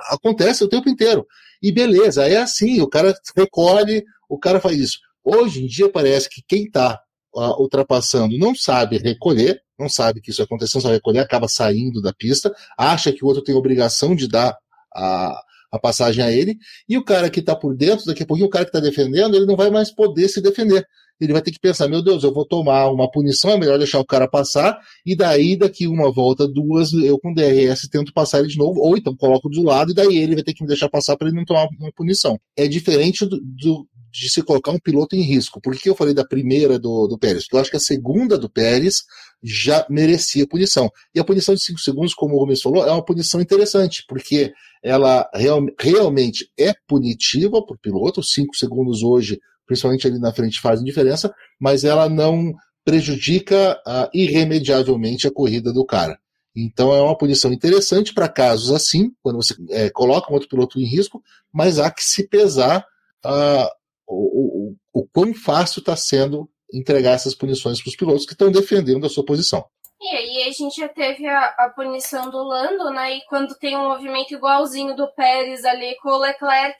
Acontece 0.09 0.65
o 0.65 0.69
tempo 0.69 0.89
inteiro. 0.89 1.27
E 1.63 1.71
beleza, 1.71 2.27
é 2.27 2.39
assim, 2.39 2.81
o 2.81 2.89
cara 2.89 3.15
recolhe, 3.37 4.05
o 4.29 4.39
cara 4.39 4.61
faz 4.61 4.79
isso. 4.79 4.99
Hoje 5.23 5.65
em 5.65 5.67
dia 5.67 5.91
parece 5.91 6.29
que 6.29 6.43
quem 6.47 6.65
está 6.65 6.99
uh, 7.35 7.61
ultrapassando 7.61 8.39
não 8.39 8.55
sabe 8.55 8.97
recolher, 8.99 9.61
não 9.79 9.89
sabe 9.89 10.21
que 10.21 10.31
isso 10.31 10.43
acontece, 10.43 10.75
não 10.75 10.83
sabe 10.83 10.95
recolher, 10.95 11.21
acaba 11.21 11.49
saindo 11.49 12.01
da 12.01 12.13
pista, 12.13 12.53
acha 12.77 13.13
que 13.13 13.25
o 13.25 13.29
outro 13.29 13.43
tem 13.43 13.55
obrigação 13.55 14.15
de 14.15 14.27
dar 14.27 14.57
a, 14.95 15.41
a 15.71 15.79
passagem 15.79 16.25
a 16.25 16.31
ele, 16.31 16.57
e 16.89 16.99
o 16.99 17.05
cara 17.05 17.31
que 17.31 17.41
está 17.41 17.55
por 17.55 17.77
dentro, 17.77 18.07
daqui 18.07 18.23
a 18.23 18.27
pouquinho 18.27 18.49
o 18.49 18.51
cara 18.51 18.65
que 18.65 18.71
está 18.71 18.81
defendendo, 18.81 19.37
ele 19.37 19.47
não 19.47 19.57
vai 19.57 19.71
mais 19.71 19.91
poder 19.91 20.29
se 20.29 20.41
defender 20.41 20.85
ele 21.21 21.33
vai 21.33 21.43
ter 21.43 21.53
que 21.53 21.61
pensar, 21.61 21.87
meu 21.87 22.03
Deus, 22.03 22.25
eu 22.25 22.33
vou 22.33 22.47
tomar 22.47 22.91
uma 22.91 23.11
punição, 23.11 23.51
é 23.51 23.59
melhor 23.59 23.79
deixar 23.79 24.01
o 24.01 24.05
cara 24.05 24.27
passar, 24.27 24.79
e 25.05 25.15
daí, 25.15 25.57
daqui 25.57 25.87
uma 25.87 26.11
volta, 26.11 26.49
duas, 26.49 26.93
eu 26.93 27.19
com 27.19 27.35
DRS 27.35 27.89
tento 27.91 28.13
passar 28.13 28.39
ele 28.39 28.49
de 28.49 28.57
novo, 28.57 28.81
ou 28.81 28.97
então 28.97 29.15
coloco 29.15 29.49
do 29.49 29.63
lado, 29.63 29.93
e 29.93 29.95
daí 29.95 30.17
ele 30.17 30.35
vai 30.35 30.43
ter 30.43 30.55
que 30.55 30.63
me 30.63 30.69
deixar 30.69 30.89
passar 30.89 31.17
para 31.17 31.29
ele 31.29 31.37
não 31.37 31.45
tomar 31.45 31.69
uma 31.79 31.93
punição. 31.93 32.41
É 32.57 32.67
diferente 32.67 33.27
do, 33.27 33.39
do, 33.41 33.87
de 34.11 34.29
se 34.29 34.43
colocar 34.43 34.71
um 34.73 34.79
piloto 34.79 35.15
em 35.15 35.23
risco. 35.23 35.61
Por 35.61 35.77
que 35.77 35.89
eu 35.89 35.95
falei 35.95 36.13
da 36.13 36.25
primeira 36.25 36.79
do, 36.79 37.07
do 37.07 37.19
Pérez? 37.19 37.45
Porque 37.45 37.57
eu 37.57 37.61
acho 37.61 37.71
que 37.71 37.77
a 37.77 37.81
segunda 37.81 38.37
do 38.37 38.51
Pérez 38.51 39.05
já 39.43 39.87
merecia 39.89 40.47
punição. 40.47 40.91
E 41.15 41.21
a 41.21 41.25
punição 41.25 41.55
de 41.55 41.63
5 41.63 41.79
segundos, 41.79 42.15
como 42.15 42.35
o 42.35 42.39
Gomes 42.39 42.61
falou, 42.61 42.87
é 42.87 42.91
uma 42.91 43.05
punição 43.05 43.41
interessante, 43.41 44.05
porque 44.09 44.53
ela 44.83 45.29
real, 45.35 45.61
realmente 45.79 46.51
é 46.59 46.75
punitiva 46.87 47.65
para 47.65 47.75
o 47.75 47.79
piloto. 47.79 48.23
5 48.23 48.57
segundos 48.57 49.03
hoje 49.03 49.39
principalmente 49.71 50.05
ali 50.09 50.19
na 50.19 50.33
frente, 50.33 50.61
fazem 50.61 50.85
diferença, 50.85 51.33
mas 51.57 51.85
ela 51.85 52.09
não 52.09 52.53
prejudica 52.85 53.81
uh, 53.87 54.11
irremediavelmente 54.13 55.29
a 55.29 55.33
corrida 55.33 55.73
do 55.73 55.87
cara. 55.87 56.19
Então 56.57 56.93
é 56.93 57.01
uma 57.01 57.17
punição 57.17 57.53
interessante 57.53 58.13
para 58.13 58.29
casos 58.29 58.73
assim, 58.73 59.13
quando 59.23 59.37
você 59.37 59.55
é, 59.71 59.89
coloca 59.89 60.29
um 60.29 60.35
outro 60.35 60.49
piloto 60.49 60.81
em 60.81 60.85
risco, 60.85 61.23
mas 61.53 61.79
há 61.79 61.89
que 61.89 62.03
se 62.03 62.27
pesar 62.27 62.85
uh, 63.25 63.69
o, 64.11 64.75
o, 64.93 65.03
o 65.03 65.07
quão 65.13 65.33
fácil 65.33 65.81
está 65.81 65.97
sendo 65.97 66.49
entregar 66.73 67.13
essas 67.13 67.35
punições 67.35 67.81
para 67.81 67.91
os 67.91 67.97
pilotos 67.97 68.27
que 68.27 68.33
estão 68.33 68.51
defendendo 68.51 69.07
a 69.07 69.09
sua 69.09 69.25
posição. 69.25 69.65
E 70.01 70.09
aí 70.09 70.49
a 70.49 70.53
gente 70.53 70.81
já 70.81 70.89
teve 70.89 71.27
a, 71.27 71.45
a, 71.59 71.73
punição 71.77 72.31
do 72.31 72.43
Lando, 72.43 72.91
né? 72.91 73.17
E 73.17 73.21
quando 73.29 73.55
tem 73.59 73.77
um 73.77 73.89
movimento 73.89 74.33
igualzinho 74.33 74.97
do 74.97 75.13
Pérez 75.15 75.65
ali 75.65 75.95
com 76.03 76.09
o 76.09 76.19
Leclerc, 76.19 76.79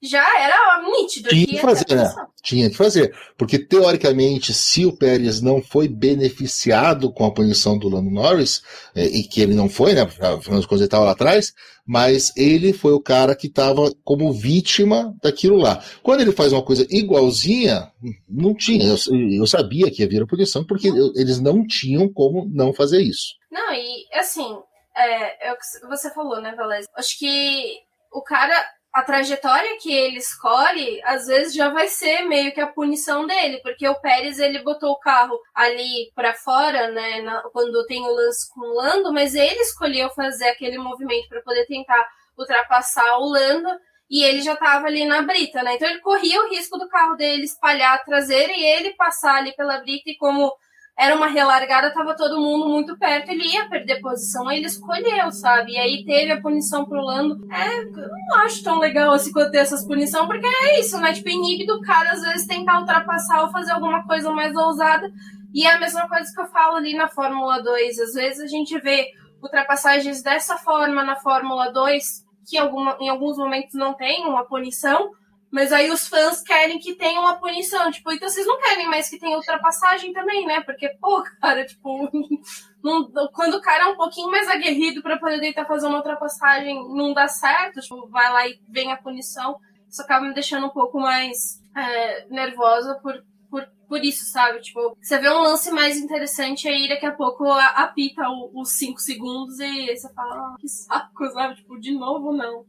já 0.00 0.24
era 0.40 0.82
nítido. 0.82 1.28
Tinha 1.28 1.46
que 1.46 1.58
fazer, 1.58 1.94
né? 1.94 2.14
Tinha 2.42 2.70
que 2.70 2.76
fazer. 2.76 3.16
Porque, 3.36 3.58
teoricamente, 3.58 4.52
se 4.52 4.84
o 4.86 4.96
Pérez 4.96 5.40
não 5.40 5.60
foi 5.60 5.88
beneficiado 5.88 7.12
com 7.12 7.24
a 7.24 7.32
punição 7.32 7.76
do 7.76 7.88
Lando 7.88 8.10
Norris, 8.10 8.62
é, 8.94 9.04
e 9.06 9.24
que 9.24 9.40
ele 9.40 9.54
não 9.54 9.68
foi, 9.68 9.94
né? 9.94 10.02
Afinal 10.02 10.38
de 10.38 10.66
contas, 10.66 10.80
ele 10.80 10.84
estava 10.84 11.04
lá 11.04 11.12
atrás, 11.12 11.52
mas 11.86 12.32
ele 12.36 12.72
foi 12.72 12.92
o 12.92 13.02
cara 13.02 13.34
que 13.34 13.48
estava 13.48 13.92
como 14.04 14.32
vítima 14.32 15.14
daquilo 15.22 15.56
lá. 15.56 15.82
Quando 16.02 16.20
ele 16.20 16.32
faz 16.32 16.52
uma 16.52 16.64
coisa 16.64 16.86
igualzinha, 16.90 17.92
não 18.28 18.54
tinha. 18.54 18.84
Eu, 18.84 18.96
eu 19.38 19.46
sabia 19.46 19.90
que 19.90 20.02
ia 20.02 20.08
vir 20.08 20.22
a 20.22 20.26
punição, 20.26 20.64
porque 20.64 20.88
eu, 20.88 21.12
eles 21.16 21.40
não 21.40 21.66
tinham 21.66 22.08
como 22.12 22.48
não 22.52 22.72
fazer 22.72 23.00
isso. 23.00 23.34
Não, 23.50 23.72
e 23.72 24.06
assim, 24.14 24.56
é, 24.96 25.48
é 25.48 25.52
o 25.52 25.56
que 25.56 25.86
você 25.88 26.12
falou, 26.12 26.40
né, 26.40 26.54
Valézio? 26.54 26.90
Acho 26.96 27.18
que 27.18 27.80
o 28.12 28.22
cara 28.22 28.64
a 28.92 29.02
trajetória 29.02 29.78
que 29.80 29.90
ele 29.90 30.18
escolhe, 30.18 31.00
às 31.04 31.26
vezes 31.26 31.54
já 31.54 31.70
vai 31.70 31.88
ser 31.88 32.22
meio 32.22 32.52
que 32.52 32.60
a 32.60 32.66
punição 32.66 33.26
dele, 33.26 33.58
porque 33.62 33.88
o 33.88 33.98
Pérez 34.00 34.38
ele 34.38 34.62
botou 34.62 34.90
o 34.90 34.98
carro 34.98 35.38
ali 35.54 36.12
para 36.14 36.34
fora, 36.34 36.90
né, 36.90 37.22
na, 37.22 37.40
quando 37.52 37.86
tem 37.86 38.02
o 38.02 38.14
lance 38.14 38.52
com 38.52 38.60
o 38.60 38.74
Lando, 38.74 39.12
mas 39.12 39.34
ele 39.34 39.60
escolheu 39.60 40.10
fazer 40.10 40.48
aquele 40.48 40.76
movimento 40.76 41.28
para 41.28 41.40
poder 41.40 41.66
tentar 41.66 42.06
ultrapassar 42.36 43.18
o 43.18 43.30
Lando 43.30 43.68
e 44.10 44.22
ele 44.22 44.42
já 44.42 44.52
estava 44.52 44.86
ali 44.86 45.06
na 45.06 45.22
brita, 45.22 45.62
né? 45.62 45.76
Então 45.76 45.88
ele 45.88 46.00
corria 46.00 46.42
o 46.42 46.50
risco 46.50 46.76
do 46.76 46.86
carro 46.86 47.16
dele 47.16 47.44
espalhar 47.44 47.94
a 47.94 48.04
traseira 48.04 48.52
e 48.52 48.62
ele 48.62 48.94
passar 48.94 49.36
ali 49.36 49.56
pela 49.56 49.78
brita 49.78 50.10
e 50.10 50.16
como 50.18 50.52
era 50.98 51.16
uma 51.16 51.26
relargada, 51.26 51.92
tava 51.92 52.14
todo 52.14 52.40
mundo 52.40 52.68
muito 52.68 52.96
perto, 52.98 53.30
ele 53.30 53.44
ia 53.44 53.68
perder 53.68 54.00
posição, 54.00 54.50
ele 54.50 54.66
escolheu, 54.66 55.32
sabe? 55.32 55.72
E 55.72 55.78
aí 55.78 56.04
teve 56.04 56.32
a 56.32 56.40
punição 56.40 56.84
pro 56.84 57.00
Lando. 57.00 57.40
É, 57.50 57.78
eu 57.82 58.08
não 58.28 58.38
acho 58.40 58.62
tão 58.62 58.78
legal 58.78 59.12
assim 59.12 59.32
quando 59.32 59.50
ter 59.50 59.58
essas 59.58 59.86
punições, 59.86 60.26
porque 60.26 60.46
é 60.46 60.80
isso, 60.80 60.98
né? 61.00 61.12
Tipo, 61.12 61.30
inibe 61.30 61.66
do 61.66 61.80
cara 61.80 62.12
às 62.12 62.22
vezes 62.22 62.46
tentar 62.46 62.80
ultrapassar 62.80 63.42
ou 63.42 63.50
fazer 63.50 63.72
alguma 63.72 64.06
coisa 64.06 64.30
mais 64.30 64.54
ousada. 64.54 65.10
E 65.54 65.66
é 65.66 65.72
a 65.72 65.80
mesma 65.80 66.08
coisa 66.08 66.30
que 66.32 66.40
eu 66.40 66.46
falo 66.46 66.76
ali 66.76 66.94
na 66.94 67.08
Fórmula 67.08 67.62
2. 67.62 67.98
Às 67.98 68.12
vezes 68.12 68.40
a 68.40 68.46
gente 68.46 68.78
vê 68.80 69.08
ultrapassagens 69.42 70.22
dessa 70.22 70.56
forma 70.56 71.02
na 71.02 71.16
Fórmula 71.16 71.72
2, 71.72 72.04
que 72.48 72.56
alguma, 72.56 72.96
em 73.00 73.08
alguns 73.08 73.36
momentos 73.36 73.74
não 73.74 73.94
tem 73.94 74.26
uma 74.26 74.44
punição, 74.44 75.10
mas 75.52 75.70
aí 75.70 75.90
os 75.90 76.08
fãs 76.08 76.40
querem 76.40 76.78
que 76.78 76.94
tenha 76.94 77.20
uma 77.20 77.38
punição. 77.38 77.92
Tipo, 77.92 78.10
então 78.10 78.26
vocês 78.26 78.46
não 78.46 78.58
querem 78.58 78.88
mais 78.88 79.10
que 79.10 79.18
tenha 79.18 79.36
ultrapassagem 79.36 80.10
também, 80.14 80.46
né? 80.46 80.62
Porque, 80.62 80.88
pô, 80.98 81.22
cara, 81.42 81.66
tipo, 81.66 82.08
não, 82.82 83.06
quando 83.34 83.56
o 83.56 83.60
cara 83.60 83.84
é 83.84 83.88
um 83.88 83.96
pouquinho 83.96 84.30
mais 84.30 84.48
aguerrido 84.48 85.02
para 85.02 85.18
poder 85.18 85.40
tentar 85.40 85.66
fazer 85.66 85.86
uma 85.86 85.98
ultrapassagem, 85.98 86.88
não 86.96 87.12
dá 87.12 87.28
certo, 87.28 87.82
tipo, 87.82 88.08
vai 88.08 88.32
lá 88.32 88.48
e 88.48 88.58
vem 88.66 88.92
a 88.92 88.96
punição. 88.96 89.58
Isso 89.86 90.00
acaba 90.00 90.26
me 90.26 90.32
deixando 90.32 90.68
um 90.68 90.70
pouco 90.70 90.98
mais 90.98 91.60
é, 91.76 92.26
nervosa 92.30 92.98
por, 93.02 93.22
por, 93.50 93.68
por 93.86 94.02
isso, 94.02 94.24
sabe? 94.32 94.58
Tipo, 94.62 94.96
você 95.02 95.18
vê 95.18 95.28
um 95.28 95.42
lance 95.42 95.70
mais 95.70 95.98
interessante 95.98 96.66
aí, 96.66 96.88
daqui 96.88 97.04
a 97.04 97.12
pouco 97.12 97.44
apita 97.52 98.22
os 98.54 98.72
5 98.78 98.98
segundos 98.98 99.60
e 99.60 99.94
você 99.94 100.10
fala, 100.14 100.34
ah, 100.34 100.56
que 100.58 100.66
saco, 100.66 101.30
sabe? 101.30 101.56
Tipo, 101.56 101.78
de 101.78 101.92
novo 101.92 102.32
não. 102.32 102.64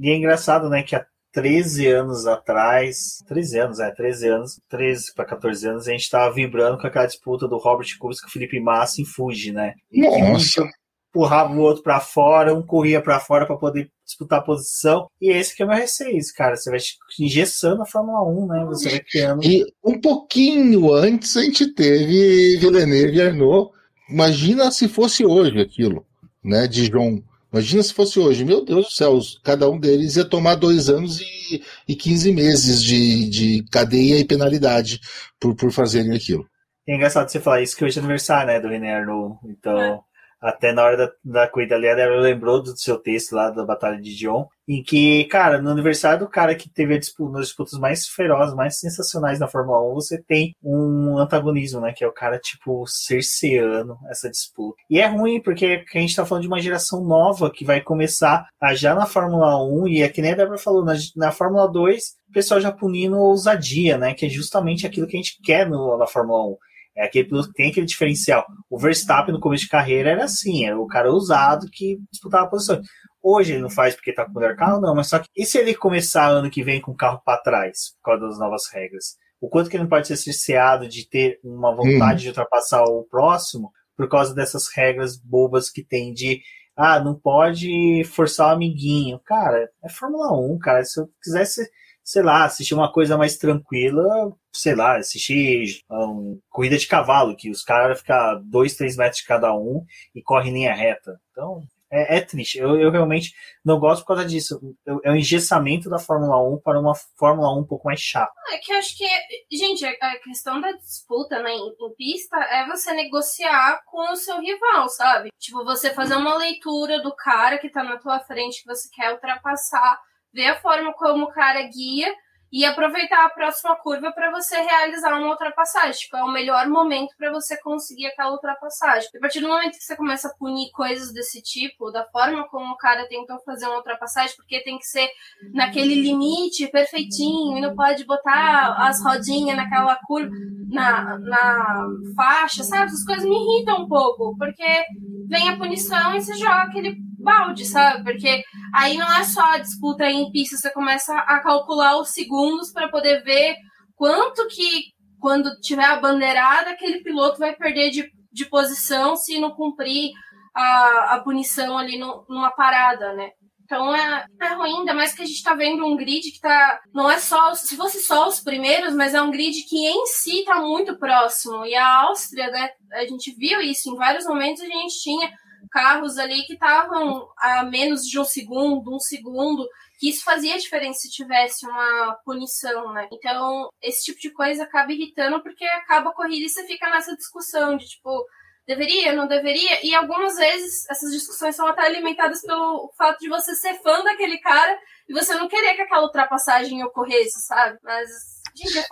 E 0.00 0.10
é 0.10 0.16
engraçado, 0.16 0.68
né, 0.68 0.82
que 0.82 0.96
a 0.96 1.06
13 1.32 1.86
anos 1.86 2.26
atrás, 2.26 3.18
13 3.26 3.58
anos, 3.58 3.80
é, 3.80 3.90
13 3.90 4.28
anos, 4.28 4.60
13 4.68 5.14
para 5.14 5.24
14 5.24 5.68
anos, 5.68 5.88
a 5.88 5.92
gente 5.92 6.10
tava 6.10 6.34
vibrando 6.34 6.78
com 6.78 6.86
aquela 6.86 7.06
disputa 7.06 7.46
do 7.46 7.58
Robert 7.58 7.88
Kubica 7.98 8.22
com 8.22 8.28
o 8.28 8.30
Felipe 8.30 8.60
Massa 8.60 9.00
em 9.00 9.04
Fuji, 9.04 9.52
né? 9.52 9.74
E 9.90 10.00
Nossa. 10.00 10.62
Um 10.62 10.68
empurrava 11.10 11.52
o 11.52 11.60
outro 11.60 11.82
para 11.82 12.00
fora, 12.00 12.54
um 12.54 12.62
corria 12.62 13.00
para 13.00 13.18
fora 13.18 13.46
para 13.46 13.56
poder 13.56 13.90
disputar 14.04 14.38
a 14.38 14.42
posição. 14.42 15.08
E 15.20 15.30
esse 15.30 15.54
que 15.56 15.62
é 15.62 15.66
o 15.66 15.68
meu 15.68 15.76
receio, 15.76 16.18
cara. 16.36 16.56
Você 16.56 16.70
vai 16.70 16.78
engessando 17.18 17.82
a 17.82 17.86
Fórmula 17.86 18.22
1, 18.24 18.46
né? 18.46 18.64
Você 18.66 18.90
vai 18.90 19.00
criando. 19.00 19.44
E 19.44 19.64
um 19.84 20.00
pouquinho 20.00 20.92
antes 20.92 21.36
a 21.36 21.42
gente 21.42 21.74
teve 21.74 22.58
Villeneuve 22.58 23.16
e 23.16 23.22
Arnaud. 23.22 23.70
Imagina 24.08 24.70
se 24.70 24.88
fosse 24.88 25.24
hoje 25.24 25.60
aquilo, 25.60 26.06
né? 26.42 26.66
De 26.66 26.86
João 26.86 27.22
Imagina 27.52 27.82
se 27.82 27.94
fosse 27.94 28.18
hoje, 28.20 28.44
meu 28.44 28.64
Deus 28.64 28.86
do 28.86 28.92
céu, 28.92 29.18
cada 29.42 29.68
um 29.70 29.78
deles 29.78 30.16
ia 30.16 30.24
tomar 30.24 30.54
dois 30.54 30.88
anos 30.88 31.20
e, 31.20 31.62
e 31.88 31.94
15 31.94 32.32
meses 32.32 32.82
de, 32.82 33.28
de 33.28 33.64
cadeia 33.70 34.18
e 34.18 34.24
penalidade 34.24 35.00
por, 35.40 35.54
por 35.54 35.72
fazerem 35.72 36.14
aquilo. 36.14 36.46
É 36.86 36.94
engraçado 36.94 37.28
você 37.28 37.40
falar 37.40 37.62
isso, 37.62 37.76
que 37.76 37.84
hoje 37.84 37.98
é 37.98 38.00
aniversário, 38.00 38.46
né, 38.46 38.60
do 38.60 38.68
René 38.68 38.94
Arnoux. 38.94 39.38
Então, 39.44 40.02
até 40.40 40.72
na 40.72 40.84
hora 40.84 40.96
da, 40.96 41.10
da 41.24 41.48
corrida 41.48 41.74
ali, 41.74 41.86
ela 41.86 42.20
lembrou 42.20 42.62
do 42.62 42.76
seu 42.76 42.96
texto 42.98 43.32
lá 43.32 43.50
da 43.50 43.64
Batalha 43.64 44.00
de 44.00 44.16
Dion, 44.16 44.44
em 44.68 44.82
que, 44.82 45.24
cara, 45.24 45.60
no 45.60 45.70
aniversário 45.70 46.20
do 46.20 46.28
cara 46.28 46.54
que 46.54 46.68
teve 46.68 46.94
a 46.94 46.98
disputa, 46.98 47.40
disputas 47.40 47.78
mais 47.78 48.06
ferozes, 48.06 48.54
mais 48.54 48.78
sensacionais 48.78 49.38
na 49.38 49.48
Fórmula 49.48 49.80
1, 49.92 49.94
você 49.94 50.22
tem 50.22 50.54
um 50.62 51.18
antagonismo, 51.18 51.80
né? 51.80 51.92
Que 51.92 52.04
é 52.04 52.06
o 52.06 52.12
cara, 52.12 52.38
tipo, 52.38 52.84
cerceando 52.86 53.96
essa 54.10 54.28
disputa. 54.30 54.76
E 54.90 55.00
é 55.00 55.06
ruim, 55.06 55.40
porque 55.40 55.84
a 55.94 55.98
gente 55.98 56.14
tá 56.14 56.26
falando 56.26 56.42
de 56.42 56.48
uma 56.48 56.60
geração 56.60 57.02
nova 57.02 57.50
que 57.50 57.64
vai 57.64 57.80
começar 57.80 58.46
a 58.60 58.74
já 58.74 58.94
na 58.94 59.06
Fórmula 59.06 59.64
1, 59.64 59.88
e 59.88 60.02
é 60.02 60.08
que 60.08 60.20
nem 60.20 60.32
a 60.32 60.36
Débora 60.36 60.58
falou, 60.58 60.84
na, 60.84 60.94
na 61.16 61.32
Fórmula 61.32 61.66
2, 61.66 62.18
o 62.28 62.32
pessoal 62.32 62.60
já 62.60 62.70
punindo 62.70 63.16
ousadia, 63.16 63.96
né? 63.96 64.12
Que 64.12 64.26
é 64.26 64.28
justamente 64.28 64.86
aquilo 64.86 65.06
que 65.06 65.16
a 65.16 65.20
gente 65.20 65.40
quer 65.42 65.68
no, 65.68 65.96
na 65.96 66.06
Fórmula 66.06 66.46
1 66.46 66.56
é 66.98 67.04
aquele 67.04 67.28
piloto 67.28 67.48
que 67.48 67.54
tem 67.54 67.70
aquele 67.70 67.86
diferencial. 67.86 68.44
O 68.68 68.78
Verstappen 68.78 69.32
no 69.32 69.40
começo 69.40 69.64
de 69.64 69.70
carreira 69.70 70.10
era 70.10 70.24
assim, 70.24 70.66
era 70.66 70.78
o 70.78 70.86
cara 70.86 71.10
ousado 71.10 71.66
que 71.72 71.98
disputava 72.10 72.46
a 72.46 72.50
posição. 72.50 72.80
Hoje 73.22 73.52
ele 73.52 73.62
não 73.62 73.70
faz 73.70 73.94
porque 73.94 74.12
tá 74.12 74.24
com 74.24 74.32
o 74.32 74.34
melhor 74.34 74.56
carro, 74.56 74.80
não, 74.80 74.94
mas 74.94 75.08
só 75.08 75.20
que 75.20 75.28
e 75.36 75.46
se 75.46 75.58
ele 75.58 75.74
começar 75.74 76.28
ano 76.28 76.50
que 76.50 76.62
vem 76.62 76.80
com 76.80 76.90
o 76.90 76.96
carro 76.96 77.22
para 77.24 77.40
trás, 77.40 77.94
por 77.96 78.10
causa 78.10 78.26
das 78.26 78.38
novas 78.38 78.62
regras? 78.72 79.16
O 79.40 79.48
quanto 79.48 79.70
que 79.70 79.76
ele 79.76 79.84
não 79.84 79.90
pode 79.90 80.08
ser 80.08 80.16
cerceado 80.16 80.88
de 80.88 81.08
ter 81.08 81.38
uma 81.44 81.74
vontade 81.74 82.20
hum. 82.20 82.22
de 82.22 82.28
ultrapassar 82.28 82.82
o 82.82 83.04
próximo 83.08 83.70
por 83.96 84.08
causa 84.08 84.34
dessas 84.34 84.64
regras 84.74 85.16
bobas 85.16 85.70
que 85.70 85.84
tem 85.84 86.12
de 86.12 86.40
ah, 86.76 87.00
não 87.00 87.18
pode 87.18 88.04
forçar 88.04 88.48
o 88.48 88.54
amiguinho. 88.54 89.20
Cara, 89.24 89.68
é 89.84 89.88
Fórmula 89.88 90.32
1, 90.32 90.58
cara. 90.58 90.84
Se 90.84 91.00
eu 91.00 91.08
quisesse 91.20 91.68
sei 92.08 92.22
lá, 92.22 92.46
assistir 92.46 92.72
uma 92.72 92.90
coisa 92.90 93.18
mais 93.18 93.36
tranquila, 93.36 94.34
sei 94.50 94.74
lá, 94.74 94.96
assistir 94.96 95.82
um, 95.90 96.40
corrida 96.48 96.78
de 96.78 96.86
cavalo, 96.86 97.36
que 97.36 97.50
os 97.50 97.62
caras 97.62 97.98
ficam 98.00 98.42
dois, 98.46 98.74
três 98.74 98.96
metros 98.96 99.20
de 99.20 99.26
cada 99.26 99.54
um 99.54 99.84
e 100.14 100.22
correm 100.22 100.54
linha 100.54 100.74
reta. 100.74 101.20
Então, 101.30 101.60
é, 101.92 102.16
é 102.16 102.20
triste. 102.22 102.56
Eu, 102.56 102.80
eu, 102.80 102.90
realmente 102.90 103.34
não 103.62 103.78
gosto 103.78 104.00
por 104.00 104.14
causa 104.14 104.24
disso. 104.24 104.58
É 105.04 105.10
o 105.10 105.16
engessamento 105.16 105.90
da 105.90 105.98
Fórmula 105.98 106.42
1 106.54 106.62
para 106.64 106.80
uma 106.80 106.94
Fórmula 107.18 107.54
1 107.58 107.60
um 107.60 107.66
pouco 107.66 107.86
mais 107.86 108.00
chata. 108.00 108.32
É 108.54 108.56
que 108.56 108.72
eu 108.72 108.78
acho 108.78 108.96
que, 108.96 109.06
gente, 109.54 109.84
a 109.84 110.18
questão 110.20 110.62
da 110.62 110.72
disputa 110.72 111.42
né, 111.42 111.52
em, 111.52 111.68
em, 111.68 111.94
pista 111.94 112.38
é 112.38 112.66
você 112.66 112.90
negociar 112.94 113.82
com 113.84 114.12
o 114.12 114.16
seu 114.16 114.40
rival, 114.40 114.88
sabe? 114.88 115.28
Tipo, 115.38 115.62
você 115.62 115.92
fazer 115.92 116.16
uma 116.16 116.38
leitura 116.38 117.02
do 117.02 117.14
cara 117.14 117.58
que 117.58 117.68
tá 117.68 117.84
na 117.84 117.98
tua 117.98 118.18
frente 118.20 118.62
que 118.62 118.66
você 118.66 118.88
quer 118.94 119.12
ultrapassar 119.12 120.07
ver 120.32 120.48
a 120.48 120.60
forma 120.60 120.92
como 120.94 121.24
o 121.24 121.30
cara 121.32 121.62
guia 121.62 122.14
e 122.50 122.64
aproveitar 122.64 123.26
a 123.26 123.30
próxima 123.30 123.76
curva 123.76 124.10
para 124.10 124.30
você 124.30 124.56
realizar 124.56 125.18
uma 125.18 125.28
ultrapassagem. 125.28 126.00
Tipo, 126.00 126.16
é 126.16 126.24
o 126.24 126.32
melhor 126.32 126.66
momento 126.66 127.14
para 127.16 127.30
você 127.30 127.60
conseguir 127.60 128.06
aquela 128.06 128.32
ultrapassagem. 128.32 129.08
A 129.14 129.20
partir 129.20 129.40
do 129.40 129.48
momento 129.48 129.76
que 129.76 129.84
você 129.84 129.96
começa 129.96 130.28
a 130.28 130.34
punir 130.34 130.70
coisas 130.72 131.12
desse 131.12 131.42
tipo, 131.42 131.90
da 131.90 132.04
forma 132.06 132.48
como 132.48 132.72
o 132.72 132.76
cara 132.76 133.06
tentou 133.06 133.38
fazer 133.40 133.66
uma 133.66 133.76
ultrapassagem, 133.76 134.34
porque 134.36 134.62
tem 134.62 134.78
que 134.78 134.86
ser 134.86 135.08
naquele 135.52 135.94
limite 135.94 136.66
perfeitinho 136.68 137.58
e 137.58 137.60
não 137.60 137.76
pode 137.76 138.04
botar 138.06 138.76
as 138.78 139.02
rodinhas 139.04 139.56
naquela 139.56 139.96
curva, 140.06 140.34
na, 140.70 141.18
na 141.18 141.86
faixa, 142.16 142.64
sabe? 142.64 142.86
Essas 142.86 143.04
coisas 143.04 143.24
me 143.24 143.36
irritam 143.36 143.82
um 143.82 143.88
pouco, 143.88 144.34
porque 144.38 144.84
vem 145.28 145.50
a 145.50 145.56
punição 145.56 146.14
e 146.14 146.20
você 146.22 146.34
joga 146.34 146.62
aquele 146.62 146.96
balde, 147.28 147.64
sabe? 147.64 148.04
Porque 148.04 148.42
aí 148.74 148.96
não 148.96 149.12
é 149.12 149.24
só 149.24 149.42
a 149.42 149.58
disputa 149.58 150.04
em 150.06 150.30
pista, 150.30 150.56
você 150.56 150.70
começa 150.70 151.12
a 151.12 151.40
calcular 151.40 151.98
os 151.98 152.10
segundos 152.10 152.72
para 152.72 152.88
poder 152.88 153.22
ver 153.22 153.56
quanto 153.94 154.46
que, 154.48 154.92
quando 155.20 155.50
tiver 155.60 155.84
a 155.84 156.00
bandeirada, 156.00 156.70
aquele 156.70 157.02
piloto 157.02 157.38
vai 157.38 157.54
perder 157.54 157.90
de, 157.90 158.10
de 158.32 158.46
posição 158.46 159.16
se 159.16 159.38
não 159.38 159.50
cumprir 159.50 160.12
a, 160.54 161.14
a 161.14 161.20
punição 161.20 161.76
ali 161.76 161.98
no, 161.98 162.24
numa 162.28 162.50
parada, 162.50 163.12
né? 163.12 163.30
Então 163.64 163.94
é, 163.94 164.24
é 164.40 164.54
ruim, 164.54 164.78
ainda 164.78 164.94
mais 164.94 165.12
que 165.12 165.20
a 165.20 165.26
gente 165.26 165.42
tá 165.42 165.54
vendo 165.54 165.84
um 165.84 165.94
grid 165.94 166.22
que 166.32 166.40
tá. 166.40 166.80
Não 166.94 167.10
é 167.10 167.18
só. 167.18 167.54
Se 167.54 167.76
fosse 167.76 168.00
só 168.00 168.26
os 168.26 168.40
primeiros, 168.40 168.94
mas 168.94 169.12
é 169.12 169.20
um 169.20 169.30
grid 169.30 169.62
que 169.64 169.76
em 169.76 170.06
si 170.06 170.42
tá 170.46 170.58
muito 170.58 170.98
próximo. 170.98 171.66
E 171.66 171.74
a 171.74 171.86
Áustria, 172.04 172.50
né? 172.50 172.70
A 172.94 173.04
gente 173.04 173.30
viu 173.36 173.60
isso. 173.60 173.90
Em 173.90 173.96
vários 173.96 174.24
momentos 174.24 174.62
a 174.62 174.66
gente 174.66 175.02
tinha 175.02 175.30
carros 175.70 176.18
ali 176.18 176.42
que 176.44 176.54
estavam 176.54 177.28
a 177.36 177.64
menos 177.64 178.06
de 178.06 178.18
um 178.18 178.24
segundo, 178.24 178.94
um 178.94 179.00
segundo, 179.00 179.68
que 179.98 180.10
isso 180.10 180.24
fazia 180.24 180.58
diferença 180.58 181.00
se 181.00 181.10
tivesse 181.10 181.66
uma 181.66 182.14
punição, 182.24 182.92
né? 182.92 183.08
Então, 183.12 183.68
esse 183.82 184.04
tipo 184.04 184.20
de 184.20 184.30
coisa 184.30 184.62
acaba 184.62 184.92
irritando 184.92 185.42
porque 185.42 185.64
acaba 185.64 186.10
a 186.10 186.14
corrida 186.14 186.46
e 186.46 186.48
você 186.48 186.66
fica 186.66 186.88
nessa 186.90 187.16
discussão 187.16 187.76
de 187.76 187.86
tipo, 187.86 188.24
deveria, 188.66 189.12
não 189.12 189.26
deveria, 189.26 189.84
e 189.84 189.94
algumas 189.94 190.36
vezes 190.36 190.88
essas 190.90 191.10
discussões 191.10 191.56
são 191.56 191.66
até 191.66 191.82
alimentadas 191.82 192.42
pelo 192.42 192.92
fato 192.96 193.18
de 193.18 193.28
você 193.28 193.54
ser 193.54 193.74
fã 193.82 194.04
daquele 194.04 194.38
cara 194.38 194.78
e 195.08 195.14
você 195.14 195.34
não 195.34 195.48
querer 195.48 195.74
que 195.74 195.82
aquela 195.82 196.02
ultrapassagem 196.02 196.84
ocorresse, 196.84 197.40
sabe? 197.46 197.78
Mas 197.82 198.08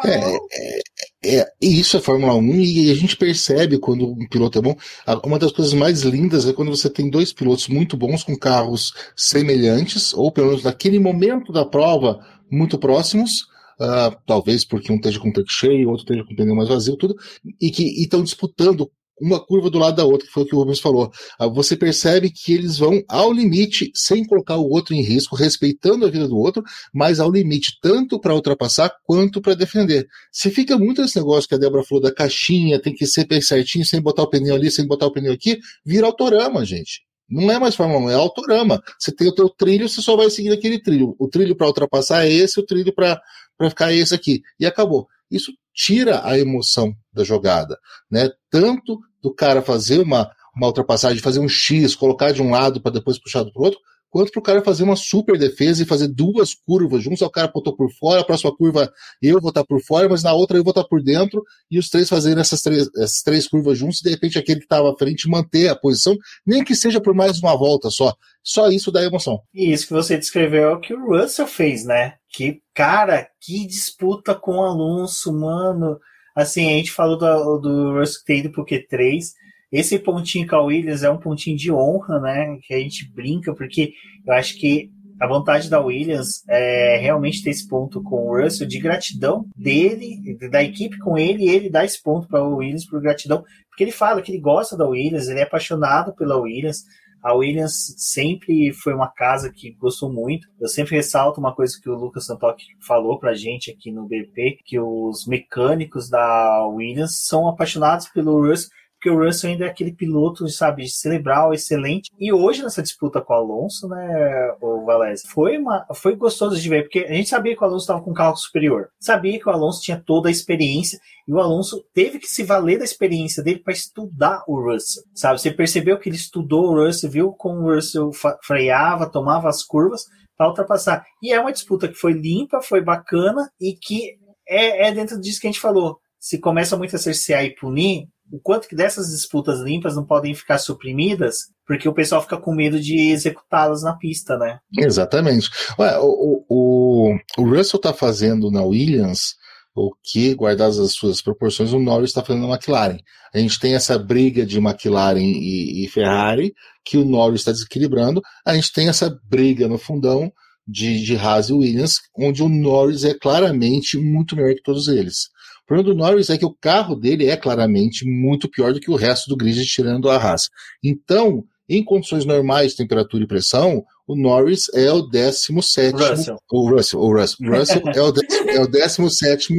é, 0.05 0.77
é, 0.77 0.81
é, 1.25 1.45
isso 1.61 1.97
é 1.97 2.01
Fórmula 2.01 2.35
1 2.35 2.55
e 2.61 2.91
a 2.91 2.95
gente 2.95 3.17
percebe 3.17 3.79
quando 3.79 4.07
um 4.07 4.29
piloto 4.29 4.59
é 4.59 4.63
bom. 4.63 4.77
Uma 5.25 5.39
das 5.39 5.53
coisas 5.53 5.75
mais 5.75 6.03
lindas 6.03 6.47
é 6.47 6.53
quando 6.53 6.71
você 6.71 6.89
tem 6.89 7.11
dois 7.11 7.33
pilotos 7.33 7.69
muito 7.69 7.97
bons 7.97 8.23
com 8.23 8.37
carros 8.37 8.93
semelhantes, 9.17 10.13
ou 10.15 10.31
pelo 10.31 10.49
menos 10.49 10.63
naquele 10.63 10.99
momento 10.99 11.53
da 11.53 11.65
prova, 11.65 12.21
muito 12.51 12.79
próximos. 12.79 13.43
Uh, 13.79 14.17
talvez 14.27 14.65
porque 14.65 14.91
um 14.91 14.97
esteja 14.97 15.21
com 15.21 15.31
tanque 15.31 15.53
cheio, 15.53 15.91
outro 15.91 16.05
esteja 16.05 16.25
com 16.25 16.35
pneu 16.35 16.55
mais 16.55 16.69
vazio, 16.69 16.97
tudo, 16.97 17.15
e 17.61 17.71
que 17.71 17.85
estão 18.01 18.23
disputando 18.23 18.91
uma 19.21 19.45
curva 19.45 19.71
do 19.71 19.79
lado 19.79 19.97
da 19.97 20.05
outra, 20.05 20.27
que 20.27 20.33
foi 20.33 20.43
o 20.43 20.47
que 20.47 20.55
o 20.55 20.59
Rubens 20.59 20.81
falou. 20.81 21.11
Ah, 21.39 21.47
você 21.47 21.77
percebe 21.77 22.31
que 22.31 22.53
eles 22.53 22.79
vão 22.79 23.03
ao 23.09 23.33
limite, 23.33 23.91
sem 23.95 24.25
colocar 24.25 24.57
o 24.57 24.69
outro 24.69 24.95
em 24.95 25.03
risco, 25.03 25.37
respeitando 25.37 26.05
a 26.05 26.11
vida 26.11 26.29
do 26.29 26.37
outro, 26.37 26.63
mas 26.93 27.19
ao 27.19 27.31
limite, 27.31 27.79
tanto 27.81 28.21
para 28.21 28.35
ultrapassar 28.35 28.93
quanto 29.05 29.41
para 29.41 29.55
defender. 29.55 30.07
Se 30.31 30.51
fica 30.51 30.77
muito 30.79 31.03
esse 31.03 31.17
negócio 31.17 31.49
que 31.49 31.55
a 31.55 31.59
Débora 31.59 31.85
falou 31.85 32.03
da 32.03 32.13
caixinha, 32.13 32.81
tem 32.81 32.95
que 32.95 33.07
ser 33.07 33.27
bem 33.27 33.41
certinho, 33.41 33.85
sem 33.85 34.01
botar 34.01 34.23
o 34.23 34.31
pneu 34.31 34.55
ali, 34.55 34.71
sem 34.71 34.87
botar 34.87 35.07
o 35.07 35.13
pneu 35.13 35.33
aqui, 35.33 35.59
vira 35.85 36.07
autorama, 36.07 36.65
gente. 36.65 37.07
Não 37.29 37.51
é 37.51 37.59
mais 37.59 37.75
Fórmula 37.75 38.07
1, 38.07 38.11
é 38.11 38.15
autorama. 38.15 38.81
Você 38.99 39.11
tem 39.11 39.27
o 39.27 39.35
teu 39.35 39.49
trilho, 39.49 39.89
você 39.89 40.01
só 40.01 40.17
vai 40.17 40.31
seguir 40.31 40.53
aquele 40.53 40.81
trilho. 40.81 41.17
O 41.19 41.29
trilho 41.29 41.57
para 41.57 41.67
ultrapassar 41.67 42.25
é 42.25 42.33
esse, 42.33 42.61
o 42.61 42.65
trilho 42.65 42.95
para 42.95 43.21
ficar 43.69 43.93
é 43.93 43.97
esse 43.97 44.15
aqui. 44.15 44.43
E 44.61 44.67
acabou. 44.67 45.09
Isso 45.31 45.53
tira 45.77 46.23
a 46.24 46.39
emoção 46.39 46.97
da 47.12 47.23
jogada, 47.23 47.78
né? 48.11 48.31
Tanto 48.51 48.98
do 49.23 49.32
cara 49.32 49.61
fazer 49.61 50.01
uma, 50.01 50.31
uma 50.57 50.69
ultrapassagem, 50.69 51.23
fazer 51.23 51.39
um 51.39 51.48
X, 51.48 51.94
colocar 51.94 52.32
de 52.32 52.40
um 52.40 52.51
lado 52.51 52.81
para 52.81 52.93
depois 52.93 53.19
puxar 53.19 53.43
do 53.43 53.53
outro, 53.55 53.78
quanto 54.11 54.31
para 54.33 54.41
o 54.41 54.43
cara 54.43 54.62
fazer 54.62 54.83
uma 54.83 54.97
super 54.97 55.39
defesa 55.39 55.83
e 55.83 55.87
fazer 55.87 56.09
duas 56.09 56.55
curvas 56.55 57.03
juntos, 57.03 57.23
o 57.23 57.31
cara 57.31 57.49
botou 57.49 57.77
por 57.77 57.91
fora, 57.93 58.20
a 58.20 58.24
próxima 58.24 58.55
curva 58.57 58.91
eu 59.20 59.41
vou 59.41 59.51
estar 59.51 59.65
por 59.65 59.81
fora, 59.81 60.09
mas 60.09 60.23
na 60.23 60.33
outra 60.33 60.57
eu 60.57 60.65
vou 60.65 60.70
estar 60.70 60.85
por 60.85 61.03
dentro, 61.03 61.43
e 61.70 61.78
os 61.78 61.89
três 61.89 62.09
fazerem 62.09 62.41
essas 62.41 62.62
três, 62.62 62.89
essas 62.97 63.23
três 63.23 63.49
curvas 63.49 63.78
juntos, 63.78 64.01
e 64.01 64.05
de 64.05 64.11
repente 64.11 64.39
aquele 64.39 64.61
que 64.61 64.66
estava 64.66 64.91
à 64.91 64.97
frente 64.97 65.28
manter 65.28 65.69
a 65.69 65.77
posição, 65.77 66.16
nem 66.47 66.65
que 66.65 66.74
seja 66.74 67.01
por 67.01 67.15
mais 67.15 67.39
uma 67.39 67.57
volta 67.57 67.91
só. 67.91 68.15
Só 68.43 68.69
isso 68.69 68.93
dá 68.93 69.03
emoção. 69.03 69.41
E 69.53 69.73
isso 69.73 69.89
que 69.89 69.93
você 69.93 70.16
descreveu 70.16 70.70
é 70.70 70.73
o 70.73 70.81
que 70.81 70.95
o 70.95 71.07
Russell 71.07 71.49
fez, 71.49 71.85
né? 71.85 72.15
Que, 72.28 72.61
cara, 72.73 73.28
que 73.41 73.66
disputa 73.66 74.37
com 74.37 74.59
o 74.59 74.62
Alonso, 74.62 75.33
mano. 75.33 75.99
Assim, 76.35 76.66
a 76.66 76.77
gente 76.77 76.93
falou 76.93 77.19
do, 77.19 77.59
do 77.59 77.99
Russell 77.99 78.23
ter 78.24 78.39
ido 78.39 78.53
pro 78.53 78.65
Q3, 78.65 79.33
esse 79.73 79.99
pontinho 79.99 80.47
com 80.47 80.57
a 80.57 80.65
Williams 80.65 81.03
é 81.03 81.11
um 81.11 81.19
pontinho 81.19 81.57
de 81.57 81.73
honra, 81.73 82.21
né? 82.21 82.59
Que 82.63 82.75
a 82.75 82.79
gente 82.79 83.11
brinca, 83.13 83.55
porque 83.55 83.93
eu 84.27 84.33
acho 84.35 84.59
que 84.59 84.91
a 85.19 85.27
vontade 85.27 85.71
da 85.71 85.81
Williams 85.81 86.43
é 86.47 86.99
realmente 86.99 87.43
ter 87.43 87.49
esse 87.49 87.67
ponto 87.67 88.03
com 88.03 88.29
o 88.29 88.39
Russell 88.39 88.69
de 88.69 88.79
gratidão 88.79 89.47
dele, 89.57 90.37
da 90.51 90.63
equipe 90.63 90.99
com 90.99 91.17
ele, 91.17 91.45
e 91.45 91.49
ele 91.49 91.71
dá 91.71 91.85
esse 91.85 92.03
ponto 92.03 92.29
para 92.29 92.45
o 92.45 92.57
Williams 92.57 92.87
por 92.87 93.01
gratidão, 93.01 93.43
porque 93.71 93.83
ele 93.83 93.93
fala 93.93 94.21
que 94.21 94.31
ele 94.31 94.41
gosta 94.41 94.77
da 94.77 94.87
Williams, 94.87 95.29
ele 95.29 95.41
é 95.41 95.45
apaixonado 95.45 96.15
pela 96.15 96.37
Williams, 96.37 96.85
A 97.27 97.35
Williams 97.35 97.93
sempre 97.97 98.73
foi 98.73 98.95
uma 98.95 99.09
casa 99.09 99.51
que 99.53 99.73
gostou 99.73 100.13
muito. 100.13 100.47
Eu 100.61 100.69
sempre 100.69 100.95
ressalto 100.95 101.41
uma 101.41 101.53
coisa 101.53 101.75
que 101.83 101.91
o 101.91 101.97
Lucas 101.97 102.25
Santoc 102.25 102.57
falou 102.87 103.19
pra 103.19 103.35
gente 103.35 103.69
aqui 103.69 103.91
no 103.91 104.07
BP, 104.07 104.59
que 104.65 104.79
os 104.79 105.27
mecânicos 105.27 106.09
da 106.09 106.65
Williams 106.69 107.25
são 107.27 107.49
apaixonados 107.49 108.09
pelo 108.11 108.47
Russell 108.47 108.71
porque 109.07 109.11
o 109.11 109.24
Russell 109.24 109.51
ainda 109.51 109.66
é 109.66 109.69
aquele 109.69 109.93
piloto, 109.93 110.49
sabe, 110.49 110.89
cerebral, 110.89 111.55
excelente. 111.55 112.11
E 112.19 112.33
hoje, 112.33 112.62
nessa 112.62 112.83
disputa 112.83 113.20
com 113.20 113.33
o 113.33 113.37
Alonso, 113.37 113.89
né, 113.89 114.53
o 114.61 114.85
Valese, 114.85 115.28
foi, 115.28 115.57
uma, 115.59 115.87
foi 115.95 116.16
gostoso 116.16 116.61
de 116.61 116.69
ver, 116.69 116.83
porque 116.83 117.07
a 117.09 117.12
gente 117.12 117.28
sabia 117.28 117.55
que 117.55 117.62
o 117.62 117.65
Alonso 117.65 117.85
estava 117.85 118.03
com 118.03 118.11
um 118.11 118.15
carro 118.15 118.37
superior. 118.37 118.89
Sabia 118.99 119.39
que 119.39 119.49
o 119.49 119.53
Alonso 119.53 119.81
tinha 119.81 120.03
toda 120.05 120.28
a 120.28 120.33
experiência, 120.33 120.99
e 121.28 121.33
o 121.33 121.39
Alonso 121.39 121.85
teve 121.95 122.19
que 122.19 122.27
se 122.27 122.43
valer 122.43 122.78
da 122.78 122.85
experiência 122.85 123.45
dele 123.45 123.61
para 123.61 123.73
estudar 123.73 124.43
o 124.49 124.61
Russell, 124.61 125.05
sabe? 125.15 125.41
Você 125.41 125.53
percebeu 125.53 125.99
que 125.99 126.09
ele 126.09 126.16
estudou 126.16 126.65
o 126.65 126.85
Russell, 126.85 127.11
viu 127.11 127.33
como 127.33 127.61
o 127.61 127.74
Russell 127.74 128.11
freava, 128.43 129.09
tomava 129.09 129.49
as 129.49 129.62
curvas 129.62 130.05
para 130.37 130.49
ultrapassar. 130.49 131.05
E 131.23 131.33
é 131.33 131.41
uma 131.41 131.53
disputa 131.53 131.87
que 131.87 131.95
foi 131.95 132.12
limpa, 132.12 132.61
foi 132.61 132.81
bacana, 132.83 133.49
e 133.61 133.74
que 133.74 134.16
é, 134.49 134.89
é 134.89 134.93
dentro 134.93 135.20
disso 135.20 135.41
que 135.41 135.47
a 135.47 135.51
gente 135.51 135.61
falou. 135.61 135.99
Se 136.19 136.41
começa 136.41 136.77
muito 136.77 136.97
a 136.97 136.99
cercear 136.99 137.45
e 137.45 137.55
punir, 137.55 138.09
o 138.31 138.40
quanto 138.40 138.69
que 138.69 138.77
dessas 138.77 139.09
disputas 139.09 139.61
limpas 139.61 139.94
não 139.94 140.05
podem 140.05 140.35
ficar 140.35 140.59
suprimidas, 140.59 141.36
porque 141.66 141.89
o 141.89 141.94
pessoal 141.94 142.23
fica 142.23 142.36
com 142.36 142.55
medo 142.55 142.81
de 142.81 143.11
executá-las 143.11 143.82
na 143.82 143.97
pista, 143.97 144.36
né? 144.36 144.59
Exatamente. 144.77 145.51
Ué, 145.78 145.98
o, 146.01 146.44
o, 146.48 147.16
o 147.39 147.43
Russell 147.43 147.78
está 147.78 147.93
fazendo 147.93 148.51
na 148.51 148.62
Williams 148.62 149.35
o 149.77 149.94
que, 150.03 150.35
guardadas 150.35 150.78
as 150.78 150.93
suas 150.93 151.20
proporções, 151.20 151.73
o 151.73 151.78
Norris 151.78 152.11
está 152.11 152.24
fazendo 152.24 152.47
na 152.47 152.55
McLaren. 152.55 152.97
A 153.35 153.39
gente 153.39 153.61
tem 153.61 153.74
essa 153.74 153.98
briga 153.98 154.47
de 154.47 154.59
McLaren 154.59 155.20
e, 155.20 155.85
e 155.85 155.89
Ferrari, 155.89 156.55
que 156.82 156.97
o 156.97 157.05
Norris 157.05 157.43
está 157.43 157.53
desequilibrando. 157.53 158.23
A 158.44 158.55
gente 158.55 158.73
tem 158.73 158.89
essa 158.89 159.15
briga 159.28 159.69
no 159.69 159.77
fundão 159.77 160.32
de, 160.66 161.05
de 161.05 161.16
Haas 161.16 161.51
e 161.51 161.53
Williams, 161.53 162.01
onde 162.19 162.43
o 162.43 162.48
Norris 162.48 163.05
é 163.05 163.12
claramente 163.12 163.98
muito 163.98 164.35
melhor 164.35 164.55
que 164.55 164.62
todos 164.62 164.89
eles. 164.89 165.28
O 165.67 165.75
problema 165.75 165.93
do 165.93 165.99
Norris 165.99 166.31
é 166.31 166.39
que 166.39 166.47
o 166.47 166.55
carro 166.55 166.95
dele 166.95 167.27
é 167.27 167.37
claramente 167.37 168.07
muito 168.07 168.49
pior 168.49 168.73
do 168.73 168.79
que 168.79 168.89
o 168.89 168.95
resto 168.95 169.29
do 169.29 169.37
grid, 169.37 169.67
tirando 169.67 170.09
a 170.09 170.17
Haas. 170.17 170.49
Então, 170.83 171.45
em 171.69 171.85
condições 171.85 172.25
normais 172.25 172.75
temperatura 172.75 173.25
e 173.25 173.27
pressão, 173.27 173.85
o 174.07 174.15
Norris 174.15 174.73
é 174.73 174.93
o 174.93 175.03
17 175.03 175.93
Russell. 175.93 176.39
O 176.49 176.71
Russell, 176.71 177.01
o 177.01 177.13
Russell, 177.13 177.51
Russell 177.51 177.83
é, 177.89 178.01
o 178.01 178.13
décimo, 178.13 178.51
é 178.51 178.61
o 178.61 178.67
17 178.69 179.55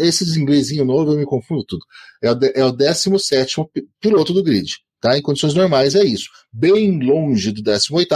Esses 0.00 0.36
inglesinho 0.36 0.84
novo 0.84 1.12
eu 1.12 1.16
me 1.16 1.24
confundo 1.24 1.64
tudo. 1.64 1.84
É 2.20 2.32
o, 2.32 2.38
é 2.52 2.64
o 2.64 2.72
17 2.72 3.60
piloto 4.00 4.32
do 4.32 4.42
grid. 4.42 4.68
Tá? 5.00 5.16
Em 5.16 5.22
condições 5.22 5.54
normais 5.54 5.94
é 5.94 6.02
isso. 6.02 6.28
Bem 6.52 6.98
longe 6.98 7.52
do 7.52 7.62
18, 7.62 8.08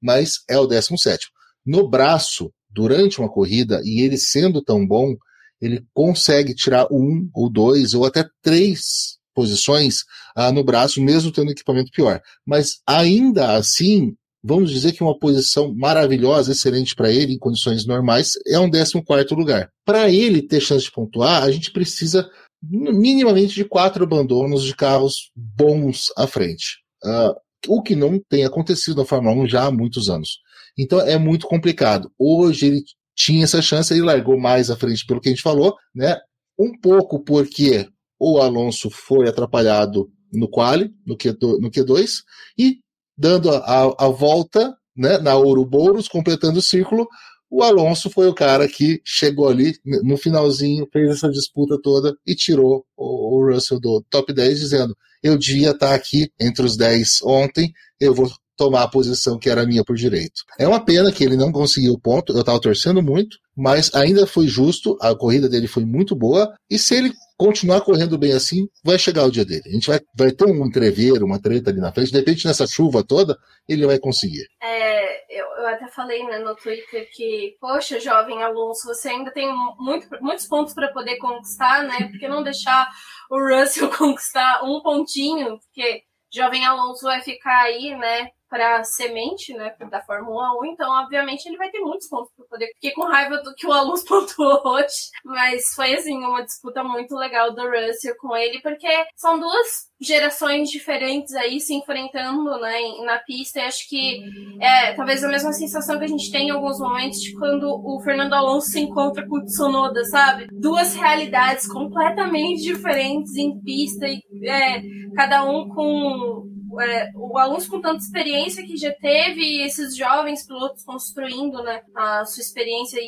mas 0.00 0.36
é 0.48 0.58
o 0.58 0.66
17. 0.66 1.26
No 1.66 1.86
braço, 1.86 2.50
durante 2.70 3.18
uma 3.18 3.28
corrida, 3.28 3.82
e 3.84 4.00
ele 4.00 4.16
sendo 4.16 4.62
tão 4.62 4.86
bom, 4.86 5.14
ele 5.62 5.86
consegue 5.94 6.54
tirar 6.54 6.88
um 6.90 7.30
ou 7.32 7.48
dois 7.48 7.94
ou 7.94 8.04
até 8.04 8.28
três 8.42 9.16
posições 9.32 10.00
ah, 10.34 10.50
no 10.50 10.64
braço, 10.64 11.00
mesmo 11.00 11.30
tendo 11.30 11.52
equipamento 11.52 11.92
pior. 11.92 12.20
Mas 12.44 12.80
ainda 12.84 13.56
assim, 13.56 14.14
vamos 14.42 14.72
dizer 14.72 14.92
que 14.92 15.04
uma 15.04 15.16
posição 15.16 15.72
maravilhosa, 15.72 16.50
excelente 16.50 16.96
para 16.96 17.10
ele, 17.10 17.34
em 17.34 17.38
condições 17.38 17.86
normais, 17.86 18.32
é 18.46 18.58
um 18.58 18.68
14 18.68 19.34
lugar. 19.34 19.70
Para 19.86 20.10
ele 20.10 20.42
ter 20.42 20.60
chance 20.60 20.84
de 20.84 20.90
pontuar, 20.90 21.44
a 21.44 21.50
gente 21.52 21.70
precisa 21.70 22.28
minimamente 22.60 23.54
de 23.54 23.64
quatro 23.64 24.04
abandonos 24.04 24.64
de 24.64 24.74
carros 24.74 25.30
bons 25.34 26.12
à 26.16 26.26
frente. 26.26 26.80
Uh, 27.04 27.34
o 27.68 27.82
que 27.82 27.94
não 27.94 28.20
tem 28.28 28.44
acontecido 28.44 28.96
na 28.96 29.04
Fórmula 29.04 29.34
1 29.44 29.48
já 29.48 29.66
há 29.66 29.70
muitos 29.70 30.08
anos. 30.08 30.40
Então 30.76 31.00
é 31.00 31.18
muito 31.18 31.46
complicado. 31.46 32.10
Hoje 32.18 32.66
ele 32.66 32.84
tinha 33.14 33.44
essa 33.44 33.60
chance, 33.60 33.92
ele 33.92 34.02
largou 34.02 34.38
mais 34.38 34.70
à 34.70 34.76
frente 34.76 35.04
pelo 35.06 35.20
que 35.20 35.28
a 35.28 35.32
gente 35.32 35.42
falou, 35.42 35.76
né? 35.94 36.16
Um 36.58 36.78
pouco 36.78 37.22
porque 37.22 37.88
o 38.18 38.38
Alonso 38.38 38.90
foi 38.90 39.28
atrapalhado 39.28 40.10
no 40.32 40.48
quali, 40.48 40.90
no, 41.06 41.16
Q, 41.16 41.36
no 41.60 41.70
Q2, 41.70 42.22
e 42.58 42.78
dando 43.16 43.50
a, 43.50 43.94
a 43.98 44.08
volta 44.08 44.74
né, 44.96 45.18
na 45.18 45.34
Ouroboros, 45.34 46.08
completando 46.08 46.58
o 46.58 46.62
círculo, 46.62 47.06
o 47.50 47.62
Alonso 47.62 48.08
foi 48.08 48.28
o 48.28 48.34
cara 48.34 48.66
que 48.66 49.02
chegou 49.04 49.46
ali 49.46 49.74
no 49.84 50.16
finalzinho, 50.16 50.88
fez 50.90 51.10
essa 51.10 51.28
disputa 51.28 51.78
toda 51.82 52.16
e 52.26 52.34
tirou 52.34 52.86
o, 52.96 53.36
o 53.36 53.52
Russell 53.52 53.78
do 53.78 54.02
top 54.08 54.32
10, 54.32 54.58
dizendo: 54.58 54.96
Eu 55.22 55.36
devia 55.36 55.72
estar 55.72 55.94
aqui 55.94 56.30
entre 56.40 56.64
os 56.64 56.78
10 56.78 57.20
ontem, 57.22 57.70
eu 58.00 58.14
vou 58.14 58.30
tomar 58.62 58.84
a 58.84 58.88
posição 58.88 59.38
que 59.38 59.50
era 59.50 59.66
minha 59.66 59.82
por 59.84 59.96
direito. 59.96 60.42
É 60.56 60.68
uma 60.68 60.84
pena 60.84 61.10
que 61.10 61.24
ele 61.24 61.36
não 61.36 61.50
conseguiu 61.50 61.94
o 61.94 62.00
ponto, 62.00 62.32
eu 62.32 62.40
estava 62.40 62.60
torcendo 62.60 63.02
muito, 63.02 63.36
mas 63.56 63.92
ainda 63.92 64.24
foi 64.24 64.46
justo, 64.46 64.96
a 65.00 65.12
corrida 65.16 65.48
dele 65.48 65.66
foi 65.66 65.84
muito 65.84 66.14
boa, 66.14 66.54
e 66.70 66.78
se 66.78 66.94
ele 66.94 67.12
continuar 67.36 67.80
correndo 67.80 68.16
bem 68.16 68.32
assim, 68.32 68.68
vai 68.84 68.96
chegar 68.96 69.24
o 69.24 69.30
dia 69.30 69.44
dele. 69.44 69.64
A 69.66 69.72
gente 69.72 69.88
vai, 69.88 69.98
vai 70.16 70.30
ter 70.30 70.46
um 70.46 70.64
entreveiro, 70.64 71.26
uma 71.26 71.42
treta 71.42 71.70
ali 71.70 71.80
na 71.80 71.92
frente, 71.92 72.12
de 72.12 72.18
repente 72.18 72.46
nessa 72.46 72.68
chuva 72.68 73.02
toda, 73.02 73.36
ele 73.68 73.84
vai 73.84 73.98
conseguir. 73.98 74.46
É, 74.62 75.40
eu, 75.40 75.44
eu 75.58 75.66
até 75.66 75.88
falei 75.88 76.22
né, 76.24 76.38
no 76.38 76.54
Twitter 76.54 77.08
que, 77.12 77.56
poxa, 77.60 77.98
jovem 77.98 78.40
Alonso, 78.44 78.86
você 78.86 79.08
ainda 79.08 79.32
tem 79.32 79.52
muito, 79.76 80.06
muitos 80.20 80.46
pontos 80.46 80.72
para 80.72 80.92
poder 80.92 81.16
conquistar, 81.16 81.82
né? 81.82 82.08
Porque 82.12 82.28
não 82.28 82.44
deixar 82.44 82.88
o 83.28 83.40
Russell 83.40 83.90
conquistar 83.98 84.62
um 84.62 84.80
pontinho, 84.80 85.58
porque 85.58 86.04
jovem 86.32 86.64
Alonso 86.64 87.02
vai 87.02 87.20
ficar 87.20 87.62
aí, 87.64 87.94
né? 87.96 88.30
Para 88.52 88.84
semente, 88.84 89.54
né, 89.54 89.74
da 89.90 90.02
Fórmula 90.02 90.52
1, 90.60 90.66
então 90.66 90.90
obviamente 91.02 91.46
ele 91.46 91.56
vai 91.56 91.70
ter 91.70 91.80
muitos 91.80 92.06
pontos 92.06 92.30
para 92.36 92.44
poder. 92.44 92.66
Fiquei 92.74 92.90
com 92.90 93.08
raiva 93.08 93.38
do 93.38 93.54
que 93.54 93.66
o 93.66 93.72
Alonso 93.72 94.04
pontuou 94.04 94.60
hoje, 94.62 95.08
mas 95.24 95.72
foi 95.74 95.94
assim 95.94 96.18
uma 96.18 96.44
disputa 96.44 96.84
muito 96.84 97.16
legal 97.16 97.54
do 97.54 97.62
Russell 97.62 98.14
com 98.20 98.36
ele, 98.36 98.60
porque 98.60 98.88
são 99.16 99.40
duas 99.40 99.90
gerações 99.98 100.68
diferentes 100.68 101.32
aí 101.34 101.60
se 101.60 101.72
enfrentando, 101.72 102.60
né, 102.60 102.78
na 103.06 103.20
pista. 103.20 103.58
E 103.58 103.62
acho 103.62 103.88
que 103.88 104.20
é 104.60 104.92
talvez 104.92 105.24
a 105.24 105.28
mesma 105.28 105.52
sensação 105.54 105.98
que 105.98 106.04
a 106.04 106.08
gente 106.08 106.30
tem 106.30 106.48
em 106.48 106.50
alguns 106.50 106.78
momentos 106.78 107.22
de 107.22 107.32
quando 107.38 107.64
o 107.64 108.02
Fernando 108.02 108.34
Alonso 108.34 108.66
se 108.66 108.80
encontra 108.80 109.26
com 109.26 109.36
o 109.36 109.44
Tsunoda, 109.46 110.04
sabe? 110.04 110.48
Duas 110.52 110.94
realidades 110.94 111.66
completamente 111.66 112.64
diferentes 112.64 113.34
em 113.34 113.58
pista 113.62 114.06
e 114.06 114.20
é, 114.46 114.82
cada 115.16 115.42
um 115.44 115.70
com 115.70 116.52
é, 116.80 117.10
o 117.14 117.38
Alonso 117.38 117.70
com 117.70 117.80
tanta 117.80 118.02
experiência 118.02 118.64
que 118.64 118.76
já 118.76 118.92
teve 118.92 119.62
esses 119.64 119.96
jovens 119.96 120.46
pilotos 120.46 120.84
construindo 120.84 121.62
né, 121.62 121.82
a 121.94 122.24
sua 122.24 122.40
experiência 122.40 122.98
e, 123.00 123.04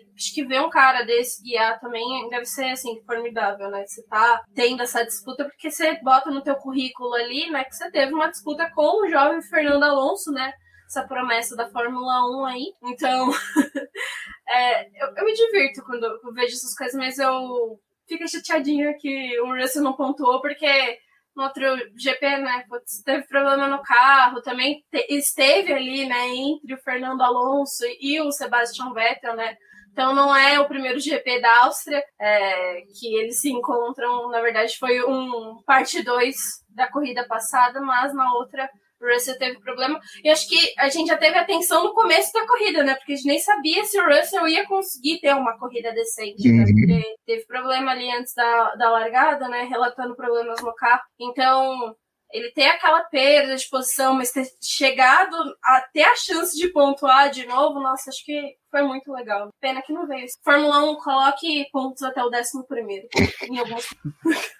e, 0.00 0.06
acho 0.16 0.34
que 0.34 0.44
ver 0.44 0.60
um 0.60 0.70
cara 0.70 1.02
desse 1.02 1.42
guiar 1.42 1.78
também 1.80 2.28
deve 2.28 2.44
ser 2.44 2.70
assim 2.70 3.00
formidável, 3.04 3.70
né? 3.70 3.84
Você 3.86 4.02
tá 4.06 4.42
tendo 4.54 4.82
essa 4.82 5.04
disputa 5.04 5.44
porque 5.44 5.70
você 5.70 5.98
bota 6.02 6.30
no 6.30 6.42
teu 6.42 6.56
currículo 6.56 7.14
ali, 7.14 7.50
né, 7.50 7.64
que 7.64 7.74
você 7.74 7.90
teve 7.90 8.12
uma 8.12 8.30
disputa 8.30 8.70
com 8.74 9.04
o 9.04 9.08
jovem 9.08 9.40
Fernando 9.42 9.84
Alonso, 9.84 10.30
né? 10.32 10.52
Essa 10.86 11.06
promessa 11.06 11.54
da 11.54 11.68
Fórmula 11.68 12.42
1 12.42 12.46
aí. 12.46 12.72
Então, 12.82 13.30
é, 14.48 14.86
eu, 15.02 15.14
eu, 15.16 15.24
me 15.24 15.34
divirto 15.34 15.82
quando 15.84 16.04
eu 16.04 16.32
vejo 16.32 16.54
essas 16.54 16.74
coisas, 16.74 16.94
mas 16.94 17.18
eu 17.18 17.78
fico 18.08 18.26
chateadinha 18.26 18.94
que 18.98 19.38
o 19.40 19.54
Russell 19.54 19.82
não 19.82 19.92
pontuou, 19.92 20.40
porque 20.40 20.98
no 21.38 21.44
outro 21.44 21.62
GP, 21.96 22.38
né? 22.38 22.64
Teve 23.04 23.24
problema 23.28 23.68
no 23.68 23.80
carro, 23.80 24.42
também 24.42 24.84
te, 24.90 25.06
esteve 25.08 25.72
ali, 25.72 26.04
né, 26.04 26.28
entre 26.34 26.74
o 26.74 26.82
Fernando 26.82 27.22
Alonso 27.22 27.84
e 28.00 28.20
o 28.20 28.32
Sebastian 28.32 28.92
Vettel, 28.92 29.36
né? 29.36 29.56
Então 29.92 30.12
não 30.12 30.34
é 30.34 30.58
o 30.58 30.66
primeiro 30.66 30.98
GP 30.98 31.40
da 31.40 31.64
Áustria 31.64 32.02
é, 32.20 32.82
que 32.98 33.14
eles 33.16 33.40
se 33.40 33.50
encontram, 33.50 34.28
na 34.30 34.40
verdade 34.40 34.76
foi 34.78 35.00
um 35.04 35.62
parte 35.64 36.02
2 36.02 36.36
da 36.70 36.90
corrida 36.90 37.24
passada, 37.26 37.80
mas 37.80 38.12
na 38.12 38.32
outra 38.34 38.68
Russell 39.00 39.38
teve 39.38 39.60
problema. 39.60 40.00
E 40.24 40.28
acho 40.28 40.48
que 40.48 40.72
a 40.78 40.88
gente 40.88 41.08
já 41.08 41.16
teve 41.16 41.36
atenção 41.36 41.84
no 41.84 41.94
começo 41.94 42.32
da 42.32 42.46
corrida, 42.46 42.82
né? 42.82 42.94
Porque 42.94 43.12
a 43.12 43.16
gente 43.16 43.26
nem 43.26 43.38
sabia 43.38 43.84
se 43.84 43.98
o 44.00 44.06
Russell 44.06 44.48
ia 44.48 44.66
conseguir 44.66 45.20
ter 45.20 45.34
uma 45.34 45.58
corrida 45.58 45.92
decente, 45.92 46.48
né? 46.48 46.64
uhum. 46.64 46.66
né? 46.66 46.72
Porque 46.72 47.16
teve 47.26 47.46
problema 47.46 47.92
ali 47.92 48.10
antes 48.10 48.34
da, 48.34 48.74
da 48.74 48.90
largada, 48.90 49.48
né? 49.48 49.62
Relatando 49.64 50.16
problemas 50.16 50.60
no 50.62 50.74
carro. 50.74 51.02
Então, 51.18 51.94
ele 52.32 52.50
ter 52.52 52.66
aquela 52.66 53.02
perda 53.04 53.56
de 53.56 53.68
posição, 53.68 54.14
mas 54.14 54.30
ter 54.30 54.46
chegado 54.62 55.36
até 55.62 56.04
a 56.04 56.16
chance 56.16 56.56
de 56.56 56.68
pontuar 56.68 57.30
de 57.30 57.46
novo, 57.46 57.80
nossa, 57.80 58.10
acho 58.10 58.24
que 58.24 58.56
foi 58.70 58.82
muito 58.82 59.10
legal. 59.12 59.48
Pena 59.60 59.82
que 59.82 59.92
não 59.92 60.06
veio. 60.06 60.26
Fórmula 60.44 60.90
1 60.90 60.96
coloque 60.96 61.66
pontos 61.72 62.02
até 62.02 62.22
o 62.22 62.28
11 62.28 62.66
primeiro. 62.68 63.08
Em 63.42 63.58
alguns. 63.58 63.86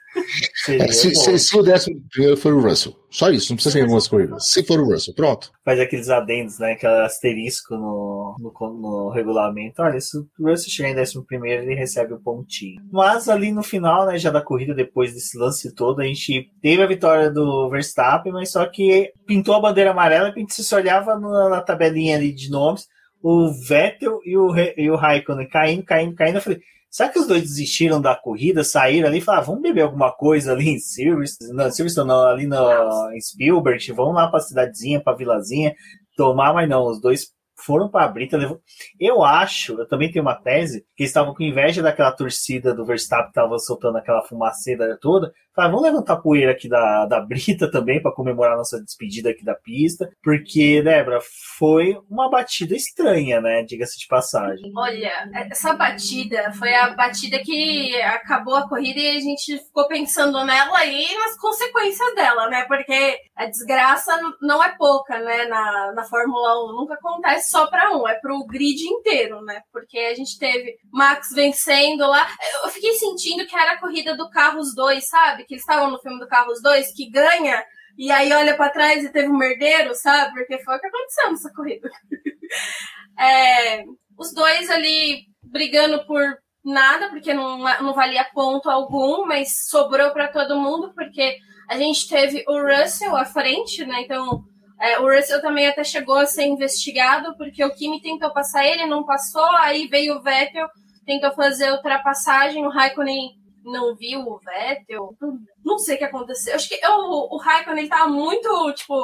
É, 0.69 0.93
se, 0.93 1.15
se, 1.15 1.39
se, 1.39 1.57
o 1.57 1.62
décimo 1.62 2.01
primeiro 2.11 2.36
for 2.36 2.53
o 2.53 2.61
Russell. 2.61 2.95
Só 3.11 3.31
isso, 3.31 3.51
não 3.51 3.57
precisa 3.57 3.73
ser 3.73 3.82
algumas 3.82 4.07
corridas. 4.07 4.49
Se 4.49 4.62
for 4.62 4.78
o 4.81 4.85
Russell, 4.85 5.15
pronto. 5.15 5.51
Faz 5.65 5.81
aqueles 5.81 6.11
adendos, 6.11 6.59
né? 6.59 6.73
Aquele 6.73 7.05
asterisco 7.05 7.74
no, 7.74 8.36
no, 8.39 8.53
no 8.74 9.11
regulamento. 9.11 9.81
Olha, 9.81 10.01
se 10.01 10.19
o 10.19 10.27
Russell 10.39 10.70
chegar 10.70 10.90
em 10.90 10.95
décimo 10.95 11.24
primeiro, 11.24 11.62
ele 11.62 11.74
recebe 11.74 12.12
o 12.12 12.16
um 12.16 12.23
pontinho. 12.23 12.82
Mas 12.93 13.28
ali 13.28 13.51
no 13.51 13.62
final, 13.62 14.07
né, 14.07 14.19
já 14.19 14.31
da 14.31 14.43
corrida, 14.43 14.74
depois 14.74 15.15
desse 15.15 15.39
lance 15.39 15.74
todo, 15.74 16.01
a 16.01 16.05
gente 16.05 16.51
teve 16.61 16.82
a 16.82 16.86
vitória 16.86 17.31
do 17.31 17.69
Verstappen, 17.70 18.32
mas 18.32 18.51
só 18.51 18.66
que 18.66 19.11
pintou 19.27 19.55
a 19.55 19.61
bandeira 19.61 19.90
amarela 19.90 20.28
e 20.28 20.32
a 20.32 20.39
gente 20.39 20.62
se 20.62 20.74
olhava 20.74 21.19
na, 21.19 21.49
na 21.49 21.61
tabelinha 21.61 22.16
ali 22.16 22.32
de 22.32 22.51
nomes, 22.51 22.86
o 23.23 23.51
Vettel 23.51 24.20
e 24.24 24.36
o, 24.36 24.55
e 24.77 24.90
o 24.90 24.97
Raikkonen 24.97 25.49
caindo, 25.49 25.85
caindo, 25.85 26.15
caindo. 26.15 26.36
Eu 26.36 26.43
falei, 26.43 26.61
Será 26.90 27.09
que 27.10 27.19
os 27.19 27.27
dois 27.27 27.43
desistiram 27.43 28.01
da 28.01 28.16
corrida, 28.16 28.65
saíram 28.65 29.09
ali 29.09 29.19
e 29.19 29.20
falaram, 29.20 29.43
ah, 29.43 29.47
vamos 29.47 29.62
beber 29.62 29.82
alguma 29.82 30.10
coisa 30.10 30.52
ali 30.52 30.70
em 30.70 30.78
Silverstone, 30.78 31.52
não, 31.52 31.70
Silverstone 31.70 32.09
não, 32.09 32.27
ali 32.27 32.47
no, 32.47 33.12
em 33.12 33.20
Spielberg, 33.20 33.93
vamos 33.93 34.15
lá 34.15 34.28
para 34.28 34.39
a 34.39 34.43
cidadezinha, 34.43 35.01
para 35.01 35.12
a 35.12 35.16
vilazinha, 35.16 35.74
tomar, 36.16 36.55
mas 36.55 36.69
não, 36.69 36.86
os 36.86 37.01
dois 37.01 37.27
foram 37.64 37.89
para 37.89 38.05
a 38.05 38.09
Brita. 38.09 38.36
Levou... 38.36 38.60
Eu 38.98 39.22
acho, 39.22 39.80
eu 39.80 39.86
também 39.86 40.10
tenho 40.10 40.24
uma 40.24 40.35
tese, 40.35 40.80
que 40.97 41.02
eles 41.02 41.10
estavam 41.10 41.35
com 41.35 41.43
inveja 41.43 41.82
daquela 41.82 42.12
torcida 42.12 42.74
do 42.74 42.85
Verstappen 42.85 43.26
que 43.26 43.30
estava 43.30 43.59
soltando 43.59 43.98
aquela 43.98 44.22
fumaceira 44.22 44.97
toda. 45.01 45.32
Falaram, 45.55 45.74
vamos 45.74 45.90
levantar 45.90 46.18
poeira 46.18 46.52
aqui 46.52 46.68
da, 46.68 47.05
da 47.06 47.20
Brita 47.20 47.68
também 47.72 48.01
para 48.01 48.14
comemorar 48.14 48.56
nossa 48.56 48.80
despedida 48.80 49.30
aqui 49.30 49.44
da 49.44 49.56
pista, 49.56 50.09
porque, 50.22 50.80
Débora, 50.82 51.18
foi 51.59 51.98
uma 52.09 52.30
batida 52.30 52.76
estranha, 52.76 53.40
né? 53.40 53.64
Diga-se 53.64 53.98
de 53.98 54.06
passagem. 54.06 54.70
Olha, 54.76 55.28
essa 55.51 55.74
batida 55.74 56.52
foi 56.52 56.72
a 56.72 56.94
batida 56.94 57.40
que 57.40 58.01
acabou 58.02 58.55
a 58.55 58.68
corrida 58.68 59.01
e 59.01 59.16
a 59.16 59.20
gente 59.20 59.59
ficou 59.59 59.89
pensando 59.89 60.44
nela 60.44 60.85
e 60.85 61.16
nas 61.16 61.36
consequências 61.36 62.14
dela, 62.14 62.48
né? 62.48 62.64
Porque 62.68 63.18
a 63.35 63.47
desgraça 63.47 64.16
não 64.40 64.62
é 64.62 64.76
pouca, 64.76 65.18
né? 65.18 65.47
Na, 65.47 65.93
na 65.93 66.05
Fórmula 66.05 66.70
1 66.70 66.76
nunca 66.76 66.94
acontece 66.94 67.48
só 67.49 67.66
para 67.66 67.97
um, 67.97 68.07
é 68.07 68.15
pro 68.15 68.47
grid 68.47 68.83
inteiro, 68.83 69.43
né? 69.43 69.62
Porque 69.73 69.99
a 69.99 70.15
gente 70.15 70.39
teve 70.39 70.77
Max 70.93 71.31
vencendo 71.33 72.07
lá. 72.07 72.29
Eu 72.65 72.70
fiquei 72.70 72.93
sentindo 72.95 73.47
que 73.47 73.57
era 73.57 73.73
a 73.73 73.81
corrida 73.81 74.16
do 74.16 74.31
Carros 74.31 74.75
2, 74.75 75.07
sabe? 75.07 75.45
Que 75.45 75.55
eles 75.55 75.62
estavam 75.62 75.91
no 75.91 76.01
filme 76.01 76.19
do 76.19 76.29
Carros 76.29 76.61
2, 76.62 76.93
que 76.95 77.11
ganha 77.11 77.65
e 77.99 78.12
aí 78.12 78.33
olha 78.33 78.57
para 78.57 78.70
trás 78.70 79.05
e 79.05 79.11
teve 79.11 79.29
um 79.29 79.37
merdeiro, 79.37 79.93
sabe? 79.93 80.33
Porque 80.33 80.62
foi 80.62 80.77
o 80.77 80.81
que 80.81 80.87
aconteceu 80.87 81.31
nessa 81.31 81.53
corrida. 81.53 81.91
é, 83.19 83.85
os 84.16 84.33
dois 84.33 84.70
ali 84.70 85.25
brigando 85.43 86.07
por 86.07 86.23
nada, 86.65 87.09
porque 87.09 87.35
não, 87.35 87.59
não 87.59 87.93
valia 87.95 88.25
ponto 88.33 88.70
algum, 88.70 89.27
mas 89.27 89.66
sobrou 89.69 90.12
para 90.12 90.29
todo 90.29 90.61
mundo, 90.61 90.93
porque 90.95 91.39
a 91.69 91.77
gente 91.77 92.09
teve 92.09 92.45
o 92.47 92.62
Russell 92.62 93.16
à 93.16 93.25
frente, 93.25 93.85
né? 93.85 94.03
Então 94.03 94.45
é, 94.80 94.98
o 94.98 95.12
Russell 95.12 95.40
também 95.40 95.66
até 95.66 95.82
chegou 95.82 96.16
a 96.16 96.26
ser 96.26 96.44
investigado, 96.44 97.36
porque 97.36 97.64
o 97.64 97.74
Kimi 97.74 98.00
tentou 98.00 98.32
passar 98.32 98.64
ele, 98.64 98.86
não 98.86 99.05
passou, 99.05 99.44
aí 99.56 99.88
veio 99.88 100.16
o 100.16 100.22
Vettel, 100.22 100.68
tentou 101.05 101.32
fazer 101.32 101.72
ultrapassagem, 101.72 102.64
o 102.64 102.70
Raikkonen 102.70 103.30
não 103.64 103.96
viu 103.96 104.20
o 104.20 104.38
Vettel, 104.38 105.16
não 105.64 105.78
sei 105.78 105.96
o 105.96 105.98
que 105.98 106.05
aconteceu. 106.05 106.55
Acho 106.55 106.68
que 106.68 106.78
eu, 106.82 106.92
o 106.92 107.38
Raikkonen 107.38 107.80
ele 107.80 107.88
tava 107.88 108.09
muito, 108.09 108.72
tipo... 108.74 108.94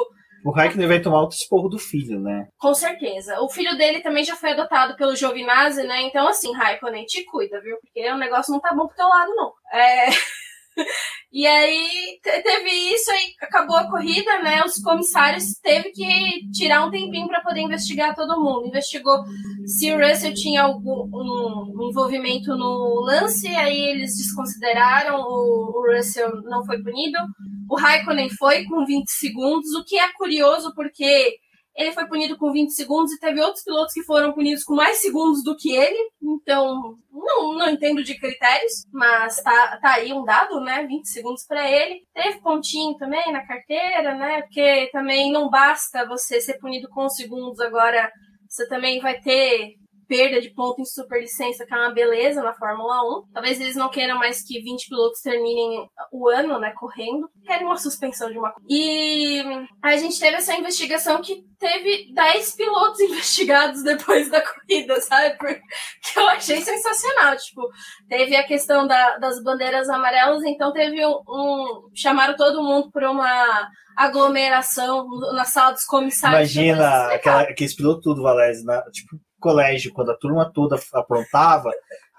O 0.45 0.51
Raikkonen 0.51 0.87
vai 0.87 1.01
tomar 1.01 1.21
outro 1.21 1.35
esporro 1.35 1.67
do 1.67 1.79
filho, 1.79 2.19
né? 2.19 2.47
Com 2.57 2.73
certeza. 2.73 3.41
O 3.41 3.49
filho 3.49 3.75
dele 3.75 4.01
também 4.01 4.23
já 4.23 4.35
foi 4.35 4.51
adotado 4.51 4.95
pelo 4.95 5.15
Giovinazzi, 5.15 5.83
né? 5.83 6.03
Então, 6.03 6.27
assim, 6.27 6.53
Raikkonen, 6.53 7.05
te 7.05 7.25
cuida, 7.25 7.59
viu? 7.61 7.77
Porque 7.77 8.09
o 8.11 8.17
negócio 8.17 8.53
não 8.53 8.61
tá 8.61 8.73
bom 8.73 8.87
pro 8.87 8.95
teu 8.95 9.07
lado, 9.07 9.33
não. 9.35 9.51
É... 9.73 10.07
E 11.31 11.45
aí 11.45 12.17
teve 12.23 12.69
isso, 12.93 13.11
aí 13.11 13.33
acabou 13.41 13.75
a 13.75 13.89
corrida, 13.89 14.41
né? 14.41 14.63
Os 14.63 14.81
comissários 14.81 15.55
teve 15.61 15.91
que 15.91 16.49
tirar 16.51 16.85
um 16.85 16.89
tempinho 16.89 17.27
para 17.27 17.41
poder 17.41 17.59
investigar 17.59 18.15
todo 18.15 18.41
mundo. 18.41 18.67
Investigou 18.67 19.21
se 19.65 19.91
o 19.91 19.97
Russell 19.97 20.33
tinha 20.33 20.61
algum 20.61 21.09
um 21.13 21.89
envolvimento 21.89 22.55
no 22.55 23.01
lance, 23.01 23.47
aí 23.49 23.77
eles 23.77 24.17
desconsideraram, 24.17 25.19
o, 25.19 25.73
o 25.75 25.93
Russell 25.93 26.41
não 26.43 26.65
foi 26.65 26.81
punido. 26.81 27.17
O 27.69 27.75
Raikkonen 27.75 28.29
foi 28.29 28.63
com 28.63 28.85
20 28.85 29.09
segundos, 29.09 29.73
o 29.73 29.83
que 29.83 29.97
é 29.97 30.13
curioso 30.13 30.73
porque 30.73 31.37
ele 31.75 31.91
foi 31.91 32.07
punido 32.07 32.37
com 32.37 32.51
20 32.51 32.69
segundos 32.69 33.11
e 33.11 33.19
teve 33.19 33.41
outros 33.41 33.63
pilotos 33.63 33.93
que 33.93 34.03
foram 34.03 34.31
punidos 34.31 34.63
com 34.63 34.73
mais 34.73 35.01
segundos 35.01 35.43
do 35.43 35.57
que 35.57 35.75
ele. 35.75 36.09
Então, 36.21 36.97
não, 37.11 37.53
não 37.53 37.69
entendo 37.69 38.03
de 38.03 38.17
critérios, 38.17 38.85
mas 38.93 39.41
tá, 39.41 39.77
tá 39.81 39.95
aí 39.95 40.13
um 40.13 40.23
dado, 40.23 40.61
né? 40.61 40.85
20 40.87 41.05
segundos 41.05 41.45
para 41.45 41.69
ele. 41.69 42.01
Teve 42.13 42.39
pontinho 42.39 42.95
também 42.97 43.31
na 43.31 43.45
carteira, 43.45 44.15
né? 44.15 44.41
Porque 44.43 44.89
também 44.93 45.31
não 45.31 45.49
basta 45.49 46.07
você 46.07 46.39
ser 46.39 46.57
punido 46.59 46.87
com 46.89 47.09
segundos, 47.09 47.59
agora 47.59 48.09
você 48.47 48.67
também 48.69 49.01
vai 49.01 49.19
ter 49.19 49.75
perda 50.07 50.41
de 50.41 50.49
ponto 50.49 50.81
em 50.81 50.85
superlicença, 50.85 51.65
que 51.65 51.73
é 51.73 51.77
uma 51.77 51.93
beleza 51.93 52.41
na 52.41 52.53
Fórmula 52.53 53.19
1. 53.19 53.33
Talvez 53.33 53.59
eles 53.59 53.75
não 53.75 53.89
queiram 53.89 54.17
mais 54.17 54.41
que 54.41 54.61
20 54.61 54.89
pilotos 54.89 55.21
terminem 55.21 55.87
o 56.11 56.29
ano, 56.29 56.59
né, 56.59 56.73
correndo. 56.75 57.29
Querem 57.45 57.65
uma 57.65 57.77
suspensão 57.77 58.31
de 58.31 58.37
uma 58.37 58.53
E 58.69 59.43
a 59.81 59.97
gente 59.97 60.19
teve 60.19 60.37
essa 60.37 60.55
investigação 60.55 61.21
que 61.21 61.43
teve 61.59 62.13
10 62.13 62.55
pilotos 62.55 62.99
investigados 63.01 63.83
depois 63.83 64.29
da 64.29 64.41
corrida, 64.41 64.99
sabe? 65.01 65.37
Que 65.37 66.19
eu 66.19 66.27
achei 66.29 66.61
sensacional. 66.61 67.35
Tipo, 67.37 67.67
teve 68.07 68.35
a 68.35 68.43
questão 68.45 68.87
da, 68.87 69.17
das 69.17 69.41
bandeiras 69.43 69.89
amarelas, 69.89 70.43
então 70.43 70.71
teve 70.71 71.05
um, 71.05 71.21
um. 71.27 71.89
chamaram 71.93 72.35
todo 72.35 72.63
mundo 72.63 72.91
para 72.91 73.09
uma 73.09 73.69
aglomeração 73.95 75.07
na 75.33 75.45
sala 75.45 75.71
dos 75.71 75.85
comissários. 75.85 76.53
Imagina 76.53 77.13
aquela, 77.13 77.41
aqueles 77.41 77.73
pilotos 77.73 78.03
tudo, 78.03 78.21
Valézio, 78.21 78.65
tipo, 78.91 79.17
colégio, 79.45 79.93
quando 79.93 80.09
a 80.09 80.17
turma 80.17 80.51
toda 80.51 80.75
aprontava, 80.91 81.69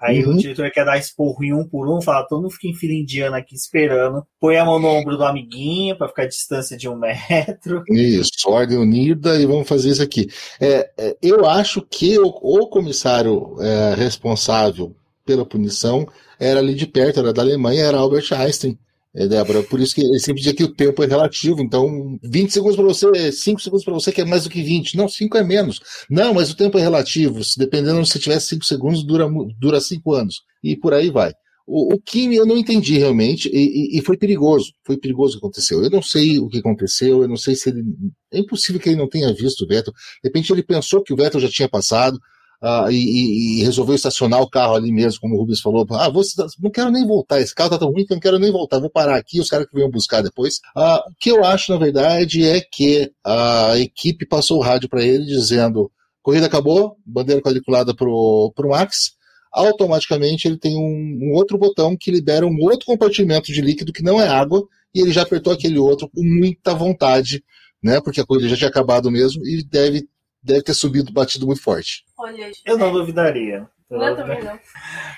aí 0.01 0.23
uhum. 0.23 0.31
o 0.31 0.37
diretor 0.37 0.71
quer 0.71 0.85
dar 0.85 0.97
esporro 0.97 1.43
em 1.43 1.53
um 1.53 1.67
por 1.67 1.89
um, 1.89 2.01
fala, 2.01 2.25
todo 2.25 2.41
mundo 2.41 2.51
fica 2.51 2.69
em 2.69 2.73
fila 2.73 2.93
indiana 2.93 3.37
aqui 3.37 3.53
esperando, 3.53 4.25
põe 4.39 4.55
a 4.55 4.63
mão 4.63 4.79
no 4.79 4.87
ombro 4.87 5.17
do 5.17 5.25
amiguinho 5.25 5.97
para 5.97 6.07
ficar 6.07 6.23
a 6.23 6.27
distância 6.27 6.77
de 6.77 6.87
um 6.87 6.95
metro. 6.95 7.83
Isso, 7.89 8.29
ordem 8.45 8.77
unida 8.77 9.35
e 9.35 9.45
vamos 9.45 9.67
fazer 9.67 9.89
isso 9.89 10.01
aqui. 10.01 10.29
É, 10.57 10.89
é, 10.97 11.17
eu 11.21 11.45
acho 11.45 11.81
que 11.81 12.17
o, 12.17 12.27
o 12.27 12.69
comissário 12.69 13.57
é, 13.59 13.93
responsável 13.93 14.95
pela 15.25 15.45
punição 15.45 16.07
era 16.39 16.61
ali 16.61 16.73
de 16.73 16.87
perto, 16.87 17.19
era 17.19 17.33
da 17.33 17.41
Alemanha, 17.41 17.83
era 17.83 17.97
Albert 17.97 18.31
Einstein. 18.31 18.79
É, 19.17 19.27
Débora, 19.27 19.63
por 19.63 19.79
isso 19.79 19.95
que 19.95 20.01
ele 20.01 20.19
sempre 20.19 20.43
diz 20.43 20.53
que 20.53 20.63
o 20.63 20.71
tempo 20.71 21.03
é 21.03 21.07
relativo. 21.07 21.59
Então, 21.59 22.19
20 22.23 22.53
segundos 22.53 22.75
para 22.75 22.85
você, 22.85 23.31
5 23.31 23.59
segundos 23.59 23.83
para 23.83 23.93
você, 23.95 24.11
que 24.11 24.21
é 24.21 24.25
mais 24.25 24.43
do 24.43 24.49
que 24.51 24.61
20. 24.61 24.95
Não, 24.95 25.09
5 25.09 25.37
é 25.37 25.43
menos. 25.43 25.79
Não, 26.07 26.35
mas 26.35 26.51
o 26.51 26.55
tempo 26.55 26.77
é 26.77 26.81
relativo. 26.81 27.39
Dependendo 27.57 28.05
se 28.05 28.19
tiver 28.19 28.39
5 28.39 28.63
segundos, 28.63 29.03
dura 29.03 29.25
5 29.27 29.47
dura 29.59 29.81
cinco 29.81 30.13
anos. 30.13 30.41
E 30.63 30.75
por 30.75 30.93
aí 30.93 31.09
vai. 31.09 31.33
O, 31.65 31.95
o 31.95 31.99
Kimi 31.99 32.35
eu 32.35 32.45
não 32.45 32.57
entendi 32.57 32.97
realmente, 32.97 33.49
e, 33.51 33.95
e, 33.95 33.99
e, 33.99 34.01
foi 34.03 34.17
perigoso. 34.17 34.71
Foi 34.85 34.97
perigoso 34.97 35.37
o 35.37 35.39
que 35.39 35.45
aconteceu. 35.45 35.83
Eu 35.83 35.89
não 35.89 36.01
sei 36.01 36.37
o 36.37 36.47
que 36.47 36.59
aconteceu, 36.59 37.23
eu 37.23 37.27
não 37.27 37.37
sei 37.37 37.55
se 37.55 37.69
ele. 37.69 37.83
É 38.31 38.37
impossível 38.37 38.79
que 38.79 38.87
ele 38.87 38.97
não 38.97 39.09
tenha 39.09 39.33
visto 39.33 39.61
o 39.61 39.67
Vettel. 39.67 39.93
De 40.23 40.29
repente 40.29 40.53
ele 40.53 40.63
pensou 40.63 41.01
que 41.01 41.11
o 41.11 41.17
Vettel 41.17 41.41
já 41.41 41.49
tinha 41.49 41.67
passado 41.67 42.19
uh, 42.61 42.89
e, 42.89 43.59
e, 43.59 43.63
resolveu 43.63 43.95
estacionar 43.95 44.41
o 44.41 44.49
carro 44.49 44.75
ali 44.75 44.91
mesmo, 44.91 45.19
como 45.19 45.35
o 45.35 45.39
Rubens 45.39 45.61
falou. 45.61 45.85
Ah, 45.91 46.09
vou, 46.09 46.23
não 46.59 46.71
quero 46.71 46.91
nem 46.91 47.05
voltar, 47.05 47.39
esse 47.39 47.53
carro 47.53 47.69
tá 47.69 47.77
tão 47.77 47.91
ruim 47.91 48.05
que 48.05 48.13
eu 48.13 48.15
não 48.15 48.21
quero 48.21 48.39
nem 48.39 48.51
voltar, 48.51 48.79
vou 48.79 48.89
parar 48.89 49.15
aqui, 49.15 49.39
os 49.39 49.49
caras 49.49 49.67
que 49.67 49.75
venham 49.75 49.89
buscar 49.89 50.21
depois. 50.21 50.55
Uh, 50.75 51.09
o 51.09 51.15
que 51.19 51.31
eu 51.31 51.43
acho, 51.43 51.71
na 51.71 51.77
verdade, 51.77 52.45
é 52.45 52.61
que 52.61 53.11
a 53.23 53.77
equipe 53.77 54.25
passou 54.25 54.59
o 54.59 54.63
rádio 54.63 54.89
para 54.89 55.03
ele 55.03 55.25
dizendo: 55.25 55.91
corrida 56.21 56.45
acabou, 56.45 56.97
bandeira 57.05 57.41
quadriculada 57.41 57.95
pro, 57.95 58.51
pro 58.55 58.69
Max. 58.69 59.15
Automaticamente 59.51 60.47
ele 60.47 60.57
tem 60.57 60.77
um, 60.77 61.19
um 61.21 61.33
outro 61.33 61.57
botão 61.57 61.95
que 61.97 62.11
libera 62.11 62.45
um 62.45 62.57
outro 62.61 62.85
compartimento 62.85 63.51
de 63.51 63.61
líquido 63.61 63.93
que 63.93 64.03
não 64.03 64.21
é 64.21 64.27
água, 64.27 64.61
e 64.93 64.99
ele 64.99 65.11
já 65.11 65.21
apertou 65.23 65.53
aquele 65.53 65.79
outro 65.79 66.09
com 66.09 66.21
muita 66.21 66.73
vontade, 66.73 67.43
né? 67.81 68.01
Porque 68.01 68.21
a 68.21 68.25
corrida 68.25 68.49
já 68.49 68.57
tinha 68.57 68.69
acabado 68.69 69.09
mesmo 69.09 69.45
e 69.45 69.63
deve 69.63 70.07
deve 70.41 70.63
ter 70.63 70.73
subido, 70.73 71.11
batido 71.11 71.45
muito 71.45 71.61
forte. 71.61 72.03
Olha, 72.17 72.51
eu 72.65 72.77
não 72.77 72.91
duvidaria. 72.91 73.67
Eu 73.89 73.99
não, 73.99 74.15
também 74.17 74.43
não. 74.43 74.59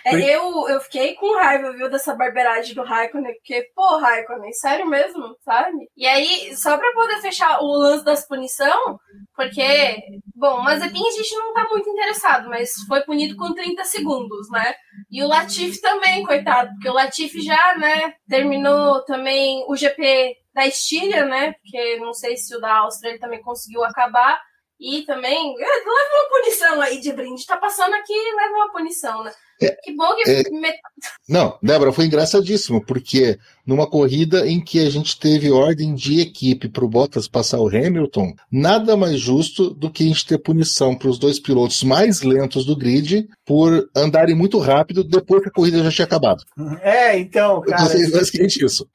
É, 0.06 0.36
eu, 0.36 0.70
eu 0.70 0.80
fiquei 0.82 1.16
com 1.16 1.36
raiva, 1.38 1.74
viu, 1.74 1.90
dessa 1.90 2.14
barbeiragem 2.16 2.76
do 2.76 2.84
Raikkonen, 2.84 3.34
porque, 3.34 3.68
pô, 3.76 3.98
Raikkonen, 3.98 4.54
sério 4.54 4.86
mesmo, 4.86 5.36
sabe? 5.44 5.76
E 5.98 6.06
aí, 6.06 6.56
só 6.56 6.78
pra 6.78 6.94
poder 6.94 7.20
fechar 7.20 7.60
o 7.62 7.66
lance 7.66 8.06
das 8.06 8.28
punição, 8.28 9.00
porque, 9.36 9.98
bom, 10.36 10.62
Mazepin 10.62 11.02
a 11.02 11.12
gente 11.12 11.36
não 11.36 11.54
tá 11.54 11.68
muito 11.72 11.90
interessado, 11.90 12.48
mas 12.48 12.72
foi 12.88 13.02
punido 13.02 13.36
com 13.36 13.56
30 13.56 13.84
segundos, 13.86 14.50
né? 14.52 14.76
E 15.10 15.24
o 15.24 15.28
Latifi 15.28 15.82
também, 15.82 16.24
coitado, 16.24 16.70
porque 16.74 16.90
o 16.90 16.94
Latifi 16.94 17.42
já, 17.42 17.76
né, 17.76 18.14
terminou 18.28 19.04
também 19.04 19.66
o 19.68 19.76
GP 19.76 20.36
da 20.54 20.68
Estíria, 20.68 21.26
né? 21.26 21.54
Porque 21.54 21.98
não 21.98 22.14
sei 22.14 22.38
se 22.38 22.56
o 22.56 22.60
da 22.60 22.78
Áustria 22.78 23.12
ele 23.12 23.20
também 23.20 23.42
conseguiu 23.42 23.84
acabar. 23.84 24.40
E 24.80 25.02
também, 25.02 25.56
eh, 25.60 25.62
leva 25.62 25.90
uma 25.90 26.30
punição 26.30 26.82
aí 26.82 27.02
de 27.02 27.12
brinde. 27.12 27.46
Tá 27.46 27.58
passando 27.58 27.94
aqui, 27.96 28.14
leva 28.14 28.56
uma 28.56 28.72
punição, 28.72 29.24
né? 29.24 29.32
É, 29.62 29.72
que 29.84 29.94
bom 29.94 30.16
que. 30.16 30.32
É, 30.32 30.44
Não, 31.28 31.60
Débora, 31.62 31.92
foi 31.92 32.06
engraçadíssimo, 32.06 32.82
porque 32.86 33.38
numa 33.66 33.86
corrida 33.86 34.48
em 34.48 34.64
que 34.64 34.80
a 34.80 34.90
gente 34.90 35.20
teve 35.20 35.52
ordem 35.52 35.94
de 35.94 36.22
equipe 36.22 36.70
para 36.70 36.86
o 36.86 36.88
Bottas 36.88 37.28
passar 37.28 37.60
o 37.60 37.68
Hamilton, 37.68 38.34
nada 38.50 38.96
mais 38.96 39.20
justo 39.20 39.70
do 39.70 39.92
que 39.92 40.04
a 40.04 40.08
gente 40.08 40.26
ter 40.26 40.38
punição 40.38 40.96
para 40.96 41.10
os 41.10 41.20
dois 41.20 41.40
pilotos 41.40 41.84
mais 41.84 42.22
lentos 42.22 42.66
do 42.66 42.76
grid 42.76 43.28
por 43.46 43.90
andarem 43.94 44.34
muito 44.34 44.60
rápido 44.60 45.04
depois 45.04 45.44
que 45.44 45.50
a 45.50 45.52
corrida 45.52 45.84
já 45.84 45.92
tinha 45.92 46.06
acabado. 46.06 46.42
É, 46.82 47.18
então, 47.20 47.62
cara. 47.62 47.98
Eu 47.98 48.12
basicamente 48.12 48.64
isso. 48.64 48.88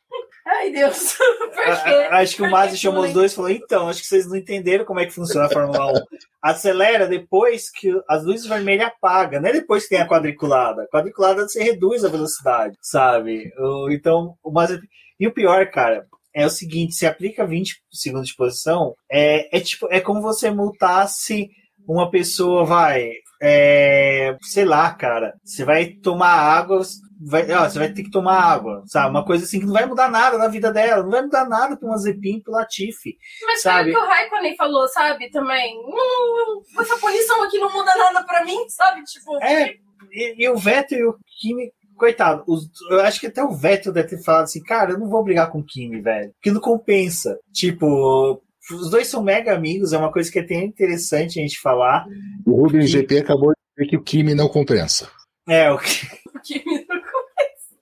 Ai, 0.46 0.70
Deus. 0.70 1.18
acho 2.12 2.36
que 2.36 2.42
o 2.42 2.50
Masi 2.50 2.76
chamou 2.76 3.04
os 3.04 3.12
dois 3.12 3.32
e 3.32 3.34
falou: 3.34 3.50
então, 3.50 3.88
acho 3.88 4.00
que 4.00 4.06
vocês 4.06 4.26
não 4.26 4.36
entenderam 4.36 4.84
como 4.84 5.00
é 5.00 5.06
que 5.06 5.14
funciona 5.14 5.46
a 5.46 5.50
Fórmula 5.50 5.92
1. 5.92 5.94
Acelera 6.42 7.06
depois 7.06 7.70
que 7.70 7.90
as 8.08 8.24
luzes 8.24 8.46
vermelhas 8.46 8.88
apagam, 8.88 9.40
não 9.40 9.48
é 9.48 9.52
depois 9.52 9.84
que 9.84 9.90
tem 9.90 10.00
a 10.00 10.08
quadriculada. 10.08 10.82
A 10.82 10.88
quadriculada 10.88 11.48
você 11.48 11.62
reduz 11.62 12.04
a 12.04 12.08
velocidade, 12.08 12.76
sabe? 12.80 13.52
Então, 13.90 14.34
o 14.42 14.50
Masi. 14.50 14.78
E 15.18 15.26
o 15.26 15.32
pior, 15.32 15.70
cara, 15.70 16.06
é 16.34 16.44
o 16.44 16.50
seguinte: 16.50 16.94
se 16.94 17.06
aplica 17.06 17.46
20 17.46 17.76
segundos 17.92 18.28
de 18.28 18.36
posição, 18.36 18.94
é, 19.10 19.56
é 19.56 19.60
tipo, 19.60 19.86
é 19.90 20.00
como 20.00 20.20
você 20.20 20.50
multasse 20.50 21.48
uma 21.86 22.10
pessoa, 22.10 22.64
vai, 22.64 23.12
é, 23.40 24.36
sei 24.42 24.64
lá, 24.64 24.92
cara, 24.94 25.34
você 25.44 25.64
vai 25.64 25.86
tomar 25.86 26.32
água, 26.32 26.82
vai, 27.20 27.50
ó, 27.52 27.68
você 27.68 27.78
vai 27.78 27.92
ter 27.92 28.02
que 28.02 28.10
tomar 28.10 28.38
água, 28.38 28.82
sabe? 28.86 29.10
Uma 29.10 29.24
coisa 29.24 29.44
assim 29.44 29.60
que 29.60 29.66
não 29.66 29.72
vai 29.72 29.86
mudar 29.86 30.10
nada 30.10 30.38
na 30.38 30.48
vida 30.48 30.72
dela, 30.72 31.02
não 31.02 31.10
vai 31.10 31.22
mudar 31.22 31.48
nada 31.48 31.76
para 31.76 31.88
uma 31.88 31.98
Zepin 31.98 32.40
pro 32.40 32.52
Latifi. 32.52 33.16
Mas 33.46 33.62
sabe? 33.62 33.92
foi 33.92 34.00
o 34.00 34.04
que 34.04 34.06
o 34.06 34.14
Raikkonen 34.14 34.56
falou, 34.56 34.88
sabe? 34.88 35.30
Também. 35.30 35.78
Hum, 35.78 36.62
essa 36.80 36.96
punição 36.98 37.42
aqui 37.42 37.58
não 37.58 37.72
muda 37.72 37.92
nada 37.96 38.24
para 38.24 38.44
mim, 38.44 38.68
sabe? 38.68 39.02
Tipo. 39.04 39.42
É, 39.42 39.74
e, 40.12 40.44
e 40.44 40.48
o 40.48 40.56
Vettel 40.56 40.98
e 40.98 41.04
o 41.06 41.16
Kimi 41.40 41.72
coitado, 41.96 42.42
os, 42.46 42.68
eu 42.90 43.00
acho 43.00 43.20
que 43.20 43.28
até 43.28 43.42
o 43.42 43.54
Vettel 43.54 43.92
deve 43.92 44.08
ter 44.08 44.22
falado 44.22 44.44
assim, 44.44 44.62
cara, 44.62 44.92
eu 44.92 44.98
não 44.98 45.08
vou 45.08 45.22
brigar 45.22 45.50
com 45.50 45.60
o 45.60 45.64
Kimi, 45.64 46.00
velho, 46.00 46.32
porque 46.34 46.50
não 46.50 46.60
compensa. 46.60 47.38
Tipo, 47.52 48.42
os 48.72 48.90
dois 48.90 49.06
são 49.06 49.22
mega 49.22 49.54
amigos, 49.54 49.92
é 49.92 49.98
uma 49.98 50.12
coisa 50.12 50.30
que 50.30 50.38
é 50.38 50.42
até 50.42 50.54
interessante 50.56 51.38
a 51.38 51.42
gente 51.42 51.60
falar. 51.60 52.04
O 52.44 52.62
Rubens 52.62 52.90
que... 52.90 52.98
GP 52.98 53.18
acabou 53.18 53.50
de 53.50 53.56
dizer 53.76 53.90
que 53.90 53.96
o 53.96 54.02
Kimi 54.02 54.34
não 54.34 54.48
compensa. 54.48 55.08
É, 55.48 55.70
o, 55.70 55.76
o 56.34 56.40
Kimi. 56.42 56.86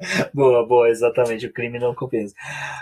boa, 0.35 0.67
boa, 0.67 0.89
exatamente, 0.89 1.47
o 1.47 1.53
crime 1.53 1.79
não 1.79 1.95
compensa. 1.95 2.35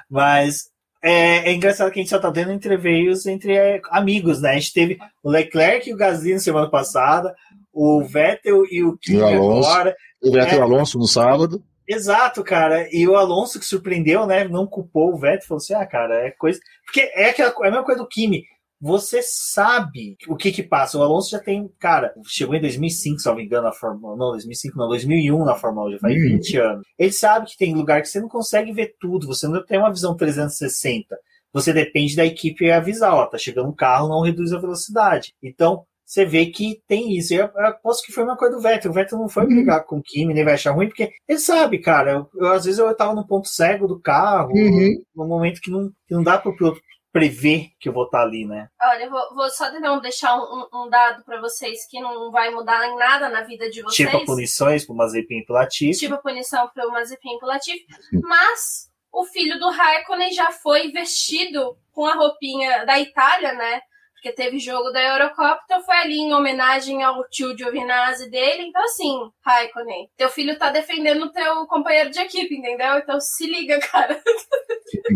Mas 0.09 0.71
é, 1.03 1.51
é, 1.51 1.53
engraçado 1.53 1.91
que 1.91 1.99
a 1.99 2.03
gente 2.03 2.11
só 2.11 2.19
tá 2.19 2.31
tendo 2.31 2.53
entreveios 2.53 3.27
entre 3.27 3.55
é, 3.55 3.81
amigos, 3.91 4.43
né? 4.43 4.51
A 4.51 4.55
gente 4.55 4.73
teve 4.73 4.99
o 5.23 5.31
Leclerc 5.31 5.89
e 5.89 5.95
o 5.95 5.97
Gasly 5.97 6.35
na 6.35 6.41
semana 6.41 6.69
passada, 6.69 7.35
o 7.73 8.03
Vettel 8.03 8.65
e 8.71 8.83
o 8.85 8.97
Kimi 8.99 9.23
agora. 9.23 9.97
O 10.23 10.31
Vettel 10.31 10.59
e 10.59 10.61
o 10.61 10.65
Alonso 10.65 10.99
no 10.99 11.07
sábado. 11.07 11.63
Exato, 11.89 12.45
cara. 12.45 12.87
E 12.93 13.09
o 13.09 13.17
Alonso 13.17 13.59
que 13.59 13.65
surpreendeu, 13.65 14.27
né? 14.27 14.45
Não 14.45 14.67
culpou 14.67 15.13
o 15.13 15.19
Vettel, 15.19 15.49
falou 15.49 15.59
assim: 15.59 15.75
ah, 15.75 15.87
cara, 15.87 16.27
é 16.27 16.31
coisa. 16.31 16.61
Porque 16.85 17.01
é, 17.15 17.31
aquela, 17.31 17.51
é 17.51 17.69
a 17.69 17.71
mesma 17.71 17.85
coisa 17.85 18.01
do 18.01 18.09
Kimi. 18.09 18.45
Você 18.81 19.21
sabe 19.23 20.17
o 20.27 20.37
que 20.37 20.51
que 20.51 20.63
passa. 20.63 20.97
O 20.97 21.03
Alonso 21.03 21.31
já 21.31 21.39
tem, 21.39 21.69
cara, 21.79 22.15
chegou 22.27 22.55
em 22.55 22.61
2005, 22.61 23.19
se 23.19 23.27
não 23.27 23.37
me 23.37 23.45
engano, 23.45 23.65
na 23.65 23.73
Fórmula. 23.73 24.17
Não, 24.17 24.31
2005, 24.31 24.79
não, 24.79 24.89
2001 24.89 25.45
na 25.45 25.55
Fórmula 25.55 25.93
já 25.93 25.99
faz 25.99 26.15
hum. 26.15 26.37
20 26.37 26.57
anos. 26.57 26.87
Ele 26.99 27.13
sabe 27.13 27.47
que 27.47 27.59
tem 27.59 27.75
lugar 27.75 28.01
que 28.01 28.09
você 28.09 28.21
não 28.21 28.29
consegue 28.29 28.73
ver 28.73 28.95
tudo, 28.99 29.27
você 29.27 29.47
não 29.47 29.63
tem 29.65 29.79
uma 29.79 29.91
visão 29.91 30.17
360. 30.17 31.17
Você 31.53 31.73
depende 31.73 32.17
da 32.17 32.25
equipe 32.25 32.71
avisar, 32.71 33.13
ó, 33.13 33.27
tá 33.27 33.37
chegando 33.37 33.69
um 33.69 33.75
carro, 33.75 34.09
não 34.09 34.23
reduz 34.23 34.53
a 34.53 34.59
velocidade. 34.59 35.35
Então, 35.43 35.85
você 36.11 36.25
vê 36.25 36.47
que 36.47 36.81
tem 36.89 37.17
isso. 37.17 37.35
Eu, 37.35 37.51
eu 37.55 37.67
aposto 37.67 38.05
que 38.05 38.13
foi 38.13 38.25
uma 38.25 38.37
coisa 38.37 38.57
do 38.57 38.63
Vettel. 38.63 38.91
O 38.91 38.95
Vettel 38.95 39.19
não 39.19 39.29
foi 39.29 39.45
uhum. 39.45 39.49
brigar 39.51 39.85
com 39.85 39.99
o 39.99 40.03
Kimi, 40.03 40.35
nem 40.35 40.45
vai 40.45 40.55
achar 40.55 40.73
ruim, 40.73 40.89
porque 40.89 41.11
ele 41.29 41.39
sabe, 41.39 41.79
cara. 41.79 42.13
Eu, 42.13 42.27
eu 42.35 42.53
às 42.53 42.65
vezes 42.65 42.81
eu 42.81 42.91
estava 42.91 43.15
no 43.15 43.27
ponto 43.27 43.47
cego 43.47 43.87
do 43.87 44.01
carro, 44.01 44.51
uhum. 44.53 45.03
num 45.15 45.29
momento 45.29 45.61
que 45.61 45.71
não, 45.71 45.89
que 46.09 46.15
não 46.15 46.23
dá 46.23 46.39
para 46.39 46.51
o 46.51 46.57
piloto 46.57 46.81
prever 47.13 47.71
que 47.79 47.89
eu 47.89 47.93
vou 47.93 48.05
estar 48.05 48.19
tá 48.19 48.25
ali, 48.25 48.47
né? 48.47 48.69
Olha, 48.81 49.05
eu 49.05 49.11
vou, 49.11 49.35
vou 49.35 49.51
só 49.51 49.71
tentar 49.71 49.99
deixar 49.99 50.37
um, 50.37 50.67
um 50.73 50.89
dado 50.89 51.25
para 51.25 51.41
vocês 51.41 51.87
que 51.89 52.01
não 52.01 52.31
vai 52.31 52.51
mudar 52.51 52.87
em 52.87 52.97
nada 52.97 53.29
na 53.29 53.43
vida 53.43 53.69
de 53.71 53.83
vocês. 53.83 54.09
Tipo 54.09 54.25
punições 54.25 54.85
para 54.85 54.93
o 54.95 54.97
Mazepin 54.97 55.39
e 55.39 55.45
pro 55.45 55.55
Latifi. 55.55 55.99
Tipo 55.99 56.23
punição 56.23 56.69
para 56.73 56.87
o 56.87 56.91
Mazepin 56.91 57.35
e 57.35 57.39
pro 57.39 57.49
Latifi. 57.49 57.87
Mas 58.23 58.91
o 59.13 59.25
filho 59.25 59.59
do 59.59 59.71
Raikkonen 59.71 60.33
já 60.33 60.51
foi 60.53 60.91
vestido 60.93 61.77
com 61.93 62.07
a 62.07 62.15
roupinha 62.15 62.85
da 62.85 62.99
Itália, 62.99 63.55
né? 63.55 63.83
Porque 64.21 64.33
teve 64.33 64.59
jogo 64.59 64.91
da 64.91 65.03
Eurocopa, 65.03 65.63
então 65.65 65.83
foi 65.83 65.97
ali 65.97 66.19
em 66.19 66.35
homenagem 66.35 67.03
ao 67.03 67.27
tio 67.31 67.57
Giovinazzi 67.57 68.31
dele. 68.31 68.65
Então, 68.65 68.85
assim, 68.85 69.19
Raikkonen, 69.43 70.11
teu 70.15 70.29
filho 70.29 70.59
tá 70.59 70.71
defendendo 70.71 71.25
o 71.25 71.33
teu 71.33 71.67
companheiro 71.67 72.11
de 72.11 72.21
equipe, 72.21 72.55
entendeu? 72.55 72.99
Então 72.99 73.19
se 73.19 73.47
liga, 73.47 73.81
cara. 73.81 74.21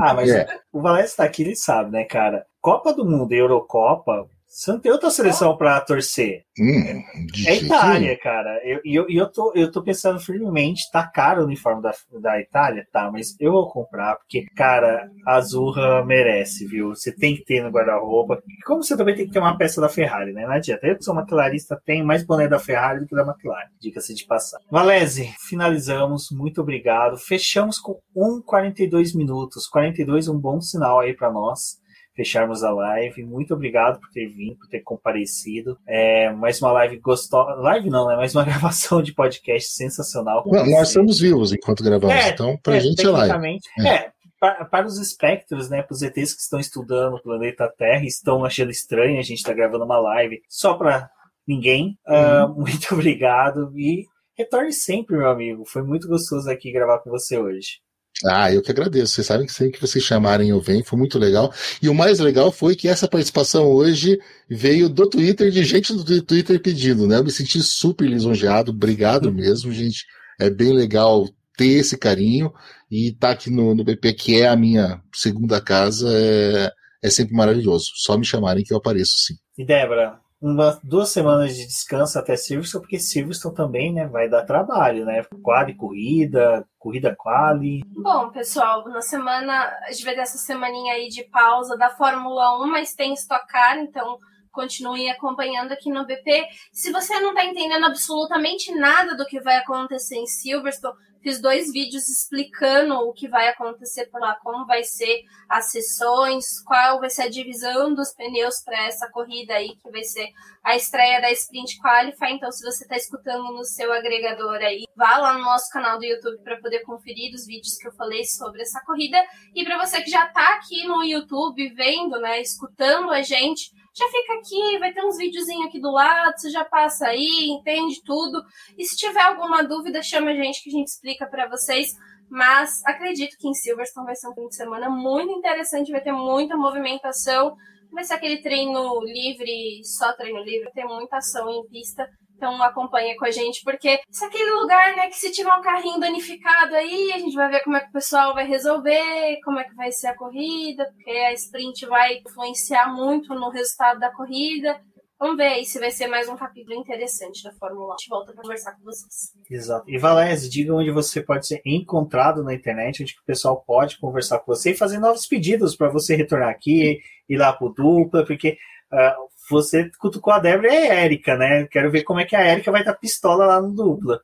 Ah, 0.01 0.15
mas 0.15 0.31
é. 0.31 0.47
o 0.73 0.81
Valécio 0.81 1.19
tá 1.19 1.25
aqui, 1.25 1.43
ele 1.43 1.55
sabe, 1.55 1.91
né, 1.91 2.05
cara? 2.05 2.47
Copa 2.63 2.95
do 2.95 3.05
Mundo 3.05 3.33
e 3.33 3.39
Eurocopa, 3.39 4.27
você 4.55 4.71
não 4.71 4.79
tem 4.79 4.93
outra 4.93 5.11
seleção 5.11 5.57
para 5.57 5.81
torcer. 5.81 6.45
Hum, 6.57 7.03
é 7.45 7.57
Itália, 7.57 8.17
cara. 8.17 8.61
E 8.65 8.97
eu, 8.97 9.05
eu, 9.05 9.07
eu, 9.09 9.33
tô, 9.33 9.53
eu 9.53 9.73
tô 9.73 9.83
pensando 9.83 10.21
firmemente, 10.21 10.89
tá 10.93 11.05
caro 11.05 11.43
o 11.43 11.45
uniforme 11.45 11.83
da, 11.83 11.93
da 12.21 12.41
Itália, 12.41 12.87
tá, 12.93 13.11
mas 13.11 13.35
eu 13.41 13.51
vou 13.51 13.69
comprar, 13.69 14.15
porque, 14.15 14.47
cara, 14.55 15.11
a 15.27 15.35
Azurra 15.35 16.05
merece, 16.05 16.69
viu? 16.69 16.91
Você 16.91 17.11
tem 17.11 17.35
que 17.35 17.45
ter 17.45 17.65
no 17.65 17.71
guarda-roupa. 17.71 18.41
Como 18.65 18.85
você 18.85 18.97
também 18.97 19.17
tem 19.17 19.27
que 19.27 19.33
ter 19.33 19.41
uma 19.41 19.59
peça 19.59 19.81
da 19.81 19.89
Ferrari, 19.89 20.33
né? 20.33 20.47
Não 20.47 20.53
adianta. 20.53 20.87
Eu 20.87 20.97
que 20.97 21.05
sou 21.05 21.19
McLarista, 21.19 21.81
tenho 21.85 22.07
mais 22.07 22.25
boné 22.25 22.47
da 22.47 22.61
Ferrari 22.61 23.01
do 23.01 23.07
que 23.09 23.17
da 23.17 23.27
McLaren, 23.27 23.71
diga-se 23.81 24.15
de 24.15 24.25
passar. 24.25 24.61
Valese, 24.71 25.35
finalizamos. 25.49 26.29
Muito 26.31 26.61
obrigado. 26.61 27.19
Fechamos 27.19 27.81
com 27.81 27.99
1,42 28.17 29.17
minutos. 29.17 29.67
42 29.67 30.29
um 30.29 30.39
bom 30.39 30.61
sinal 30.61 31.01
aí 31.01 31.13
para 31.13 31.33
nós 31.33 31.83
fecharmos 32.15 32.63
a 32.63 32.71
live. 32.71 33.25
Muito 33.25 33.55
obrigado 33.55 34.01
por 34.01 34.09
ter 34.11 34.29
vindo, 34.29 34.57
por 34.57 34.69
ter 34.69 34.81
comparecido. 34.81 35.79
É, 35.87 36.33
mais 36.33 36.61
uma 36.61 36.73
live 36.73 36.99
gostosa. 36.99 37.55
Live 37.61 37.91
não, 37.91 38.09
né? 38.09 38.17
Mais 38.17 38.35
uma 38.35 38.45
gravação 38.45 39.03
de 39.03 39.13
podcast 39.13 39.73
sensacional. 39.73 40.45
Não, 40.47 40.67
nós 40.67 40.89
estamos 40.89 41.19
vivos 41.19 41.53
enquanto 41.53 41.83
gravamos, 41.83 42.15
é, 42.15 42.31
então 42.31 42.57
pra 42.63 42.77
é, 42.77 42.81
gente 42.81 43.05
é 43.05 43.11
live. 43.11 43.59
É. 43.81 44.11
para, 44.39 44.65
para 44.65 44.87
os 44.87 44.99
espectros, 44.99 45.69
né, 45.69 45.83
para 45.83 45.95
os 45.95 46.03
ETs 46.03 46.35
que 46.35 46.41
estão 46.41 46.61
estudando 46.61 47.15
o 47.15 47.23
planeta 47.23 47.73
Terra, 47.77 48.05
estão 48.05 48.45
achando 48.45 48.71
estranho 48.71 49.19
a 49.19 49.23
gente 49.23 49.39
estar 49.39 49.51
tá 49.51 49.57
gravando 49.57 49.85
uma 49.85 49.99
live 49.99 50.41
só 50.49 50.75
para 50.75 51.11
ninguém. 51.47 51.99
Ah, 52.07 52.47
uhum. 52.47 52.53
Uh, 52.53 52.61
muito 52.63 52.95
obrigado 52.95 53.73
e 53.77 54.05
retorne 54.37 54.73
sempre, 54.73 55.17
meu 55.17 55.29
amigo. 55.29 55.65
Foi 55.65 55.83
muito 55.83 56.09
gostoso 56.09 56.49
aqui 56.51 56.73
gravar 56.73 56.99
com 57.01 57.11
você 57.11 57.39
hoje. 57.39 57.84
Ah, 58.25 58.53
eu 58.53 58.63
que 58.63 58.71
agradeço. 58.71 59.15
Vocês 59.15 59.27
sabem 59.27 59.47
que 59.47 59.53
sempre 59.53 59.73
que 59.73 59.81
vocês 59.81 60.05
chamarem 60.05 60.51
eu 60.51 60.61
venho, 60.61 60.85
foi 60.85 60.99
muito 60.99 61.19
legal. 61.19 61.53
E 61.83 61.89
o 61.89 61.95
mais 61.95 62.21
legal 62.21 62.53
foi 62.53 62.77
que 62.77 62.89
essa 62.89 63.09
participação 63.09 63.67
hoje 63.67 64.19
veio 64.49 64.89
do 64.89 65.09
Twitter, 65.09 65.51
de 65.51 65.65
gente 65.65 65.93
do 65.93 66.23
Twitter 66.23 66.61
pedindo, 66.61 67.07
né? 67.07 67.19
Eu 67.19 67.25
me 67.25 67.31
senti 67.31 67.63
super 67.63 68.09
lisonjeado, 68.09 68.71
obrigado 68.71 69.33
mesmo, 69.33 69.73
gente. 69.73 70.05
É 70.39 70.49
bem 70.49 70.73
legal 70.73 71.29
ter 71.57 71.79
esse 71.81 71.97
carinho 71.97 72.53
e 72.91 73.09
estar 73.09 73.29
tá 73.29 73.33
aqui 73.33 73.51
no, 73.51 73.75
no 73.75 73.85
BP, 73.85 74.13
que 74.15 74.41
é 74.41 74.49
a 74.49 74.57
minha 74.57 75.01
segunda 75.13 75.61
casa, 75.61 76.09
é, 76.13 76.71
é 77.03 77.11
sempre 77.11 77.35
maravilhoso. 77.35 77.91
Só 77.97 78.17
me 78.17 78.25
chamarem 78.25 78.65
que 78.65 78.73
eu 78.73 78.79
apareço, 78.79 79.15
sim. 79.19 79.35
E 79.57 79.65
Débora, 79.65 80.19
umas 80.45 80.79
duas 80.83 81.09
semanas 81.09 81.57
de 81.57 81.67
descanso 81.67 82.19
até 82.19 82.37
Silverstone, 82.37 82.83
porque 82.83 82.99
Silverstone 82.99 83.55
também 83.55 83.95
né, 83.95 84.07
vai 84.07 84.29
dar 84.29 84.45
trabalho, 84.45 85.07
né? 85.07 85.25
Quali 85.43 85.75
corrida, 85.75 86.69
corrida 86.79 87.17
quali. 87.17 87.83
Bom, 87.87 88.29
pessoal, 88.29 88.87
na 88.91 89.01
semana, 89.01 89.75
a 89.87 89.91
gente 89.91 90.05
vai 90.05 90.15
ter 90.15 90.21
essa 90.21 90.37
semaninha 90.37 90.93
aí 90.93 91.09
de 91.09 91.25
pausa 91.25 91.79
da 91.79 91.89
Fórmula 91.89 92.63
1, 92.63 92.67
mas 92.67 92.93
tem 92.93 93.15
Stock 93.15 93.47
Car, 93.49 93.79
então 93.79 94.19
continue 94.53 95.09
acompanhando 95.09 95.73
aqui 95.73 95.91
no 95.91 96.07
BP. 96.07 96.47
Se 96.73 96.93
você 96.93 97.19
não 97.21 97.31
está 97.31 97.47
entendendo 97.47 97.87
absolutamente 97.87 98.71
nada 98.75 99.17
do 99.17 99.25
que 99.25 99.41
vai 99.41 99.57
acontecer 99.57 100.17
em 100.17 100.27
Silverstone, 100.27 100.95
Fiz 101.25 101.41
dois 101.41 101.73
vídeos 101.73 102.07
explicando 102.07 102.97
o 102.97 103.15
que 103.15 103.27
vai 103.27 103.49
acontecer 103.49 104.11
por 104.11 104.21
lá, 104.21 104.39
como 104.45 104.67
vai 104.67 104.85
ser 104.85 105.23
as 105.49 105.71
sessões, 105.71 106.61
qual 106.67 107.01
vai 107.01 107.09
ser 107.09 107.23
a 107.23 107.31
divisão 107.31 107.95
dos 107.95 108.13
pneus 108.13 108.61
para 108.63 108.85
essa 108.85 109.11
corrida 109.11 109.55
aí, 109.55 109.75
que 109.75 109.91
vai 109.91 110.05
ser 110.05 110.29
a 110.63 110.77
estreia 110.77 111.23
da 111.23 111.33
Sprint 111.33 111.81
Qualify. 111.81 112.33
Então, 112.33 112.53
se 112.53 112.63
você 112.63 112.85
está 112.85 112.95
escutando 112.95 113.43
no 113.55 113.65
seu 113.65 113.91
agregador 113.91 114.57
aí, 114.57 114.85
vá 114.95 115.17
lá 115.17 115.33
no 115.33 115.45
nosso 115.45 115.71
canal 115.71 115.99
do 115.99 116.05
YouTube 116.05 116.43
para 116.45 116.61
poder 116.61 116.81
conferir 116.81 117.35
os 117.35 117.47
vídeos 117.47 117.79
que 117.79 117.89
eu 117.89 117.93
falei 117.93 118.27
sobre 118.27 118.61
essa 118.61 118.83
corrida. 118.85 119.17
E 119.55 119.65
para 119.65 119.79
você 119.79 120.03
que 120.03 120.11
já 120.11 120.27
está 120.27 120.57
aqui 120.57 120.87
no 120.87 121.03
YouTube 121.03 121.71
vendo, 121.71 122.21
né, 122.21 122.39
escutando 122.43 123.11
a 123.11 123.23
gente, 123.23 123.73
já 123.97 124.09
fica 124.09 124.35
aqui, 124.35 124.79
vai 124.81 124.93
ter 124.93 125.05
uns 125.05 125.17
videozinhos 125.17 125.67
aqui 125.67 125.81
do 125.81 125.93
lado, 125.93 126.37
você 126.37 126.51
já 126.51 126.65
passa 126.65 127.07
aí, 127.07 127.47
entende 127.49 128.03
tudo. 128.03 128.43
E 128.77 128.85
se 128.85 128.97
tiver 128.97 129.23
alguma 129.23 129.63
dúvida, 129.63 130.03
chama 130.03 130.33
a 130.33 130.35
gente 130.35 130.65
que 130.65 130.69
a 130.69 130.73
gente 130.73 130.89
explica 130.89 131.14
para 131.19 131.49
vocês. 131.49 131.93
Mas 132.31 132.85
acredito 132.85 133.37
que 133.39 133.49
em 133.49 133.55
Silverstone 133.55 134.07
vai 134.07 134.17
ser 134.17 134.29
um 134.29 134.35
fim 134.35 134.49
de 134.49 134.57
semana 134.57 134.89
muito 134.89 135.33
interessante, 135.33 135.93
vai 135.93 136.01
ter 136.01 136.13
muita 136.13 136.57
movimentação. 136.57 137.57
vai 137.93 138.03
ser 138.03 138.15
aquele 138.15 138.43
treino 138.43 139.01
livre, 139.05 139.81
só 139.85 140.13
treino 140.15 140.43
livre, 140.43 140.71
tem 140.73 140.85
muita 140.85 141.19
ação 141.19 141.49
em 141.49 141.65
pista. 141.69 142.09
Então 142.37 142.61
acompanha 142.63 143.17
com 143.17 143.25
a 143.25 143.31
gente, 143.31 143.63
porque 143.63 144.01
isso 144.11 144.25
é 144.25 144.27
aquele 144.27 144.51
lugar, 144.51 144.97
né, 144.97 145.09
que 145.09 145.17
se 145.17 145.31
tiver 145.31 145.55
um 145.55 145.63
carrinho 145.63 146.01
danificado 146.01 146.75
aí, 146.75 147.13
a 147.13 147.19
gente 147.19 147.37
vai 147.37 147.49
ver 147.49 147.61
como 147.61 147.77
é 147.77 147.81
que 147.81 147.89
o 147.89 147.93
pessoal 147.93 148.35
vai 148.35 148.47
resolver, 148.47 149.39
como 149.45 149.61
é 149.61 149.65
que 149.65 149.75
vai 149.75 149.93
ser 149.93 150.09
a 150.09 150.17
corrida, 150.17 150.85
porque 150.93 151.11
a 151.11 151.33
sprint 151.33 151.87
vai 151.87 152.19
influenciar 152.19 152.93
muito 152.93 153.33
no 153.35 153.51
resultado 153.51 154.01
da 154.01 154.13
corrida. 154.13 154.79
Vamos 155.25 155.39
ver 155.39 155.45
aí 155.45 155.65
se 155.65 155.79
vai 155.79 155.91
ser 155.91 156.07
mais 156.07 156.29
um 156.29 156.37
capítulo 156.37 156.79
interessante 156.79 157.43
da 157.43 157.51
Fórmula 157.53 157.87
1. 157.87 157.89
A 157.93 157.97
gente 157.97 158.09
volta 158.11 158.33
para 158.35 158.43
conversar 158.43 158.73
com 158.73 158.85
vocês. 158.85 159.33
Exato. 159.51 159.89
E 159.89 159.97
Valézia, 159.97 160.51
diga 160.51 160.75
onde 160.75 160.91
você 160.91 161.23
pode 161.23 161.47
ser 161.47 161.63
encontrado 161.65 162.45
na 162.45 162.53
internet, 162.53 163.03
onde 163.03 163.15
o 163.15 163.25
pessoal 163.25 163.65
pode 163.67 163.99
conversar 163.99 164.41
com 164.41 164.55
você 164.55 164.73
e 164.73 164.77
fazer 164.77 164.99
novos 164.99 165.27
pedidos 165.27 165.75
para 165.75 165.89
você 165.89 166.15
retornar 166.15 166.51
aqui, 166.51 167.01
ir 167.27 167.37
lá 167.39 167.55
pro 167.55 167.71
dupla, 167.71 168.27
porque 168.27 168.59
uh, 168.93 169.27
você 169.49 169.91
cutucou 169.99 170.31
a 170.31 170.39
Débora 170.39 170.71
e 170.71 170.77
a 170.77 170.95
Érica, 170.95 171.39
né? 171.39 171.67
Quero 171.69 171.91
ver 171.91 172.03
como 172.03 172.21
é 172.21 172.27
que 172.27 172.37
a 172.37 172.43
Érica 172.43 172.71
vai 172.71 172.83
estar 172.83 172.93
pistola 172.93 173.47
lá 173.47 173.63
no 173.63 173.73
dupla. 173.75 174.21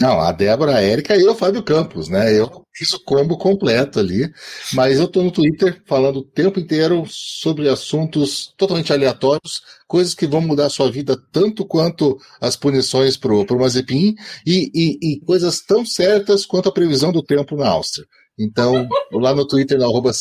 Não, 0.00 0.20
a 0.20 0.30
Débora, 0.32 0.76
a 0.76 0.80
Érica 0.80 1.16
e 1.16 1.26
o 1.26 1.34
Fábio 1.34 1.62
Campos, 1.62 2.08
né? 2.08 2.38
Eu 2.38 2.64
fiz 2.74 2.92
o 2.92 3.02
combo 3.02 3.38
completo 3.38 3.98
ali, 3.98 4.30
mas 4.74 4.98
eu 4.98 5.08
tô 5.08 5.22
no 5.22 5.30
Twitter 5.30 5.82
falando 5.86 6.18
o 6.18 6.24
tempo 6.24 6.60
inteiro 6.60 7.04
sobre 7.08 7.68
assuntos 7.68 8.52
totalmente 8.56 8.92
aleatórios, 8.92 9.62
coisas 9.88 10.14
que 10.14 10.26
vão 10.26 10.40
mudar 10.40 10.66
a 10.66 10.70
sua 10.70 10.90
vida 10.90 11.16
tanto 11.32 11.64
quanto 11.64 12.18
as 12.40 12.56
punições 12.56 13.16
pro, 13.16 13.46
pro 13.46 13.58
Mazepin 13.58 14.14
e, 14.46 14.70
e, 14.74 15.14
e 15.14 15.20
coisas 15.20 15.60
tão 15.60 15.84
certas 15.84 16.44
quanto 16.44 16.68
a 16.68 16.72
previsão 16.72 17.10
do 17.10 17.22
tempo 17.22 17.56
na 17.56 17.68
Áustria. 17.68 18.06
Então, 18.38 18.86
lá 19.12 19.34
no 19.34 19.46
Twitter, 19.46 19.78
na 19.78 19.86
arroba 19.86 20.12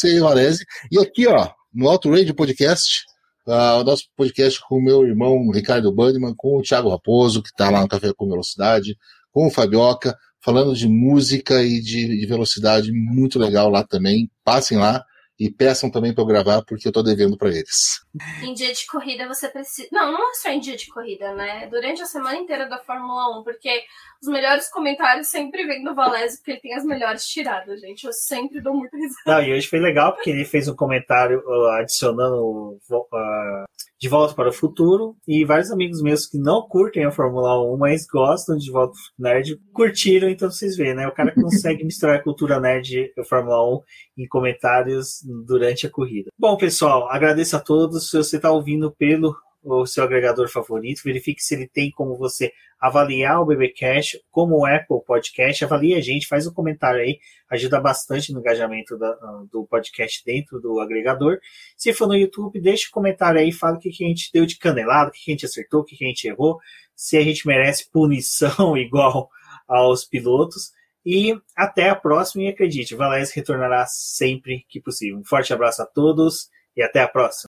e 0.91 0.99
aqui, 0.99 1.27
ó, 1.27 1.49
no 1.73 1.89
Alto 1.89 2.09
Radio 2.09 2.33
Podcast, 2.33 3.03
uh, 3.45 3.81
o 3.81 3.83
nosso 3.83 4.05
podcast 4.15 4.59
com 4.67 4.77
o 4.77 4.81
meu 4.81 5.05
irmão 5.05 5.49
Ricardo 5.51 5.91
Bandeman, 5.91 6.33
com 6.35 6.57
o 6.57 6.61
Thiago 6.61 6.89
Raposo, 6.89 7.43
que 7.43 7.49
está 7.49 7.69
lá 7.69 7.81
no 7.81 7.87
Café 7.87 8.13
com 8.15 8.29
Velocidade, 8.29 8.97
com 9.35 9.47
o 9.47 9.51
Fabioca, 9.51 10.17
falando 10.41 10.73
de 10.73 10.87
música 10.87 11.61
e 11.61 11.81
de, 11.81 12.19
de 12.21 12.25
velocidade, 12.25 12.89
muito 12.93 13.37
legal 13.37 13.69
lá 13.69 13.85
também. 13.85 14.31
Passem 14.45 14.77
lá 14.77 15.03
e 15.37 15.51
peçam 15.51 15.91
também 15.91 16.13
para 16.13 16.23
eu 16.23 16.27
gravar, 16.27 16.63
porque 16.63 16.87
eu 16.87 16.89
estou 16.89 17.03
devendo 17.03 17.37
para 17.37 17.49
eles. 17.49 17.99
Em 18.41 18.53
dia 18.53 18.71
de 18.71 18.87
corrida 18.87 19.27
você 19.27 19.49
precisa. 19.49 19.89
Não, 19.91 20.09
não 20.13 20.31
é 20.31 20.33
só 20.35 20.49
em 20.49 20.61
dia 20.61 20.77
de 20.77 20.87
corrida, 20.87 21.33
né? 21.33 21.67
Durante 21.67 22.01
a 22.01 22.05
semana 22.05 22.37
inteira 22.37 22.69
da 22.69 22.77
Fórmula 22.77 23.41
1, 23.41 23.43
porque 23.43 23.83
os 24.21 24.29
melhores 24.29 24.69
comentários 24.69 25.27
sempre 25.27 25.67
vêm 25.67 25.83
do 25.83 25.93
Valese, 25.93 26.37
porque 26.37 26.51
ele 26.51 26.61
tem 26.61 26.73
as 26.73 26.85
melhores 26.85 27.25
tiradas, 27.25 27.81
gente. 27.81 28.05
Eu 28.05 28.13
sempre 28.13 28.61
dou 28.61 28.73
muito 28.73 28.95
risada. 28.95 29.41
Não, 29.41 29.43
e 29.43 29.53
hoje 29.53 29.67
foi 29.67 29.79
legal, 29.79 30.13
porque 30.13 30.29
ele 30.29 30.45
fez 30.45 30.69
um 30.69 30.75
comentário 30.77 31.43
uh, 31.45 31.71
adicionando 31.81 32.79
uh, 32.89 33.65
de 33.99 34.09
Volta 34.09 34.33
para 34.33 34.49
o 34.49 34.53
Futuro, 34.53 35.15
e 35.27 35.45
vários 35.45 35.71
amigos 35.71 36.01
meus 36.01 36.25
que 36.27 36.37
não 36.37 36.67
curtem 36.67 37.05
a 37.05 37.11
Fórmula 37.11 37.61
1, 37.73 37.77
mas 37.77 38.05
gostam 38.05 38.57
de 38.57 38.69
Volta 38.71 38.97
Nerd, 39.17 39.59
curtiram, 39.73 40.29
então 40.29 40.51
vocês 40.51 40.75
veem, 40.75 40.93
né? 40.93 41.07
O 41.07 41.13
cara 41.13 41.33
consegue 41.33 41.83
misturar 41.85 42.17
a 42.17 42.23
cultura 42.23 42.59
nerd 42.59 43.13
e 43.15 43.19
a 43.19 43.23
Fórmula 43.23 43.77
1 44.17 44.23
em 44.23 44.27
comentários 44.27 45.21
durante 45.45 45.87
a 45.87 45.89
corrida. 45.89 46.29
Bom, 46.37 46.57
pessoal, 46.57 47.09
agradeço 47.09 47.55
a 47.55 47.59
todos. 47.59 48.09
Se 48.09 48.17
você 48.17 48.35
está 48.35 48.51
ouvindo 48.51 48.91
pelo 48.91 49.35
o 49.65 49.85
seu 49.85 50.03
agregador 50.03 50.47
favorito, 50.47 51.01
verifique 51.03 51.41
se 51.41 51.55
ele 51.55 51.67
tem 51.67 51.89
como 51.89 52.15
você 52.15 52.53
avaliar 52.79 53.41
o 53.41 53.45
BBcast, 53.45 54.21
como 54.29 54.57
o 54.57 54.65
Apple 54.65 55.03
Podcast, 55.05 55.65
avalie 55.65 55.95
a 55.95 56.01
gente, 56.01 56.27
faz 56.27 56.45
um 56.45 56.53
comentário 56.53 57.01
aí, 57.01 57.17
ajuda 57.49 57.81
bastante 57.81 58.31
no 58.31 58.39
engajamento 58.39 58.95
da, 58.97 59.11
do 59.51 59.65
podcast 59.65 60.23
dentro 60.23 60.59
do 60.59 60.79
agregador. 60.79 61.39
Se 61.75 61.93
for 61.93 62.07
no 62.07 62.15
YouTube, 62.15 62.61
deixe 62.61 62.87
um 62.87 62.91
comentário 62.91 63.39
aí, 63.39 63.51
fala 63.51 63.77
o 63.77 63.79
que, 63.79 63.89
que 63.89 64.05
a 64.05 64.07
gente 64.07 64.29
deu 64.31 64.45
de 64.45 64.57
canelado, 64.57 65.09
o 65.09 65.11
que, 65.11 65.23
que 65.23 65.31
a 65.31 65.33
gente 65.33 65.45
acertou, 65.45 65.81
o 65.81 65.83
que, 65.83 65.97
que 65.97 66.05
a 66.05 66.07
gente 66.07 66.27
errou, 66.27 66.59
se 66.95 67.17
a 67.17 67.21
gente 67.21 67.47
merece 67.47 67.89
punição 67.91 68.77
igual 68.77 69.29
aos 69.67 70.05
pilotos. 70.05 70.71
E 71.03 71.35
até 71.55 71.89
a 71.89 71.95
próxima, 71.95 72.43
e 72.43 72.47
acredite, 72.47 72.95
Valéz 72.95 73.31
retornará 73.31 73.85
sempre 73.87 74.65
que 74.67 74.79
possível. 74.79 75.19
Um 75.19 75.23
forte 75.23 75.53
abraço 75.53 75.81
a 75.81 75.85
todos 75.85 76.49
e 76.75 76.83
até 76.83 77.01
a 77.01 77.07
próxima. 77.07 77.54